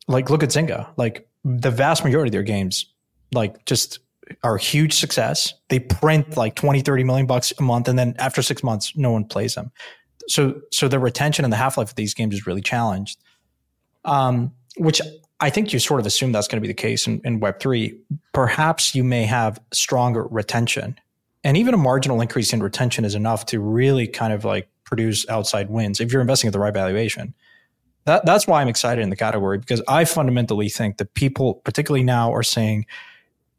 like 0.08 0.30
look 0.30 0.42
at 0.42 0.50
zynga 0.50 0.88
like 0.96 1.28
the 1.44 1.70
vast 1.70 2.04
majority 2.04 2.28
of 2.28 2.32
their 2.32 2.42
games 2.42 2.86
like 3.32 3.64
just 3.66 4.00
are 4.42 4.56
a 4.56 4.60
huge 4.60 4.94
success. 4.94 5.54
They 5.68 5.78
print 5.78 6.36
like 6.36 6.54
20, 6.54 6.80
30 6.80 7.04
million 7.04 7.26
bucks 7.26 7.52
a 7.58 7.62
month. 7.62 7.88
And 7.88 7.98
then 7.98 8.14
after 8.18 8.42
six 8.42 8.62
months, 8.62 8.92
no 8.96 9.10
one 9.10 9.24
plays 9.24 9.54
them. 9.54 9.70
So, 10.28 10.60
so 10.72 10.88
the 10.88 10.98
retention 10.98 11.44
and 11.44 11.52
the 11.52 11.56
half 11.56 11.78
life 11.78 11.90
of 11.90 11.94
these 11.94 12.14
games 12.14 12.34
is 12.34 12.46
really 12.46 12.62
challenged. 12.62 13.18
Um, 14.04 14.52
which 14.76 15.00
I 15.40 15.50
think 15.50 15.72
you 15.72 15.78
sort 15.78 16.00
of 16.00 16.06
assume 16.06 16.32
that's 16.32 16.48
going 16.48 16.58
to 16.58 16.62
be 16.62 16.68
the 16.68 16.74
case 16.74 17.06
in, 17.06 17.20
in 17.24 17.40
Web3. 17.40 17.96
Perhaps 18.32 18.94
you 18.94 19.04
may 19.04 19.24
have 19.24 19.60
stronger 19.72 20.26
retention. 20.30 20.98
And 21.46 21.56
even 21.56 21.74
a 21.74 21.76
marginal 21.76 22.20
increase 22.20 22.52
in 22.52 22.60
retention 22.60 23.04
is 23.04 23.14
enough 23.14 23.46
to 23.46 23.60
really 23.60 24.08
kind 24.08 24.32
of 24.32 24.44
like 24.44 24.68
produce 24.82 25.28
outside 25.28 25.70
wins 25.70 26.00
if 26.00 26.12
you're 26.12 26.20
investing 26.20 26.48
at 26.48 26.52
the 26.52 26.58
right 26.58 26.74
valuation. 26.74 27.34
That, 28.04 28.26
that's 28.26 28.48
why 28.48 28.60
I'm 28.60 28.66
excited 28.66 29.00
in 29.00 29.10
the 29.10 29.16
category 29.16 29.58
because 29.58 29.80
I 29.86 30.06
fundamentally 30.06 30.68
think 30.68 30.96
that 30.96 31.14
people, 31.14 31.54
particularly 31.54 32.02
now, 32.02 32.32
are 32.32 32.42
saying, 32.42 32.86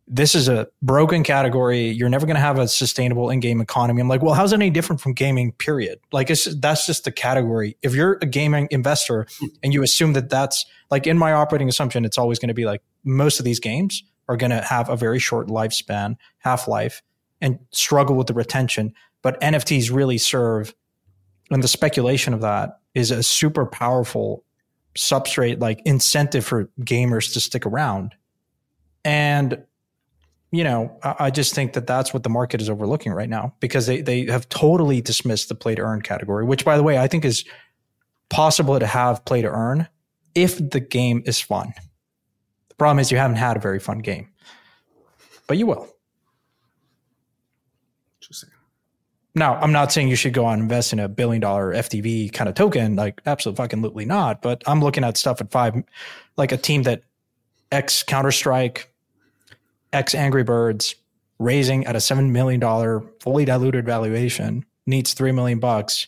this 0.05 0.35
is 0.35 0.49
a 0.49 0.67
broken 0.81 1.23
category. 1.23 1.87
You're 1.87 2.09
never 2.09 2.25
going 2.25 2.35
to 2.35 2.41
have 2.41 2.59
a 2.59 2.67
sustainable 2.67 3.29
in-game 3.29 3.61
economy. 3.61 4.01
I'm 4.01 4.09
like, 4.09 4.21
well, 4.21 4.33
how's 4.33 4.51
it 4.51 4.55
any 4.55 4.69
different 4.69 5.01
from 5.01 5.13
gaming? 5.13 5.53
Period. 5.53 5.99
Like, 6.11 6.29
it's 6.29 6.43
that's 6.59 6.85
just 6.85 7.05
the 7.05 7.11
category. 7.13 7.77
If 7.81 7.95
you're 7.95 8.17
a 8.21 8.25
gaming 8.25 8.67
investor 8.69 9.27
and 9.63 9.73
you 9.73 9.81
assume 9.81 10.11
that 10.11 10.29
that's 10.29 10.65
like 10.91 11.07
in 11.07 11.17
my 11.17 11.31
operating 11.31 11.69
assumption, 11.69 12.03
it's 12.03 12.17
always 12.17 12.37
going 12.37 12.49
to 12.49 12.53
be 12.53 12.65
like 12.65 12.81
most 13.05 13.39
of 13.39 13.45
these 13.45 13.61
games 13.61 14.03
are 14.27 14.35
going 14.35 14.51
to 14.51 14.61
have 14.61 14.89
a 14.89 14.97
very 14.97 15.19
short 15.19 15.47
lifespan, 15.47 16.17
half 16.39 16.67
life, 16.67 17.01
and 17.41 17.59
struggle 17.71 18.15
with 18.15 18.27
the 18.27 18.33
retention. 18.33 18.93
But 19.21 19.39
NFTs 19.41 19.93
really 19.93 20.17
serve, 20.17 20.73
and 21.51 21.63
the 21.63 21.67
speculation 21.67 22.33
of 22.33 22.41
that 22.41 22.79
is 22.93 23.11
a 23.11 23.23
super 23.23 23.65
powerful 23.65 24.43
substrate, 24.95 25.61
like 25.61 25.81
incentive 25.85 26.45
for 26.45 26.69
gamers 26.81 27.33
to 27.33 27.39
stick 27.39 27.65
around. 27.65 28.15
And 29.05 29.63
you 30.51 30.63
know, 30.63 30.97
I 31.03 31.29
just 31.29 31.53
think 31.53 31.73
that 31.73 31.87
that's 31.87 32.13
what 32.13 32.23
the 32.23 32.29
market 32.29 32.61
is 32.61 32.69
overlooking 32.69 33.11
right 33.11 33.29
now 33.29 33.53
because 33.59 33.85
they, 33.85 34.01
they 34.01 34.25
have 34.25 34.47
totally 34.47 35.01
dismissed 35.01 35.49
the 35.49 35.55
play 35.55 35.75
to 35.75 35.81
earn 35.81 36.01
category, 36.01 36.45
which 36.45 36.63
by 36.63 36.77
the 36.77 36.83
way, 36.83 36.97
I 36.97 37.07
think 37.07 37.25
is 37.25 37.43
possible 38.29 38.79
to 38.79 38.87
have 38.87 39.25
play 39.25 39.41
to 39.41 39.49
earn 39.49 39.87
if 40.35 40.57
the 40.57 40.79
game 40.79 41.21
is 41.25 41.41
fun. 41.41 41.73
The 42.69 42.75
problem 42.75 42.99
is 42.99 43.11
you 43.11 43.17
haven't 43.17 43.37
had 43.37 43.57
a 43.57 43.59
very 43.59 43.79
fun 43.79 43.99
game, 43.99 44.29
but 45.47 45.57
you 45.57 45.65
will. 45.65 45.93
Interesting. 48.21 48.49
Now, 49.37 49.55
I'm 49.57 49.71
not 49.71 49.91
saying 49.91 50.07
you 50.07 50.15
should 50.15 50.33
go 50.33 50.45
on 50.45 50.53
and 50.53 50.63
invest 50.63 50.93
in 50.93 50.99
a 50.99 51.07
billion 51.07 51.41
dollar 51.41 51.71
FDV 51.71 52.33
kind 52.33 52.49
of 52.49 52.55
token, 52.55 52.95
like 52.95 53.21
absolutely 53.27 53.63
fucking 53.63 53.83
literally 53.83 54.05
not. 54.05 54.41
But 54.41 54.63
I'm 54.65 54.81
looking 54.81 55.03
at 55.03 55.15
stuff 55.15 55.39
at 55.41 55.51
five, 55.51 55.75
like 56.37 56.51
a 56.51 56.57
team 56.57 56.83
that 56.83 57.03
X 57.71 58.01
Counter 58.01 58.31
Strike, 58.31 58.91
X 59.93 60.15
Angry 60.15 60.43
Birds 60.43 60.95
raising 61.37 61.85
at 61.85 61.95
a 61.95 61.99
$7 61.99 62.31
million 62.31 62.59
fully 63.19 63.45
diluted 63.45 63.85
valuation 63.85 64.65
needs 64.87 65.13
3 65.13 65.31
million 65.33 65.59
bucks. 65.59 66.07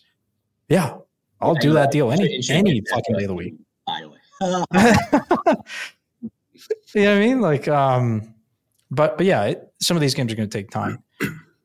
Yeah, 0.67 0.97
I'll 1.39 1.53
do 1.53 1.73
that 1.73 1.91
deal 1.91 2.11
any, 2.11 2.41
any 2.49 2.81
fucking 2.89 3.15
day 3.15 3.25
of 3.25 3.27
the 3.27 3.35
week. 3.35 3.53
By 3.85 4.01
the 4.01 4.09
way. 4.09 4.17
you 6.95 7.03
know 7.03 7.13
what 7.13 7.17
I 7.17 7.19
mean? 7.19 7.41
Like, 7.41 7.67
um, 7.67 8.33
but, 8.89 9.17
but 9.17 9.27
yeah, 9.27 9.43
it, 9.45 9.71
some 9.79 9.95
of 9.95 10.01
these 10.01 10.15
games 10.15 10.33
are 10.33 10.35
going 10.35 10.49
to 10.49 10.57
take 10.57 10.71
time. 10.71 11.03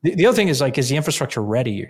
The, 0.05 0.13
the 0.13 0.27
other 0.27 0.35
thing 0.35 0.49
is 0.49 0.61
like, 0.61 0.77
is 0.77 0.87
the 0.87 0.95
infrastructure 0.97 1.41
ready? 1.41 1.89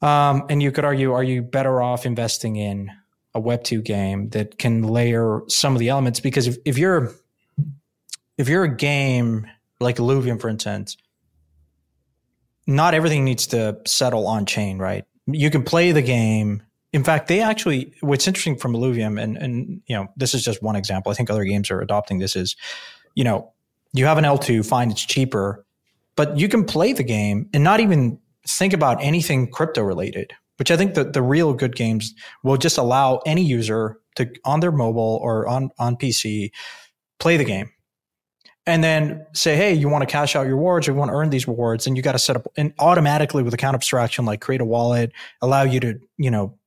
Um, 0.00 0.46
and 0.48 0.62
you 0.62 0.72
could 0.72 0.86
argue, 0.86 1.12
are 1.12 1.22
you 1.22 1.42
better 1.42 1.82
off 1.82 2.06
investing 2.06 2.56
in 2.56 2.90
a 3.34 3.40
Web 3.40 3.64
two 3.64 3.82
game 3.82 4.30
that 4.30 4.58
can 4.58 4.82
layer 4.82 5.42
some 5.48 5.74
of 5.74 5.78
the 5.78 5.90
elements? 5.90 6.20
Because 6.20 6.46
if, 6.46 6.56
if 6.64 6.78
you're 6.78 7.12
if 8.38 8.48
you're 8.48 8.64
a 8.64 8.74
game 8.74 9.46
like 9.78 9.96
Illuvium, 9.96 10.40
for 10.40 10.48
instance, 10.48 10.96
not 12.66 12.94
everything 12.94 13.24
needs 13.24 13.48
to 13.48 13.78
settle 13.86 14.26
on 14.26 14.46
chain, 14.46 14.78
right? 14.78 15.04
You 15.26 15.50
can 15.50 15.64
play 15.64 15.92
the 15.92 16.02
game. 16.02 16.62
In 16.94 17.04
fact, 17.04 17.28
they 17.28 17.40
actually, 17.40 17.92
what's 18.00 18.26
interesting 18.26 18.56
from 18.56 18.72
Illuvium, 18.72 19.20
and, 19.20 19.36
and, 19.36 19.82
you 19.86 19.96
know, 19.96 20.08
this 20.16 20.34
is 20.34 20.42
just 20.42 20.62
one 20.62 20.76
example. 20.76 21.12
I 21.12 21.14
think 21.14 21.28
other 21.28 21.44
games 21.44 21.70
are 21.70 21.80
adopting 21.80 22.18
this 22.18 22.36
is, 22.36 22.56
you 23.14 23.24
know, 23.24 23.52
you 23.92 24.06
have 24.06 24.16
an 24.16 24.24
L2, 24.24 24.64
find 24.64 24.90
it's 24.90 25.04
cheaper, 25.04 25.66
but 26.18 26.36
you 26.36 26.48
can 26.48 26.64
play 26.64 26.92
the 26.92 27.04
game 27.04 27.48
and 27.54 27.62
not 27.62 27.78
even 27.78 28.18
think 28.48 28.72
about 28.72 29.00
anything 29.00 29.48
crypto 29.48 29.82
related, 29.82 30.32
which 30.56 30.68
I 30.72 30.76
think 30.76 30.94
that 30.94 31.12
the 31.12 31.22
real 31.22 31.54
good 31.54 31.76
games 31.76 32.12
will 32.42 32.56
just 32.56 32.76
allow 32.76 33.20
any 33.24 33.42
user 33.42 34.00
to, 34.16 34.28
on 34.44 34.58
their 34.58 34.72
mobile 34.72 35.20
or 35.22 35.46
on, 35.46 35.70
on 35.78 35.96
PC, 35.96 36.50
play 37.20 37.36
the 37.36 37.44
game 37.44 37.70
and 38.66 38.82
then 38.82 39.24
say, 39.32 39.54
hey, 39.54 39.72
you 39.72 39.88
want 39.88 40.02
to 40.02 40.06
cash 40.06 40.34
out 40.34 40.42
your 40.42 40.56
rewards 40.56 40.88
or 40.88 40.90
you 40.90 40.98
want 40.98 41.12
to 41.12 41.14
earn 41.14 41.30
these 41.30 41.46
rewards, 41.46 41.86
and 41.86 41.96
you 41.96 42.02
got 42.02 42.12
to 42.12 42.18
set 42.18 42.34
up 42.34 42.48
and 42.56 42.74
automatically 42.80 43.44
with 43.44 43.54
account 43.54 43.76
abstraction, 43.76 44.24
like 44.24 44.40
create 44.40 44.60
a 44.60 44.64
wallet, 44.64 45.12
allow 45.40 45.62
you 45.62 45.78
to, 45.78 46.00
you 46.16 46.32
know, 46.32 46.58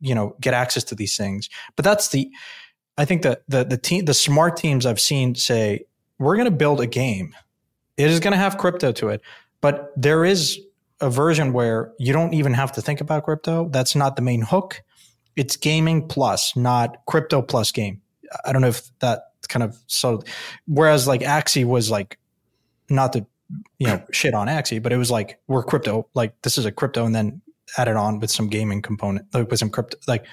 you 0.00 0.14
know, 0.14 0.36
get 0.40 0.54
access 0.54 0.84
to 0.84 0.94
these 0.94 1.16
things. 1.16 1.50
But 1.74 1.84
that's 1.84 2.10
the, 2.10 2.30
I 2.96 3.04
think 3.04 3.22
that 3.22 3.42
the 3.48 3.64
the 3.64 3.76
team, 3.76 4.04
the 4.04 4.14
smart 4.14 4.56
teams 4.56 4.86
I've 4.86 5.00
seen 5.00 5.34
say, 5.34 5.84
we're 6.20 6.36
going 6.36 6.44
to 6.44 6.56
build 6.56 6.80
a 6.80 6.86
game. 6.86 7.34
It 7.96 8.10
is 8.10 8.20
going 8.20 8.32
to 8.32 8.38
have 8.38 8.58
crypto 8.58 8.92
to 8.92 9.08
it, 9.08 9.20
but 9.60 9.92
there 9.96 10.24
is 10.24 10.60
a 11.00 11.10
version 11.10 11.52
where 11.52 11.92
you 11.98 12.12
don't 12.12 12.34
even 12.34 12.54
have 12.54 12.72
to 12.72 12.82
think 12.82 13.00
about 13.00 13.24
crypto. 13.24 13.68
That's 13.68 13.94
not 13.94 14.16
the 14.16 14.22
main 14.22 14.42
hook. 14.42 14.82
It's 15.36 15.56
gaming 15.56 16.06
plus, 16.08 16.56
not 16.56 16.98
crypto 17.06 17.42
plus 17.42 17.72
game. 17.72 18.00
I 18.44 18.52
don't 18.52 18.62
know 18.62 18.68
if 18.68 18.90
that 19.00 19.30
kind 19.48 19.62
of 19.62 19.76
so 19.86 20.22
whereas 20.66 21.06
like 21.06 21.20
Axie 21.20 21.64
was 21.64 21.90
like 21.90 22.18
not 22.88 23.12
to 23.12 23.26
you 23.78 23.86
know 23.86 24.02
shit 24.12 24.34
on 24.34 24.48
Axie, 24.48 24.82
but 24.82 24.92
it 24.92 24.96
was 24.96 25.10
like 25.10 25.38
we're 25.46 25.62
crypto, 25.62 26.08
like 26.14 26.40
this 26.42 26.58
is 26.58 26.64
a 26.64 26.72
crypto, 26.72 27.04
and 27.04 27.14
then 27.14 27.42
added 27.78 27.96
on 27.96 28.20
with 28.20 28.30
some 28.30 28.48
gaming 28.48 28.82
component, 28.82 29.26
like 29.34 29.50
with 29.50 29.58
some 29.58 29.70
crypto, 29.70 29.98
like 30.06 30.24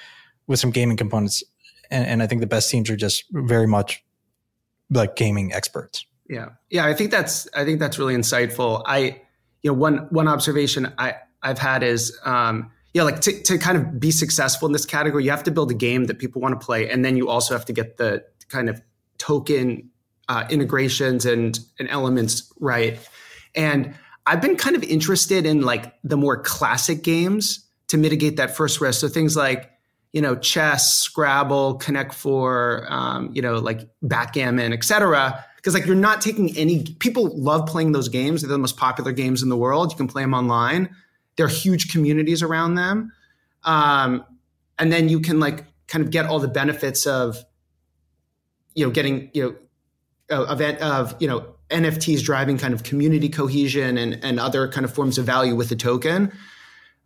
with 0.47 0.59
some 0.59 0.71
gaming 0.71 0.97
components. 0.97 1.43
And, 1.89 2.05
and 2.05 2.23
I 2.23 2.27
think 2.27 2.41
the 2.41 2.47
best 2.47 2.69
teams 2.69 2.89
are 2.89 2.95
just 2.95 3.25
very 3.31 3.67
much 3.67 4.03
like 4.89 5.15
gaming 5.15 5.53
experts. 5.53 6.05
Yeah, 6.31 6.51
yeah, 6.69 6.85
I 6.85 6.93
think 6.93 7.11
that's 7.11 7.49
I 7.53 7.65
think 7.65 7.81
that's 7.81 7.99
really 7.99 8.15
insightful. 8.15 8.81
I 8.85 9.21
you 9.63 9.69
know 9.69 9.73
one 9.73 10.07
one 10.11 10.29
observation 10.29 10.93
I 10.97 11.15
I've 11.43 11.59
had 11.59 11.83
is 11.83 12.17
um, 12.23 12.71
yeah, 12.93 13.03
like 13.03 13.19
to, 13.21 13.43
to 13.43 13.57
kind 13.57 13.77
of 13.77 13.99
be 13.99 14.11
successful 14.11 14.65
in 14.65 14.71
this 14.71 14.85
category, 14.85 15.25
you 15.25 15.29
have 15.29 15.43
to 15.43 15.51
build 15.51 15.71
a 15.71 15.75
game 15.75 16.05
that 16.05 16.19
people 16.19 16.41
want 16.41 16.57
to 16.59 16.65
play, 16.65 16.89
and 16.89 17.03
then 17.03 17.17
you 17.17 17.27
also 17.27 17.53
have 17.53 17.65
to 17.65 17.73
get 17.73 17.97
the 17.97 18.23
kind 18.47 18.69
of 18.69 18.81
token 19.17 19.89
uh, 20.29 20.45
integrations 20.49 21.25
and, 21.25 21.59
and 21.77 21.89
elements 21.89 22.51
right. 22.61 22.97
And 23.53 23.93
I've 24.25 24.41
been 24.41 24.55
kind 24.55 24.77
of 24.77 24.83
interested 24.83 25.45
in 25.45 25.61
like 25.61 25.93
the 26.01 26.15
more 26.15 26.41
classic 26.41 27.03
games 27.03 27.67
to 27.89 27.97
mitigate 27.97 28.37
that 28.37 28.55
first 28.55 28.79
risk. 28.79 29.01
So 29.01 29.09
things 29.09 29.35
like, 29.35 29.69
you 30.13 30.21
know, 30.21 30.35
chess, 30.35 30.93
Scrabble, 30.93 31.75
Connect 31.75 32.13
Four, 32.13 32.85
um, 32.87 33.31
you 33.33 33.41
know, 33.41 33.55
like 33.55 33.89
backgammon, 34.01 34.71
etc. 34.71 35.43
Because 35.61 35.75
like 35.75 35.85
you're 35.85 35.95
not 35.95 36.21
taking 36.21 36.57
any. 36.57 36.83
People 36.99 37.29
love 37.37 37.67
playing 37.67 37.91
those 37.91 38.09
games. 38.09 38.41
They're 38.41 38.49
the 38.49 38.57
most 38.57 38.77
popular 38.77 39.11
games 39.11 39.43
in 39.43 39.49
the 39.49 39.57
world. 39.57 39.91
You 39.91 39.97
can 39.97 40.07
play 40.07 40.23
them 40.23 40.33
online. 40.33 40.89
There 41.35 41.45
are 41.45 41.49
huge 41.49 41.91
communities 41.91 42.41
around 42.41 42.75
them, 42.75 43.11
um, 43.63 44.25
and 44.79 44.91
then 44.91 45.07
you 45.07 45.19
can 45.19 45.39
like 45.39 45.65
kind 45.87 46.03
of 46.03 46.09
get 46.09 46.25
all 46.25 46.39
the 46.39 46.47
benefits 46.47 47.05
of, 47.05 47.43
you 48.75 48.85
know, 48.85 48.91
getting 48.91 49.29
you 49.33 49.59
know, 50.29 50.43
of 50.43 50.61
of 50.61 51.15
you 51.19 51.27
know 51.27 51.53
NFTs 51.69 52.23
driving 52.23 52.57
kind 52.57 52.73
of 52.73 52.83
community 52.83 53.29
cohesion 53.29 53.97
and 53.97 54.19
and 54.23 54.39
other 54.39 54.67
kind 54.67 54.83
of 54.83 54.93
forms 54.93 55.17
of 55.17 55.25
value 55.25 55.55
with 55.55 55.69
the 55.69 55.75
token. 55.75 56.31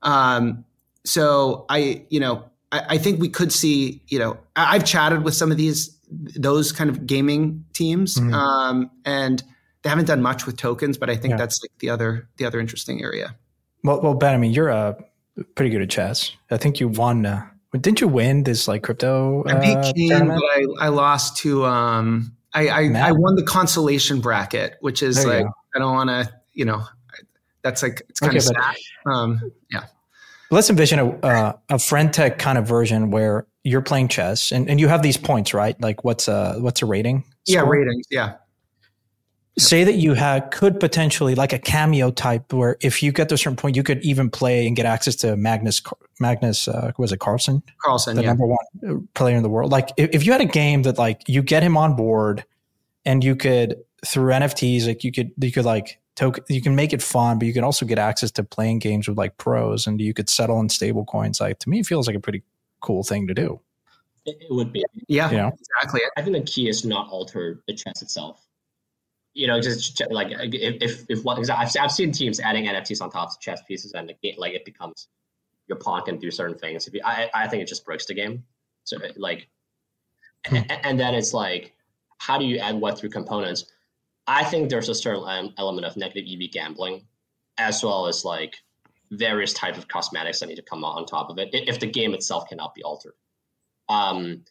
Um, 0.02 0.66
so 1.06 1.66
I, 1.70 2.06
you 2.10 2.20
know, 2.20 2.46
I, 2.72 2.86
I, 2.90 2.98
think 2.98 3.20
we 3.20 3.30
could 3.30 3.52
see, 3.52 4.04
you 4.08 4.20
know, 4.20 4.38
I, 4.56 4.74
have 4.74 4.86
chatted 4.86 5.24
with 5.24 5.34
some 5.34 5.52
of 5.52 5.58
these 5.58 5.95
those 6.10 6.72
kind 6.72 6.90
of 6.90 7.06
gaming 7.06 7.66
teams, 7.74 8.16
mm-hmm. 8.16 8.34
um, 8.34 8.92
and 9.06 9.44
they 9.82 9.90
haven't 9.90 10.06
done 10.06 10.22
much 10.22 10.46
with 10.46 10.58
tokens, 10.58 10.98
but 10.98 11.10
I 11.10 11.16
think 11.16 11.34
yeah. 11.34 11.38
that's 11.38 11.62
like 11.64 11.72
the 11.80 11.90
other 11.90 12.28
the 12.38 12.46
other 12.46 12.60
interesting 12.60 13.04
area. 13.04 13.36
Well, 13.84 14.02
well, 14.02 14.14
Ben, 14.16 14.34
I 14.34 14.38
mean, 14.38 14.52
you're 14.52 14.72
uh, 14.72 14.94
pretty 15.56 15.70
good 15.70 15.82
at 15.82 15.90
chess. 15.90 16.32
I 16.50 16.58
think 16.58 16.80
you 16.80 16.88
won. 16.88 17.26
Uh, 17.26 17.46
didn't 17.74 18.02
you 18.02 18.08
win 18.08 18.44
this 18.44 18.68
like 18.68 18.84
crypto? 18.84 19.44
Uh, 19.44 19.56
I 19.56 19.60
beat 19.60 19.96
King, 19.96 20.28
but 20.28 20.44
I, 20.44 20.66
I 20.80 20.88
lost 20.90 21.38
to. 21.38 21.66
Um, 21.66 22.36
I 22.54 22.68
I, 22.70 23.10
I, 23.10 23.12
won 23.12 23.36
the 23.36 23.44
consolation 23.44 24.22
bracket, 24.22 24.78
which 24.80 25.04
is 25.04 25.24
there 25.24 25.42
like 25.42 25.52
I 25.76 25.80
don't 25.80 25.94
want 25.94 26.10
to, 26.10 26.34
you 26.54 26.66
know, 26.66 26.84
that's 27.62 27.84
like 27.84 28.04
it's 28.10 28.20
kind 28.20 28.32
okay, 28.32 28.38
of 28.38 28.44
sad. 28.44 28.76
Um, 29.06 29.52
yeah. 29.72 29.86
Let's 30.52 30.70
envision 30.70 31.00
a, 31.00 31.10
uh, 31.10 31.54
a 31.70 31.80
Friend.tech 31.80 32.38
kind 32.38 32.58
of 32.58 32.68
version 32.68 33.12
where 33.12 33.48
you're 33.66 33.82
playing 33.82 34.08
chess 34.08 34.52
and, 34.52 34.70
and 34.70 34.80
you 34.80 34.88
have 34.88 35.02
these 35.02 35.18
points, 35.18 35.54
right? 35.54 35.80
Like 35.82 36.04
what's 36.04 36.28
a 36.28 36.56
what's 36.60 36.82
a 36.84 36.86
rating? 36.86 37.24
Score? 37.46 37.64
Yeah, 37.64 37.68
ratings. 37.68 38.06
Yeah. 38.12 38.36
Say 39.58 39.84
that 39.86 39.96
you 39.96 40.14
had 40.14 40.52
could 40.52 40.80
potentially 40.80 41.34
like 41.34 41.52
a 41.52 41.58
cameo 41.58 42.12
type 42.12 42.54
where 42.54 42.78
if 42.82 43.02
you 43.02 43.12
get 43.12 43.30
to 43.30 43.36
a 43.36 43.38
certain 43.38 43.56
point, 43.56 43.76
you 43.76 43.84
could 43.84 44.04
even 44.04 44.30
play 44.30 44.68
and 44.68 44.76
get 44.76 44.86
access 44.86 45.16
to 45.18 45.36
Magnus 45.36 45.82
Magnus 46.20 46.68
uh, 46.68 46.92
was 46.98 47.12
it 47.12 47.20
Carlsen? 47.20 47.64
Carlsen, 47.82 48.16
the 48.16 48.22
yeah. 48.22 48.28
number 48.28 48.46
one 48.46 48.66
uh, 48.88 48.94
player 49.16 49.36
in 49.36 49.44
the 49.44 49.50
world. 49.50 49.72
Like 49.72 49.90
if, 49.98 50.12
if 50.14 50.26
you 50.26 50.32
had 50.32 50.42
a 50.42 50.46
game 50.46 50.84
that 50.84 51.00
like 51.00 51.24
you 51.28 51.42
get 51.42 51.64
him 51.64 51.76
on 51.76 51.96
board 51.96 52.46
and 53.04 53.24
you 53.24 53.36
could 53.36 53.78
through 54.06 54.32
NFTs, 54.32 54.88
like 54.88 55.04
you 55.04 55.12
could 55.12 55.32
you 55.42 55.52
could 55.52 55.66
like 55.66 56.00
token 56.16 56.44
you 56.50 56.62
can 56.62 56.76
make 56.76 56.94
it 56.94 57.02
fun 57.02 57.40
but 57.40 57.46
you 57.46 57.54
can 57.54 57.64
also 57.64 57.86
get 57.86 58.00
access 58.00 58.32
to 58.32 58.44
playing 58.44 58.80
games 58.80 59.06
with 59.08 59.18
like 59.18 59.38
pros 59.38 59.86
and 59.86 60.00
you 60.00 60.14
could 60.14 60.30
settle 60.30 60.62
in 60.62 60.70
stable 60.70 61.04
coins 61.04 61.42
like 61.42 61.60
to 61.60 61.70
me 61.70 61.80
it 61.80 61.86
feels 61.86 62.08
like 62.08 62.16
a 62.16 62.22
pretty 62.22 62.42
cool 62.86 63.04
thing 63.04 63.28
to 63.28 63.34
do. 63.34 63.60
It, 64.26 64.38
it 64.42 64.54
would 64.54 64.72
be. 64.72 64.84
Yeah 65.08 65.30
you 65.32 65.38
know? 65.38 65.52
exactly. 65.60 66.02
I 66.18 66.22
think 66.22 66.36
the 66.36 66.44
key 66.44 66.70
is 66.70 66.86
not 66.86 67.10
alter 67.10 67.62
the 67.68 67.74
chess 67.74 68.02
itself. 68.02 68.42
You 69.34 69.48
know 69.48 69.60
just 69.60 70.02
like 70.12 70.30
if 70.32 70.82
if, 70.82 71.06
if 71.10 71.24
one 71.26 71.38
I've, 71.50 71.70
I've 71.80 71.92
seen 71.92 72.14
teams 72.14 72.40
adding 72.40 72.66
nfts 72.66 73.02
on 73.02 73.10
top 73.10 73.30
of 73.32 73.40
chess 73.42 73.62
pieces 73.68 73.92
and 73.92 74.14
it, 74.24 74.38
like 74.38 74.54
it 74.54 74.64
becomes 74.64 75.10
your 75.68 75.78
pawn 75.78 76.04
can 76.06 76.18
do 76.18 76.32
certain 76.32 76.58
things. 76.58 76.88
If 76.88 76.94
you, 76.94 77.02
I, 77.04 77.30
I 77.34 77.48
think 77.48 77.62
it 77.62 77.68
just 77.68 77.84
breaks 77.86 78.06
the 78.06 78.14
game. 78.14 78.44
So 78.86 78.98
like 79.18 79.48
hmm. 80.46 80.58
and, 80.58 80.86
and 80.86 81.00
then 81.00 81.16
it's 81.16 81.34
like 81.34 81.74
how 82.20 82.38
do 82.38 82.46
you 82.46 82.60
add 82.60 82.76
Web3 82.76 83.12
components? 83.12 83.66
I 84.28 84.44
think 84.44 84.70
there's 84.70 84.90
a 84.90 84.96
certain 84.96 85.54
element 85.58 85.86
of 85.86 85.98
negative 85.98 86.26
EV 86.32 86.52
gambling, 86.52 87.06
as 87.58 87.84
well 87.84 88.08
as 88.08 88.26
like 88.26 88.56
various 89.12 89.54
types 89.54 89.78
of 89.78 89.88
cosmetics 89.88 90.40
that 90.40 90.48
need 90.48 90.56
to 90.56 90.62
come 90.62 90.84
on 90.84 91.06
top 91.06 91.30
of 91.30 91.38
it 91.38 91.50
if 91.52 91.80
the 91.80 91.88
game 91.88 92.14
itself 92.14 92.48
cannot 92.50 92.74
be 92.74 92.84
altered. 92.84 93.14
Um, 93.90 94.44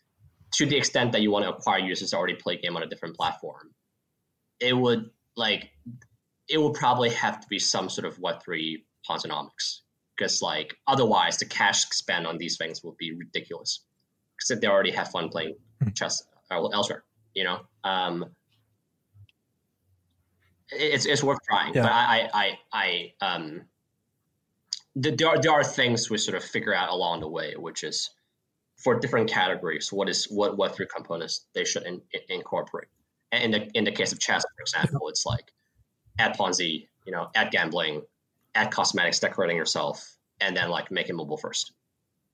to 0.53 0.67
the 0.67 0.77
extent 0.77 1.13
that 1.13 1.23
you 1.23 1.31
want 1.31 1.45
to 1.45 1.51
acquire 1.51 1.81
users 1.81 2.11
that 2.11 2.17
already 2.17 2.35
play 2.35 2.57
game 2.57 2.77
on 2.77 2.83
a 2.83 2.87
different 2.87 3.17
platform, 3.17 3.73
it 4.61 4.77
would 4.77 5.11
like 5.37 5.71
it 6.49 6.59
would 6.59 6.75
probably 6.75 7.11
have 7.11 7.41
to 7.41 7.49
be 7.49 7.59
some 7.59 7.89
sort 7.89 8.07
of 8.07 8.19
Web 8.21 8.43
three 8.43 8.85
Ponzonomics 9.09 9.81
because 10.17 10.43
like 10.43 10.77
otherwise 10.87 11.39
the 11.39 11.45
cash 11.45 11.85
spent 11.91 12.27
on 12.27 12.39
these 12.39 12.57
things 12.57 12.85
will 12.85 12.97
be 12.99 13.13
ridiculous 13.13 13.81
because 14.37 14.61
they 14.61 14.67
already 14.67 14.93
have 14.93 15.11
fun 15.11 15.29
playing 15.29 15.57
hmm. 15.83 15.91
chess 15.91 16.23
elsewhere, 16.51 17.03
you 17.35 17.45
know. 17.45 17.61
Um, 17.83 18.27
it's 20.71 21.07
it's 21.07 21.23
worth 21.23 21.39
trying. 21.49 21.75
Yeah. 21.75 21.83
But 21.83 21.93
I 21.93 22.29
I 22.33 22.59
I, 22.73 23.13
um 23.21 23.63
there 24.95 25.29
are 25.29 25.39
there 25.41 25.53
are 25.53 25.65
things 25.65 26.11
we 26.11 26.19
sort 26.19 26.37
of 26.37 26.45
figure 26.45 26.75
out 26.75 26.91
along 26.91 27.21
the 27.21 27.29
way, 27.29 27.55
which 27.57 27.83
is 27.85 28.11
for 28.77 28.99
different 28.99 29.29
categories, 29.29 29.93
what 29.93 30.09
is 30.09 30.27
what 30.31 30.57
Web3 30.57 30.89
components 30.89 31.47
they 31.55 31.65
should 31.65 31.85
in, 31.85 32.01
in, 32.13 32.21
incorporate. 32.29 32.89
And 33.33 33.45
in 33.45 33.51
the 33.51 33.79
in 33.79 33.85
the 33.85 33.93
case 33.93 34.13
of 34.13 34.21
chess, 34.21 34.43
for 34.43 34.63
example, 34.63 35.09
it's 35.09 35.27
like 35.27 35.53
add 36.19 36.37
Ponzi, 36.37 36.87
you 37.07 37.13
know, 37.13 37.29
add 37.35 37.51
gambling, 37.51 38.03
add 38.55 38.71
cosmetics, 38.71 39.19
decorating 39.19 39.57
yourself, 39.57 40.17
and 40.41 40.57
then 40.57 40.71
like 40.71 40.91
make 40.91 41.09
it 41.09 41.15
mobile 41.15 41.37
first, 41.37 41.73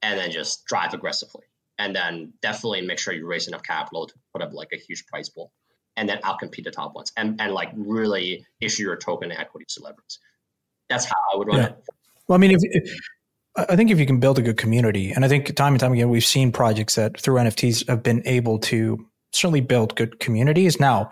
and 0.03 0.19
then 0.19 0.31
just 0.31 0.67
drive 0.67 0.93
aggressively, 0.93 1.45
and 1.79 1.97
then 1.97 2.33
definitely 2.43 2.83
make 2.83 2.99
sure 2.99 3.15
you 3.15 3.27
raise 3.27 3.49
enough 3.49 3.63
capital 3.63 4.07
to 4.07 4.15
put 4.33 4.43
up 4.43 4.53
like 4.53 4.69
a 4.73 4.77
huge 4.77 5.07
prize 5.07 5.29
pool 5.29 5.53
and 5.97 6.09
then 6.09 6.19
outcompete 6.19 6.65
the 6.65 6.71
top 6.71 6.95
ones 6.95 7.13
and, 7.17 7.41
and 7.41 7.53
like 7.53 7.71
really 7.75 8.45
issue 8.61 8.83
your 8.83 8.97
token 8.97 9.33
equity 9.33 9.67
to 9.67 9.75
celebrities. 9.75 10.19
That's 10.89 11.05
how 11.05 11.17
I 11.33 11.37
would 11.37 11.49
run 11.49 11.59
yeah. 11.59 11.67
it. 11.67 11.85
Well, 12.31 12.37
I 12.37 12.41
mean, 12.41 12.53
if, 12.53 12.61
if, 12.63 12.97
I 13.57 13.75
think 13.75 13.91
if 13.91 13.99
you 13.99 14.07
can 14.07 14.21
build 14.21 14.39
a 14.39 14.43
good 14.43 14.57
community, 14.57 15.11
and 15.11 15.25
I 15.25 15.29
think 15.29 15.53
time 15.57 15.73
and 15.73 15.81
time 15.81 15.93
again, 15.93 16.11
we've 16.11 16.25
seen 16.25 16.53
projects 16.53 16.95
that 16.95 17.21
through 17.21 17.41
NFTs 17.41 17.89
have 17.89 18.05
been 18.05 18.23
able 18.25 18.61
to 18.61 19.05
certainly 19.33 19.61
build 19.61 19.97
good 19.97 20.21
communities. 20.21 20.79
Now, 20.79 21.11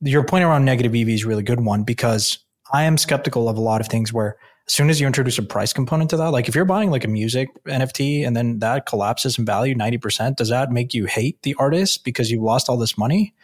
your 0.00 0.22
point 0.22 0.44
around 0.44 0.64
negative 0.64 0.94
EV 0.94 1.08
is 1.08 1.24
a 1.24 1.26
really 1.26 1.42
good 1.42 1.64
one 1.64 1.82
because 1.82 2.38
I 2.72 2.84
am 2.84 2.96
skeptical 2.96 3.48
of 3.48 3.56
a 3.56 3.60
lot 3.60 3.80
of 3.80 3.88
things 3.88 4.12
where 4.12 4.36
as 4.68 4.72
soon 4.72 4.88
as 4.88 5.00
you 5.00 5.08
introduce 5.08 5.36
a 5.36 5.42
price 5.42 5.72
component 5.72 6.10
to 6.10 6.16
that, 6.18 6.30
like 6.30 6.46
if 6.46 6.54
you're 6.54 6.64
buying 6.64 6.92
like 6.92 7.02
a 7.02 7.08
music 7.08 7.48
NFT 7.66 8.24
and 8.24 8.36
then 8.36 8.60
that 8.60 8.86
collapses 8.86 9.40
in 9.40 9.44
value 9.44 9.74
90%, 9.74 10.36
does 10.36 10.50
that 10.50 10.70
make 10.70 10.94
you 10.94 11.06
hate 11.06 11.42
the 11.42 11.56
artist 11.58 12.04
because 12.04 12.30
you 12.30 12.40
lost 12.40 12.68
all 12.68 12.76
this 12.76 12.96
money? 12.96 13.34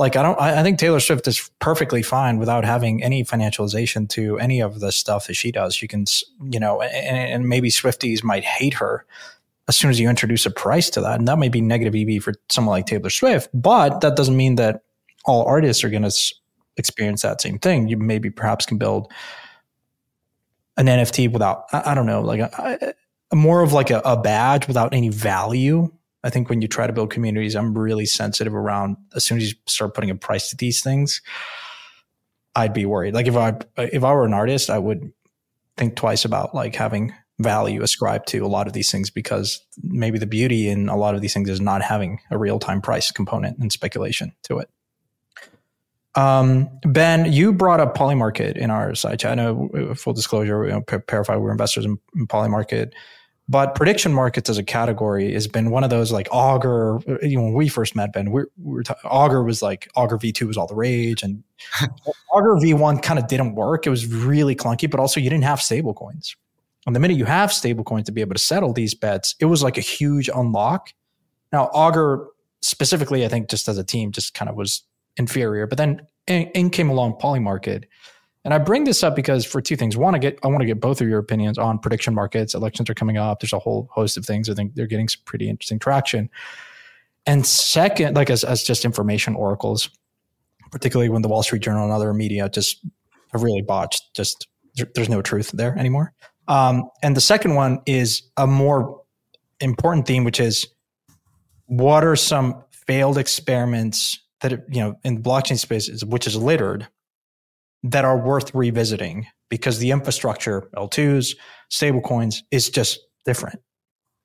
Like 0.00 0.16
I 0.16 0.22
don't 0.22 0.40
I, 0.40 0.62
think 0.62 0.78
Taylor 0.78 0.98
Swift 0.98 1.28
is 1.28 1.50
perfectly 1.58 2.02
fine 2.02 2.38
without 2.38 2.64
having 2.64 3.02
any 3.02 3.22
financialization 3.22 4.08
to 4.08 4.38
any 4.38 4.60
of 4.60 4.80
the 4.80 4.92
stuff 4.92 5.26
that 5.26 5.34
she 5.34 5.52
does. 5.52 5.74
She 5.74 5.86
can 5.86 6.06
you 6.42 6.58
know 6.58 6.80
and, 6.80 7.18
and 7.32 7.48
maybe 7.48 7.68
Swifties 7.68 8.24
might 8.24 8.42
hate 8.42 8.74
her 8.74 9.04
as 9.68 9.76
soon 9.76 9.90
as 9.90 10.00
you 10.00 10.08
introduce 10.08 10.46
a 10.46 10.50
price 10.50 10.88
to 10.90 11.02
that, 11.02 11.18
and 11.18 11.28
that 11.28 11.38
may 11.38 11.50
be 11.50 11.60
negative 11.60 11.94
EV 11.94 12.22
for 12.22 12.32
someone 12.48 12.72
like 12.72 12.86
Taylor 12.86 13.10
Swift, 13.10 13.50
but 13.52 14.00
that 14.00 14.16
doesn't 14.16 14.36
mean 14.36 14.54
that 14.56 14.82
all 15.26 15.44
artists 15.44 15.84
are 15.84 15.90
going 15.90 16.02
to 16.02 16.34
experience 16.78 17.20
that 17.20 17.42
same 17.42 17.58
thing. 17.58 17.86
You 17.86 17.98
maybe 17.98 18.30
perhaps 18.30 18.64
can 18.64 18.78
build 18.78 19.12
an 20.78 20.86
NFT 20.86 21.30
without 21.30 21.66
I, 21.74 21.90
I 21.90 21.94
don't 21.94 22.06
know 22.06 22.22
like 22.22 22.40
a, 22.40 22.94
a, 23.30 23.36
more 23.36 23.60
of 23.60 23.74
like 23.74 23.90
a, 23.90 24.00
a 24.06 24.16
badge 24.16 24.66
without 24.66 24.94
any 24.94 25.10
value 25.10 25.92
I 26.22 26.30
think 26.30 26.48
when 26.48 26.60
you 26.60 26.68
try 26.68 26.86
to 26.86 26.92
build 26.92 27.10
communities, 27.10 27.56
I'm 27.56 27.76
really 27.76 28.06
sensitive 28.06 28.54
around 28.54 28.96
as 29.14 29.24
soon 29.24 29.38
as 29.38 29.50
you 29.50 29.56
start 29.66 29.94
putting 29.94 30.10
a 30.10 30.14
price 30.14 30.50
to 30.50 30.56
these 30.56 30.82
things, 30.82 31.22
I'd 32.54 32.74
be 32.74 32.84
worried. 32.84 33.14
Like 33.14 33.26
if 33.26 33.36
I 33.36 33.58
if 33.78 34.04
I 34.04 34.12
were 34.12 34.26
an 34.26 34.34
artist, 34.34 34.70
I 34.70 34.78
would 34.78 35.12
think 35.76 35.96
twice 35.96 36.24
about 36.24 36.54
like 36.54 36.74
having 36.74 37.14
value 37.38 37.82
ascribed 37.82 38.28
to 38.28 38.40
a 38.40 38.46
lot 38.48 38.66
of 38.66 38.72
these 38.72 38.90
things 38.90 39.10
because 39.10 39.60
maybe 39.82 40.18
the 40.18 40.26
beauty 40.26 40.68
in 40.68 40.88
a 40.88 40.96
lot 40.96 41.14
of 41.14 41.22
these 41.22 41.32
things 41.32 41.48
is 41.48 41.60
not 41.60 41.82
having 41.82 42.20
a 42.30 42.38
real 42.38 42.58
time 42.58 42.82
price 42.82 43.10
component 43.10 43.58
and 43.58 43.72
speculation 43.72 44.32
to 44.42 44.58
it. 44.58 44.68
Um, 46.16 46.68
ben, 46.82 47.32
you 47.32 47.52
brought 47.52 47.80
up 47.80 47.96
Polymarket 47.96 48.56
in 48.56 48.70
our 48.70 48.94
side 48.94 49.20
chat. 49.20 49.32
I 49.32 49.34
know, 49.36 49.94
full 49.94 50.12
disclosure, 50.12 50.64
you 50.64 50.72
know, 50.72 51.38
we're 51.38 51.50
investors 51.52 51.84
in, 51.84 51.98
in 52.16 52.26
Polymarket. 52.26 52.92
But 53.50 53.74
prediction 53.74 54.14
markets 54.14 54.48
as 54.48 54.58
a 54.58 54.62
category 54.62 55.32
has 55.32 55.48
been 55.48 55.70
one 55.70 55.82
of 55.82 55.90
those 55.90 56.12
like 56.12 56.28
Augur. 56.30 57.00
You 57.20 57.36
know, 57.36 57.42
when 57.42 57.54
we 57.54 57.66
first 57.66 57.96
met 57.96 58.12
Ben, 58.12 58.30
we, 58.30 58.42
we 58.62 58.74
were 58.74 58.82
t- 58.84 58.94
Augur 59.02 59.42
was 59.42 59.60
like 59.60 59.90
Augur 59.96 60.18
V 60.18 60.30
two 60.30 60.46
was 60.46 60.56
all 60.56 60.68
the 60.68 60.76
rage, 60.76 61.24
and 61.24 61.42
Augur 62.32 62.56
V 62.60 62.74
one 62.74 63.00
kind 63.00 63.18
of 63.18 63.26
didn't 63.26 63.56
work. 63.56 63.88
It 63.88 63.90
was 63.90 64.06
really 64.06 64.54
clunky, 64.54 64.88
but 64.88 65.00
also 65.00 65.18
you 65.18 65.28
didn't 65.28 65.42
have 65.42 65.60
stable 65.60 65.92
coins. 65.92 66.36
And 66.86 66.94
the 66.94 67.00
minute 67.00 67.16
you 67.16 67.24
have 67.24 67.52
stable 67.52 67.82
coins 67.82 68.06
to 68.06 68.12
be 68.12 68.20
able 68.20 68.36
to 68.36 68.40
settle 68.40 68.72
these 68.72 68.94
bets, 68.94 69.34
it 69.40 69.46
was 69.46 69.64
like 69.64 69.76
a 69.76 69.82
huge 69.82 70.30
unlock. 70.32 70.94
Now 71.52 71.64
Augur 71.74 72.28
specifically, 72.62 73.24
I 73.24 73.28
think 73.28 73.50
just 73.50 73.66
as 73.66 73.78
a 73.78 73.84
team, 73.84 74.12
just 74.12 74.32
kind 74.32 74.48
of 74.48 74.54
was 74.54 74.84
inferior. 75.16 75.66
But 75.66 75.78
then 75.78 76.06
in, 76.28 76.42
in 76.50 76.70
came 76.70 76.88
along 76.88 77.14
Polymarket 77.20 77.86
and 78.44 78.54
I 78.54 78.58
bring 78.58 78.84
this 78.84 79.02
up 79.02 79.14
because 79.14 79.44
for 79.44 79.60
two 79.60 79.76
things. 79.76 79.96
One, 79.96 80.14
I 80.14 80.18
get 80.18 80.38
I 80.42 80.48
want 80.48 80.60
to 80.60 80.66
get 80.66 80.80
both 80.80 81.00
of 81.00 81.08
your 81.08 81.18
opinions 81.18 81.58
on 81.58 81.78
prediction 81.78 82.14
markets. 82.14 82.54
Elections 82.54 82.88
are 82.88 82.94
coming 82.94 83.18
up. 83.18 83.40
There's 83.40 83.52
a 83.52 83.58
whole 83.58 83.88
host 83.92 84.16
of 84.16 84.24
things. 84.24 84.48
I 84.48 84.54
think 84.54 84.74
they're 84.74 84.86
getting 84.86 85.08
some 85.08 85.22
pretty 85.24 85.48
interesting 85.48 85.78
traction. 85.78 86.30
And 87.26 87.44
second, 87.46 88.16
like 88.16 88.30
as, 88.30 88.44
as 88.44 88.62
just 88.62 88.84
information 88.84 89.34
oracles, 89.34 89.90
particularly 90.70 91.10
when 91.10 91.22
the 91.22 91.28
Wall 91.28 91.42
Street 91.42 91.62
Journal 91.62 91.84
and 91.84 91.92
other 91.92 92.14
media 92.14 92.48
just 92.48 92.84
have 93.32 93.42
really 93.42 93.60
botched, 93.60 94.14
just 94.14 94.48
there, 94.74 94.86
there's 94.94 95.10
no 95.10 95.20
truth 95.20 95.50
there 95.52 95.78
anymore. 95.78 96.14
Um, 96.48 96.88
and 97.02 97.16
the 97.16 97.20
second 97.20 97.54
one 97.54 97.80
is 97.86 98.22
a 98.38 98.46
more 98.46 99.02
important 99.60 100.06
theme, 100.06 100.24
which 100.24 100.40
is 100.40 100.66
what 101.66 102.04
are 102.04 102.16
some 102.16 102.64
failed 102.70 103.18
experiments 103.18 104.18
that 104.40 104.52
you 104.68 104.80
know 104.80 104.98
in 105.04 105.16
the 105.16 105.20
blockchain 105.20 105.58
space, 105.58 105.88
is, 105.88 106.04
which 106.04 106.26
is 106.26 106.34
littered, 106.36 106.88
that 107.82 108.04
are 108.04 108.18
worth 108.18 108.54
revisiting 108.54 109.26
because 109.48 109.78
the 109.78 109.90
infrastructure, 109.90 110.68
L2s, 110.76 111.36
stablecoins, 111.70 112.42
is 112.50 112.70
just 112.70 113.00
different. 113.24 113.60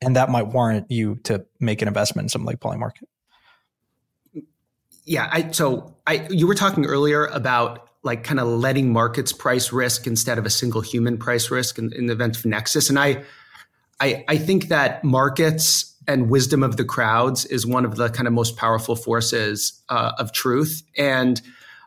And 0.01 0.15
that 0.15 0.29
might 0.29 0.47
warrant 0.47 0.91
you 0.91 1.15
to 1.23 1.45
make 1.59 1.81
an 1.81 1.87
investment 1.87 2.25
in 2.25 2.29
something 2.29 2.45
like 2.45 2.59
Polymarket. 2.59 3.03
Yeah, 5.05 5.29
I 5.31 5.51
so 5.51 5.95
I 6.07 6.27
you 6.29 6.47
were 6.47 6.55
talking 6.55 6.85
earlier 6.85 7.25
about 7.27 7.89
like 8.03 8.23
kind 8.23 8.39
of 8.39 8.47
letting 8.47 8.91
markets 8.91 9.31
price 9.31 9.71
risk 9.71 10.07
instead 10.07 10.37
of 10.37 10.45
a 10.45 10.49
single 10.49 10.81
human 10.81 11.17
price 11.17 11.49
risk 11.49 11.77
in, 11.77 11.93
in 11.93 12.07
the 12.07 12.13
event 12.13 12.37
of 12.37 12.45
Nexus. 12.45 12.89
And 12.89 12.99
I 12.99 13.23
I 13.99 14.25
I 14.27 14.37
think 14.37 14.67
that 14.69 15.03
markets 15.03 15.95
and 16.07 16.29
wisdom 16.29 16.63
of 16.63 16.77
the 16.77 16.85
crowds 16.85 17.45
is 17.45 17.65
one 17.65 17.85
of 17.85 17.95
the 17.95 18.09
kind 18.09 18.27
of 18.27 18.33
most 18.33 18.57
powerful 18.57 18.95
forces 18.95 19.81
uh, 19.89 20.11
of 20.19 20.31
truth. 20.31 20.83
And 20.97 21.41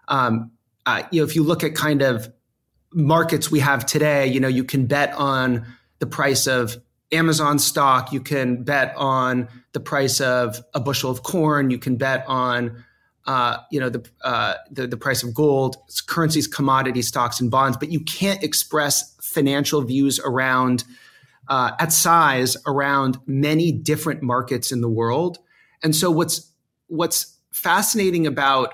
um, 0.09 0.51
uh, 0.89 1.07
you 1.11 1.21
know, 1.21 1.29
if 1.29 1.37
you 1.37 1.43
look 1.43 1.63
at 1.63 1.75
kind 1.75 2.01
of 2.01 2.33
markets 2.95 3.51
we 3.51 3.61
have 3.61 3.85
today, 3.85 4.27
you 4.27 4.41
know, 4.41 4.49
you 4.49 4.65
can 4.65 4.87
bet 4.87 5.13
on 5.13 5.67
the 5.99 6.07
price 6.07 6.47
of 6.47 6.79
Amazon 7.13 7.59
stock. 7.59 8.11
You 8.11 8.23
can 8.23 8.65
bet 8.65 8.95
on 8.97 9.49
the 9.73 9.81
price 9.81 10.19
of 10.19 10.63
a 10.73 10.81
bushel 10.81 11.11
of 11.11 11.23
corn. 11.23 11.71
You 11.71 11.79
can 11.79 11.97
bet 11.97 12.25
on, 12.27 12.83
uh, 13.27 13.59
you 13.71 13.79
know, 13.79 13.91
the, 13.91 14.09
uh, 14.25 14.55
the, 14.71 14.87
the 14.87 14.97
price 14.97 15.23
of 15.23 15.35
gold, 15.35 15.77
currencies, 16.07 16.47
commodities, 16.47 17.07
stocks, 17.07 17.39
and 17.39 17.51
bonds. 17.51 17.77
But 17.77 17.91
you 17.91 18.01
can't 18.01 18.43
express 18.43 19.15
financial 19.21 19.83
views 19.83 20.19
around 20.19 20.85
uh, 21.49 21.73
at 21.79 21.93
size 21.93 22.57
around 22.67 23.19
many 23.27 23.73
different 23.73 24.23
markets 24.23 24.73
in 24.73 24.81
the 24.81 24.89
world. 24.89 25.37
And 25.83 25.95
so, 25.95 26.11
what's 26.11 26.51
what's 26.87 27.37
fascinating 27.53 28.27
about 28.27 28.73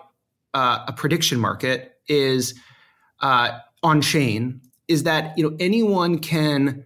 uh, 0.54 0.84
a 0.86 0.92
prediction 0.92 1.40
market 1.40 1.93
is 2.08 2.54
uh, 3.20 3.58
on 3.82 4.00
chain 4.00 4.60
is 4.88 5.04
that 5.04 5.36
you 5.38 5.48
know 5.48 5.56
anyone 5.60 6.18
can 6.18 6.84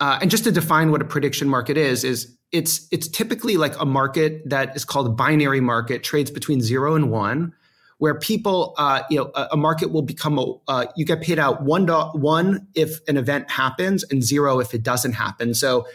uh, 0.00 0.18
and 0.20 0.30
just 0.30 0.44
to 0.44 0.52
define 0.52 0.90
what 0.90 1.00
a 1.00 1.04
prediction 1.04 1.48
market 1.48 1.76
is 1.76 2.04
is 2.04 2.36
it's 2.52 2.86
it's 2.90 3.08
typically 3.08 3.56
like 3.56 3.78
a 3.80 3.84
market 3.84 4.48
that 4.48 4.74
is 4.76 4.84
called 4.84 5.16
binary 5.16 5.60
market 5.60 6.02
trades 6.02 6.30
between 6.30 6.60
zero 6.60 6.94
and 6.94 7.10
one 7.10 7.52
where 7.98 8.14
people 8.18 8.74
uh, 8.76 9.02
you 9.10 9.16
know 9.16 9.30
a, 9.34 9.48
a, 9.52 9.56
market 9.56 9.90
will 9.90 10.02
become 10.02 10.38
a 10.38 10.54
uh, 10.68 10.86
you 10.96 11.04
get 11.04 11.22
paid 11.22 11.38
out 11.38 11.62
one 11.62 11.86
one 11.88 12.66
if 12.74 13.00
an 13.08 13.16
event 13.16 13.50
happens 13.50 14.04
and 14.10 14.22
zero 14.22 14.60
if 14.60 14.74
it 14.74 14.82
doesn't 14.82 15.12
happen. 15.12 15.54
So 15.54 15.86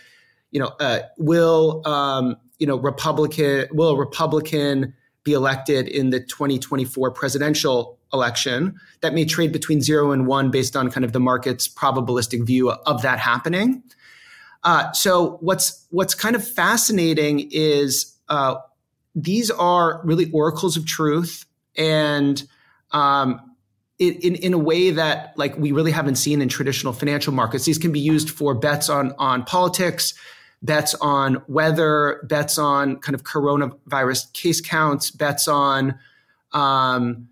you 0.52 0.60
know 0.60 0.72
uh, 0.80 1.02
will 1.18 1.82
um, 1.88 2.36
you 2.60 2.68
know 2.68 2.78
republican 2.78 3.68
will 3.72 3.90
a 3.90 3.98
republican 3.98 4.94
be 5.24 5.34
elected 5.34 5.88
in 5.88 6.10
the 6.10 6.20
2024 6.20 7.12
presidential 7.12 8.00
election 8.14 8.80
that 9.02 9.14
may 9.14 9.26
trade 9.26 9.52
between 9.52 9.82
zero 9.82 10.12
and 10.12 10.28
one 10.28 10.52
based 10.52 10.76
on 10.76 10.90
kind 10.92 11.04
of 11.04 11.12
the 11.12 11.20
market's 11.20 11.68
probabilistic 11.68 12.46
view 12.46 12.72
of 12.72 13.02
that 13.02 13.20
happening. 13.20 13.84
Uh, 14.64 14.92
so 14.92 15.38
what's 15.42 15.86
what's 15.90 16.14
kind 16.14 16.36
of 16.36 16.48
fascinating 16.48 17.50
is 17.52 18.16
uh, 18.30 18.56
these 19.16 19.50
are 19.52 20.02
really 20.04 20.30
oracles 20.32 20.78
of 20.78 20.86
truth, 20.86 21.46
and 21.76 22.44
um, 22.92 23.40
in, 23.98 24.14
in, 24.16 24.36
in 24.36 24.54
a 24.54 24.58
way 24.58 24.92
that 24.92 25.34
like 25.38 25.58
we 25.58 25.72
really 25.72 25.92
haven't 25.92 26.16
seen 26.16 26.42
in 26.42 26.50
traditional 26.50 26.94
financial 26.94 27.34
markets. 27.34 27.66
These 27.66 27.78
can 27.78 27.92
be 27.92 28.00
used 28.00 28.30
for 28.30 28.54
bets 28.54 28.90
on 28.90 29.14
on 29.18 29.44
politics, 29.44 30.14
bets 30.62 30.94
on 30.96 31.42
weather, 31.48 32.26
bets 32.28 32.58
on 32.58 32.98
kind 32.98 33.16
of 33.16 33.24
coronavirus 33.24 34.32
case 34.34 34.62
counts, 34.62 35.10
bets 35.10 35.48
on 35.48 35.96
um, 36.52 37.30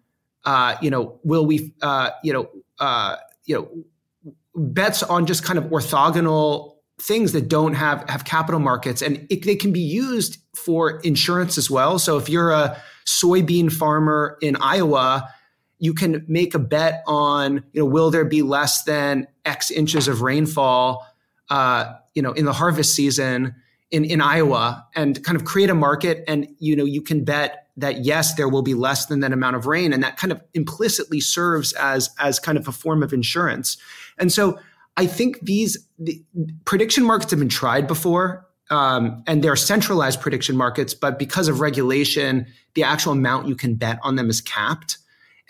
uh, 0.50 0.76
you 0.82 0.90
know, 0.90 1.20
will 1.24 1.46
we, 1.46 1.72
uh, 1.84 2.10
you 2.24 2.34
know, 2.34 2.50
uh, 2.80 3.18
you 3.46 3.54
know, 3.54 4.34
bets 4.56 5.04
on 5.04 5.28
just 5.28 5.44
kind 5.44 5.60
of 5.60 5.66
orthogonal 5.66 6.74
things 7.00 7.34
that 7.34 7.48
don't 7.48 7.76
have 7.76 8.10
have 8.10 8.26
capital 8.26 8.60
markets, 8.60 9.04
and 9.04 9.28
it, 9.30 9.46
they 9.46 9.56
can 9.56 9.72
be 9.72 9.80
used 9.80 10.40
for 10.56 11.02
insurance 11.02 11.60
as 11.60 11.70
well. 11.70 12.00
So 12.00 12.18
if 12.18 12.30
you're 12.30 12.50
a 12.50 12.82
soybean 13.06 13.72
farmer 13.72 14.40
in 14.42 14.56
Iowa, 14.56 15.30
you 15.78 15.94
can 15.94 16.26
make 16.28 16.56
a 16.56 16.60
bet 16.60 17.04
on, 17.06 17.64
you 17.72 17.82
know, 17.82 17.86
will 17.86 18.10
there 18.10 18.26
be 18.26 18.42
less 18.42 18.84
than 18.86 19.28
X 19.46 19.70
inches 19.70 20.08
of 20.08 20.24
rainfall, 20.24 21.06
uh, 21.52 21.94
you 22.16 22.24
know, 22.24 22.32
in 22.32 22.46
the 22.46 22.54
harvest 22.54 22.96
season 22.96 23.54
in 23.92 24.06
in 24.06 24.22
Iowa, 24.22 24.86
and 24.96 25.24
kind 25.24 25.36
of 25.36 25.46
create 25.46 25.70
a 25.70 25.76
market, 25.76 26.24
and 26.28 26.48
you 26.60 26.76
know, 26.76 26.86
you 26.86 27.02
can 27.02 27.24
bet 27.24 27.68
that 27.78 28.04
yes, 28.06 28.36
there 28.36 28.50
will 28.50 28.62
be 28.62 28.74
less 28.74 29.06
than 29.06 29.22
that 29.22 29.32
amount 29.32 29.56
of 29.56 29.66
rain, 29.66 29.94
and 29.94 30.04
that 30.04 30.18
kind 30.18 30.32
of 30.32 30.42
implicitly 30.54 31.20
serves 31.20 31.74
as 31.74 32.10
as 32.20 32.40
kind 32.40 32.58
of 32.58 32.68
a 32.68 32.72
form 32.72 33.04
of 33.04 33.14
insurance. 33.14 33.78
And 34.18 34.32
so 34.32 34.60
I 34.98 35.08
think 35.08 35.40
these 35.42 35.78
the 35.98 36.22
prediction 36.66 37.04
markets 37.04 37.32
have 37.32 37.40
been 37.40 37.50
tried 37.50 37.88
before, 37.88 38.46
um, 38.70 39.24
and 39.28 39.44
they're 39.44 39.56
centralized 39.56 40.22
prediction 40.22 40.56
markets, 40.56 40.94
but 40.94 41.18
because 41.18 41.48
of 41.48 41.62
regulation, 41.62 42.46
the 42.74 42.84
actual 42.84 43.14
amount 43.14 43.48
you 43.48 43.56
can 43.56 43.76
bet 43.76 43.98
on 44.04 44.16
them 44.16 44.30
is 44.30 44.42
capped. 44.42 44.98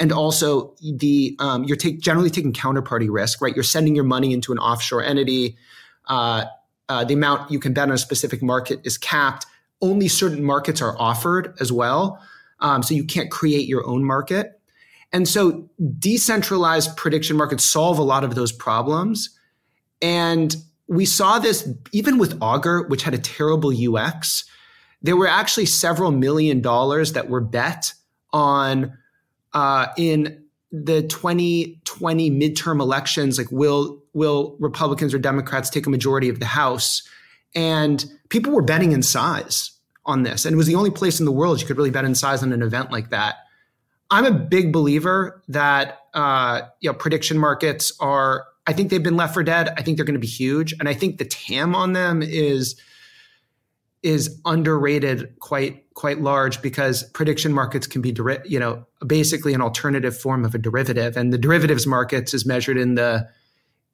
And 0.01 0.13
also, 0.13 0.75
the 0.81 1.35
um, 1.39 1.65
you're 1.65 1.75
take, 1.75 1.99
generally 1.99 2.29
taking 2.29 2.53
counterparty 2.53 3.07
risk, 3.11 3.41
right? 3.41 3.53
You're 3.53 3.63
sending 3.63 3.95
your 3.95 4.05
money 4.05 4.31
into 4.33 4.53
an 4.53 4.59
offshore 4.59 5.03
entity. 5.03 5.57
Uh, 6.07 6.45
uh, 6.89 7.03
the 7.03 7.13
amount 7.13 7.49
you 7.51 7.59
can 7.59 7.73
bet 7.73 7.87
on 7.87 7.93
a 7.93 7.97
specific 7.97 8.41
market 8.41 8.81
is 8.83 8.97
capped 8.97 9.45
only 9.81 10.07
certain 10.07 10.43
markets 10.43 10.81
are 10.81 10.99
offered 10.99 11.55
as 11.59 11.71
well. 11.71 12.21
Um, 12.59 12.83
so 12.83 12.93
you 12.93 13.05
can't 13.05 13.31
create 13.31 13.67
your 13.67 13.85
own 13.87 14.03
market. 14.03 14.59
And 15.11 15.27
so 15.27 15.69
decentralized 15.97 16.95
prediction 16.97 17.37
markets 17.37 17.63
solve 17.63 17.97
a 17.97 18.03
lot 18.03 18.23
of 18.23 18.35
those 18.35 18.51
problems. 18.51 19.29
And 20.01 20.55
we 20.87 21.05
saw 21.05 21.39
this 21.39 21.67
even 21.91 22.17
with 22.17 22.37
Augur, 22.41 22.87
which 22.87 23.03
had 23.03 23.13
a 23.13 23.17
terrible 23.17 23.71
UX. 23.71 24.45
There 25.01 25.15
were 25.15 25.27
actually 25.27 25.65
several 25.65 26.11
million 26.11 26.61
dollars 26.61 27.13
that 27.13 27.29
were 27.29 27.41
bet 27.41 27.93
on 28.33 28.97
uh, 29.53 29.87
in 29.97 30.43
the 30.71 31.03
2020 31.03 32.31
midterm 32.31 32.79
elections. 32.81 33.37
Like, 33.37 33.51
will 33.51 34.03
will 34.19 34.55
Republicans 34.59 35.13
or 35.13 35.17
Democrats 35.17 35.69
take 35.69 35.87
a 35.87 35.89
majority 35.89 36.29
of 36.29 36.39
the 36.39 36.45
House? 36.45 37.01
And 37.55 38.05
people 38.29 38.53
were 38.53 38.61
betting 38.61 38.91
in 38.91 39.01
size 39.01 39.71
on 40.05 40.23
this. 40.23 40.45
And 40.45 40.53
it 40.53 40.57
was 40.57 40.67
the 40.67 40.75
only 40.75 40.91
place 40.91 41.19
in 41.19 41.25
the 41.25 41.31
world 41.31 41.61
you 41.61 41.65
could 41.65 41.77
really 41.77 41.89
bet 41.89 42.05
in 42.05 42.13
size 42.13 42.43
on 42.43 42.51
an 42.51 42.61
event 42.61 42.91
like 42.91 43.09
that. 43.09 43.35
I'm 44.11 44.25
a 44.25 44.31
big 44.31 44.73
believer 44.73 45.41
that 45.47 45.99
uh, 46.13 46.61
you 46.81 46.89
know 46.89 46.93
prediction 46.93 47.37
markets 47.37 47.93
are. 47.99 48.45
I 48.67 48.73
think 48.73 48.89
they've 48.89 49.01
been 49.01 49.17
left 49.17 49.33
for 49.33 49.43
dead. 49.43 49.69
I 49.77 49.81
think 49.81 49.97
they're 49.97 50.05
going 50.05 50.13
to 50.13 50.19
be 50.19 50.27
huge, 50.27 50.73
and 50.79 50.89
I 50.89 50.93
think 50.93 51.17
the 51.17 51.25
TAM 51.25 51.75
on 51.75 51.93
them 51.93 52.21
is 52.21 52.79
is 54.01 54.39
underrated 54.45 55.37
quite 55.39 55.83
quite 55.93 56.21
large 56.21 56.61
because 56.61 57.03
prediction 57.11 57.53
markets 57.53 57.85
can 57.85 58.01
be 58.01 58.15
you 58.45 58.59
know 58.59 58.85
basically 59.05 59.53
an 59.53 59.61
alternative 59.61 60.17
form 60.17 60.43
of 60.43 60.55
a 60.55 60.57
derivative, 60.57 61.15
and 61.15 61.31
the 61.31 61.37
derivatives 61.37 61.85
markets 61.85 62.33
is 62.33 62.45
measured 62.47 62.77
in 62.77 62.95
the 62.95 63.27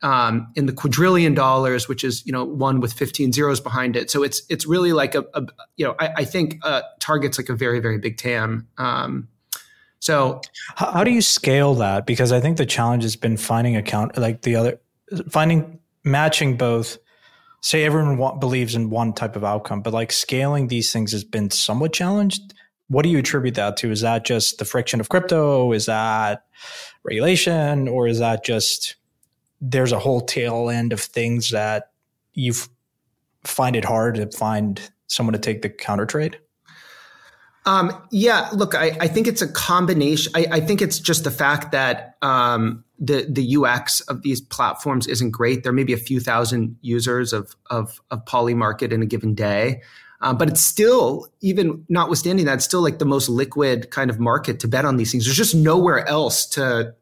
um, 0.01 0.51
in 0.55 0.65
the 0.65 0.73
quadrillion 0.73 1.33
dollars, 1.33 1.87
which 1.87 2.03
is 2.03 2.25
you 2.25 2.31
know 2.31 2.43
one 2.43 2.79
with 2.79 2.93
15 2.93 3.31
zeros 3.31 3.59
behind 3.59 3.95
it. 3.95 4.11
So 4.11 4.23
it's 4.23 4.41
it's 4.49 4.65
really 4.65 4.93
like 4.93 5.15
a, 5.15 5.25
a 5.33 5.45
you 5.77 5.85
know 5.85 5.95
I, 5.99 6.09
I 6.17 6.25
think 6.25 6.59
uh, 6.63 6.81
targets 6.99 7.37
like 7.37 7.49
a 7.49 7.55
very 7.55 7.79
very 7.79 7.97
big 7.97 8.17
TAM. 8.17 8.67
Um, 8.77 9.29
so 9.99 10.41
how, 10.75 10.91
how, 10.91 11.03
do 11.03 11.11
you 11.11 11.21
scale 11.21 11.73
that? 11.75 12.05
Because 12.05 12.31
I 12.31 12.39
think 12.39 12.57
the 12.57 12.65
challenge 12.65 13.03
has 13.03 13.15
been 13.15 13.37
finding 13.37 13.75
account 13.75 14.17
like 14.17 14.43
the 14.43 14.55
other 14.55 14.79
finding 15.29 15.79
matching 16.03 16.57
both. 16.57 16.97
Say 17.61 17.83
everyone 17.83 18.17
wa- 18.17 18.35
believes 18.35 18.75
in 18.75 18.91
one 18.91 19.13
type 19.13 19.35
of 19.35 19.43
outcome, 19.43 19.81
but 19.81 19.93
like 19.93 20.11
scaling 20.11 20.67
these 20.67 20.93
things 20.93 21.11
has 21.13 21.23
been 21.23 21.49
somewhat 21.49 21.93
challenged. 21.93 22.53
What 22.89 23.01
do 23.01 23.09
you 23.09 23.17
attribute 23.17 23.55
that 23.55 23.77
to? 23.77 23.89
Is 23.89 24.01
that 24.01 24.23
just 24.23 24.59
the 24.59 24.65
friction 24.65 24.99
of 24.99 25.09
crypto? 25.09 25.71
Is 25.71 25.87
that 25.87 26.45
regulation, 27.03 27.87
or 27.87 28.07
is 28.07 28.19
that 28.19 28.45
just 28.45 28.95
there's 29.61 29.91
a 29.91 29.99
whole 29.99 30.21
tail 30.21 30.69
end 30.69 30.93
of 30.93 30.99
things 30.99 31.51
that 31.51 31.91
you 32.33 32.53
find 33.43 33.75
it 33.75 33.85
hard 33.85 34.15
to 34.15 34.29
find 34.31 34.91
someone 35.07 35.33
to 35.33 35.39
take 35.39 35.61
the 35.61 35.69
counter 35.69 36.05
trade? 36.05 36.39
Um, 37.65 37.91
yeah, 38.11 38.49
look, 38.53 38.75
I, 38.75 38.95
I, 38.99 39.07
think 39.07 39.25
it's 39.25 39.41
a 39.41 39.51
combination. 39.51 40.31
I, 40.35 40.45
I, 40.51 40.59
think 40.59 40.83
it's 40.83 40.99
just 40.99 41.23
the 41.23 41.31
fact 41.31 41.71
that 41.71 42.15
um, 42.21 42.83
the 42.99 43.25
the 43.27 43.57
UX 43.57 44.01
of 44.01 44.21
these 44.21 44.39
platforms 44.39 45.07
isn't 45.07 45.31
great. 45.31 45.63
There 45.63 45.73
may 45.73 45.83
be 45.83 45.93
a 45.93 45.97
few 45.97 46.19
thousand 46.19 46.77
users 46.81 47.33
of 47.33 47.55
of, 47.71 47.99
of 48.11 48.23
Polymarket 48.25 48.91
in 48.91 49.01
a 49.01 49.07
given 49.07 49.33
day, 49.33 49.81
um, 50.21 50.37
but 50.37 50.47
it's 50.49 50.61
still, 50.61 51.27
even 51.41 51.85
notwithstanding 51.89 52.45
that, 52.45 52.55
it's 52.55 52.65
still 52.65 52.81
like 52.81 52.99
the 52.99 53.05
most 53.05 53.29
liquid 53.29 53.91
kind 53.91 54.09
of 54.09 54.19
market 54.19 54.59
to 54.61 54.67
bet 54.67 54.85
on 54.85 54.97
these 54.97 55.11
things. 55.11 55.25
There's 55.25 55.37
just 55.37 55.55
nowhere 55.55 56.07
else 56.07 56.45
to 56.47 56.95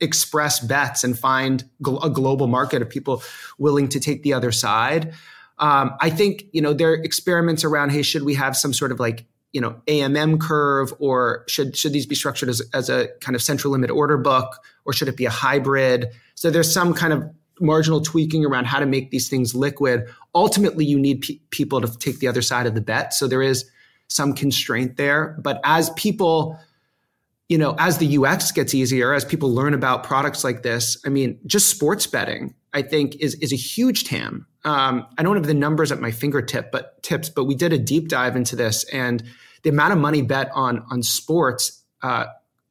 express 0.00 0.60
bets 0.60 1.04
and 1.04 1.18
find 1.18 1.64
gl- 1.82 2.02
a 2.04 2.10
global 2.10 2.46
market 2.46 2.82
of 2.82 2.90
people 2.90 3.22
willing 3.58 3.88
to 3.88 4.00
take 4.00 4.22
the 4.22 4.32
other 4.32 4.52
side. 4.52 5.12
Um, 5.58 5.94
I 6.00 6.10
think 6.10 6.46
you 6.52 6.60
know 6.60 6.72
there 6.72 6.90
are 6.90 6.96
experiments 6.96 7.64
around. 7.64 7.90
Hey, 7.90 8.02
should 8.02 8.24
we 8.24 8.34
have 8.34 8.56
some 8.56 8.72
sort 8.72 8.92
of 8.92 8.98
like 8.98 9.26
you 9.52 9.60
know 9.60 9.80
AMM 9.86 10.40
curve, 10.40 10.92
or 10.98 11.44
should 11.46 11.76
should 11.76 11.92
these 11.92 12.06
be 12.06 12.14
structured 12.14 12.48
as, 12.48 12.62
as 12.74 12.88
a 12.88 13.08
kind 13.20 13.36
of 13.36 13.42
central 13.42 13.72
limit 13.72 13.90
order 13.90 14.18
book, 14.18 14.58
or 14.84 14.92
should 14.92 15.08
it 15.08 15.16
be 15.16 15.24
a 15.24 15.30
hybrid? 15.30 16.08
So 16.34 16.50
there's 16.50 16.72
some 16.72 16.94
kind 16.94 17.12
of 17.12 17.30
marginal 17.60 18.00
tweaking 18.00 18.44
around 18.44 18.66
how 18.66 18.80
to 18.80 18.86
make 18.86 19.10
these 19.10 19.28
things 19.28 19.54
liquid. 19.54 20.06
Ultimately, 20.34 20.84
you 20.84 20.98
need 20.98 21.22
pe- 21.22 21.38
people 21.50 21.80
to 21.80 21.98
take 21.98 22.18
the 22.18 22.26
other 22.26 22.42
side 22.42 22.66
of 22.66 22.74
the 22.74 22.80
bet. 22.80 23.14
So 23.14 23.28
there 23.28 23.42
is 23.42 23.70
some 24.08 24.34
constraint 24.34 24.96
there. 24.96 25.38
But 25.40 25.60
as 25.64 25.90
people, 25.90 26.58
you 27.52 27.58
know, 27.58 27.76
as 27.78 27.98
the 27.98 28.16
UX 28.16 28.50
gets 28.50 28.72
easier, 28.72 29.12
as 29.12 29.26
people 29.26 29.52
learn 29.54 29.74
about 29.74 30.04
products 30.04 30.42
like 30.42 30.62
this, 30.62 30.96
I 31.04 31.10
mean, 31.10 31.38
just 31.44 31.68
sports 31.68 32.06
betting, 32.06 32.54
I 32.72 32.80
think, 32.80 33.14
is 33.16 33.34
is 33.42 33.52
a 33.52 33.56
huge 33.56 34.04
TAM. 34.04 34.46
Um, 34.64 35.06
I 35.18 35.22
don't 35.22 35.36
have 35.36 35.46
the 35.46 35.52
numbers 35.52 35.92
at 35.92 36.00
my 36.00 36.12
fingertip, 36.12 36.72
but 36.72 37.02
tips, 37.02 37.28
but 37.28 37.44
we 37.44 37.54
did 37.54 37.74
a 37.74 37.78
deep 37.78 38.08
dive 38.08 38.36
into 38.36 38.56
this, 38.56 38.84
and 38.84 39.22
the 39.64 39.68
amount 39.68 39.92
of 39.92 39.98
money 39.98 40.22
bet 40.22 40.50
on 40.54 40.82
on 40.90 41.02
sports 41.02 41.82
uh, 42.00 42.24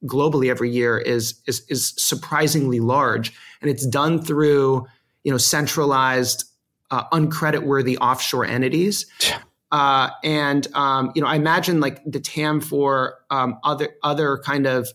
globally 0.04 0.50
every 0.50 0.72
year 0.72 0.98
is, 0.98 1.36
is 1.46 1.64
is 1.70 1.94
surprisingly 1.98 2.80
large, 2.80 3.34
and 3.62 3.70
it's 3.70 3.86
done 3.86 4.20
through 4.20 4.88
you 5.24 5.32
know 5.32 5.38
centralized, 5.38 6.46
uh, 6.90 7.08
uncreditworthy 7.10 7.98
offshore 8.02 8.46
entities. 8.46 9.06
Uh, 9.72 10.10
and 10.24 10.68
um, 10.76 11.12
you 11.16 11.22
know, 11.22 11.28
I 11.28 11.36
imagine 11.36 11.80
like 11.80 12.02
the 12.06 12.20
TAM 12.20 12.62
for 12.62 13.20
um, 13.30 13.58
other 13.64 13.90
other 14.04 14.38
kind 14.40 14.68
of 14.68 14.90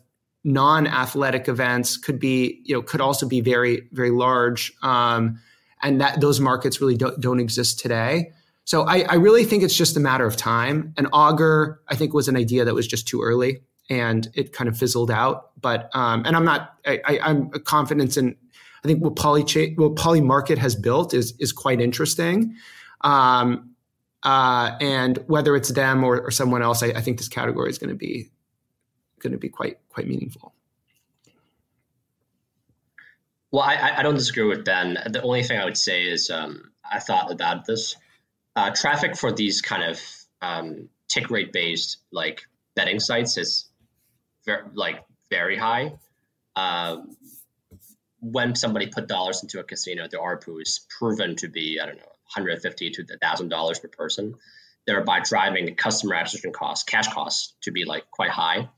non-athletic 0.45 1.49
events 1.49 1.97
could 1.97 2.21
be 2.21 2.61
you 2.65 2.75
know 2.75 2.83
could 2.83 3.01
also 3.01 3.27
be 3.27 3.41
very 3.41 3.89
very 3.93 4.11
large, 4.11 4.73
um, 4.83 5.41
and 5.83 6.01
that 6.01 6.21
those 6.21 6.41
markets 6.41 6.81
really 6.81 6.97
don't, 6.97 7.19
don't 7.21 7.41
exist 7.41 7.79
today. 7.79 8.33
So 8.65 8.83
I, 8.83 9.03
I, 9.09 9.15
really 9.15 9.45
think 9.45 9.63
it's 9.63 9.77
just 9.77 9.97
a 9.97 10.01
matter 10.01 10.27
of 10.27 10.37
time. 10.37 10.93
And 10.97 11.07
Augur, 11.13 11.81
I 11.87 11.95
think, 11.95 12.13
was 12.13 12.27
an 12.27 12.37
idea 12.37 12.65
that 12.65 12.75
was 12.75 12.89
just 12.89 13.07
too 13.07 13.23
early 13.23 13.61
and 13.89 14.29
it 14.35 14.53
kind 14.53 14.69
of 14.69 14.77
fizzled 14.77 15.11
out. 15.11 15.51
But 15.61 15.91
um, 15.95 16.25
and 16.27 16.37
I'm 16.37 16.45
not 16.45 16.75
I, 16.87 17.19
am 17.23 17.51
confident 17.65 18.17
in 18.17 18.37
I 18.85 18.89
think 18.89 19.03
what 19.03 19.17
Poly 19.17 19.43
what 19.77 19.95
Polymarket 19.95 20.59
has 20.59 20.75
built 20.75 21.15
is 21.15 21.35
is 21.39 21.53
quite 21.53 21.81
interesting. 21.81 22.55
Um, 23.03 23.71
uh, 24.27 24.77
and 24.81 25.19
whether 25.29 25.55
it's 25.55 25.69
them 25.69 26.03
or, 26.03 26.21
or 26.21 26.33
someone 26.33 26.61
else, 26.61 26.83
I, 26.83 26.89
I, 26.89 27.01
think 27.01 27.19
this 27.19 27.29
category 27.29 27.71
is 27.71 27.79
going 27.79 27.91
to 27.91 27.95
be 27.95 28.29
going 29.21 29.31
to 29.31 29.39
be 29.39 29.49
quite 29.49 29.79
quite 29.89 30.09
meaningful. 30.09 30.53
Well, 33.53 33.63
I, 33.63 33.99
I 33.99 34.03
don't 34.03 34.17
disagree 34.17 34.43
with 34.43 34.65
Ben. 34.65 34.99
The 35.07 35.23
only 35.23 35.45
thing 35.45 35.61
I 35.61 35.65
would 35.65 35.77
say 35.77 36.03
is 36.03 36.29
um, 36.29 36.73
I 36.91 36.99
thought 36.99 37.31
about 37.31 37.67
this. 37.67 37.97
Uh, 38.57 38.73
traffic 38.75 39.17
for 39.17 39.31
these 39.31 39.63
kind 39.63 39.85
of 39.85 40.01
um, 40.43 40.89
tick 41.07 41.31
rate 41.31 41.53
based 41.53 41.99
like 42.11 42.43
betting 42.75 42.99
sites 42.99 43.37
is 43.37 43.69
very, 44.45 44.65
like 44.75 45.05
very 45.31 45.57
high. 45.57 45.93
Um, 46.57 47.17
when 48.19 48.57
somebody 48.57 48.89
put 48.89 49.07
dollars 49.07 49.45
into 49.45 49.61
a 49.61 49.63
casino, 49.63 50.09
the 50.09 50.17
ARPU 50.17 50.61
is 50.61 50.85
proven 50.99 51.37
to 51.37 51.49
be 51.49 51.79
I 51.81 51.87
don't 51.87 51.99
know 51.99 52.16
150 52.35 52.91
to 52.91 53.05
thousand 53.21 53.49
dollars 53.49 53.79
per 53.79 53.89
person, 53.89 54.35
thereby 54.87 55.21
driving 55.21 55.67
the 55.67 55.73
customer 55.73 56.15
acquisition 56.15 56.53
costs, 56.53 56.85
cash 56.85 57.09
costs, 57.13 57.55
to 57.63 57.73
be 57.73 57.85
like 57.85 58.11
quite 58.11 58.31
high. 58.31 58.69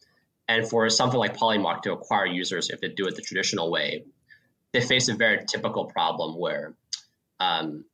And 0.49 0.69
for 0.69 0.89
something 0.89 1.19
like 1.19 1.37
Polymarket 1.37 1.83
to 1.83 1.93
acquire 1.93 2.27
users, 2.27 2.71
if 2.71 2.81
they 2.81 2.89
do 2.89 3.07
it 3.07 3.17
the 3.17 3.23
traditional 3.23 3.71
way, 3.71 4.05
they 4.73 4.81
face 4.81 5.09
a 5.09 5.15
very 5.15 5.45
typical 5.45 5.85
problem 5.85 6.39
where, 6.39 6.75
um, 7.41 7.85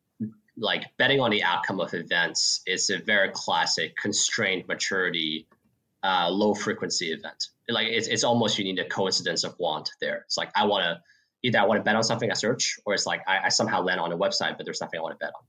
like 0.56 0.84
betting 0.96 1.20
on 1.20 1.30
the 1.30 1.42
outcome 1.42 1.80
of 1.80 1.92
events 1.94 2.62
is 2.66 2.90
a 2.90 2.98
very 2.98 3.30
classic 3.32 3.96
constrained 3.96 4.68
maturity, 4.68 5.48
uh, 6.04 6.28
low 6.30 6.54
frequency 6.54 7.12
event 7.12 7.48
like 7.68 7.86
it's, 7.88 8.08
it's 8.08 8.24
almost 8.24 8.58
you 8.58 8.64
need 8.64 8.78
a 8.78 8.88
coincidence 8.88 9.44
of 9.44 9.58
want 9.58 9.90
there. 10.00 10.22
It's 10.26 10.36
like 10.36 10.50
I 10.54 10.66
want 10.66 10.84
to 10.84 11.00
either 11.44 11.60
I 11.60 11.64
want 11.64 11.78
to 11.78 11.84
bet 11.84 11.94
on 11.94 12.02
something 12.02 12.30
I 12.30 12.34
search, 12.34 12.78
or 12.84 12.94
it's 12.94 13.06
like 13.06 13.20
I, 13.28 13.44
I, 13.44 13.48
somehow 13.50 13.82
land 13.82 14.00
on 14.00 14.10
a 14.10 14.16
website, 14.16 14.56
but 14.56 14.64
there's 14.64 14.80
nothing 14.80 14.98
I 14.98 15.02
want 15.02 15.20
to 15.20 15.24
bet 15.24 15.32
on. 15.36 15.44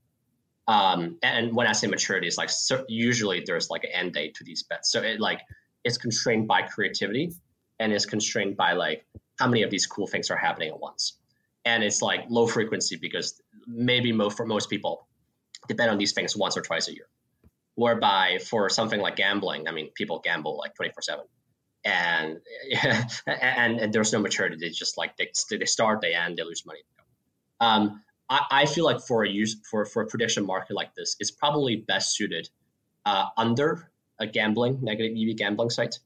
Um, 0.68 1.18
and 1.22 1.56
when 1.56 1.66
I 1.66 1.72
say 1.72 1.86
maturity, 1.86 2.26
it's 2.26 2.36
like 2.36 2.50
so 2.50 2.84
usually 2.86 3.42
there's 3.44 3.70
like 3.70 3.84
an 3.84 3.90
end 3.92 4.12
date 4.12 4.34
to 4.34 4.44
these 4.44 4.62
bets. 4.62 4.90
So 4.90 5.02
it 5.02 5.20
like 5.20 5.40
it's 5.84 5.96
constrained 5.96 6.46
by 6.46 6.62
creativity, 6.62 7.32
and 7.80 7.92
it's 7.92 8.04
constrained 8.04 8.56
by 8.56 8.74
like 8.74 9.06
how 9.38 9.48
many 9.48 9.62
of 9.62 9.70
these 9.70 9.86
cool 9.86 10.06
things 10.06 10.30
are 10.30 10.36
happening 10.36 10.68
at 10.68 10.78
once. 10.78 11.18
And 11.64 11.82
it's 11.82 12.02
like 12.02 12.24
low 12.28 12.46
frequency 12.46 12.96
because 12.96 13.40
maybe 13.66 14.12
mo- 14.12 14.30
for 14.30 14.46
most 14.46 14.68
people, 14.68 15.08
they 15.66 15.74
bet 15.74 15.88
on 15.88 15.98
these 15.98 16.12
things 16.12 16.36
once 16.36 16.56
or 16.56 16.62
twice 16.62 16.88
a 16.88 16.94
year. 16.94 17.08
Whereby 17.74 18.38
for 18.48 18.68
something 18.68 19.00
like 19.00 19.16
gambling, 19.16 19.66
I 19.66 19.72
mean, 19.72 19.90
people 19.94 20.20
gamble 20.20 20.58
like 20.58 20.74
24 20.74 21.02
7 21.02 21.24
and, 21.86 22.40
and 23.26 23.80
and 23.80 23.92
there's 23.92 24.12
no 24.12 24.18
maturity. 24.18 24.56
They 24.60 24.70
just 24.70 24.98
like 24.98 25.16
they, 25.16 25.30
they 25.50 25.64
start, 25.64 26.00
they 26.00 26.14
end, 26.14 26.36
they 26.36 26.42
lose 26.42 26.66
money. 26.66 26.80
Um, 27.60 28.02
I, 28.28 28.40
I 28.50 28.66
feel 28.66 28.84
like 28.84 29.00
for 29.00 29.24
a 29.24 29.28
use 29.28 29.56
for 29.70 29.84
for 29.84 30.02
a 30.02 30.06
prediction 30.06 30.44
market 30.44 30.74
like 30.74 30.94
this, 30.94 31.16
it's 31.20 31.30
probably 31.30 31.76
best 31.76 32.16
suited 32.16 32.48
uh, 33.04 33.26
under 33.36 33.90
a 34.18 34.26
gambling 34.26 34.80
negative 34.82 35.16
EV 35.16 35.36
gambling 35.36 35.70
site. 35.70 35.98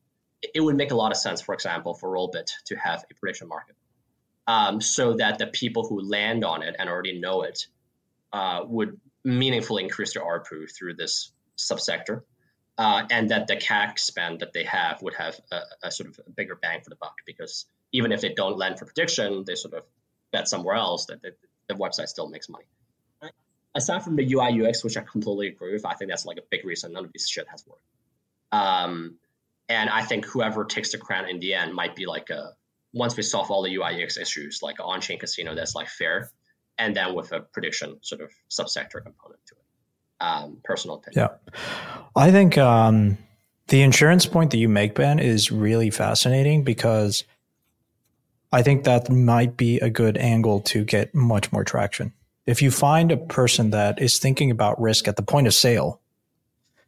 It 0.54 0.60
would 0.60 0.76
make 0.76 0.90
a 0.90 0.96
lot 0.96 1.12
of 1.12 1.18
sense, 1.18 1.40
for 1.40 1.54
example, 1.54 1.94
for 1.94 2.10
Rollbit 2.10 2.50
to 2.66 2.76
have 2.76 3.04
a 3.10 3.14
prediction 3.14 3.48
market, 3.48 3.76
um, 4.46 4.80
so 4.80 5.14
that 5.14 5.38
the 5.38 5.46
people 5.46 5.86
who 5.86 6.00
land 6.00 6.44
on 6.44 6.62
it 6.62 6.76
and 6.78 6.88
already 6.88 7.18
know 7.18 7.42
it 7.42 7.66
uh, 8.32 8.62
would 8.66 8.98
meaningfully 9.24 9.82
increase 9.82 10.14
their 10.14 10.22
ARPU 10.22 10.70
through 10.74 10.94
this 10.94 11.32
subsector 11.58 12.22
uh, 12.80 13.06
and 13.10 13.30
that 13.30 13.46
the 13.46 13.56
CAC 13.56 13.98
spend 13.98 14.40
that 14.40 14.54
they 14.54 14.64
have 14.64 15.02
would 15.02 15.12
have 15.12 15.38
a, 15.52 15.60
a, 15.82 15.90
sort 15.90 16.08
of 16.08 16.18
a 16.26 16.30
bigger 16.30 16.54
bang 16.54 16.80
for 16.80 16.88
the 16.88 16.96
buck 16.96 17.14
because 17.26 17.66
even 17.92 18.10
if 18.10 18.22
they 18.22 18.30
don't 18.30 18.56
lend 18.56 18.78
for 18.78 18.86
prediction, 18.86 19.44
they 19.46 19.54
sort 19.54 19.74
of 19.74 19.82
bet 20.32 20.48
somewhere 20.48 20.76
else 20.76 21.04
that 21.04 21.20
the, 21.20 21.32
the 21.68 21.74
website 21.74 22.08
still 22.08 22.30
makes 22.30 22.48
money. 22.48 22.64
Aside 23.74 24.02
from 24.02 24.16
the 24.16 24.32
UI 24.32 24.66
UX, 24.66 24.82
which 24.82 24.96
I 24.96 25.02
completely 25.02 25.48
agree 25.48 25.74
with, 25.74 25.84
I 25.84 25.92
think 25.92 26.10
that's 26.10 26.24
like 26.24 26.38
a 26.38 26.42
big 26.50 26.64
reason 26.64 26.94
none 26.94 27.04
of 27.04 27.12
this 27.12 27.28
shit 27.28 27.46
has 27.50 27.66
worked. 27.66 27.84
Um, 28.50 29.16
and 29.68 29.90
I 29.90 30.02
think 30.02 30.24
whoever 30.24 30.64
takes 30.64 30.90
the 30.92 30.98
crown 30.98 31.28
in 31.28 31.38
the 31.38 31.52
end 31.52 31.74
might 31.74 31.94
be 31.94 32.06
like 32.06 32.30
a 32.30 32.54
once 32.94 33.14
we 33.14 33.22
solve 33.22 33.50
all 33.50 33.62
the 33.62 33.76
UI 33.76 34.02
UX 34.02 34.16
issues, 34.16 34.60
like 34.62 34.78
an 34.78 34.86
on-chain 34.86 35.18
casino 35.18 35.54
that's 35.54 35.74
like 35.74 35.88
fair, 35.88 36.30
and 36.78 36.96
then 36.96 37.14
with 37.14 37.30
a 37.32 37.40
prediction 37.40 37.98
sort 38.00 38.22
of 38.22 38.30
subsector 38.50 39.02
component 39.04 39.44
to 39.46 39.54
it 39.54 39.69
um, 40.20 40.58
personal 40.64 40.96
opinion. 40.96 41.28
Yeah. 41.30 41.52
I 42.16 42.30
think 42.30 42.58
um, 42.58 43.18
the 43.68 43.82
insurance 43.82 44.26
point 44.26 44.50
that 44.50 44.58
you 44.58 44.68
make, 44.68 44.94
Ben, 44.94 45.18
is 45.18 45.50
really 45.50 45.90
fascinating 45.90 46.64
because 46.64 47.24
I 48.52 48.62
think 48.62 48.84
that 48.84 49.10
might 49.10 49.56
be 49.56 49.78
a 49.78 49.90
good 49.90 50.16
angle 50.16 50.60
to 50.62 50.84
get 50.84 51.14
much 51.14 51.52
more 51.52 51.64
traction. 51.64 52.12
If 52.46 52.62
you 52.62 52.70
find 52.70 53.12
a 53.12 53.16
person 53.16 53.70
that 53.70 54.00
is 54.00 54.18
thinking 54.18 54.50
about 54.50 54.80
risk 54.80 55.06
at 55.06 55.16
the 55.16 55.22
point 55.22 55.46
of 55.46 55.54
sale, 55.54 56.00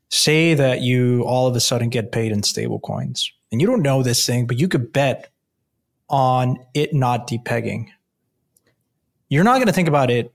say 0.08 0.54
that 0.54 0.80
you 0.80 1.22
all 1.22 1.46
of 1.46 1.54
a 1.54 1.60
sudden 1.60 1.88
get 1.88 2.12
paid 2.12 2.32
in 2.32 2.42
stable 2.42 2.80
coins 2.80 3.32
and 3.50 3.60
you 3.60 3.66
don't 3.66 3.82
know 3.82 4.02
this 4.02 4.26
thing, 4.26 4.46
but 4.46 4.58
you 4.58 4.66
could 4.66 4.92
bet 4.92 5.30
on 6.08 6.58
it 6.74 6.92
not 6.92 7.28
depegging. 7.28 7.86
You're 9.28 9.44
not 9.44 9.54
going 9.54 9.66
to 9.66 9.72
think 9.72 9.88
about 9.88 10.10
it 10.10 10.32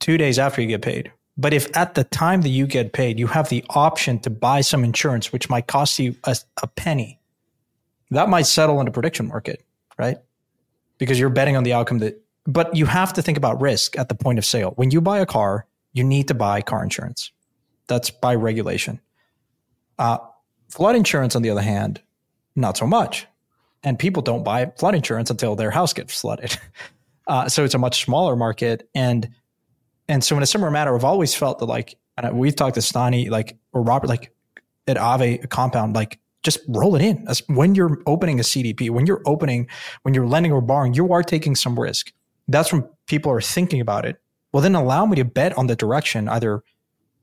two 0.00 0.18
days 0.18 0.38
after 0.38 0.60
you 0.60 0.68
get 0.68 0.82
paid. 0.82 1.12
But 1.38 1.54
if 1.54 1.74
at 1.76 1.94
the 1.94 2.02
time 2.02 2.42
that 2.42 2.48
you 2.48 2.66
get 2.66 2.92
paid, 2.92 3.18
you 3.18 3.28
have 3.28 3.48
the 3.48 3.64
option 3.70 4.18
to 4.20 4.30
buy 4.30 4.60
some 4.60 4.82
insurance, 4.82 5.32
which 5.32 5.48
might 5.48 5.68
cost 5.68 5.98
you 6.00 6.16
a, 6.24 6.36
a 6.62 6.66
penny, 6.66 7.20
that 8.10 8.28
might 8.28 8.46
settle 8.46 8.80
in 8.80 8.86
the 8.86 8.90
prediction 8.90 9.28
market, 9.28 9.64
right? 9.96 10.18
Because 10.98 11.20
you're 11.20 11.30
betting 11.30 11.56
on 11.56 11.62
the 11.62 11.72
outcome 11.72 11.98
that, 11.98 12.20
but 12.46 12.74
you 12.74 12.86
have 12.86 13.12
to 13.12 13.22
think 13.22 13.38
about 13.38 13.60
risk 13.60 13.96
at 13.96 14.08
the 14.08 14.16
point 14.16 14.38
of 14.38 14.44
sale. 14.44 14.72
When 14.74 14.90
you 14.90 15.00
buy 15.00 15.20
a 15.20 15.26
car, 15.26 15.66
you 15.92 16.02
need 16.02 16.26
to 16.28 16.34
buy 16.34 16.60
car 16.60 16.82
insurance. 16.82 17.30
That's 17.86 18.10
by 18.10 18.34
regulation. 18.34 19.00
Uh, 19.98 20.18
flood 20.68 20.96
insurance, 20.96 21.36
on 21.36 21.42
the 21.42 21.50
other 21.50 21.62
hand, 21.62 22.00
not 22.56 22.76
so 22.76 22.86
much. 22.86 23.26
And 23.84 23.96
people 23.98 24.22
don't 24.22 24.42
buy 24.42 24.72
flood 24.76 24.96
insurance 24.96 25.30
until 25.30 25.54
their 25.54 25.70
house 25.70 25.92
gets 25.92 26.20
flooded. 26.20 26.58
Uh, 27.28 27.46
so 27.46 27.62
it's 27.62 27.74
a 27.74 27.78
much 27.78 28.02
smaller 28.02 28.34
market. 28.34 28.88
And 28.94 29.28
and 30.08 30.24
so 30.24 30.36
in 30.36 30.42
a 30.42 30.46
similar 30.46 30.70
matter, 30.70 30.94
I've 30.94 31.04
always 31.04 31.34
felt 31.34 31.58
that 31.58 31.66
like, 31.66 31.96
and 32.16 32.38
we've 32.38 32.56
talked 32.56 32.74
to 32.74 32.80
Stani, 32.80 33.30
like, 33.30 33.56
or 33.72 33.82
Robert, 33.82 34.08
like 34.08 34.32
at 34.86 34.96
Aave 34.96 35.48
compound, 35.50 35.94
like 35.94 36.18
just 36.42 36.60
roll 36.68 36.96
it 36.96 37.02
in. 37.02 37.26
As 37.28 37.42
when 37.48 37.74
you're 37.74 38.00
opening 38.06 38.40
a 38.40 38.42
CDP, 38.42 38.90
when 38.90 39.06
you're 39.06 39.22
opening, 39.26 39.68
when 40.02 40.14
you're 40.14 40.26
lending 40.26 40.52
or 40.52 40.60
borrowing, 40.60 40.94
you 40.94 41.12
are 41.12 41.22
taking 41.22 41.54
some 41.54 41.78
risk. 41.78 42.12
That's 42.48 42.72
when 42.72 42.88
people 43.06 43.30
are 43.32 43.40
thinking 43.40 43.80
about 43.80 44.06
it. 44.06 44.20
Well, 44.52 44.62
then 44.62 44.74
allow 44.74 45.04
me 45.04 45.16
to 45.16 45.24
bet 45.24 45.56
on 45.58 45.66
the 45.66 45.76
direction, 45.76 46.28
either 46.28 46.62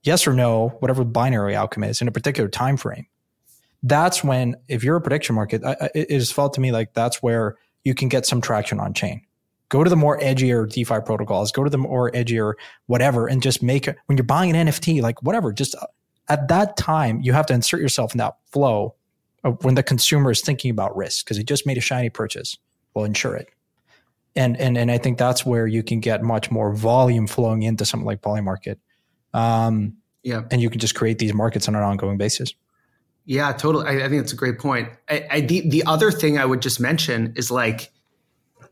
yes 0.03 0.27
or 0.27 0.33
no, 0.33 0.69
whatever 0.79 1.03
binary 1.03 1.55
outcome 1.55 1.83
is 1.83 2.01
in 2.01 2.07
a 2.07 2.11
particular 2.11 2.47
time 2.47 2.77
frame. 2.77 3.07
That's 3.81 4.23
when, 4.23 4.55
if 4.67 4.83
you're 4.83 4.95
a 4.95 5.01
prediction 5.01 5.35
market, 5.35 5.61
it 5.95 6.09
is 6.09 6.31
felt 6.31 6.53
to 6.53 6.61
me 6.61 6.71
like 6.71 6.93
that's 6.93 7.23
where 7.23 7.57
you 7.83 7.93
can 7.95 8.09
get 8.09 8.25
some 8.25 8.41
traction 8.41 8.79
on 8.79 8.93
chain. 8.93 9.21
Go 9.75 9.83
to 9.83 9.89
the 9.89 9.97
more 9.97 10.17
edgier 10.19 10.71
DeFi 10.71 11.01
protocols. 11.01 11.51
Go 11.51 11.65
to 11.65 11.69
the 11.69 11.77
more 11.77 12.09
edgier 12.11 12.53
whatever, 12.85 13.27
and 13.27 13.43
just 13.43 13.61
make 13.61 13.89
it. 13.89 13.97
When 14.05 14.17
you're 14.17 14.23
buying 14.23 14.55
an 14.55 14.67
NFT, 14.67 15.01
like 15.01 15.21
whatever, 15.21 15.51
just 15.51 15.75
uh, 15.75 15.85
at 16.29 16.47
that 16.47 16.77
time 16.77 17.19
you 17.21 17.33
have 17.33 17.45
to 17.47 17.53
insert 17.53 17.81
yourself 17.81 18.13
in 18.13 18.19
that 18.19 18.37
flow 18.53 18.95
of 19.43 19.61
when 19.65 19.75
the 19.75 19.83
consumer 19.83 20.31
is 20.31 20.39
thinking 20.39 20.71
about 20.71 20.95
risk 20.95 21.25
because 21.25 21.35
he 21.35 21.43
just 21.43 21.67
made 21.67 21.77
a 21.77 21.81
shiny 21.81 22.09
purchase. 22.09 22.57
Well, 22.93 23.03
insure 23.03 23.35
it. 23.35 23.49
And 24.33 24.55
and 24.61 24.77
and 24.77 24.89
I 24.89 24.97
think 24.97 25.17
that's 25.17 25.45
where 25.45 25.67
you 25.67 25.83
can 25.83 25.99
get 25.99 26.23
much 26.23 26.49
more 26.49 26.73
volume 26.73 27.27
flowing 27.27 27.63
into 27.63 27.83
something 27.83 28.07
like 28.07 28.21
Polymarket. 28.21 28.77
Um, 29.33 29.97
yeah, 30.23 30.43
and 30.51 30.61
you 30.61 30.69
can 30.69 30.79
just 30.79 30.95
create 30.95 31.19
these 31.19 31.33
markets 31.33 31.67
on 31.67 31.75
an 31.75 31.83
ongoing 31.83 32.17
basis. 32.17 32.53
Yeah, 33.25 33.51
totally. 33.51 33.87
I, 33.87 34.05
I 34.05 34.07
think 34.07 34.21
it's 34.21 34.31
a 34.31 34.37
great 34.37 34.57
point. 34.57 34.87
I, 35.09 35.27
I, 35.29 35.41
the 35.41 35.67
the 35.67 35.83
other 35.85 36.11
thing 36.11 36.37
I 36.37 36.45
would 36.45 36.61
just 36.61 36.79
mention 36.79 37.33
is 37.35 37.51
like 37.51 37.91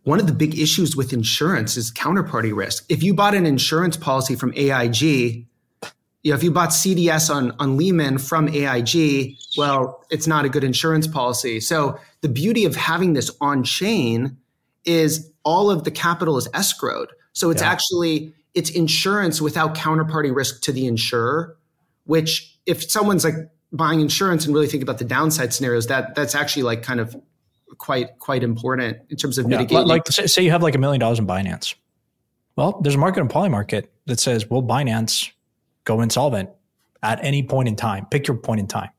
one 0.04 0.20
of 0.20 0.28
the 0.28 0.34
big 0.34 0.60
issues 0.60 0.96
with 0.96 1.14
insurance 1.14 1.78
is 1.78 1.92
counterparty 1.92 2.56
risk. 2.56 2.86
If 2.90 3.04
you 3.04 3.14
bought 3.14 3.34
an 3.34 3.46
insurance 3.46 3.96
policy 3.96 4.36
from 4.36 4.54
AIG, 4.56 5.02
you 5.02 6.32
know, 6.32 6.36
if 6.36 6.44
you 6.44 6.52
bought 6.52 6.70
CDS 6.70 7.34
on 7.34 7.52
on 7.60 7.78
Lehman 7.78 8.18
from 8.18 8.48
AIG, 8.48 9.36
well, 9.58 10.04
it's 10.10 10.28
not 10.28 10.46
a 10.46 10.50
good 10.50 10.64
insurance 10.64 11.08
policy. 11.08 11.60
So 11.60 12.00
the 12.22 12.30
beauty 12.30 12.66
of 12.66 12.76
having 12.76 13.14
this 13.14 13.30
on 13.42 13.64
chain 13.64 14.38
is 14.86 15.32
all 15.44 15.70
of 15.70 15.84
the 15.84 15.92
capital 15.92 16.38
is 16.38 16.48
escrowed. 16.50 17.08
So 17.34 17.50
it's 17.50 17.62
yeah. 17.62 17.72
actually 17.72 18.34
it's 18.54 18.70
insurance 18.70 19.42
without 19.42 19.76
counterparty 19.76 20.34
risk 20.34 20.62
to 20.64 20.72
the 20.72 20.86
insurer, 20.86 21.58
which 22.06 22.58
if 22.66 22.90
someone's 22.90 23.26
like 23.26 23.36
buying 23.72 24.00
insurance 24.00 24.46
and 24.46 24.54
really 24.54 24.68
think 24.68 24.84
about 24.84 25.00
the 25.00 25.06
downside 25.06 25.54
scenarios, 25.54 25.88
that 25.88 26.16
that's 26.16 26.36
actually 26.36 26.64
like 26.64 26.84
kind 26.84 27.00
of 27.00 27.16
quite 27.84 28.18
quite 28.18 28.44
important 28.44 28.98
in 29.10 29.18
terms 29.18 29.38
of 29.38 29.44
yeah, 29.44 29.58
mitigating. 29.58 29.88
Like 29.88 30.08
say 30.08 30.42
you 30.42 30.52
have 30.52 30.64
like 30.64 30.74
a 30.74 30.78
million 30.78 31.02
dollars 31.02 31.20
in 31.20 31.28
Binance. 31.28 31.76
Well, 32.56 32.80
there's 32.82 32.96
a 32.96 32.98
market 32.98 33.20
in 33.20 33.28
Polymarket 33.28 33.88
that 34.06 34.22
says, 34.22 34.50
"Will 34.50 34.64
Binance 34.64 35.32
go 35.84 36.00
insolvent 36.00 36.50
at 37.02 37.24
any 37.24 37.44
point 37.44 37.68
in 37.68 37.76
time? 37.76 38.06
Pick 38.10 38.26
your 38.26 38.38
point 38.38 38.62
in 38.62 38.68
time. 38.68 38.90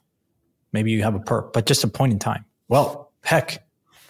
Maybe 0.72 0.90
you 0.90 1.02
have 1.02 1.14
a 1.14 1.18
perp, 1.18 1.54
but 1.54 1.64
just 1.64 1.82
a 1.82 1.88
point 1.88 2.12
in 2.12 2.18
time." 2.18 2.44
Well, 2.68 3.10
heck, 3.22 3.66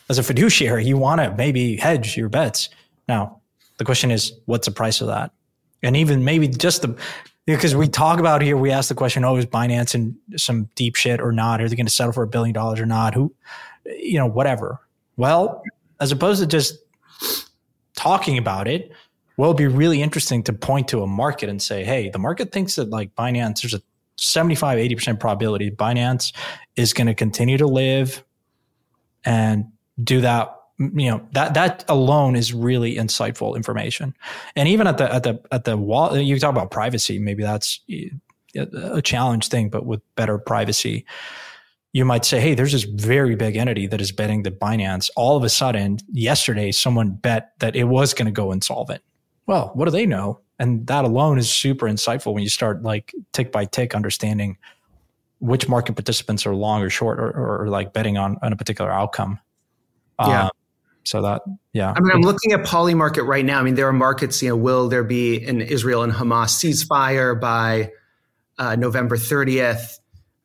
as 0.08 0.18
a 0.18 0.24
fiduciary, 0.24 0.84
you 0.84 0.98
want 0.98 1.20
to 1.20 1.32
maybe 1.36 1.76
hedge 1.76 2.16
your 2.16 2.28
bets. 2.28 2.68
Now, 3.06 3.42
the 3.78 3.84
question 3.84 4.10
is, 4.10 4.32
what's 4.46 4.66
the 4.66 4.72
price 4.72 5.00
of 5.00 5.06
that? 5.06 5.30
And 5.84 5.96
even 5.96 6.24
maybe 6.24 6.48
just 6.48 6.82
the 6.82 6.96
because 7.46 7.76
we 7.76 7.86
talk 7.86 8.18
about 8.18 8.42
here, 8.42 8.56
we 8.56 8.72
ask 8.72 8.88
the 8.88 8.94
question, 8.94 9.24
oh, 9.24 9.36
is 9.36 9.46
Binance 9.46 9.94
in 9.94 10.16
some 10.36 10.68
deep 10.74 10.96
shit 10.96 11.20
or 11.20 11.30
not? 11.30 11.60
Are 11.60 11.68
they 11.68 11.76
going 11.76 11.86
to 11.86 11.92
settle 11.92 12.12
for 12.12 12.22
a 12.22 12.26
billion 12.26 12.54
dollars 12.54 12.80
or 12.80 12.86
not? 12.86 13.14
Who, 13.14 13.34
you 13.86 14.18
know, 14.18 14.26
whatever. 14.26 14.80
Well, 15.16 15.62
as 16.00 16.12
opposed 16.12 16.40
to 16.40 16.46
just 16.46 16.78
talking 17.96 18.38
about 18.38 18.68
it, 18.68 18.92
well, 19.36 19.50
it'd 19.50 19.58
be 19.58 19.66
really 19.66 20.02
interesting 20.02 20.42
to 20.44 20.52
point 20.52 20.88
to 20.88 21.02
a 21.02 21.06
market 21.06 21.48
and 21.48 21.60
say, 21.60 21.84
hey, 21.84 22.08
the 22.08 22.18
market 22.18 22.52
thinks 22.52 22.76
that 22.76 22.90
like 22.90 23.14
Binance, 23.14 23.62
there's 23.62 23.74
a 23.74 23.82
75, 24.16 24.78
80% 24.78 25.18
probability 25.18 25.70
Binance 25.70 26.32
is 26.76 26.92
going 26.92 27.08
to 27.08 27.14
continue 27.14 27.58
to 27.58 27.66
live 27.66 28.22
and 29.24 29.66
do 30.02 30.20
that 30.20 30.56
you 30.78 31.08
know 31.08 31.24
that 31.32 31.54
that 31.54 31.84
alone 31.88 32.34
is 32.34 32.52
really 32.52 32.96
insightful 32.96 33.54
information 33.54 34.12
and 34.56 34.68
even 34.68 34.88
at 34.88 34.98
the 34.98 35.12
at 35.14 35.22
the 35.22 35.40
at 35.52 35.64
the 35.64 35.76
wall 35.76 36.16
you 36.18 36.38
talk 36.38 36.50
about 36.50 36.72
privacy 36.72 37.18
maybe 37.18 37.44
that's 37.44 37.80
eh, 37.88 38.08
a 38.56 39.00
challenge 39.00 39.48
thing 39.48 39.68
but 39.68 39.86
with 39.86 40.00
better 40.16 40.36
privacy 40.36 41.06
you 41.94 42.04
might 42.04 42.26
say 42.26 42.38
hey 42.38 42.54
there's 42.54 42.72
this 42.72 42.84
very 42.84 43.34
big 43.34 43.56
entity 43.56 43.86
that 43.86 44.02
is 44.02 44.12
betting 44.12 44.42
that 44.42 44.60
binance 44.60 45.08
all 45.16 45.36
of 45.36 45.42
a 45.42 45.48
sudden 45.48 45.96
yesterday 46.12 46.70
someone 46.70 47.10
bet 47.10 47.52
that 47.60 47.74
it 47.74 47.84
was 47.84 48.12
going 48.12 48.26
to 48.26 48.32
go 48.32 48.52
insolvent 48.52 49.02
well 49.46 49.70
what 49.74 49.86
do 49.86 49.90
they 49.90 50.04
know 50.04 50.38
and 50.58 50.86
that 50.86 51.04
alone 51.04 51.38
is 51.38 51.50
super 51.50 51.86
insightful 51.86 52.34
when 52.34 52.42
you 52.42 52.50
start 52.50 52.82
like 52.82 53.14
tick 53.32 53.50
by 53.50 53.64
tick 53.64 53.94
understanding 53.94 54.58
which 55.38 55.68
market 55.68 55.94
participants 55.94 56.46
are 56.46 56.54
long 56.54 56.82
or 56.82 56.90
short 56.90 57.18
or, 57.18 57.30
or, 57.30 57.62
or 57.62 57.68
like 57.68 57.92
betting 57.92 58.18
on, 58.18 58.36
on 58.42 58.52
a 58.52 58.56
particular 58.56 58.90
outcome 58.90 59.38
yeah. 60.20 60.44
Um, 60.44 60.50
so 61.04 61.20
that, 61.20 61.42
yeah. 61.72 61.92
I 61.94 62.00
mean, 62.00 62.12
I'm 62.12 62.22
looking 62.22 62.52
at 62.52 62.60
Polymarket 62.60 63.26
right 63.26 63.44
now. 63.44 63.60
I 63.60 63.62
mean, 63.62 63.74
there 63.74 63.86
are 63.86 63.92
markets, 63.92 64.42
you 64.42 64.48
know, 64.48 64.56
will 64.56 64.88
there 64.88 65.04
be 65.04 65.44
an 65.44 65.60
Israel 65.60 66.02
and 66.02 66.12
Hamas 66.12 66.50
ceasefire 66.50 67.38
by 67.38 67.90
uh, 68.58 68.76
November 68.76 69.16
30th? 69.16 69.98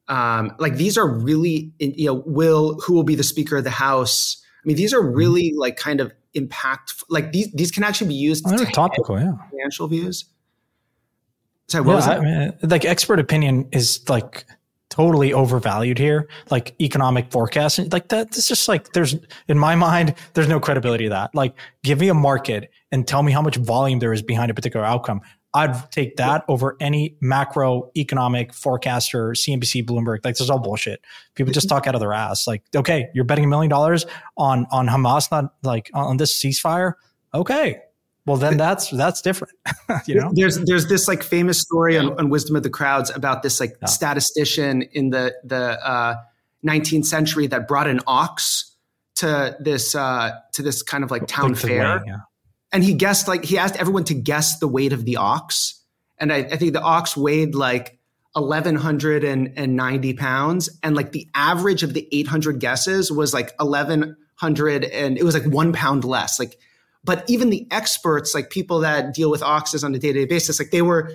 Um, 0.09 0.53
like 0.59 0.75
these 0.75 0.97
are 0.97 1.07
really, 1.07 1.71
you 1.79 2.07
know, 2.07 2.23
will, 2.25 2.79
who 2.81 2.93
will 2.93 3.03
be 3.03 3.15
the 3.15 3.23
Speaker 3.23 3.57
of 3.57 3.63
the 3.63 3.69
House? 3.69 4.43
I 4.57 4.67
mean, 4.67 4.75
these 4.75 4.93
are 4.93 5.01
mm-hmm. 5.01 5.15
really 5.15 5.53
like 5.55 5.77
kind 5.77 6.01
of 6.01 6.11
impactful. 6.35 7.05
like 7.09 7.31
these, 7.31 7.51
these 7.53 7.71
can 7.71 7.83
actually 7.83 8.07
be 8.07 8.15
used 8.15 8.43
oh, 8.47 8.57
to 8.57 8.65
topical, 8.71 9.19
yeah. 9.19 9.33
financial 9.51 9.87
views. 9.87 10.25
Sorry, 11.67 11.83
what 11.83 11.91
yeah, 11.91 11.95
was 11.95 12.05
that? 12.07 12.19
I 12.19 12.23
mean, 12.23 12.53
like 12.63 12.83
expert 12.83 13.19
opinion 13.19 13.69
is 13.71 14.07
like, 14.09 14.45
totally 14.89 15.31
overvalued 15.31 15.97
here, 15.97 16.27
like 16.49 16.75
economic 16.81 17.31
forecasting. 17.31 17.87
Like 17.91 18.09
that, 18.09 18.27
it's 18.35 18.47
just 18.47 18.67
like 18.67 18.91
there's 18.93 19.15
in 19.47 19.57
my 19.57 19.75
mind, 19.75 20.15
there's 20.33 20.47
no 20.47 20.59
credibility 20.59 21.05
to 21.05 21.09
that. 21.11 21.33
Like, 21.33 21.53
give 21.83 21.99
me 21.99 22.09
a 22.09 22.13
market 22.13 22.71
and 22.91 23.07
tell 23.07 23.23
me 23.23 23.31
how 23.31 23.41
much 23.41 23.55
volume 23.55 23.99
there 23.99 24.13
is 24.13 24.21
behind 24.21 24.51
a 24.51 24.53
particular 24.53 24.85
outcome. 24.85 25.21
I'd 25.53 25.91
take 25.91 26.17
that 26.17 26.45
over 26.47 26.77
any 26.79 27.17
macro 27.21 27.89
economic 27.97 28.53
forecaster, 28.53 29.31
CNBC, 29.31 29.85
Bloomberg. 29.85 30.19
Like, 30.23 30.35
this 30.35 30.41
is 30.41 30.49
all 30.49 30.59
bullshit. 30.59 31.01
People 31.35 31.53
just 31.53 31.67
talk 31.69 31.87
out 31.87 31.95
of 31.95 32.01
their 32.01 32.13
ass. 32.13 32.45
Like, 32.45 32.63
okay, 32.75 33.09
you're 33.13 33.25
betting 33.25 33.45
a 33.45 33.47
million 33.47 33.69
dollars 33.69 34.05
on 34.37 34.67
on 34.71 34.87
Hamas, 34.87 35.31
not 35.31 35.53
like 35.63 35.89
on 35.93 36.17
this 36.17 36.37
ceasefire. 36.39 36.93
Okay, 37.33 37.81
well 38.25 38.37
then 38.37 38.57
that's 38.57 38.89
that's 38.91 39.21
different 39.21 39.53
you 40.05 40.13
know 40.13 40.29
there's 40.33 40.59
there's 40.65 40.87
this 40.87 41.07
like 41.07 41.23
famous 41.23 41.59
story 41.59 41.97
on, 41.97 42.11
on 42.19 42.29
wisdom 42.29 42.55
of 42.55 42.61
the 42.61 42.69
crowds 42.69 43.09
about 43.09 43.41
this 43.41 43.59
like 43.59 43.75
statistician 43.87 44.83
in 44.93 45.09
the 45.09 45.33
the 45.43 45.83
uh, 45.83 46.15
19th 46.65 47.05
century 47.05 47.47
that 47.47 47.67
brought 47.67 47.87
an 47.87 47.99
ox 48.05 48.75
to 49.15 49.55
this 49.59 49.95
uh, 49.95 50.31
to 50.53 50.61
this 50.61 50.81
kind 50.81 51.03
of 51.03 51.11
like 51.11 51.27
town 51.27 51.53
like 51.53 51.61
fair 51.61 51.97
way, 51.97 52.03
yeah. 52.07 52.15
And 52.71 52.83
he 52.83 52.93
guessed 52.93 53.27
like 53.27 53.43
he 53.43 53.57
asked 53.57 53.75
everyone 53.77 54.03
to 54.05 54.13
guess 54.13 54.59
the 54.59 54.67
weight 54.67 54.93
of 54.93 55.05
the 55.05 55.17
ox 55.17 55.81
and 56.17 56.31
I, 56.33 56.37
I 56.37 56.57
think 56.57 56.73
the 56.73 56.81
ox 56.81 57.15
weighed 57.15 57.55
like 57.55 57.99
1190 58.33 60.13
pounds 60.13 60.69
and 60.83 60.95
like 60.95 61.11
the 61.11 61.27
average 61.33 61.83
of 61.83 61.93
the 61.93 62.07
800 62.11 62.59
guesses 62.59 63.11
was 63.11 63.33
like 63.33 63.53
1100 63.59 64.83
and 64.83 65.17
it 65.17 65.23
was 65.23 65.33
like 65.33 65.45
one 65.45 65.73
pound 65.73 66.03
less 66.03 66.39
like 66.39 66.57
but 67.03 67.29
even 67.29 67.49
the 67.49 67.67
experts, 67.71 68.33
like 68.33 68.49
people 68.49 68.79
that 68.79 69.13
deal 69.13 69.31
with 69.31 69.41
oxes 69.41 69.83
on 69.83 69.95
a 69.95 69.99
day 69.99 70.11
to 70.11 70.19
day 70.19 70.25
basis, 70.25 70.59
like 70.59 70.71
they 70.71 70.81
were, 70.81 71.11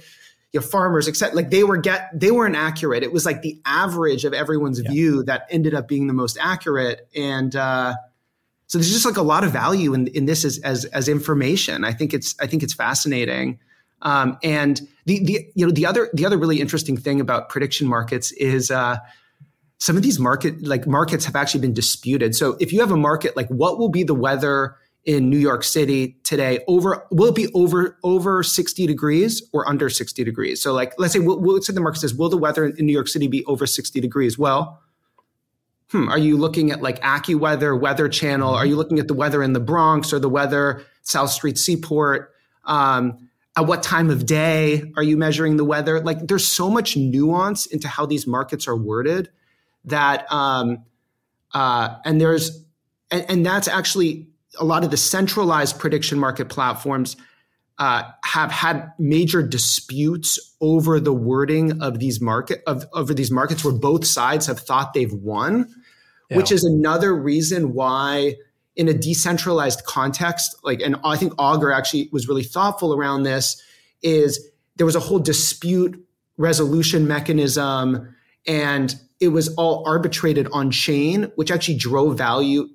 you 0.53 0.61
know, 0.61 0.67
farmers, 0.67 1.09
except 1.09 1.35
like 1.35 1.51
they 1.51 1.65
were 1.65 1.77
get 1.77 2.09
they 2.19 2.31
weren't 2.31 2.57
accurate. 2.57 3.03
It 3.03 3.13
was 3.13 3.27
like 3.27 3.43
the 3.43 3.61
average 3.67 4.25
of 4.25 4.33
everyone's 4.33 4.81
yeah. 4.81 4.91
view 4.91 5.23
that 5.25 5.47
ended 5.51 5.75
up 5.75 5.87
being 5.87 6.07
the 6.07 6.15
most 6.15 6.39
accurate. 6.41 7.07
And 7.15 7.55
uh, 7.55 7.95
so 8.75 8.79
there's 8.79 8.93
just 8.93 9.05
like 9.07 9.17
a 9.17 9.23
lot 9.23 9.45
of 9.45 9.53
value 9.53 9.95
in, 9.95 10.09
in 10.09 10.27
this 10.27 10.45
as, 10.45 10.59
as 10.59 10.85
as 10.87 11.09
information. 11.09 11.85
I 11.85 11.93
think 11.93 12.13
it's 12.13 12.35
I 12.41 12.49
think 12.49 12.65
it's 12.65 12.75
fascinating. 12.75 13.61
Um, 14.03 14.37
and 14.43 14.81
the 15.07 15.25
the 15.25 15.47
you 15.55 15.65
know 15.65 15.71
the 15.71 15.87
other 15.87 16.11
the 16.13 16.27
other 16.27 16.37
really 16.37 16.61
interesting 16.61 16.97
thing 16.97 17.21
about 17.21 17.51
prediction 17.51 17.87
markets 17.87 18.33
is 18.33 18.73
uh, 18.73 18.97
some 19.79 19.97
of 19.97 20.03
these 20.03 20.19
market 20.19 20.61
like 20.67 20.89
markets 20.89 21.25
have 21.25 21.37
actually 21.37 21.61
been 21.61 21.73
disputed. 21.73 22.35
So 22.35 22.57
if 22.59 22.73
you 22.73 22.81
have 22.81 22.91
a 22.91 22.97
market 22.97 23.37
like 23.37 23.47
what 23.47 23.79
will 23.79 23.91
be 23.91 24.03
the 24.03 24.13
weather 24.13 24.75
in 25.05 25.31
New 25.31 25.39
York 25.39 25.63
City 25.63 26.17
today 26.25 26.59
over 26.67 27.07
will 27.13 27.29
it 27.29 27.37
be 27.37 27.47
over 27.55 27.97
over 28.03 28.43
60 28.43 28.89
degrees 28.89 29.41
or 29.53 29.69
under 29.69 29.89
60 29.89 30.25
degrees? 30.25 30.61
So 30.61 30.73
like 30.73 30.95
let's 30.99 31.13
say 31.13 31.21
we'll, 31.21 31.41
let's 31.41 31.69
say 31.69 31.73
the 31.73 31.81
market 31.81 32.01
says 32.01 32.13
will 32.13 32.29
the 32.29 32.37
weather 32.37 32.67
in 32.67 32.87
New 32.87 32.93
York 32.93 33.07
City 33.07 33.29
be 33.29 33.45
over 33.45 33.69
60 33.69 34.01
degrees? 34.01 34.37
Well, 34.37 34.83
hmm, 35.95 36.09
are 36.09 36.19
you 36.19 36.37
looking 36.37 36.73
at 36.73 36.83
like 36.83 37.01
AccuWeather, 37.03 37.79
Weather 37.79 38.09
Channel? 38.09 38.53
Are 38.53 38.67
you 38.67 38.75
looking 38.75 38.99
at 38.99 39.07
the 39.07 39.15
weather 39.15 39.45
in 39.45 39.53
the 39.53 39.61
Bronx 39.61 40.13
or 40.13 40.19
the 40.19 40.29
weather 40.29 40.83
South 41.03 41.31
Street 41.31 41.57
Seaport? 41.57 42.33
Um, 42.65 43.29
at 43.57 43.67
what 43.67 43.85
time 43.85 44.11
of 44.11 44.27
day 44.27 44.93
are 44.97 45.05
you 45.05 45.17
measuring 45.17 45.57
the 45.57 45.65
weather? 45.65 46.01
Like 46.01 46.27
there's 46.27 46.49
so 46.49 46.69
much 46.69 46.97
nuance 46.97 47.67
into 47.67 47.87
how 47.87 48.07
these 48.07 48.27
markets 48.27 48.67
are 48.67 48.77
worded 48.77 49.31
that 49.85 50.31
um, 50.33 50.85
uh, 51.53 51.97
and 52.05 52.21
there's 52.21 52.65
and, 53.13 53.25
and 53.29 53.47
that's 53.47 53.69
actually 53.69 54.27
a 54.59 54.65
lot 54.65 54.83
of 54.83 54.91
the 54.91 54.97
centralized 54.97 55.79
prediction 55.79 56.19
market 56.19 56.49
platforms 56.49 57.17
uh, 57.79 58.03
have 58.25 58.51
had 58.51 58.93
major 58.99 59.43
disputes 59.43 60.57
over 60.61 60.99
the 60.99 61.13
wording 61.13 61.81
of 61.81 62.01
these 62.01 62.21
market 62.21 62.65
of 62.67 62.85
over 62.93 63.15
these 63.15 63.31
markets 63.31 63.65
where 63.65 63.75
both 63.75 64.05
sides 64.05 64.47
have 64.47 64.59
thought 64.59 64.93
they've 64.93 65.13
won, 65.13 65.73
yeah. 66.35 66.39
which 66.39 66.53
is 66.53 66.65
another 66.65 67.15
reason 67.15 67.73
why 67.73 68.35
in 68.77 68.89
a 68.89 68.95
decentralized 68.95 69.85
context, 69.85 70.57
like 70.65 70.81
and 70.81 70.97
I 71.05 71.17
think 71.17 71.33
Augur 71.39 71.73
actually 71.73 72.09
was 72.13 72.29
really 72.29 72.43
thoughtful 72.43 72.93
around 72.95 73.23
this, 73.23 73.61
is 74.03 74.51
there 74.77 74.87
was 74.87 74.97
a 74.97 75.01
whole 75.01 75.21
dispute 75.21 76.05
resolution 76.37 77.07
mechanism 77.07 78.15
and 78.47 78.95
it 79.21 79.29
was 79.29 79.55
all 79.55 79.85
arbitrated 79.87 80.49
on 80.53 80.71
chain, 80.71 81.31
which 81.37 81.51
actually 81.51 81.77
drove 81.77 82.19
value, 82.19 82.69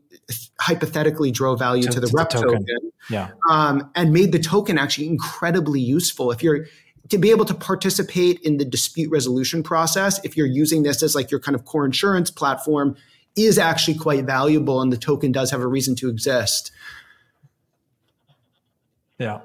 hypothetically 0.60 1.32
drove 1.32 1.60
value 1.60 1.84
to, 1.84 1.92
to 1.92 2.00
the 2.00 2.08
to 2.08 2.14
rep 2.16 2.30
the 2.30 2.42
token. 2.42 2.60
token, 2.60 2.92
yeah, 3.10 3.32
um, 3.50 3.92
and 3.96 4.14
made 4.14 4.32
the 4.32 4.40
token 4.40 4.78
actually 4.78 5.08
incredibly 5.08 5.82
useful. 5.82 6.32
If 6.32 6.42
you're 6.42 6.66
to 7.10 7.18
be 7.18 7.32
able 7.32 7.46
to 7.46 7.54
participate 7.54 8.40
in 8.42 8.58
the 8.58 8.66
dispute 8.66 9.12
resolution 9.12 9.64
process, 9.64 10.24
if 10.24 10.38
you're 10.38 10.48
using 10.48 10.84
this 10.84 11.04
as 11.04 11.16
like 11.16 11.30
your 11.30 11.40
kind 11.40 11.56
of 11.56 11.66
core 11.66 11.86
insurance 11.86 12.32
platform, 12.32 12.96
is 13.36 13.58
actually 13.58 13.98
quite 13.98 14.26
valuable, 14.26 14.82
and 14.82 14.92
the 14.92 14.98
token 14.98 15.32
does 15.32 15.52
have 15.52 15.62
a 15.62 15.68
reason 15.68 15.96
to 15.96 16.10
exist. 16.10 16.72
Yeah, 19.18 19.42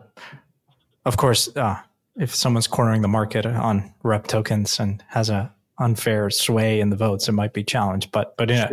of 1.04 1.16
course. 1.16 1.54
Uh, 1.56 1.80
if 2.16 2.34
someone's 2.34 2.66
cornering 2.66 3.02
the 3.02 3.08
market 3.08 3.44
on 3.44 3.92
rep 4.02 4.26
tokens 4.26 4.78
and 4.78 5.02
has 5.08 5.30
a 5.30 5.52
unfair 5.78 6.30
sway 6.30 6.80
in 6.80 6.90
the 6.90 6.96
votes, 6.96 7.28
it 7.28 7.32
might 7.32 7.52
be 7.52 7.64
challenged. 7.64 8.12
But 8.12 8.36
but 8.36 8.50
yeah, 8.50 8.70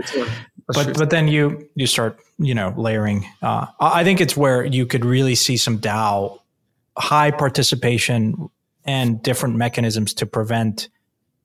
but 0.67 0.97
but 0.97 1.09
then 1.09 1.27
you 1.27 1.67
you 1.75 1.87
start 1.87 2.19
you 2.37 2.53
know 2.53 2.73
layering. 2.77 3.25
Uh, 3.41 3.65
I 3.79 4.03
think 4.03 4.21
it's 4.21 4.37
where 4.37 4.63
you 4.63 4.85
could 4.85 5.05
really 5.05 5.35
see 5.35 5.57
some 5.57 5.79
DAO 5.79 6.39
high 6.97 7.31
participation 7.31 8.49
and 8.85 9.21
different 9.23 9.55
mechanisms 9.55 10.13
to 10.15 10.25
prevent 10.25 10.89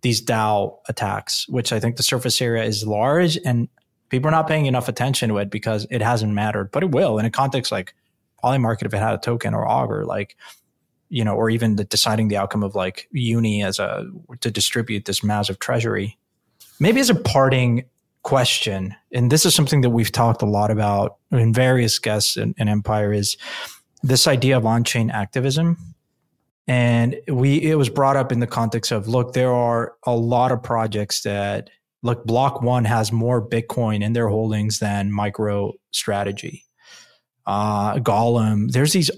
these 0.03 0.23
DAO 0.23 0.79
attacks, 0.89 1.49
which 1.49 1.73
I 1.73 1.81
think 1.81 1.97
the 1.97 2.03
surface 2.03 2.41
area 2.41 2.65
is 2.65 2.87
large 2.87 3.39
and 3.45 3.69
people 4.09 4.29
are 4.29 4.33
not 4.33 4.47
paying 4.47 4.67
enough 4.67 4.89
attention 4.89 5.29
to 5.31 5.39
it 5.39 5.51
because 5.51 5.87
it 5.91 6.03
hasn't 6.03 6.33
mattered, 6.33 6.71
but 6.71 6.83
it 6.83 6.91
will 6.91 7.19
in 7.19 7.25
a 7.25 7.31
context 7.31 7.73
like 7.73 7.95
Polymarket 8.43 8.87
if 8.87 8.95
it 8.95 8.99
had 8.99 9.15
a 9.15 9.19
token 9.19 9.55
or 9.55 9.67
Augur, 9.67 10.05
like 10.05 10.37
you 11.09 11.25
know, 11.25 11.35
or 11.35 11.51
even 11.51 11.77
the 11.77 11.85
deciding 11.85 12.29
the 12.29 12.37
outcome 12.37 12.63
of 12.63 12.75
like 12.75 13.09
uni 13.13 13.63
as 13.63 13.79
a 13.79 14.07
to 14.41 14.51
distribute 14.51 15.05
this 15.05 15.23
massive 15.23 15.59
treasury. 15.59 16.19
Maybe 16.81 17.01
as 17.01 17.11
a 17.11 17.15
parting 17.15 17.85
question, 18.23 18.95
and 19.13 19.31
this 19.31 19.47
is 19.47 19.55
something 19.55 19.83
that 19.83 19.91
we've 19.91 20.11
talked 20.11 20.43
a 20.43 20.47
lot 20.47 20.71
about 20.71 21.17
in 21.31 21.53
various 21.53 21.99
guests 21.99 22.37
in, 22.37 22.55
in 22.59 22.69
Empire, 22.69 23.13
is 23.13 23.37
this 24.03 24.27
idea 24.27 24.57
of 24.57 24.67
on-chain 24.67 25.11
activism. 25.11 25.77
And 26.69 27.17
we 27.29 27.63
it 27.63 27.77
was 27.77 27.89
brought 27.89 28.17
up 28.17 28.33
in 28.33 28.41
the 28.41 28.47
context 28.47 28.91
of 28.91 29.07
look, 29.07 29.33
there 29.33 29.53
are 29.53 29.95
a 30.05 30.15
lot 30.17 30.51
of 30.53 30.63
projects 30.63 31.23
that 31.23 31.71
look 32.03 32.25
Block 32.25 32.63
One 32.63 32.85
has 32.85 33.13
more 33.13 33.47
Bitcoin 33.47 34.03
in 34.03 34.13
their 34.13 34.29
holdings 34.29 34.79
than 34.79 35.11
MicroStrategy. 35.11 36.63
Uh, 37.47 37.95
Golem. 37.99 38.73
There's 38.73 38.93
these 38.93 39.11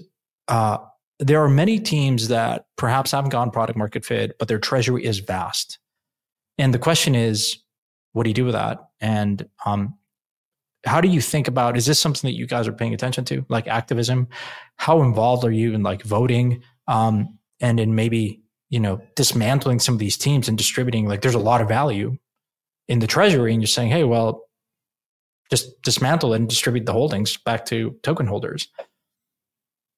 uh, 0.47 0.77
there 1.19 1.43
are 1.43 1.49
many 1.49 1.79
teams 1.79 2.27
that 2.29 2.65
perhaps 2.77 3.11
haven't 3.11 3.31
gone 3.31 3.51
product 3.51 3.77
market 3.77 4.05
fit, 4.05 4.37
but 4.39 4.47
their 4.47 4.59
treasury 4.59 5.03
is 5.03 5.19
vast. 5.19 5.79
And 6.57 6.73
the 6.73 6.79
question 6.79 7.15
is, 7.15 7.57
what 8.13 8.23
do 8.23 8.29
you 8.29 8.33
do 8.33 8.45
with 8.45 8.53
that? 8.53 8.79
And 9.01 9.47
um, 9.65 9.95
how 10.85 11.01
do 11.01 11.07
you 11.07 11.21
think 11.21 11.47
about 11.47 11.77
is 11.77 11.85
this 11.85 11.99
something 11.99 12.27
that 12.29 12.37
you 12.37 12.47
guys 12.47 12.67
are 12.67 12.73
paying 12.73 12.93
attention 12.93 13.25
to, 13.25 13.45
like 13.49 13.67
activism? 13.67 14.27
How 14.77 15.01
involved 15.01 15.43
are 15.43 15.51
you 15.51 15.73
in 15.73 15.83
like 15.83 16.03
voting 16.03 16.61
um, 16.87 17.38
and 17.61 17.79
in 17.79 17.95
maybe 17.95 18.41
you 18.69 18.79
know 18.79 19.01
dismantling 19.15 19.79
some 19.79 19.95
of 19.95 19.99
these 19.99 20.17
teams 20.17 20.47
and 20.47 20.57
distributing? 20.57 21.07
Like, 21.07 21.21
there's 21.21 21.35
a 21.35 21.39
lot 21.39 21.61
of 21.61 21.67
value 21.67 22.17
in 22.87 22.99
the 22.99 23.07
treasury, 23.07 23.53
and 23.53 23.61
you're 23.61 23.67
saying, 23.67 23.91
hey, 23.91 24.03
well, 24.03 24.43
just 25.49 25.81
dismantle 25.81 26.33
and 26.33 26.47
distribute 26.47 26.85
the 26.85 26.93
holdings 26.93 27.37
back 27.37 27.65
to 27.65 27.95
token 28.03 28.27
holders. 28.27 28.67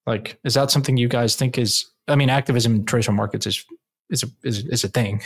Like, 0.05 0.39
is 0.43 0.55
that 0.55 0.71
something 0.71 0.97
you 0.97 1.07
guys 1.07 1.35
think 1.35 1.57
is? 1.57 1.85
I 2.07 2.15
mean, 2.15 2.29
activism 2.29 2.75
in 2.75 2.85
traditional 2.85 3.15
markets 3.15 3.45
is 3.45 3.65
is 4.09 4.23
a, 4.23 4.27
is, 4.43 4.65
is 4.65 4.83
a 4.83 4.87
thing. 4.87 5.21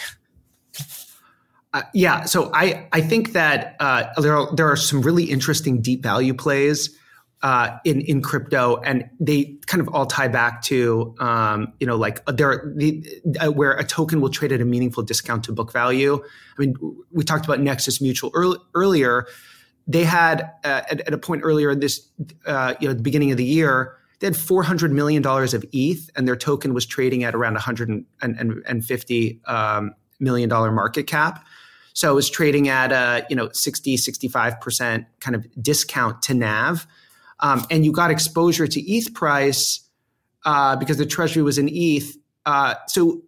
Uh, 1.73 1.81
yeah, 1.93 2.23
so 2.23 2.51
I 2.53 2.87
I 2.93 3.01
think 3.01 3.33
that 3.33 3.75
uh, 3.79 4.05
there 4.21 4.37
are 4.37 4.55
there 4.55 4.71
are 4.71 4.77
some 4.77 5.01
really 5.01 5.25
interesting 5.25 5.81
deep 5.81 6.03
value 6.03 6.33
plays 6.33 6.97
uh, 7.41 7.77
in 7.85 8.01
in 8.01 8.21
crypto, 8.21 8.77
and 8.77 9.09
they 9.19 9.57
kind 9.67 9.81
of 9.81 9.89
all 9.89 10.05
tie 10.05 10.27
back 10.27 10.61
to 10.63 11.15
um, 11.19 11.73
you 11.79 11.87
know 11.87 11.95
like 11.95 12.25
there 12.25 12.73
the, 12.75 13.05
uh, 13.39 13.51
where 13.51 13.73
a 13.73 13.83
token 13.83 14.21
will 14.21 14.29
trade 14.29 14.51
at 14.51 14.61
a 14.61 14.65
meaningful 14.65 15.03
discount 15.03 15.43
to 15.45 15.51
book 15.51 15.71
value. 15.71 16.23
I 16.57 16.61
mean, 16.61 16.75
we 17.11 17.23
talked 17.23 17.45
about 17.45 17.59
Nexus 17.59 18.01
Mutual 18.01 18.31
earlier. 18.73 19.27
They 19.87 20.03
had 20.03 20.41
uh, 20.63 20.81
at, 20.89 21.01
at, 21.01 21.13
a 21.13 21.17
point 21.17 21.43
earlier 21.43 21.75
this 21.75 22.09
uh, 22.45 22.73
you 22.79 22.87
know 22.87 22.93
the 22.93 23.03
beginning 23.03 23.31
of 23.31 23.37
the 23.37 23.45
year 23.45 23.97
they 24.19 24.27
had 24.27 24.33
$400 24.33 24.91
million 24.91 25.25
of 25.25 25.65
ETH, 25.71 26.09
and 26.15 26.27
their 26.27 26.35
token 26.35 26.73
was 26.73 26.85
trading 26.85 27.23
at 27.23 27.35
around 27.35 27.57
$150 27.57 29.49
um, 29.49 29.93
million 30.19 30.49
market 30.49 31.03
cap. 31.03 31.45
So 31.93 32.11
it 32.11 32.15
was 32.15 32.29
trading 32.29 32.67
at 32.67 32.91
a 32.91 33.25
you 33.29 33.35
know 33.35 33.49
60, 33.51 33.97
65% 33.97 35.05
kind 35.19 35.35
of 35.35 35.45
discount 35.61 36.21
to 36.23 36.33
NAV. 36.33 36.87
Um, 37.39 37.65
and 37.69 37.85
you 37.85 37.91
got 37.91 38.11
exposure 38.11 38.67
to 38.67 38.81
ETH 38.81 39.13
price 39.13 39.81
uh, 40.45 40.75
because 40.75 40.97
the 40.97 41.05
treasury 41.05 41.43
was 41.43 41.57
in 41.57 41.69
ETH. 41.71 42.15
Uh, 42.45 42.75
so 42.87 43.21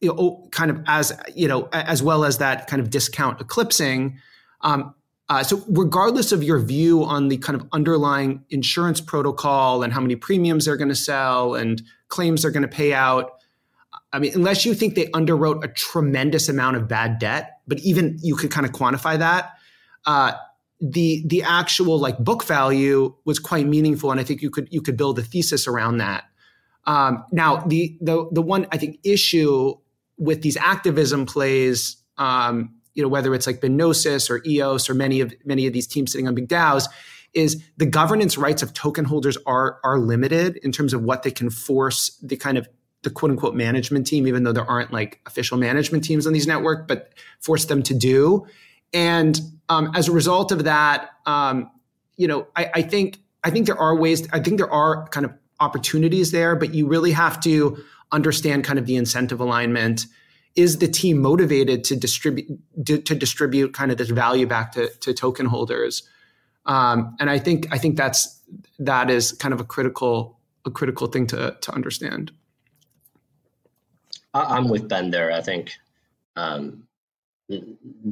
you 0.00 0.08
know, 0.08 0.48
kind 0.50 0.70
of 0.70 0.80
as 0.86 1.12
you 1.34 1.46
know, 1.46 1.68
as 1.72 2.02
well 2.02 2.24
as 2.24 2.38
that 2.38 2.66
kind 2.66 2.82
of 2.82 2.90
discount 2.90 3.40
eclipsing, 3.40 4.18
um, 4.62 4.94
uh, 5.32 5.42
so, 5.42 5.62
regardless 5.68 6.30
of 6.30 6.42
your 6.42 6.58
view 6.58 7.04
on 7.04 7.28
the 7.28 7.38
kind 7.38 7.58
of 7.58 7.66
underlying 7.72 8.44
insurance 8.50 9.00
protocol 9.00 9.82
and 9.82 9.90
how 9.90 9.98
many 9.98 10.14
premiums 10.14 10.66
they're 10.66 10.76
going 10.76 10.90
to 10.90 10.94
sell 10.94 11.54
and 11.54 11.80
claims 12.08 12.42
they're 12.42 12.50
going 12.50 12.62
to 12.62 12.68
pay 12.68 12.92
out, 12.92 13.38
I 14.12 14.18
mean, 14.18 14.32
unless 14.34 14.66
you 14.66 14.74
think 14.74 14.94
they 14.94 15.06
underwrote 15.06 15.64
a 15.64 15.68
tremendous 15.68 16.50
amount 16.50 16.76
of 16.76 16.86
bad 16.86 17.18
debt, 17.18 17.60
but 17.66 17.78
even 17.80 18.18
you 18.22 18.36
could 18.36 18.50
kind 18.50 18.66
of 18.66 18.72
quantify 18.72 19.18
that, 19.18 19.52
uh, 20.04 20.32
the 20.82 21.22
the 21.26 21.42
actual 21.42 21.98
like 21.98 22.18
book 22.18 22.44
value 22.44 23.14
was 23.24 23.38
quite 23.38 23.66
meaningful, 23.66 24.10
and 24.10 24.20
I 24.20 24.24
think 24.24 24.42
you 24.42 24.50
could 24.50 24.68
you 24.70 24.82
could 24.82 24.96
build 24.96 25.18
a 25.18 25.22
thesis 25.22 25.66
around 25.66 25.98
that. 25.98 26.24
Um, 26.84 27.24
now, 27.32 27.58
the 27.58 27.96
the 28.00 28.28
the 28.32 28.42
one 28.42 28.66
I 28.72 28.76
think 28.76 28.98
issue 29.04 29.74
with 30.18 30.42
these 30.42 30.56
activism 30.56 31.24
plays 31.24 31.96
um, 32.18 32.74
you 32.94 33.02
know, 33.02 33.08
whether 33.08 33.34
it's 33.34 33.46
like 33.46 33.62
Gnosis 33.62 34.30
or 34.30 34.42
EOS 34.46 34.90
or 34.90 34.94
many 34.94 35.20
of 35.20 35.34
many 35.44 35.66
of 35.66 35.72
these 35.72 35.86
teams 35.86 36.12
sitting 36.12 36.28
on 36.28 36.34
big 36.34 36.48
DAOs, 36.48 36.88
is 37.32 37.62
the 37.76 37.86
governance 37.86 38.36
rights 38.36 38.62
of 38.62 38.74
token 38.74 39.04
holders 39.04 39.38
are 39.46 39.78
are 39.84 39.98
limited 39.98 40.58
in 40.58 40.72
terms 40.72 40.92
of 40.92 41.02
what 41.02 41.22
they 41.22 41.30
can 41.30 41.50
force 41.50 42.18
the 42.22 42.36
kind 42.36 42.58
of 42.58 42.68
the 43.02 43.10
quote 43.10 43.30
unquote 43.30 43.54
management 43.54 44.06
team, 44.06 44.26
even 44.26 44.44
though 44.44 44.52
there 44.52 44.68
aren't 44.68 44.92
like 44.92 45.20
official 45.26 45.58
management 45.58 46.04
teams 46.04 46.26
on 46.26 46.32
these 46.32 46.46
network, 46.46 46.86
but 46.86 47.12
force 47.40 47.64
them 47.64 47.82
to 47.82 47.94
do. 47.94 48.46
And 48.92 49.40
um, 49.68 49.90
as 49.94 50.08
a 50.08 50.12
result 50.12 50.52
of 50.52 50.64
that, 50.64 51.10
um, 51.26 51.70
you 52.16 52.28
know, 52.28 52.46
I, 52.56 52.70
I 52.74 52.82
think 52.82 53.18
I 53.44 53.50
think 53.50 53.66
there 53.66 53.78
are 53.78 53.96
ways. 53.96 54.28
I 54.32 54.40
think 54.40 54.58
there 54.58 54.70
are 54.70 55.08
kind 55.08 55.26
of 55.26 55.32
opportunities 55.60 56.30
there, 56.30 56.56
but 56.56 56.74
you 56.74 56.86
really 56.86 57.12
have 57.12 57.40
to 57.40 57.82
understand 58.10 58.64
kind 58.64 58.78
of 58.78 58.86
the 58.86 58.96
incentive 58.96 59.40
alignment. 59.40 60.06
Is 60.54 60.78
the 60.78 60.88
team 60.88 61.18
motivated 61.18 61.82
to 61.84 61.96
distribute 61.96 62.58
to, 62.84 62.98
to 62.98 63.14
distribute 63.14 63.72
kind 63.72 63.90
of 63.90 63.96
this 63.96 64.10
value 64.10 64.46
back 64.46 64.72
to, 64.72 64.88
to 65.00 65.14
token 65.14 65.46
holders? 65.46 66.02
Um, 66.64 67.16
and 67.18 67.28
i 67.28 67.40
think 67.40 67.66
i 67.72 67.78
think 67.78 67.96
that's 67.96 68.40
that 68.78 69.10
is 69.10 69.32
kind 69.32 69.52
of 69.52 69.60
a 69.60 69.64
critical 69.64 70.38
a 70.64 70.70
critical 70.70 71.06
thing 71.06 71.26
to 71.28 71.56
to 71.60 71.72
understand. 71.72 72.32
I'm 74.34 74.68
with 74.68 74.88
ben 74.88 75.10
there. 75.10 75.30
I 75.30 75.42
think 75.42 75.72
um, 76.36 76.86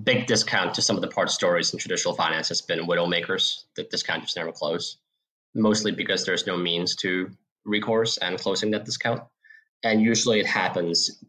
big 0.03 0.27
discount 0.27 0.75
to 0.75 0.83
some 0.83 0.97
of 0.97 1.03
the 1.03 1.09
part 1.09 1.31
stories 1.31 1.73
in 1.73 1.79
traditional 1.79 2.15
finance 2.15 2.49
has 2.49 2.61
been 2.61 2.87
widowmakers 2.87 3.65
the 3.77 3.85
discount 3.85 4.23
just 4.23 4.37
never 4.37 4.53
close 4.53 4.99
mostly 5.55 5.93
because 5.93 6.25
there's 6.25 6.47
no 6.47 6.57
means 6.57 6.97
to 6.97 7.31
recourse 7.65 8.17
and 8.19 8.39
closing 8.39 8.71
that 8.71 8.85
discount 8.85 9.23
and 9.83 10.01
usually 10.03 10.41
it 10.41 10.47
happens 10.47 11.23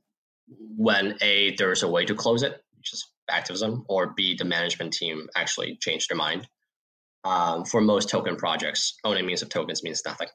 when 0.75 1.17
A, 1.21 1.55
there's 1.55 1.83
a 1.83 1.89
way 1.89 2.05
to 2.05 2.15
close 2.15 2.43
it, 2.43 2.61
which 2.77 2.93
is 2.93 3.07
activism, 3.29 3.85
or 3.87 4.13
B, 4.15 4.35
the 4.35 4.45
management 4.45 4.93
team 4.93 5.27
actually 5.35 5.77
changed 5.77 6.09
their 6.09 6.17
mind. 6.17 6.47
Um, 7.23 7.65
for 7.65 7.81
most 7.81 8.09
token 8.09 8.35
projects, 8.35 8.95
owning 9.03 9.25
means 9.25 9.41
of 9.41 9.49
tokens 9.49 9.83
means 9.83 10.01
nothing. 10.05 10.27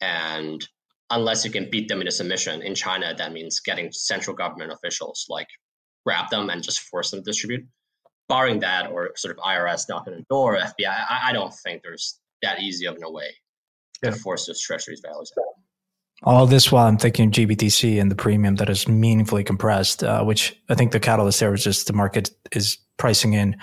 And 0.00 0.66
unless 1.08 1.44
you 1.44 1.50
can 1.50 1.70
beat 1.70 1.88
them 1.88 2.00
in 2.00 2.08
a 2.08 2.10
submission 2.10 2.62
in 2.62 2.74
China, 2.74 3.14
that 3.16 3.32
means 3.32 3.60
getting 3.60 3.92
central 3.92 4.36
government 4.36 4.72
officials 4.72 5.26
like 5.28 5.46
grab 6.06 6.30
them 6.30 6.48
and 6.50 6.62
just 6.62 6.80
force 6.80 7.10
them 7.10 7.20
to 7.20 7.24
distribute. 7.24 7.66
Barring 8.28 8.60
that, 8.60 8.90
or 8.90 9.12
sort 9.16 9.36
of 9.36 9.44
IRS 9.44 9.88
knocking 9.88 10.14
on 10.14 10.20
the 10.20 10.26
door, 10.30 10.56
FBI, 10.56 10.88
I, 10.88 11.30
I 11.30 11.32
don't 11.32 11.54
think 11.54 11.82
there's 11.82 12.18
that 12.42 12.60
easy 12.60 12.86
of 12.86 12.96
a 13.02 13.10
way 13.10 13.34
to 14.02 14.12
force 14.12 14.46
those 14.46 14.60
treasuries 14.60 15.00
values 15.04 15.32
out. 15.38 15.44
All 16.22 16.46
this 16.46 16.72
while 16.72 16.86
I'm 16.86 16.96
thinking 16.96 17.26
of 17.26 17.32
GBTC 17.32 18.00
and 18.00 18.10
the 18.10 18.16
premium 18.16 18.56
that 18.56 18.70
is 18.70 18.88
meaningfully 18.88 19.44
compressed, 19.44 20.02
uh, 20.02 20.24
which 20.24 20.58
I 20.68 20.74
think 20.74 20.92
the 20.92 21.00
catalyst 21.00 21.40
there 21.40 21.52
is 21.52 21.62
just 21.62 21.86
the 21.86 21.92
market 21.92 22.30
is 22.52 22.78
pricing 22.96 23.34
in 23.34 23.56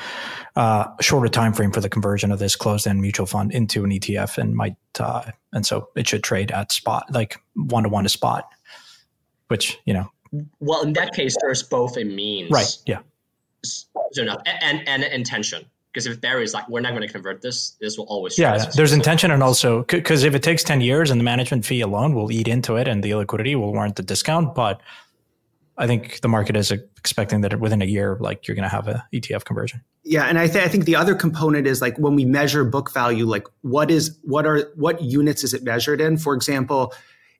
uh, 0.55 0.85
a 0.99 1.03
shorter 1.03 1.29
time 1.29 1.53
frame 1.53 1.71
for 1.71 1.81
the 1.81 1.89
conversion 1.89 2.31
of 2.31 2.37
this 2.37 2.55
closed-end 2.55 3.01
mutual 3.01 3.25
fund 3.25 3.51
into 3.51 3.83
an 3.83 3.89
ETF, 3.89 4.37
and 4.37 4.55
might 4.55 4.75
uh, 4.99 5.31
and 5.51 5.65
so 5.65 5.89
it 5.95 6.07
should 6.07 6.23
trade 6.23 6.51
at 6.51 6.71
spot, 6.71 7.05
like 7.11 7.39
one 7.55 7.83
to 7.83 7.89
one 7.89 8.03
to 8.03 8.09
spot, 8.09 8.47
which 9.47 9.79
you 9.85 9.93
know. 9.93 10.09
Well, 10.59 10.81
in 10.81 10.93
that 10.93 11.13
case, 11.13 11.35
there's 11.41 11.63
both 11.63 11.97
a 11.97 12.03
means, 12.03 12.51
right? 12.51 12.77
Yeah. 12.85 12.99
So 13.63 14.23
no, 14.23 14.37
and 14.45 14.87
and 14.87 15.03
intention 15.03 15.65
because 15.91 16.07
if 16.07 16.21
there 16.21 16.41
is 16.41 16.53
like 16.53 16.67
we're 16.67 16.81
not 16.81 16.91
going 16.91 17.07
to 17.07 17.11
convert 17.11 17.41
this, 17.41 17.71
this 17.79 17.97
will 17.97 18.05
always 18.05 18.37
yeah. 18.37 18.65
There's 18.75 18.93
intention 18.93 19.31
and 19.31 19.43
also 19.43 19.83
because 19.83 20.23
if 20.23 20.33
it 20.33 20.43
takes 20.43 20.63
ten 20.63 20.81
years 20.81 21.11
and 21.11 21.19
the 21.19 21.23
management 21.23 21.65
fee 21.65 21.81
alone 21.81 22.15
will 22.15 22.31
eat 22.31 22.47
into 22.47 22.75
it 22.75 22.87
and 22.87 23.03
the 23.03 23.13
liquidity 23.15 23.55
will 23.55 23.71
warrant 23.71 23.95
the 23.95 24.03
discount, 24.03 24.55
but 24.55 24.81
I 25.77 25.87
think 25.87 26.21
the 26.21 26.27
market 26.27 26.55
is 26.55 26.71
expecting 26.71 27.41
that 27.41 27.59
within 27.59 27.81
a 27.81 27.85
year, 27.85 28.17
like 28.19 28.47
you're 28.47 28.55
going 28.55 28.63
to 28.63 28.69
have 28.69 28.87
a 28.87 29.05
ETF 29.13 29.45
conversion. 29.45 29.81
Yeah, 30.03 30.25
and 30.25 30.37
I, 30.37 30.47
th- 30.47 30.63
I 30.63 30.67
think 30.67 30.85
the 30.85 30.95
other 30.95 31.15
component 31.15 31.65
is 31.65 31.81
like 31.81 31.97
when 31.97 32.15
we 32.15 32.25
measure 32.25 32.63
book 32.63 32.91
value, 32.91 33.25
like 33.25 33.47
what 33.61 33.89
is 33.89 34.17
what 34.23 34.45
are 34.45 34.71
what 34.75 35.01
units 35.01 35.43
is 35.43 35.53
it 35.53 35.63
measured 35.63 36.01
in? 36.01 36.17
For 36.17 36.33
example, 36.33 36.93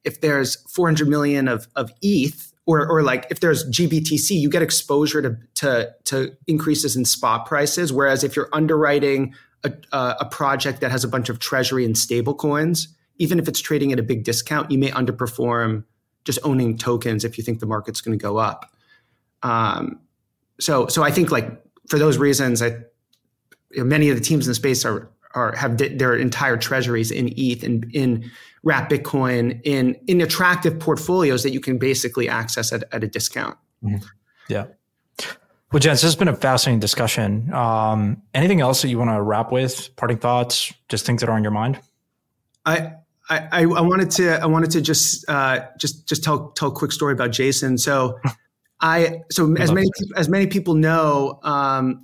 if 0.03 0.21
there's 0.21 0.55
400 0.71 1.07
million 1.07 1.47
of 1.47 1.67
of 1.75 1.91
ETH, 2.01 2.52
or 2.65 2.87
or 2.87 3.03
like 3.03 3.27
if 3.29 3.39
there's 3.39 3.69
GBTC, 3.69 4.31
you 4.31 4.49
get 4.49 4.61
exposure 4.61 5.21
to 5.21 5.37
to 5.55 5.93
to 6.05 6.35
increases 6.47 6.95
in 6.95 7.05
spot 7.05 7.45
prices. 7.45 7.91
Whereas 7.91 8.23
if 8.23 8.35
you're 8.35 8.49
underwriting 8.53 9.33
a, 9.63 9.71
a 10.19 10.25
project 10.25 10.81
that 10.81 10.91
has 10.91 11.03
a 11.03 11.07
bunch 11.07 11.29
of 11.29 11.39
treasury 11.39 11.85
and 11.85 11.97
stable 11.97 12.33
coins, 12.33 12.87
even 13.17 13.39
if 13.39 13.47
it's 13.47 13.61
trading 13.61 13.91
at 13.91 13.99
a 13.99 14.03
big 14.03 14.23
discount, 14.23 14.71
you 14.71 14.77
may 14.77 14.91
underperform 14.91 15.83
just 16.25 16.39
owning 16.43 16.77
tokens 16.77 17.23
if 17.23 17.37
you 17.37 17.43
think 17.43 17.59
the 17.59 17.65
market's 17.65 18.01
going 18.01 18.17
to 18.17 18.21
go 18.21 18.37
up. 18.37 18.73
Um, 19.41 19.99
so, 20.59 20.87
so 20.87 21.03
I 21.03 21.11
think 21.11 21.31
like 21.31 21.61
for 21.89 21.99
those 21.99 22.17
reasons, 22.17 22.61
I, 22.61 22.77
many 23.75 24.09
of 24.09 24.17
the 24.17 24.23
teams 24.23 24.45
in 24.45 24.51
the 24.51 24.55
space 24.55 24.85
are 24.85 25.11
are 25.33 25.55
have 25.55 25.77
their 25.77 26.15
entire 26.15 26.57
treasuries 26.57 27.11
in 27.11 27.33
ETH 27.37 27.63
and 27.63 27.85
in 27.93 28.29
wrap 28.63 28.89
Bitcoin 28.89 29.59
in 29.63 29.95
in 30.07 30.21
attractive 30.21 30.79
portfolios 30.79 31.43
that 31.43 31.51
you 31.51 31.59
can 31.59 31.77
basically 31.77 32.29
access 32.29 32.71
at, 32.71 32.83
at 32.91 33.03
a 33.03 33.07
discount. 33.07 33.57
Mm-hmm. 33.83 34.05
Yeah. 34.47 34.65
Well, 35.71 35.79
gents, 35.79 36.01
this 36.01 36.11
has 36.11 36.15
been 36.15 36.27
a 36.27 36.35
fascinating 36.35 36.79
discussion. 36.79 37.51
Um, 37.51 38.21
anything 38.35 38.61
else 38.61 38.83
that 38.83 38.89
you 38.89 38.99
want 38.99 39.09
to 39.09 39.19
wrap 39.21 39.51
with? 39.51 39.89
Parting 39.95 40.19
thoughts? 40.19 40.71
Just 40.87 41.05
things 41.05 41.21
that 41.21 41.29
are 41.29 41.33
on 41.33 41.43
your 41.43 41.51
mind? 41.51 41.79
I 42.65 42.93
I, 43.29 43.63
I, 43.63 43.65
wanted 43.65 44.11
to 44.11 44.41
I 44.41 44.45
wanted 44.45 44.69
to 44.71 44.81
just 44.81 45.27
uh, 45.29 45.61
just 45.79 46.07
just 46.07 46.23
tell 46.23 46.49
tell 46.51 46.69
a 46.69 46.71
quick 46.71 46.91
story 46.91 47.13
about 47.13 47.31
Jason. 47.31 47.77
So 47.77 48.19
I 48.81 49.21
so 49.31 49.53
as 49.55 49.71
many 49.71 49.87
as 50.15 50.29
many 50.29 50.47
people 50.47 50.75
know, 50.75 51.39
um, 51.43 52.03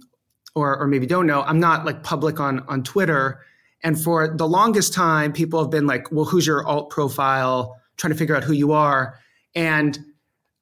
or 0.55 0.77
or 0.77 0.87
maybe 0.87 1.05
don't 1.05 1.27
know, 1.27 1.41
I'm 1.41 1.59
not 1.59 1.85
like 1.85 2.03
public 2.03 2.39
on 2.39 2.59
on 2.67 2.83
Twitter. 2.83 3.41
And 3.81 4.01
for 4.01 4.27
the 4.27 4.47
longest 4.47 4.93
time, 4.93 5.31
people 5.31 5.61
have 5.61 5.71
been 5.71 5.87
like, 5.87 6.11
"Well, 6.11 6.25
who's 6.25 6.45
your 6.45 6.67
alt 6.67 6.89
profile?" 6.89 7.79
Trying 7.97 8.13
to 8.13 8.17
figure 8.17 8.35
out 8.35 8.43
who 8.43 8.53
you 8.53 8.71
are. 8.71 9.19
And 9.55 9.97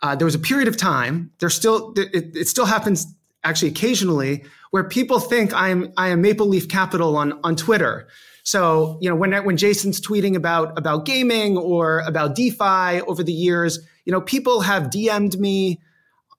uh, 0.01 0.15
there 0.15 0.25
was 0.25 0.35
a 0.35 0.39
period 0.39 0.67
of 0.67 0.77
time. 0.77 1.31
There 1.39 1.49
still 1.49 1.93
it, 1.97 2.35
it 2.35 2.47
still 2.47 2.65
happens 2.65 3.05
actually 3.43 3.69
occasionally 3.69 4.43
where 4.71 4.83
people 4.83 5.19
think 5.19 5.53
I'm 5.53 5.91
I 5.97 6.09
am 6.09 6.21
Maple 6.21 6.47
Leaf 6.47 6.67
Capital 6.67 7.15
on 7.17 7.39
on 7.43 7.55
Twitter. 7.55 8.07
So, 8.43 8.97
you 9.01 9.09
know, 9.09 9.15
when 9.15 9.33
when 9.43 9.57
Jason's 9.57 9.99
tweeting 9.99 10.35
about 10.35 10.77
about 10.77 11.05
gaming 11.05 11.57
or 11.57 11.99
about 11.99 12.35
DeFi 12.35 13.01
over 13.01 13.23
the 13.23 13.33
years, 13.33 13.79
you 14.05 14.11
know, 14.11 14.21
people 14.21 14.61
have 14.61 14.83
DM'd 14.83 15.39
me, 15.39 15.81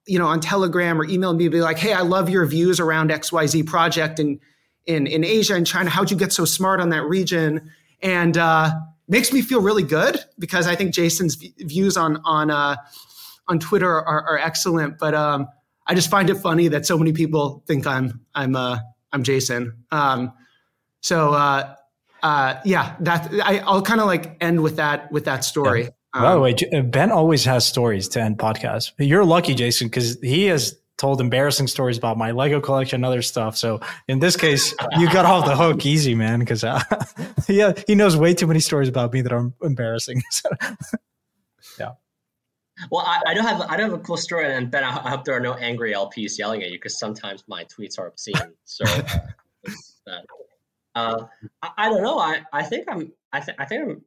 you 0.08 0.18
know, 0.18 0.26
on 0.26 0.40
Telegram 0.40 1.00
or 1.00 1.06
emailed 1.06 1.36
me, 1.36 1.48
be 1.48 1.60
like, 1.60 1.78
"Hey, 1.78 1.92
I 1.92 2.00
love 2.00 2.28
your 2.28 2.46
views 2.46 2.80
around 2.80 3.10
XYZ 3.10 3.66
project 3.66 4.18
in 4.18 4.40
in 4.86 5.06
in 5.06 5.22
Asia 5.22 5.54
and 5.54 5.66
China. 5.66 5.90
How'd 5.90 6.10
you 6.10 6.16
get 6.16 6.32
so 6.32 6.44
smart 6.44 6.80
on 6.80 6.88
that 6.88 7.04
region?" 7.04 7.70
And 8.02 8.36
uh, 8.36 8.72
makes 9.06 9.32
me 9.32 9.42
feel 9.42 9.60
really 9.60 9.82
good 9.82 10.18
because 10.38 10.66
I 10.66 10.74
think 10.74 10.94
Jason's 10.94 11.34
views 11.58 11.96
on 11.96 12.20
on 12.24 12.50
uh, 12.50 12.76
on 13.46 13.58
Twitter 13.58 13.90
are, 13.90 14.22
are 14.22 14.38
excellent. 14.38 14.98
But 14.98 15.14
um, 15.14 15.46
I 15.86 15.94
just 15.94 16.10
find 16.10 16.30
it 16.30 16.36
funny 16.36 16.68
that 16.68 16.86
so 16.86 16.98
many 16.98 17.12
people 17.12 17.62
think 17.66 17.86
I'm 17.86 18.20
I'm 18.34 18.56
uh, 18.56 18.78
I'm 19.12 19.22
Jason. 19.22 19.84
Um, 19.90 20.32
so 21.00 21.34
uh, 21.34 21.74
uh, 22.22 22.54
yeah, 22.64 22.96
that 23.00 23.30
I, 23.42 23.62
will 23.72 23.82
kind 23.82 24.00
of 24.00 24.06
like 24.06 24.36
end 24.40 24.62
with 24.62 24.76
that 24.76 25.10
with 25.12 25.24
that 25.26 25.44
story. 25.44 25.84
Yeah. 25.84 25.90
Um, 26.18 26.24
By 26.24 26.34
the 26.34 26.40
way, 26.40 26.56
uh, 26.72 26.82
Ben 26.82 27.12
always 27.12 27.44
has 27.44 27.64
stories 27.64 28.08
to 28.08 28.20
end 28.20 28.38
podcasts. 28.38 28.92
You're 28.98 29.24
lucky, 29.24 29.54
Jason, 29.54 29.86
because 29.86 30.18
he 30.20 30.46
has 30.46 30.76
told 30.96 31.20
embarrassing 31.20 31.68
stories 31.68 31.96
about 31.96 32.18
my 32.18 32.32
Lego 32.32 32.60
collection 32.60 32.96
and 32.96 33.04
other 33.04 33.22
stuff. 33.22 33.56
So 33.56 33.80
in 34.08 34.18
this 34.18 34.36
case, 34.36 34.74
you 34.98 35.08
got 35.12 35.24
off 35.24 35.46
the 35.46 35.56
hook 35.56 35.86
easy, 35.86 36.16
man, 36.16 36.40
because 36.40 36.64
uh, 36.64 36.82
yeah, 37.48 37.72
he 37.86 37.94
knows 37.94 38.16
way 38.16 38.34
too 38.34 38.48
many 38.48 38.58
stories 38.58 38.88
about 38.88 39.12
me 39.12 39.22
that 39.22 39.32
are 39.32 39.50
embarrassing. 39.62 40.22
So, 40.32 40.50
yeah. 41.78 41.92
Well, 42.90 43.04
I, 43.04 43.20
I, 43.28 43.34
don't 43.34 43.44
have 43.44 43.60
I 43.62 43.76
don't 43.76 43.90
have 43.90 44.00
a 44.00 44.02
cool 44.02 44.16
story, 44.16 44.52
and 44.52 44.70
Ben, 44.70 44.82
I, 44.82 44.88
I 44.88 45.10
hope 45.10 45.24
there 45.24 45.36
are 45.36 45.40
no 45.40 45.54
angry 45.54 45.92
LPs 45.92 46.38
yelling 46.38 46.62
at 46.62 46.70
you 46.70 46.76
because 46.76 46.98
sometimes 46.98 47.44
my 47.46 47.64
tweets 47.64 47.98
are 47.98 48.06
obscene. 48.08 48.34
So. 48.64 48.84
Uh, 48.84 50.10
uh, 50.94 51.26
I, 51.62 51.70
I, 51.76 51.88
don't 51.88 52.02
know. 52.02 52.18
I, 52.18 52.42
I 52.52 52.62
think 52.64 52.86
I'm. 52.88 53.12
I, 53.32 53.40
th- 53.40 53.56
I 53.58 53.64
think 53.64 53.82
I'm. 53.82 54.04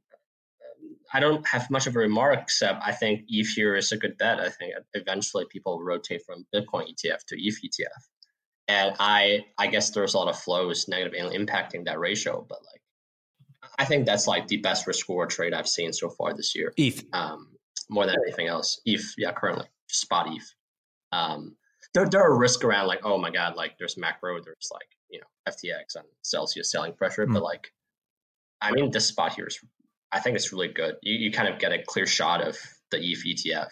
I 1.13 1.19
don't 1.19 1.45
have 1.47 1.69
much 1.69 1.87
of 1.87 1.95
a 1.95 1.99
remark 1.99 2.39
except 2.41 2.81
I 2.85 2.91
think 2.91 3.25
ETH 3.27 3.49
here 3.49 3.75
is 3.75 3.91
a 3.91 3.97
good 3.97 4.17
bet. 4.17 4.39
I 4.39 4.49
think 4.49 4.73
eventually 4.93 5.45
people 5.49 5.77
will 5.77 5.85
rotate 5.85 6.23
from 6.25 6.45
Bitcoin 6.53 6.87
ETF 6.87 7.25
to 7.27 7.35
ETH 7.41 7.59
ETF, 7.63 8.01
and 8.67 8.95
I 8.99 9.45
I 9.57 9.67
guess 9.67 9.91
there's 9.91 10.13
a 10.13 10.17
lot 10.17 10.29
of 10.29 10.39
flows 10.39 10.87
negatively 10.87 11.37
impacting 11.37 11.85
that 11.85 11.99
ratio. 11.99 12.45
But 12.47 12.59
like, 12.71 12.81
I 13.77 13.85
think 13.85 14.05
that's 14.05 14.27
like 14.27 14.47
the 14.47 14.57
best 14.57 14.87
risk 14.87 15.09
reward 15.09 15.29
trade 15.29 15.53
I've 15.53 15.67
seen 15.67 15.91
so 15.91 16.09
far 16.09 16.33
this 16.33 16.55
year. 16.55 16.73
ETH, 16.77 17.03
um, 17.13 17.49
more 17.89 18.05
than 18.05 18.15
anything 18.25 18.47
else. 18.47 18.79
ETH, 18.85 19.13
yeah, 19.17 19.33
currently 19.33 19.65
spot 19.87 20.27
ETH. 20.29 20.53
Um, 21.11 21.55
there 21.93 22.07
there 22.07 22.21
are 22.21 22.37
risks 22.37 22.63
around 22.63 22.87
like 22.87 23.01
oh 23.03 23.17
my 23.17 23.31
god, 23.31 23.55
like 23.55 23.77
there's 23.77 23.97
macro, 23.97 24.41
there's 24.41 24.69
like 24.71 24.87
you 25.09 25.19
know 25.19 25.27
FTX 25.51 25.95
and 25.95 26.05
Celsius 26.21 26.71
selling 26.71 26.93
pressure, 26.93 27.27
mm. 27.27 27.33
but 27.33 27.43
like, 27.43 27.71
I 28.61 28.71
mean, 28.71 28.91
this 28.91 29.07
spot 29.07 29.33
here 29.33 29.47
is, 29.47 29.59
I 30.11 30.19
think 30.19 30.35
it's 30.35 30.51
really 30.51 30.67
good. 30.67 30.95
You, 31.01 31.15
you 31.15 31.31
kind 31.31 31.47
of 31.47 31.59
get 31.59 31.71
a 31.71 31.81
clear 31.83 32.05
shot 32.05 32.45
of 32.45 32.57
the 32.89 32.97
ETH 32.97 33.23
ETF, 33.25 33.69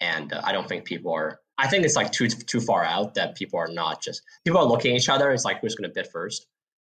and 0.00 0.32
uh, 0.32 0.40
I 0.44 0.52
don't 0.52 0.68
think 0.68 0.84
people 0.84 1.12
are. 1.12 1.40
I 1.58 1.68
think 1.68 1.84
it's 1.84 1.96
like 1.96 2.10
too 2.12 2.28
too 2.28 2.60
far 2.60 2.84
out 2.84 3.14
that 3.14 3.36
people 3.36 3.58
are 3.58 3.68
not 3.68 4.02
just 4.02 4.22
people 4.44 4.60
are 4.60 4.66
looking 4.66 4.92
at 4.92 4.96
each 5.00 5.08
other. 5.08 5.30
It's 5.30 5.44
like 5.44 5.60
who's 5.60 5.74
going 5.74 5.88
to 5.88 5.94
bid 5.94 6.08
first. 6.08 6.46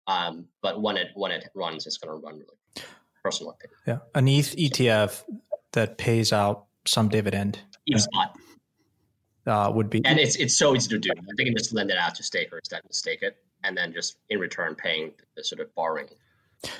Um, 0.07 0.45
but 0.61 0.81
when 0.81 0.97
it 0.97 1.09
when 1.13 1.31
it 1.31 1.49
runs, 1.55 1.85
it's 1.85 1.97
going 1.97 2.19
to 2.19 2.25
run 2.25 2.35
really. 2.35 2.87
Personal 3.23 3.51
opinion. 3.51 3.77
Yeah, 3.87 3.97
an 4.13 4.27
ETH 4.27 4.55
ETF 4.55 5.23
that 5.73 5.97
pays 5.97 6.31
out 6.31 6.65
some 6.85 7.09
dividend. 7.09 7.59
ETH 7.87 8.01
spot. 8.01 8.37
Uh, 9.47 9.71
would 9.71 9.91
be 9.91 10.03
and 10.05 10.17
it's 10.17 10.35
it's 10.37 10.57
so 10.57 10.75
easy 10.75 10.89
to 10.89 10.97
do. 10.97 11.11
They 11.37 11.43
can 11.43 11.55
just 11.55 11.71
lend 11.71 11.91
it 11.91 11.97
out 11.97 12.15
to 12.15 12.23
stakers 12.23 12.63
that 12.71 12.81
stake 12.91 13.21
it 13.21 13.37
and 13.63 13.77
then 13.77 13.93
just 13.93 14.17
in 14.29 14.39
return 14.39 14.73
paying 14.73 15.11
the 15.35 15.43
sort 15.43 15.61
of 15.61 15.73
borrowing 15.75 16.07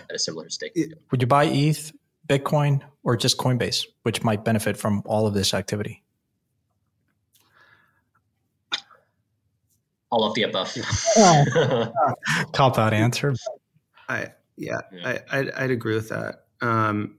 at 0.09 0.15
a 0.15 0.19
similar 0.19 0.49
stake. 0.49 0.77
Would 1.11 1.21
you 1.21 1.27
buy 1.27 1.45
ETH, 1.45 1.91
Bitcoin, 2.27 2.81
or 3.03 3.15
just 3.15 3.37
Coinbase, 3.37 3.85
which 4.03 4.23
might 4.23 4.43
benefit 4.43 4.77
from 4.77 5.03
all 5.05 5.27
of 5.27 5.33
this 5.33 5.53
activity? 5.53 6.03
All 10.11 10.23
of 10.23 10.33
the 10.35 10.43
above. 10.43 10.73
Cop 12.53 12.77
out 12.77 12.93
answer. 12.93 13.35
I 14.07 14.29
yeah, 14.55 14.81
yeah. 14.91 15.19
I 15.31 15.39
I'd, 15.39 15.51
I'd, 15.51 15.71
agree 15.71 15.95
with 15.95 16.09
that. 16.09 16.45
Um, 16.61 17.17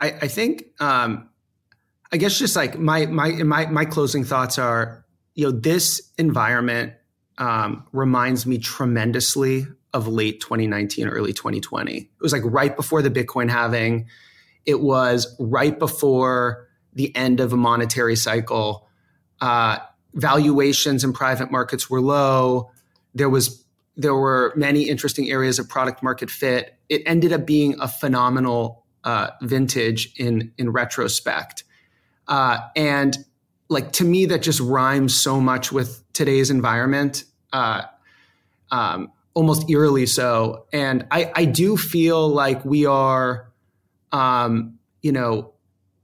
I 0.00 0.12
I 0.12 0.28
think 0.28 0.64
um, 0.80 1.28
I 2.12 2.16
guess 2.16 2.38
just 2.38 2.56
like 2.56 2.78
my 2.78 3.06
my 3.06 3.30
my 3.30 3.66
my 3.66 3.84
closing 3.84 4.24
thoughts 4.24 4.58
are 4.58 5.04
you 5.34 5.46
know 5.46 5.52
this 5.52 6.10
environment 6.18 6.94
um, 7.38 7.86
reminds 7.92 8.46
me 8.46 8.58
tremendously 8.58 9.66
of 9.92 10.06
late 10.08 10.40
2019, 10.40 11.08
early 11.08 11.32
2020. 11.32 11.96
It 11.96 12.08
was 12.20 12.32
like 12.32 12.42
right 12.44 12.74
before 12.74 13.02
the 13.02 13.10
Bitcoin 13.10 13.50
halving. 13.50 14.06
It 14.66 14.80
was 14.80 15.34
right 15.38 15.78
before 15.78 16.68
the 16.92 17.14
end 17.16 17.40
of 17.40 17.52
a 17.52 17.56
monetary 17.56 18.16
cycle. 18.16 18.86
Uh, 19.40 19.78
valuations 20.14 21.04
in 21.04 21.12
private 21.12 21.50
markets 21.50 21.88
were 21.88 22.00
low. 22.00 22.70
There 23.14 23.28
was 23.28 23.64
there 23.96 24.14
were 24.14 24.52
many 24.56 24.88
interesting 24.88 25.30
areas 25.30 25.58
of 25.58 25.68
product 25.68 26.02
market 26.02 26.30
fit. 26.30 26.74
It 26.88 27.02
ended 27.04 27.32
up 27.32 27.44
being 27.46 27.78
a 27.80 27.88
phenomenal 27.88 28.84
uh, 29.04 29.30
vintage 29.42 30.12
in 30.16 30.52
in 30.58 30.70
retrospect, 30.70 31.64
uh, 32.28 32.58
and 32.76 33.16
like 33.68 33.92
to 33.92 34.04
me 34.04 34.26
that 34.26 34.42
just 34.42 34.60
rhymes 34.60 35.14
so 35.14 35.40
much 35.40 35.72
with 35.72 36.02
today's 36.12 36.50
environment 36.50 37.24
uh, 37.52 37.82
um, 38.70 39.12
almost 39.34 39.70
eerily 39.70 40.06
so. 40.06 40.66
And 40.72 41.06
I, 41.10 41.30
I 41.34 41.44
do 41.44 41.76
feel 41.76 42.28
like 42.28 42.64
we 42.64 42.86
are, 42.86 43.50
um, 44.12 44.78
you 45.02 45.12
know, 45.12 45.52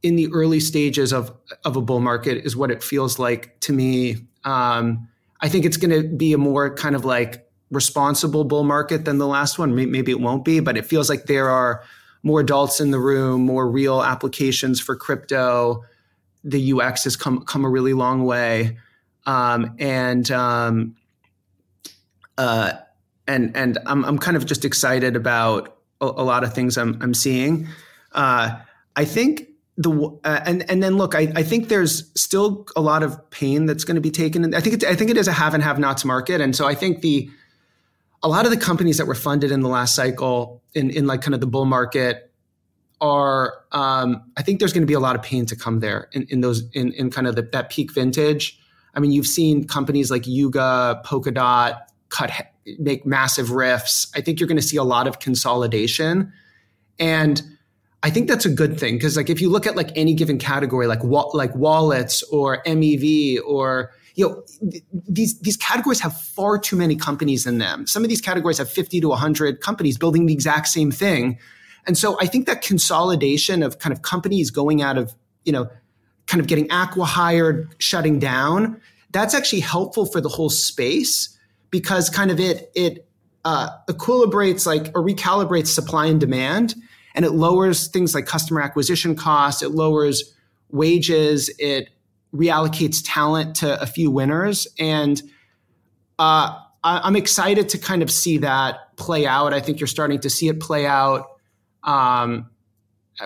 in 0.02 0.16
the 0.16 0.28
early 0.32 0.60
stages 0.60 1.12
of 1.12 1.32
of 1.64 1.76
a 1.76 1.80
bull 1.80 2.00
market 2.00 2.44
is 2.44 2.56
what 2.56 2.70
it 2.70 2.82
feels 2.82 3.18
like 3.18 3.58
to 3.60 3.72
me. 3.72 4.16
Um, 4.44 5.08
I 5.40 5.48
think 5.48 5.64
it's 5.64 5.76
going 5.76 5.90
to 5.90 6.08
be 6.08 6.32
a 6.32 6.38
more 6.38 6.74
kind 6.74 6.94
of 6.94 7.04
like 7.04 7.48
responsible 7.70 8.44
bull 8.44 8.62
market 8.62 9.04
than 9.04 9.18
the 9.18 9.26
last 9.26 9.58
one. 9.58 9.74
Maybe 9.74 10.12
it 10.12 10.20
won't 10.20 10.44
be, 10.44 10.60
but 10.60 10.76
it 10.76 10.86
feels 10.86 11.08
like 11.10 11.24
there 11.24 11.50
are 11.50 11.82
more 12.22 12.40
adults 12.40 12.80
in 12.80 12.90
the 12.92 13.00
room, 13.00 13.42
more 13.42 13.68
real 13.68 14.02
applications 14.02 14.80
for 14.80 14.94
crypto. 14.96 15.84
The 16.44 16.72
UX 16.72 17.04
has 17.04 17.16
come 17.16 17.42
come 17.44 17.64
a 17.64 17.68
really 17.70 17.92
long 17.92 18.24
way. 18.24 18.78
um, 19.26 19.74
and 19.78 20.30
um, 20.30 20.96
uh, 22.38 22.72
and 23.26 23.56
and 23.56 23.78
I'm 23.86 24.04
I'm 24.04 24.18
kind 24.18 24.36
of 24.36 24.46
just 24.46 24.64
excited 24.64 25.16
about 25.16 25.78
a, 26.00 26.06
a 26.06 26.24
lot 26.24 26.44
of 26.44 26.54
things 26.54 26.76
I'm 26.76 27.00
I'm 27.02 27.14
seeing. 27.14 27.68
Uh, 28.12 28.58
I 28.94 29.04
think 29.04 29.48
the 29.76 30.18
uh, 30.24 30.40
and 30.44 30.68
and 30.70 30.82
then 30.82 30.96
look, 30.96 31.14
I, 31.14 31.32
I 31.34 31.42
think 31.42 31.68
there's 31.68 32.10
still 32.20 32.66
a 32.76 32.80
lot 32.80 33.02
of 33.02 33.30
pain 33.30 33.66
that's 33.66 33.84
going 33.84 33.96
to 33.96 34.00
be 34.00 34.10
taken. 34.10 34.54
I 34.54 34.60
think 34.60 34.82
it, 34.82 34.84
I 34.84 34.94
think 34.94 35.10
it 35.10 35.16
is 35.16 35.28
a 35.28 35.32
have 35.32 35.54
and 35.54 35.62
have 35.62 35.78
nots 35.78 36.04
market, 36.04 36.40
and 36.40 36.56
so 36.56 36.66
I 36.66 36.74
think 36.74 37.02
the 37.02 37.30
a 38.22 38.28
lot 38.28 38.44
of 38.44 38.50
the 38.50 38.56
companies 38.56 38.96
that 38.98 39.06
were 39.06 39.14
funded 39.14 39.50
in 39.50 39.60
the 39.60 39.68
last 39.68 39.94
cycle 39.94 40.62
in 40.74 40.90
in 40.90 41.06
like 41.06 41.20
kind 41.20 41.34
of 41.34 41.40
the 41.40 41.46
bull 41.46 41.66
market 41.66 42.32
are 43.00 43.52
um, 43.72 44.22
I 44.38 44.42
think 44.42 44.58
there's 44.60 44.72
going 44.72 44.82
to 44.82 44.86
be 44.86 44.94
a 44.94 45.00
lot 45.00 45.16
of 45.16 45.22
pain 45.22 45.44
to 45.46 45.56
come 45.56 45.80
there 45.80 46.08
in, 46.12 46.26
in 46.30 46.40
those 46.40 46.62
in 46.72 46.92
in 46.92 47.10
kind 47.10 47.26
of 47.26 47.36
the, 47.36 47.42
that 47.52 47.68
peak 47.68 47.92
vintage. 47.92 48.58
I 48.94 49.00
mean, 49.00 49.12
you've 49.12 49.26
seen 49.26 49.66
companies 49.66 50.10
like 50.10 50.26
Yuga, 50.26 51.02
Polkadot 51.04 51.78
cut 52.08 52.30
make 52.78 53.06
massive 53.06 53.50
rifts. 53.50 54.10
I 54.14 54.20
think 54.20 54.40
you're 54.40 54.48
going 54.48 54.56
to 54.56 54.66
see 54.66 54.76
a 54.76 54.84
lot 54.84 55.06
of 55.06 55.20
consolidation 55.20 56.32
and 56.98 57.42
I 58.02 58.10
think 58.10 58.28
that's 58.28 58.46
a 58.46 58.50
good 58.50 58.78
thing 58.78 58.96
because 58.96 59.16
like 59.16 59.30
if 59.30 59.40
you 59.40 59.48
look 59.48 59.66
at 59.66 59.76
like 59.76 59.90
any 59.96 60.14
given 60.14 60.38
category 60.38 60.86
like 60.86 61.02
wa- 61.02 61.30
like 61.32 61.54
wallets 61.54 62.22
or 62.24 62.62
MEV 62.64 63.38
or 63.44 63.90
you 64.14 64.28
know 64.28 64.42
th- 64.70 64.84
these 65.08 65.38
these 65.40 65.56
categories 65.56 66.00
have 66.00 66.18
far 66.18 66.58
too 66.58 66.76
many 66.76 66.94
companies 66.94 67.46
in 67.46 67.58
them. 67.58 67.86
Some 67.86 68.02
of 68.02 68.08
these 68.08 68.20
categories 68.20 68.58
have 68.58 68.70
50 68.70 69.00
to 69.00 69.08
100 69.08 69.60
companies 69.60 69.98
building 69.98 70.26
the 70.26 70.32
exact 70.32 70.68
same 70.68 70.90
thing. 70.90 71.38
And 71.86 71.96
so 71.96 72.16
I 72.20 72.26
think 72.26 72.46
that 72.46 72.62
consolidation 72.62 73.62
of 73.62 73.78
kind 73.78 73.92
of 73.92 74.02
companies 74.02 74.50
going 74.50 74.82
out 74.82 74.98
of, 74.98 75.14
you 75.44 75.52
know, 75.52 75.68
kind 76.26 76.40
of 76.40 76.48
getting 76.48 76.66
acqui-hired, 76.68 77.74
shutting 77.78 78.18
down, 78.18 78.80
that's 79.12 79.34
actually 79.34 79.60
helpful 79.60 80.04
for 80.04 80.20
the 80.20 80.28
whole 80.28 80.50
space 80.50 81.35
because 81.70 82.08
kind 82.10 82.30
of 82.30 82.40
it 82.40 82.70
it 82.74 83.08
uh, 83.44 83.68
equilibrates 83.88 84.66
like 84.66 84.90
or 84.94 85.02
recalibrates 85.02 85.68
supply 85.68 86.06
and 86.06 86.18
demand 86.18 86.74
and 87.16 87.24
it 87.24 87.32
lowers 87.32 87.88
things 87.88 88.14
like 88.14 88.26
customer 88.26 88.60
acquisition 88.60 89.16
costs. 89.16 89.62
It 89.62 89.70
lowers 89.70 90.34
wages. 90.70 91.50
It 91.58 91.88
reallocates 92.34 93.02
talent 93.04 93.56
to 93.56 93.80
a 93.80 93.86
few 93.86 94.10
winners. 94.10 94.68
And 94.78 95.20
uh, 96.18 96.60
I, 96.84 97.08
am 97.08 97.16
excited 97.16 97.70
to 97.70 97.78
kind 97.78 98.02
of 98.02 98.10
see 98.10 98.38
that 98.38 98.96
play 98.96 99.26
out. 99.26 99.54
I 99.54 99.60
think 99.60 99.80
you're 99.80 99.86
starting 99.86 100.20
to 100.20 100.30
see 100.30 100.48
it 100.48 100.60
play 100.60 100.86
out 100.86 101.26
um, 101.82 102.50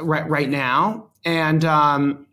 right 0.01 0.29
right 0.29 0.49
now. 0.49 1.09
And 1.25 1.65
um, 1.65 2.27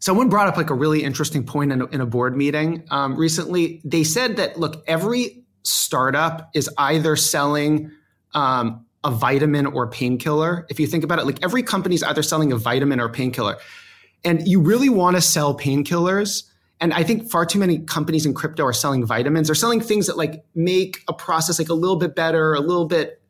someone 0.00 0.28
brought 0.28 0.48
up 0.48 0.56
like 0.56 0.70
a 0.70 0.74
really 0.74 1.02
interesting 1.02 1.44
point 1.44 1.72
in 1.72 1.82
a, 1.82 1.86
in 1.86 2.00
a 2.00 2.06
board 2.06 2.36
meeting 2.36 2.84
um, 2.90 3.16
recently. 3.16 3.80
They 3.84 4.04
said 4.04 4.36
that 4.36 4.58
look, 4.58 4.82
every 4.86 5.44
startup 5.62 6.50
is 6.54 6.70
either 6.78 7.16
selling 7.16 7.90
um, 8.34 8.86
a 9.04 9.10
vitamin 9.10 9.66
or 9.66 9.88
painkiller. 9.88 10.66
If 10.70 10.80
you 10.80 10.86
think 10.86 11.04
about 11.04 11.18
it, 11.18 11.26
like 11.26 11.42
every 11.42 11.62
company 11.62 11.94
is 11.94 12.02
either 12.02 12.22
selling 12.22 12.52
a 12.52 12.56
vitamin 12.56 13.00
or 13.00 13.08
painkiller. 13.08 13.56
And 14.24 14.46
you 14.46 14.60
really 14.60 14.88
want 14.88 15.16
to 15.16 15.22
sell 15.22 15.56
painkillers. 15.56 16.44
And 16.80 16.92
I 16.92 17.02
think 17.02 17.30
far 17.30 17.44
too 17.44 17.58
many 17.58 17.78
companies 17.78 18.26
in 18.26 18.34
crypto 18.34 18.64
are 18.64 18.72
selling 18.72 19.04
vitamins. 19.04 19.48
They're 19.48 19.54
selling 19.54 19.80
things 19.80 20.06
that 20.06 20.16
like 20.16 20.44
make 20.54 21.02
a 21.08 21.12
process 21.12 21.58
like 21.58 21.68
a 21.68 21.74
little 21.74 21.96
bit 21.96 22.14
better, 22.14 22.54
a 22.54 22.60
little 22.60 22.86
bit, 22.86 23.20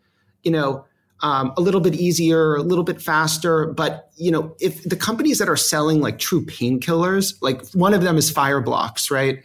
you 0.42 0.50
know, 0.50 0.84
um, 1.20 1.52
a 1.56 1.60
little 1.60 1.80
bit 1.80 1.94
easier, 1.94 2.54
a 2.56 2.62
little 2.62 2.84
bit 2.84 3.00
faster. 3.00 3.66
But 3.66 4.10
you 4.16 4.30
know, 4.30 4.54
if 4.60 4.84
the 4.84 4.96
companies 4.96 5.38
that 5.38 5.48
are 5.48 5.56
selling 5.56 6.00
like 6.00 6.18
true 6.18 6.44
painkillers, 6.44 7.34
like 7.40 7.66
one 7.70 7.94
of 7.94 8.02
them 8.02 8.16
is 8.16 8.32
Fireblocks, 8.32 9.10
right? 9.10 9.42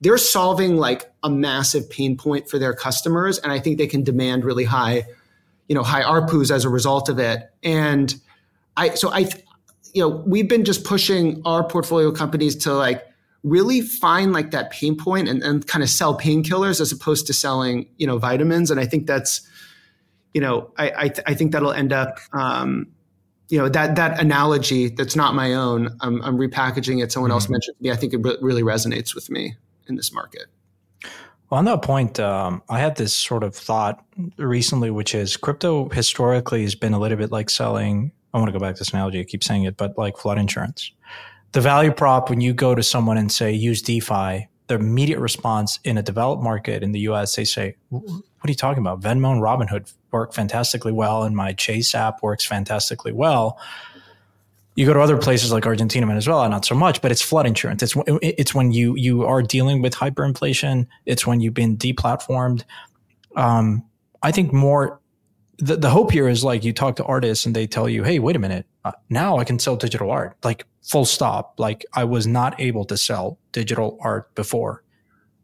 They're 0.00 0.18
solving 0.18 0.76
like 0.76 1.10
a 1.22 1.30
massive 1.30 1.88
pain 1.88 2.16
point 2.16 2.48
for 2.48 2.58
their 2.58 2.74
customers, 2.74 3.38
and 3.38 3.52
I 3.52 3.58
think 3.58 3.78
they 3.78 3.86
can 3.86 4.02
demand 4.02 4.44
really 4.44 4.64
high 4.64 5.04
you 5.68 5.74
know 5.74 5.82
high 5.82 6.02
ARPUs 6.02 6.50
as 6.50 6.64
a 6.64 6.68
result 6.68 7.08
of 7.08 7.18
it. 7.18 7.50
And 7.62 8.14
I 8.76 8.90
so 8.90 9.10
I 9.10 9.28
you 9.92 10.02
know 10.02 10.08
we've 10.08 10.48
been 10.48 10.64
just 10.64 10.84
pushing 10.84 11.40
our 11.44 11.64
portfolio 11.64 12.10
companies 12.12 12.56
to 12.56 12.74
like 12.74 13.02
really 13.42 13.80
find 13.82 14.32
like 14.32 14.52
that 14.52 14.70
pain 14.70 14.96
point 14.96 15.28
and, 15.28 15.42
and 15.42 15.66
kind 15.66 15.82
of 15.82 15.90
sell 15.90 16.18
painkillers 16.18 16.80
as 16.80 16.92
opposed 16.92 17.26
to 17.26 17.32
selling 17.32 17.86
you 17.96 18.06
know 18.06 18.18
vitamins. 18.18 18.70
And 18.70 18.80
I 18.80 18.86
think 18.86 19.06
that's 19.06 19.46
you 20.34 20.40
know 20.40 20.72
I 20.76 20.92
I, 20.96 21.08
th- 21.08 21.24
I 21.26 21.34
think 21.34 21.52
that'll 21.52 21.72
end 21.72 21.92
up. 21.92 22.18
Um, 22.32 22.88
you 23.50 23.58
know 23.58 23.68
that 23.68 23.96
that 23.96 24.20
analogy 24.20 24.88
that's 24.88 25.14
not 25.14 25.34
my 25.34 25.54
own. 25.54 25.96
I'm, 26.00 26.22
I'm 26.22 26.38
repackaging 26.38 27.02
it. 27.02 27.12
Someone 27.12 27.30
mm-hmm. 27.30 27.34
else 27.34 27.48
mentioned 27.48 27.76
to 27.76 27.82
me. 27.82 27.90
I 27.90 27.96
think 27.96 28.14
it 28.14 28.18
re- 28.22 28.38
really 28.40 28.62
resonates 28.62 29.14
with 29.14 29.30
me 29.30 29.54
in 29.86 29.96
this 29.96 30.12
market. 30.12 30.46
Well, 31.50 31.58
on 31.58 31.66
that 31.66 31.82
point, 31.82 32.18
um, 32.18 32.62
I 32.68 32.78
had 32.78 32.96
this 32.96 33.12
sort 33.12 33.44
of 33.44 33.54
thought 33.54 34.02
recently, 34.38 34.90
which 34.90 35.14
is 35.14 35.36
crypto 35.36 35.88
historically 35.90 36.62
has 36.62 36.74
been 36.74 36.94
a 36.94 36.98
little 36.98 37.18
bit 37.18 37.30
like 37.30 37.50
selling. 37.50 38.12
I 38.32 38.38
want 38.38 38.48
to 38.48 38.52
go 38.52 38.58
back 38.58 38.74
to 38.76 38.80
this 38.80 38.90
analogy. 38.90 39.20
I 39.20 39.24
keep 39.24 39.44
saying 39.44 39.64
it, 39.64 39.76
but 39.76 39.96
like 39.98 40.16
flood 40.16 40.38
insurance. 40.38 40.90
The 41.52 41.60
value 41.60 41.92
prop 41.92 42.30
when 42.30 42.40
you 42.40 42.52
go 42.54 42.74
to 42.74 42.82
someone 42.82 43.16
and 43.16 43.30
say 43.30 43.52
use 43.52 43.82
DeFi, 43.82 44.48
the 44.66 44.76
immediate 44.76 45.18
response 45.18 45.78
in 45.84 45.98
a 45.98 46.02
developed 46.02 46.42
market 46.42 46.82
in 46.82 46.92
the 46.92 47.00
US, 47.00 47.36
they 47.36 47.44
say, 47.44 47.76
"What 47.90 48.04
are 48.44 48.50
you 48.50 48.54
talking 48.54 48.82
about? 48.82 49.00
Venmo 49.00 49.32
and 49.32 49.42
Robinhood 49.42 49.92
work 50.10 50.32
fantastically 50.32 50.92
well, 50.92 51.22
and 51.22 51.36
my 51.36 51.52
Chase 51.52 51.94
app 51.94 52.22
works 52.22 52.46
fantastically 52.46 53.12
well." 53.12 53.58
You 54.76 54.86
go 54.86 54.92
to 54.92 55.00
other 55.00 55.18
places 55.18 55.52
like 55.52 55.66
Argentina, 55.66 56.06
Venezuela, 56.06 56.48
not 56.48 56.64
so 56.64 56.74
much, 56.74 57.00
but 57.00 57.12
it's 57.12 57.22
flood 57.22 57.46
insurance. 57.46 57.82
It's 57.82 57.94
it's 58.22 58.54
when 58.54 58.72
you 58.72 58.96
you 58.96 59.24
are 59.24 59.42
dealing 59.42 59.82
with 59.82 59.94
hyperinflation. 59.94 60.86
It's 61.06 61.26
when 61.26 61.40
you've 61.40 61.54
been 61.54 61.76
deplatformed. 61.76 62.64
Um, 63.36 63.84
I 64.22 64.32
think 64.32 64.52
more 64.52 65.00
the, 65.58 65.76
the 65.76 65.90
hope 65.90 66.10
here 66.10 66.28
is 66.28 66.42
like 66.42 66.64
you 66.64 66.72
talk 66.72 66.96
to 66.96 67.04
artists 67.04 67.46
and 67.46 67.54
they 67.54 67.66
tell 67.66 67.88
you, 67.88 68.02
hey, 68.02 68.18
wait 68.18 68.36
a 68.36 68.38
minute, 68.38 68.66
uh, 68.84 68.92
now 69.08 69.38
I 69.38 69.44
can 69.44 69.58
sell 69.58 69.76
digital 69.76 70.10
art. 70.10 70.36
Like 70.42 70.66
full 70.82 71.04
stop. 71.04 71.54
Like 71.58 71.84
I 71.94 72.04
was 72.04 72.26
not 72.26 72.58
able 72.60 72.84
to 72.86 72.96
sell 72.96 73.38
digital 73.52 73.98
art 74.00 74.34
before, 74.34 74.82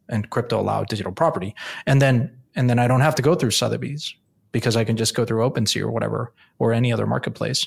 and 0.08 0.28
crypto 0.30 0.60
allowed 0.60 0.88
digital 0.88 1.12
property, 1.12 1.54
and 1.86 2.02
then 2.02 2.36
and 2.54 2.68
then 2.68 2.78
I 2.78 2.88
don't 2.88 3.00
have 3.00 3.14
to 3.16 3.22
go 3.22 3.34
through 3.34 3.52
Sotheby's 3.52 4.14
because 4.52 4.76
I 4.76 4.84
can 4.84 4.96
just 4.96 5.14
go 5.14 5.24
through 5.24 5.48
OpenSea 5.48 5.82
or 5.82 5.90
whatever 5.90 6.32
or 6.58 6.72
any 6.72 6.92
other 6.92 7.06
marketplace. 7.06 7.66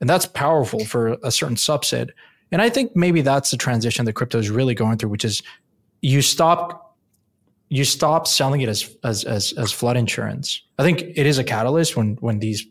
And 0.00 0.08
that's 0.08 0.26
powerful 0.26 0.84
for 0.84 1.16
a 1.22 1.32
certain 1.32 1.56
subset. 1.56 2.10
And 2.52 2.62
I 2.62 2.68
think 2.68 2.94
maybe 2.94 3.22
that's 3.22 3.50
the 3.50 3.56
transition 3.56 4.04
that 4.04 4.12
crypto 4.12 4.38
is 4.38 4.50
really 4.50 4.74
going 4.74 4.98
through, 4.98 5.10
which 5.10 5.24
is 5.24 5.42
you 6.00 6.22
stop 6.22 6.81
you 7.72 7.86
stop 7.86 8.26
selling 8.26 8.60
it 8.60 8.68
as 8.68 8.94
as 9.02 9.24
as, 9.24 9.52
as 9.54 9.72
flood 9.72 9.96
insurance. 9.96 10.62
I 10.78 10.82
think 10.82 11.00
it 11.00 11.24
is 11.24 11.38
a 11.38 11.44
catalyst 11.44 11.96
when 11.96 12.16
when 12.16 12.38
these 12.38 12.66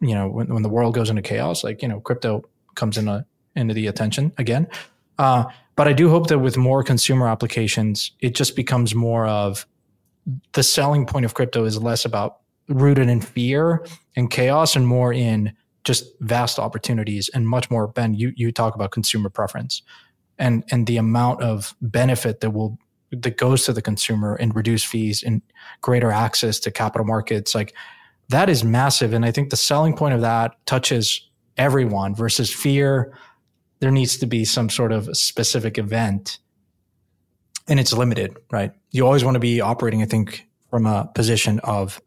you 0.00 0.14
know 0.14 0.28
when, 0.28 0.46
when 0.54 0.62
the 0.62 0.68
world 0.68 0.94
goes 0.94 1.10
into 1.10 1.20
chaos, 1.20 1.64
like 1.64 1.82
you 1.82 1.88
know 1.88 1.98
crypto 1.98 2.44
comes 2.76 2.96
in 2.96 3.08
a, 3.08 3.26
into 3.56 3.74
the 3.74 3.88
attention 3.88 4.32
again. 4.38 4.68
Uh, 5.18 5.46
but 5.74 5.88
I 5.88 5.92
do 5.92 6.08
hope 6.08 6.28
that 6.28 6.38
with 6.38 6.56
more 6.56 6.84
consumer 6.84 7.26
applications, 7.26 8.12
it 8.20 8.36
just 8.36 8.54
becomes 8.54 8.94
more 8.94 9.26
of 9.26 9.66
the 10.52 10.62
selling 10.62 11.06
point 11.06 11.24
of 11.24 11.34
crypto 11.34 11.64
is 11.64 11.82
less 11.82 12.04
about 12.04 12.38
rooted 12.68 13.08
in 13.08 13.20
fear 13.20 13.84
and 14.14 14.30
chaos 14.30 14.76
and 14.76 14.86
more 14.86 15.12
in 15.12 15.52
just 15.82 16.04
vast 16.20 16.60
opportunities 16.60 17.28
and 17.34 17.48
much 17.48 17.68
more. 17.68 17.88
Ben, 17.88 18.14
you 18.14 18.32
you 18.36 18.52
talk 18.52 18.76
about 18.76 18.92
consumer 18.92 19.28
preference 19.28 19.82
and 20.38 20.62
and 20.70 20.86
the 20.86 20.98
amount 20.98 21.42
of 21.42 21.74
benefit 21.80 22.40
that 22.42 22.50
will 22.50 22.78
that 23.12 23.36
goes 23.36 23.64
to 23.64 23.72
the 23.72 23.82
consumer 23.82 24.34
and 24.36 24.54
reduced 24.54 24.86
fees 24.86 25.22
and 25.22 25.42
greater 25.80 26.10
access 26.10 26.58
to 26.58 26.70
capital 26.70 27.06
markets 27.06 27.54
like 27.54 27.74
that 28.28 28.48
is 28.48 28.64
massive 28.64 29.12
and 29.12 29.24
i 29.24 29.30
think 29.30 29.50
the 29.50 29.56
selling 29.56 29.94
point 29.96 30.14
of 30.14 30.20
that 30.20 30.54
touches 30.66 31.28
everyone 31.56 32.14
versus 32.14 32.52
fear 32.52 33.16
there 33.80 33.90
needs 33.90 34.16
to 34.16 34.26
be 34.26 34.44
some 34.44 34.68
sort 34.68 34.92
of 34.92 35.08
specific 35.16 35.78
event 35.78 36.38
and 37.68 37.78
it's 37.78 37.92
limited 37.92 38.36
right 38.50 38.72
you 38.90 39.04
always 39.04 39.24
want 39.24 39.34
to 39.34 39.40
be 39.40 39.60
operating 39.60 40.02
i 40.02 40.06
think 40.06 40.46
from 40.70 40.86
a 40.86 41.08
position 41.14 41.60
of 41.60 42.00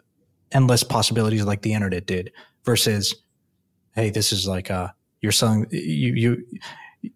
endless 0.51 0.83
possibilities 0.83 1.45
like 1.45 1.61
the 1.61 1.73
internet 1.73 2.05
did 2.05 2.31
versus 2.65 3.15
hey, 3.95 4.09
this 4.09 4.31
is 4.31 4.47
like 4.47 4.71
uh, 4.71 4.89
you're 5.21 5.31
selling 5.31 5.65
you 5.71 6.13
you. 6.13 6.45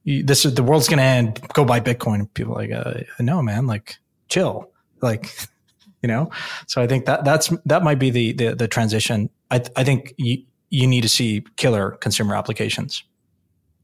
This 0.06 0.46
is 0.46 0.56
the 0.56 0.64
world's 0.64 0.88
gonna 0.88 1.02
end. 1.02 1.42
Go 1.54 1.66
buy 1.66 1.80
Bitcoin. 1.80 2.32
People 2.34 2.54
like, 2.56 2.72
uh, 2.72 3.02
no, 3.20 3.42
man, 3.42 3.68
like 3.68 3.98
chill, 4.30 4.70
like 5.02 5.36
you 6.02 6.08
know. 6.08 6.30
So 6.68 6.82
I 6.82 6.88
think 6.88 7.06
that 7.06 7.26
that's 7.26 7.50
that 7.66 7.84
might 7.84 8.00
be 8.00 8.10
the 8.10 8.34
the, 8.34 8.56
the 8.56 8.68
transition. 8.68 9.30
I 9.52 9.64
I 9.76 9.84
think 9.84 10.14
you 10.18 10.44
you 10.70 10.88
need 10.88 11.02
to 11.02 11.10
see 11.10 11.46
killer 11.58 11.92
consumer 11.92 12.36
applications. 12.36 13.04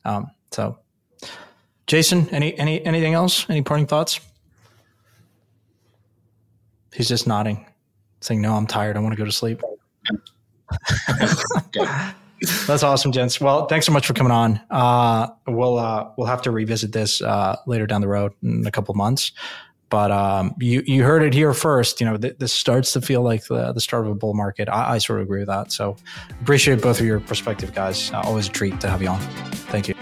Um, 0.05 0.31
so, 0.51 0.79
Jason, 1.87 2.29
any 2.29 2.57
any 2.57 2.83
anything 2.85 3.13
else? 3.13 3.49
Any 3.49 3.61
parting 3.61 3.87
thoughts? 3.87 4.19
He's 6.93 7.07
just 7.07 7.27
nodding, 7.27 7.65
saying, 8.21 8.41
"No, 8.41 8.55
I'm 8.55 8.65
tired. 8.65 8.97
I 8.97 8.99
want 8.99 9.13
to 9.13 9.17
go 9.17 9.25
to 9.25 9.31
sleep." 9.31 9.61
That's 12.67 12.83
awesome, 12.83 13.11
gents. 13.11 13.39
Well, 13.41 13.65
thanks 13.67 13.85
so 13.85 13.91
much 13.91 14.05
for 14.05 14.13
coming 14.13 14.31
on. 14.31 14.61
Uh, 14.69 15.27
we'll 15.47 15.77
uh, 15.77 16.09
we'll 16.17 16.27
have 16.27 16.41
to 16.43 16.51
revisit 16.51 16.91
this 16.91 17.21
uh, 17.21 17.57
later 17.65 17.87
down 17.87 18.01
the 18.01 18.07
road 18.07 18.33
in 18.41 18.65
a 18.65 18.71
couple 18.71 18.93
months. 18.95 19.31
But 19.89 20.11
um, 20.11 20.53
you 20.59 20.83
you 20.85 21.03
heard 21.03 21.23
it 21.23 21.33
here 21.33 21.53
first. 21.53 21.99
You 21.99 22.05
know, 22.05 22.17
th- 22.17 22.37
this 22.37 22.53
starts 22.53 22.93
to 22.93 23.01
feel 23.01 23.23
like 23.23 23.45
the, 23.45 23.73
the 23.73 23.81
start 23.81 24.05
of 24.05 24.11
a 24.11 24.15
bull 24.15 24.35
market. 24.35 24.69
I, 24.69 24.95
I 24.95 24.97
sort 24.99 25.19
of 25.19 25.25
agree 25.25 25.39
with 25.39 25.47
that. 25.47 25.71
So 25.71 25.97
appreciate 26.41 26.81
both 26.81 26.99
of 26.99 27.05
your 27.05 27.19
perspective, 27.19 27.73
guys. 27.73 28.11
Uh, 28.11 28.21
always 28.23 28.47
a 28.47 28.51
treat 28.51 28.79
to 28.81 28.89
have 28.89 29.01
you 29.01 29.09
on. 29.09 29.19
Thank 29.71 29.87
you. 29.87 29.95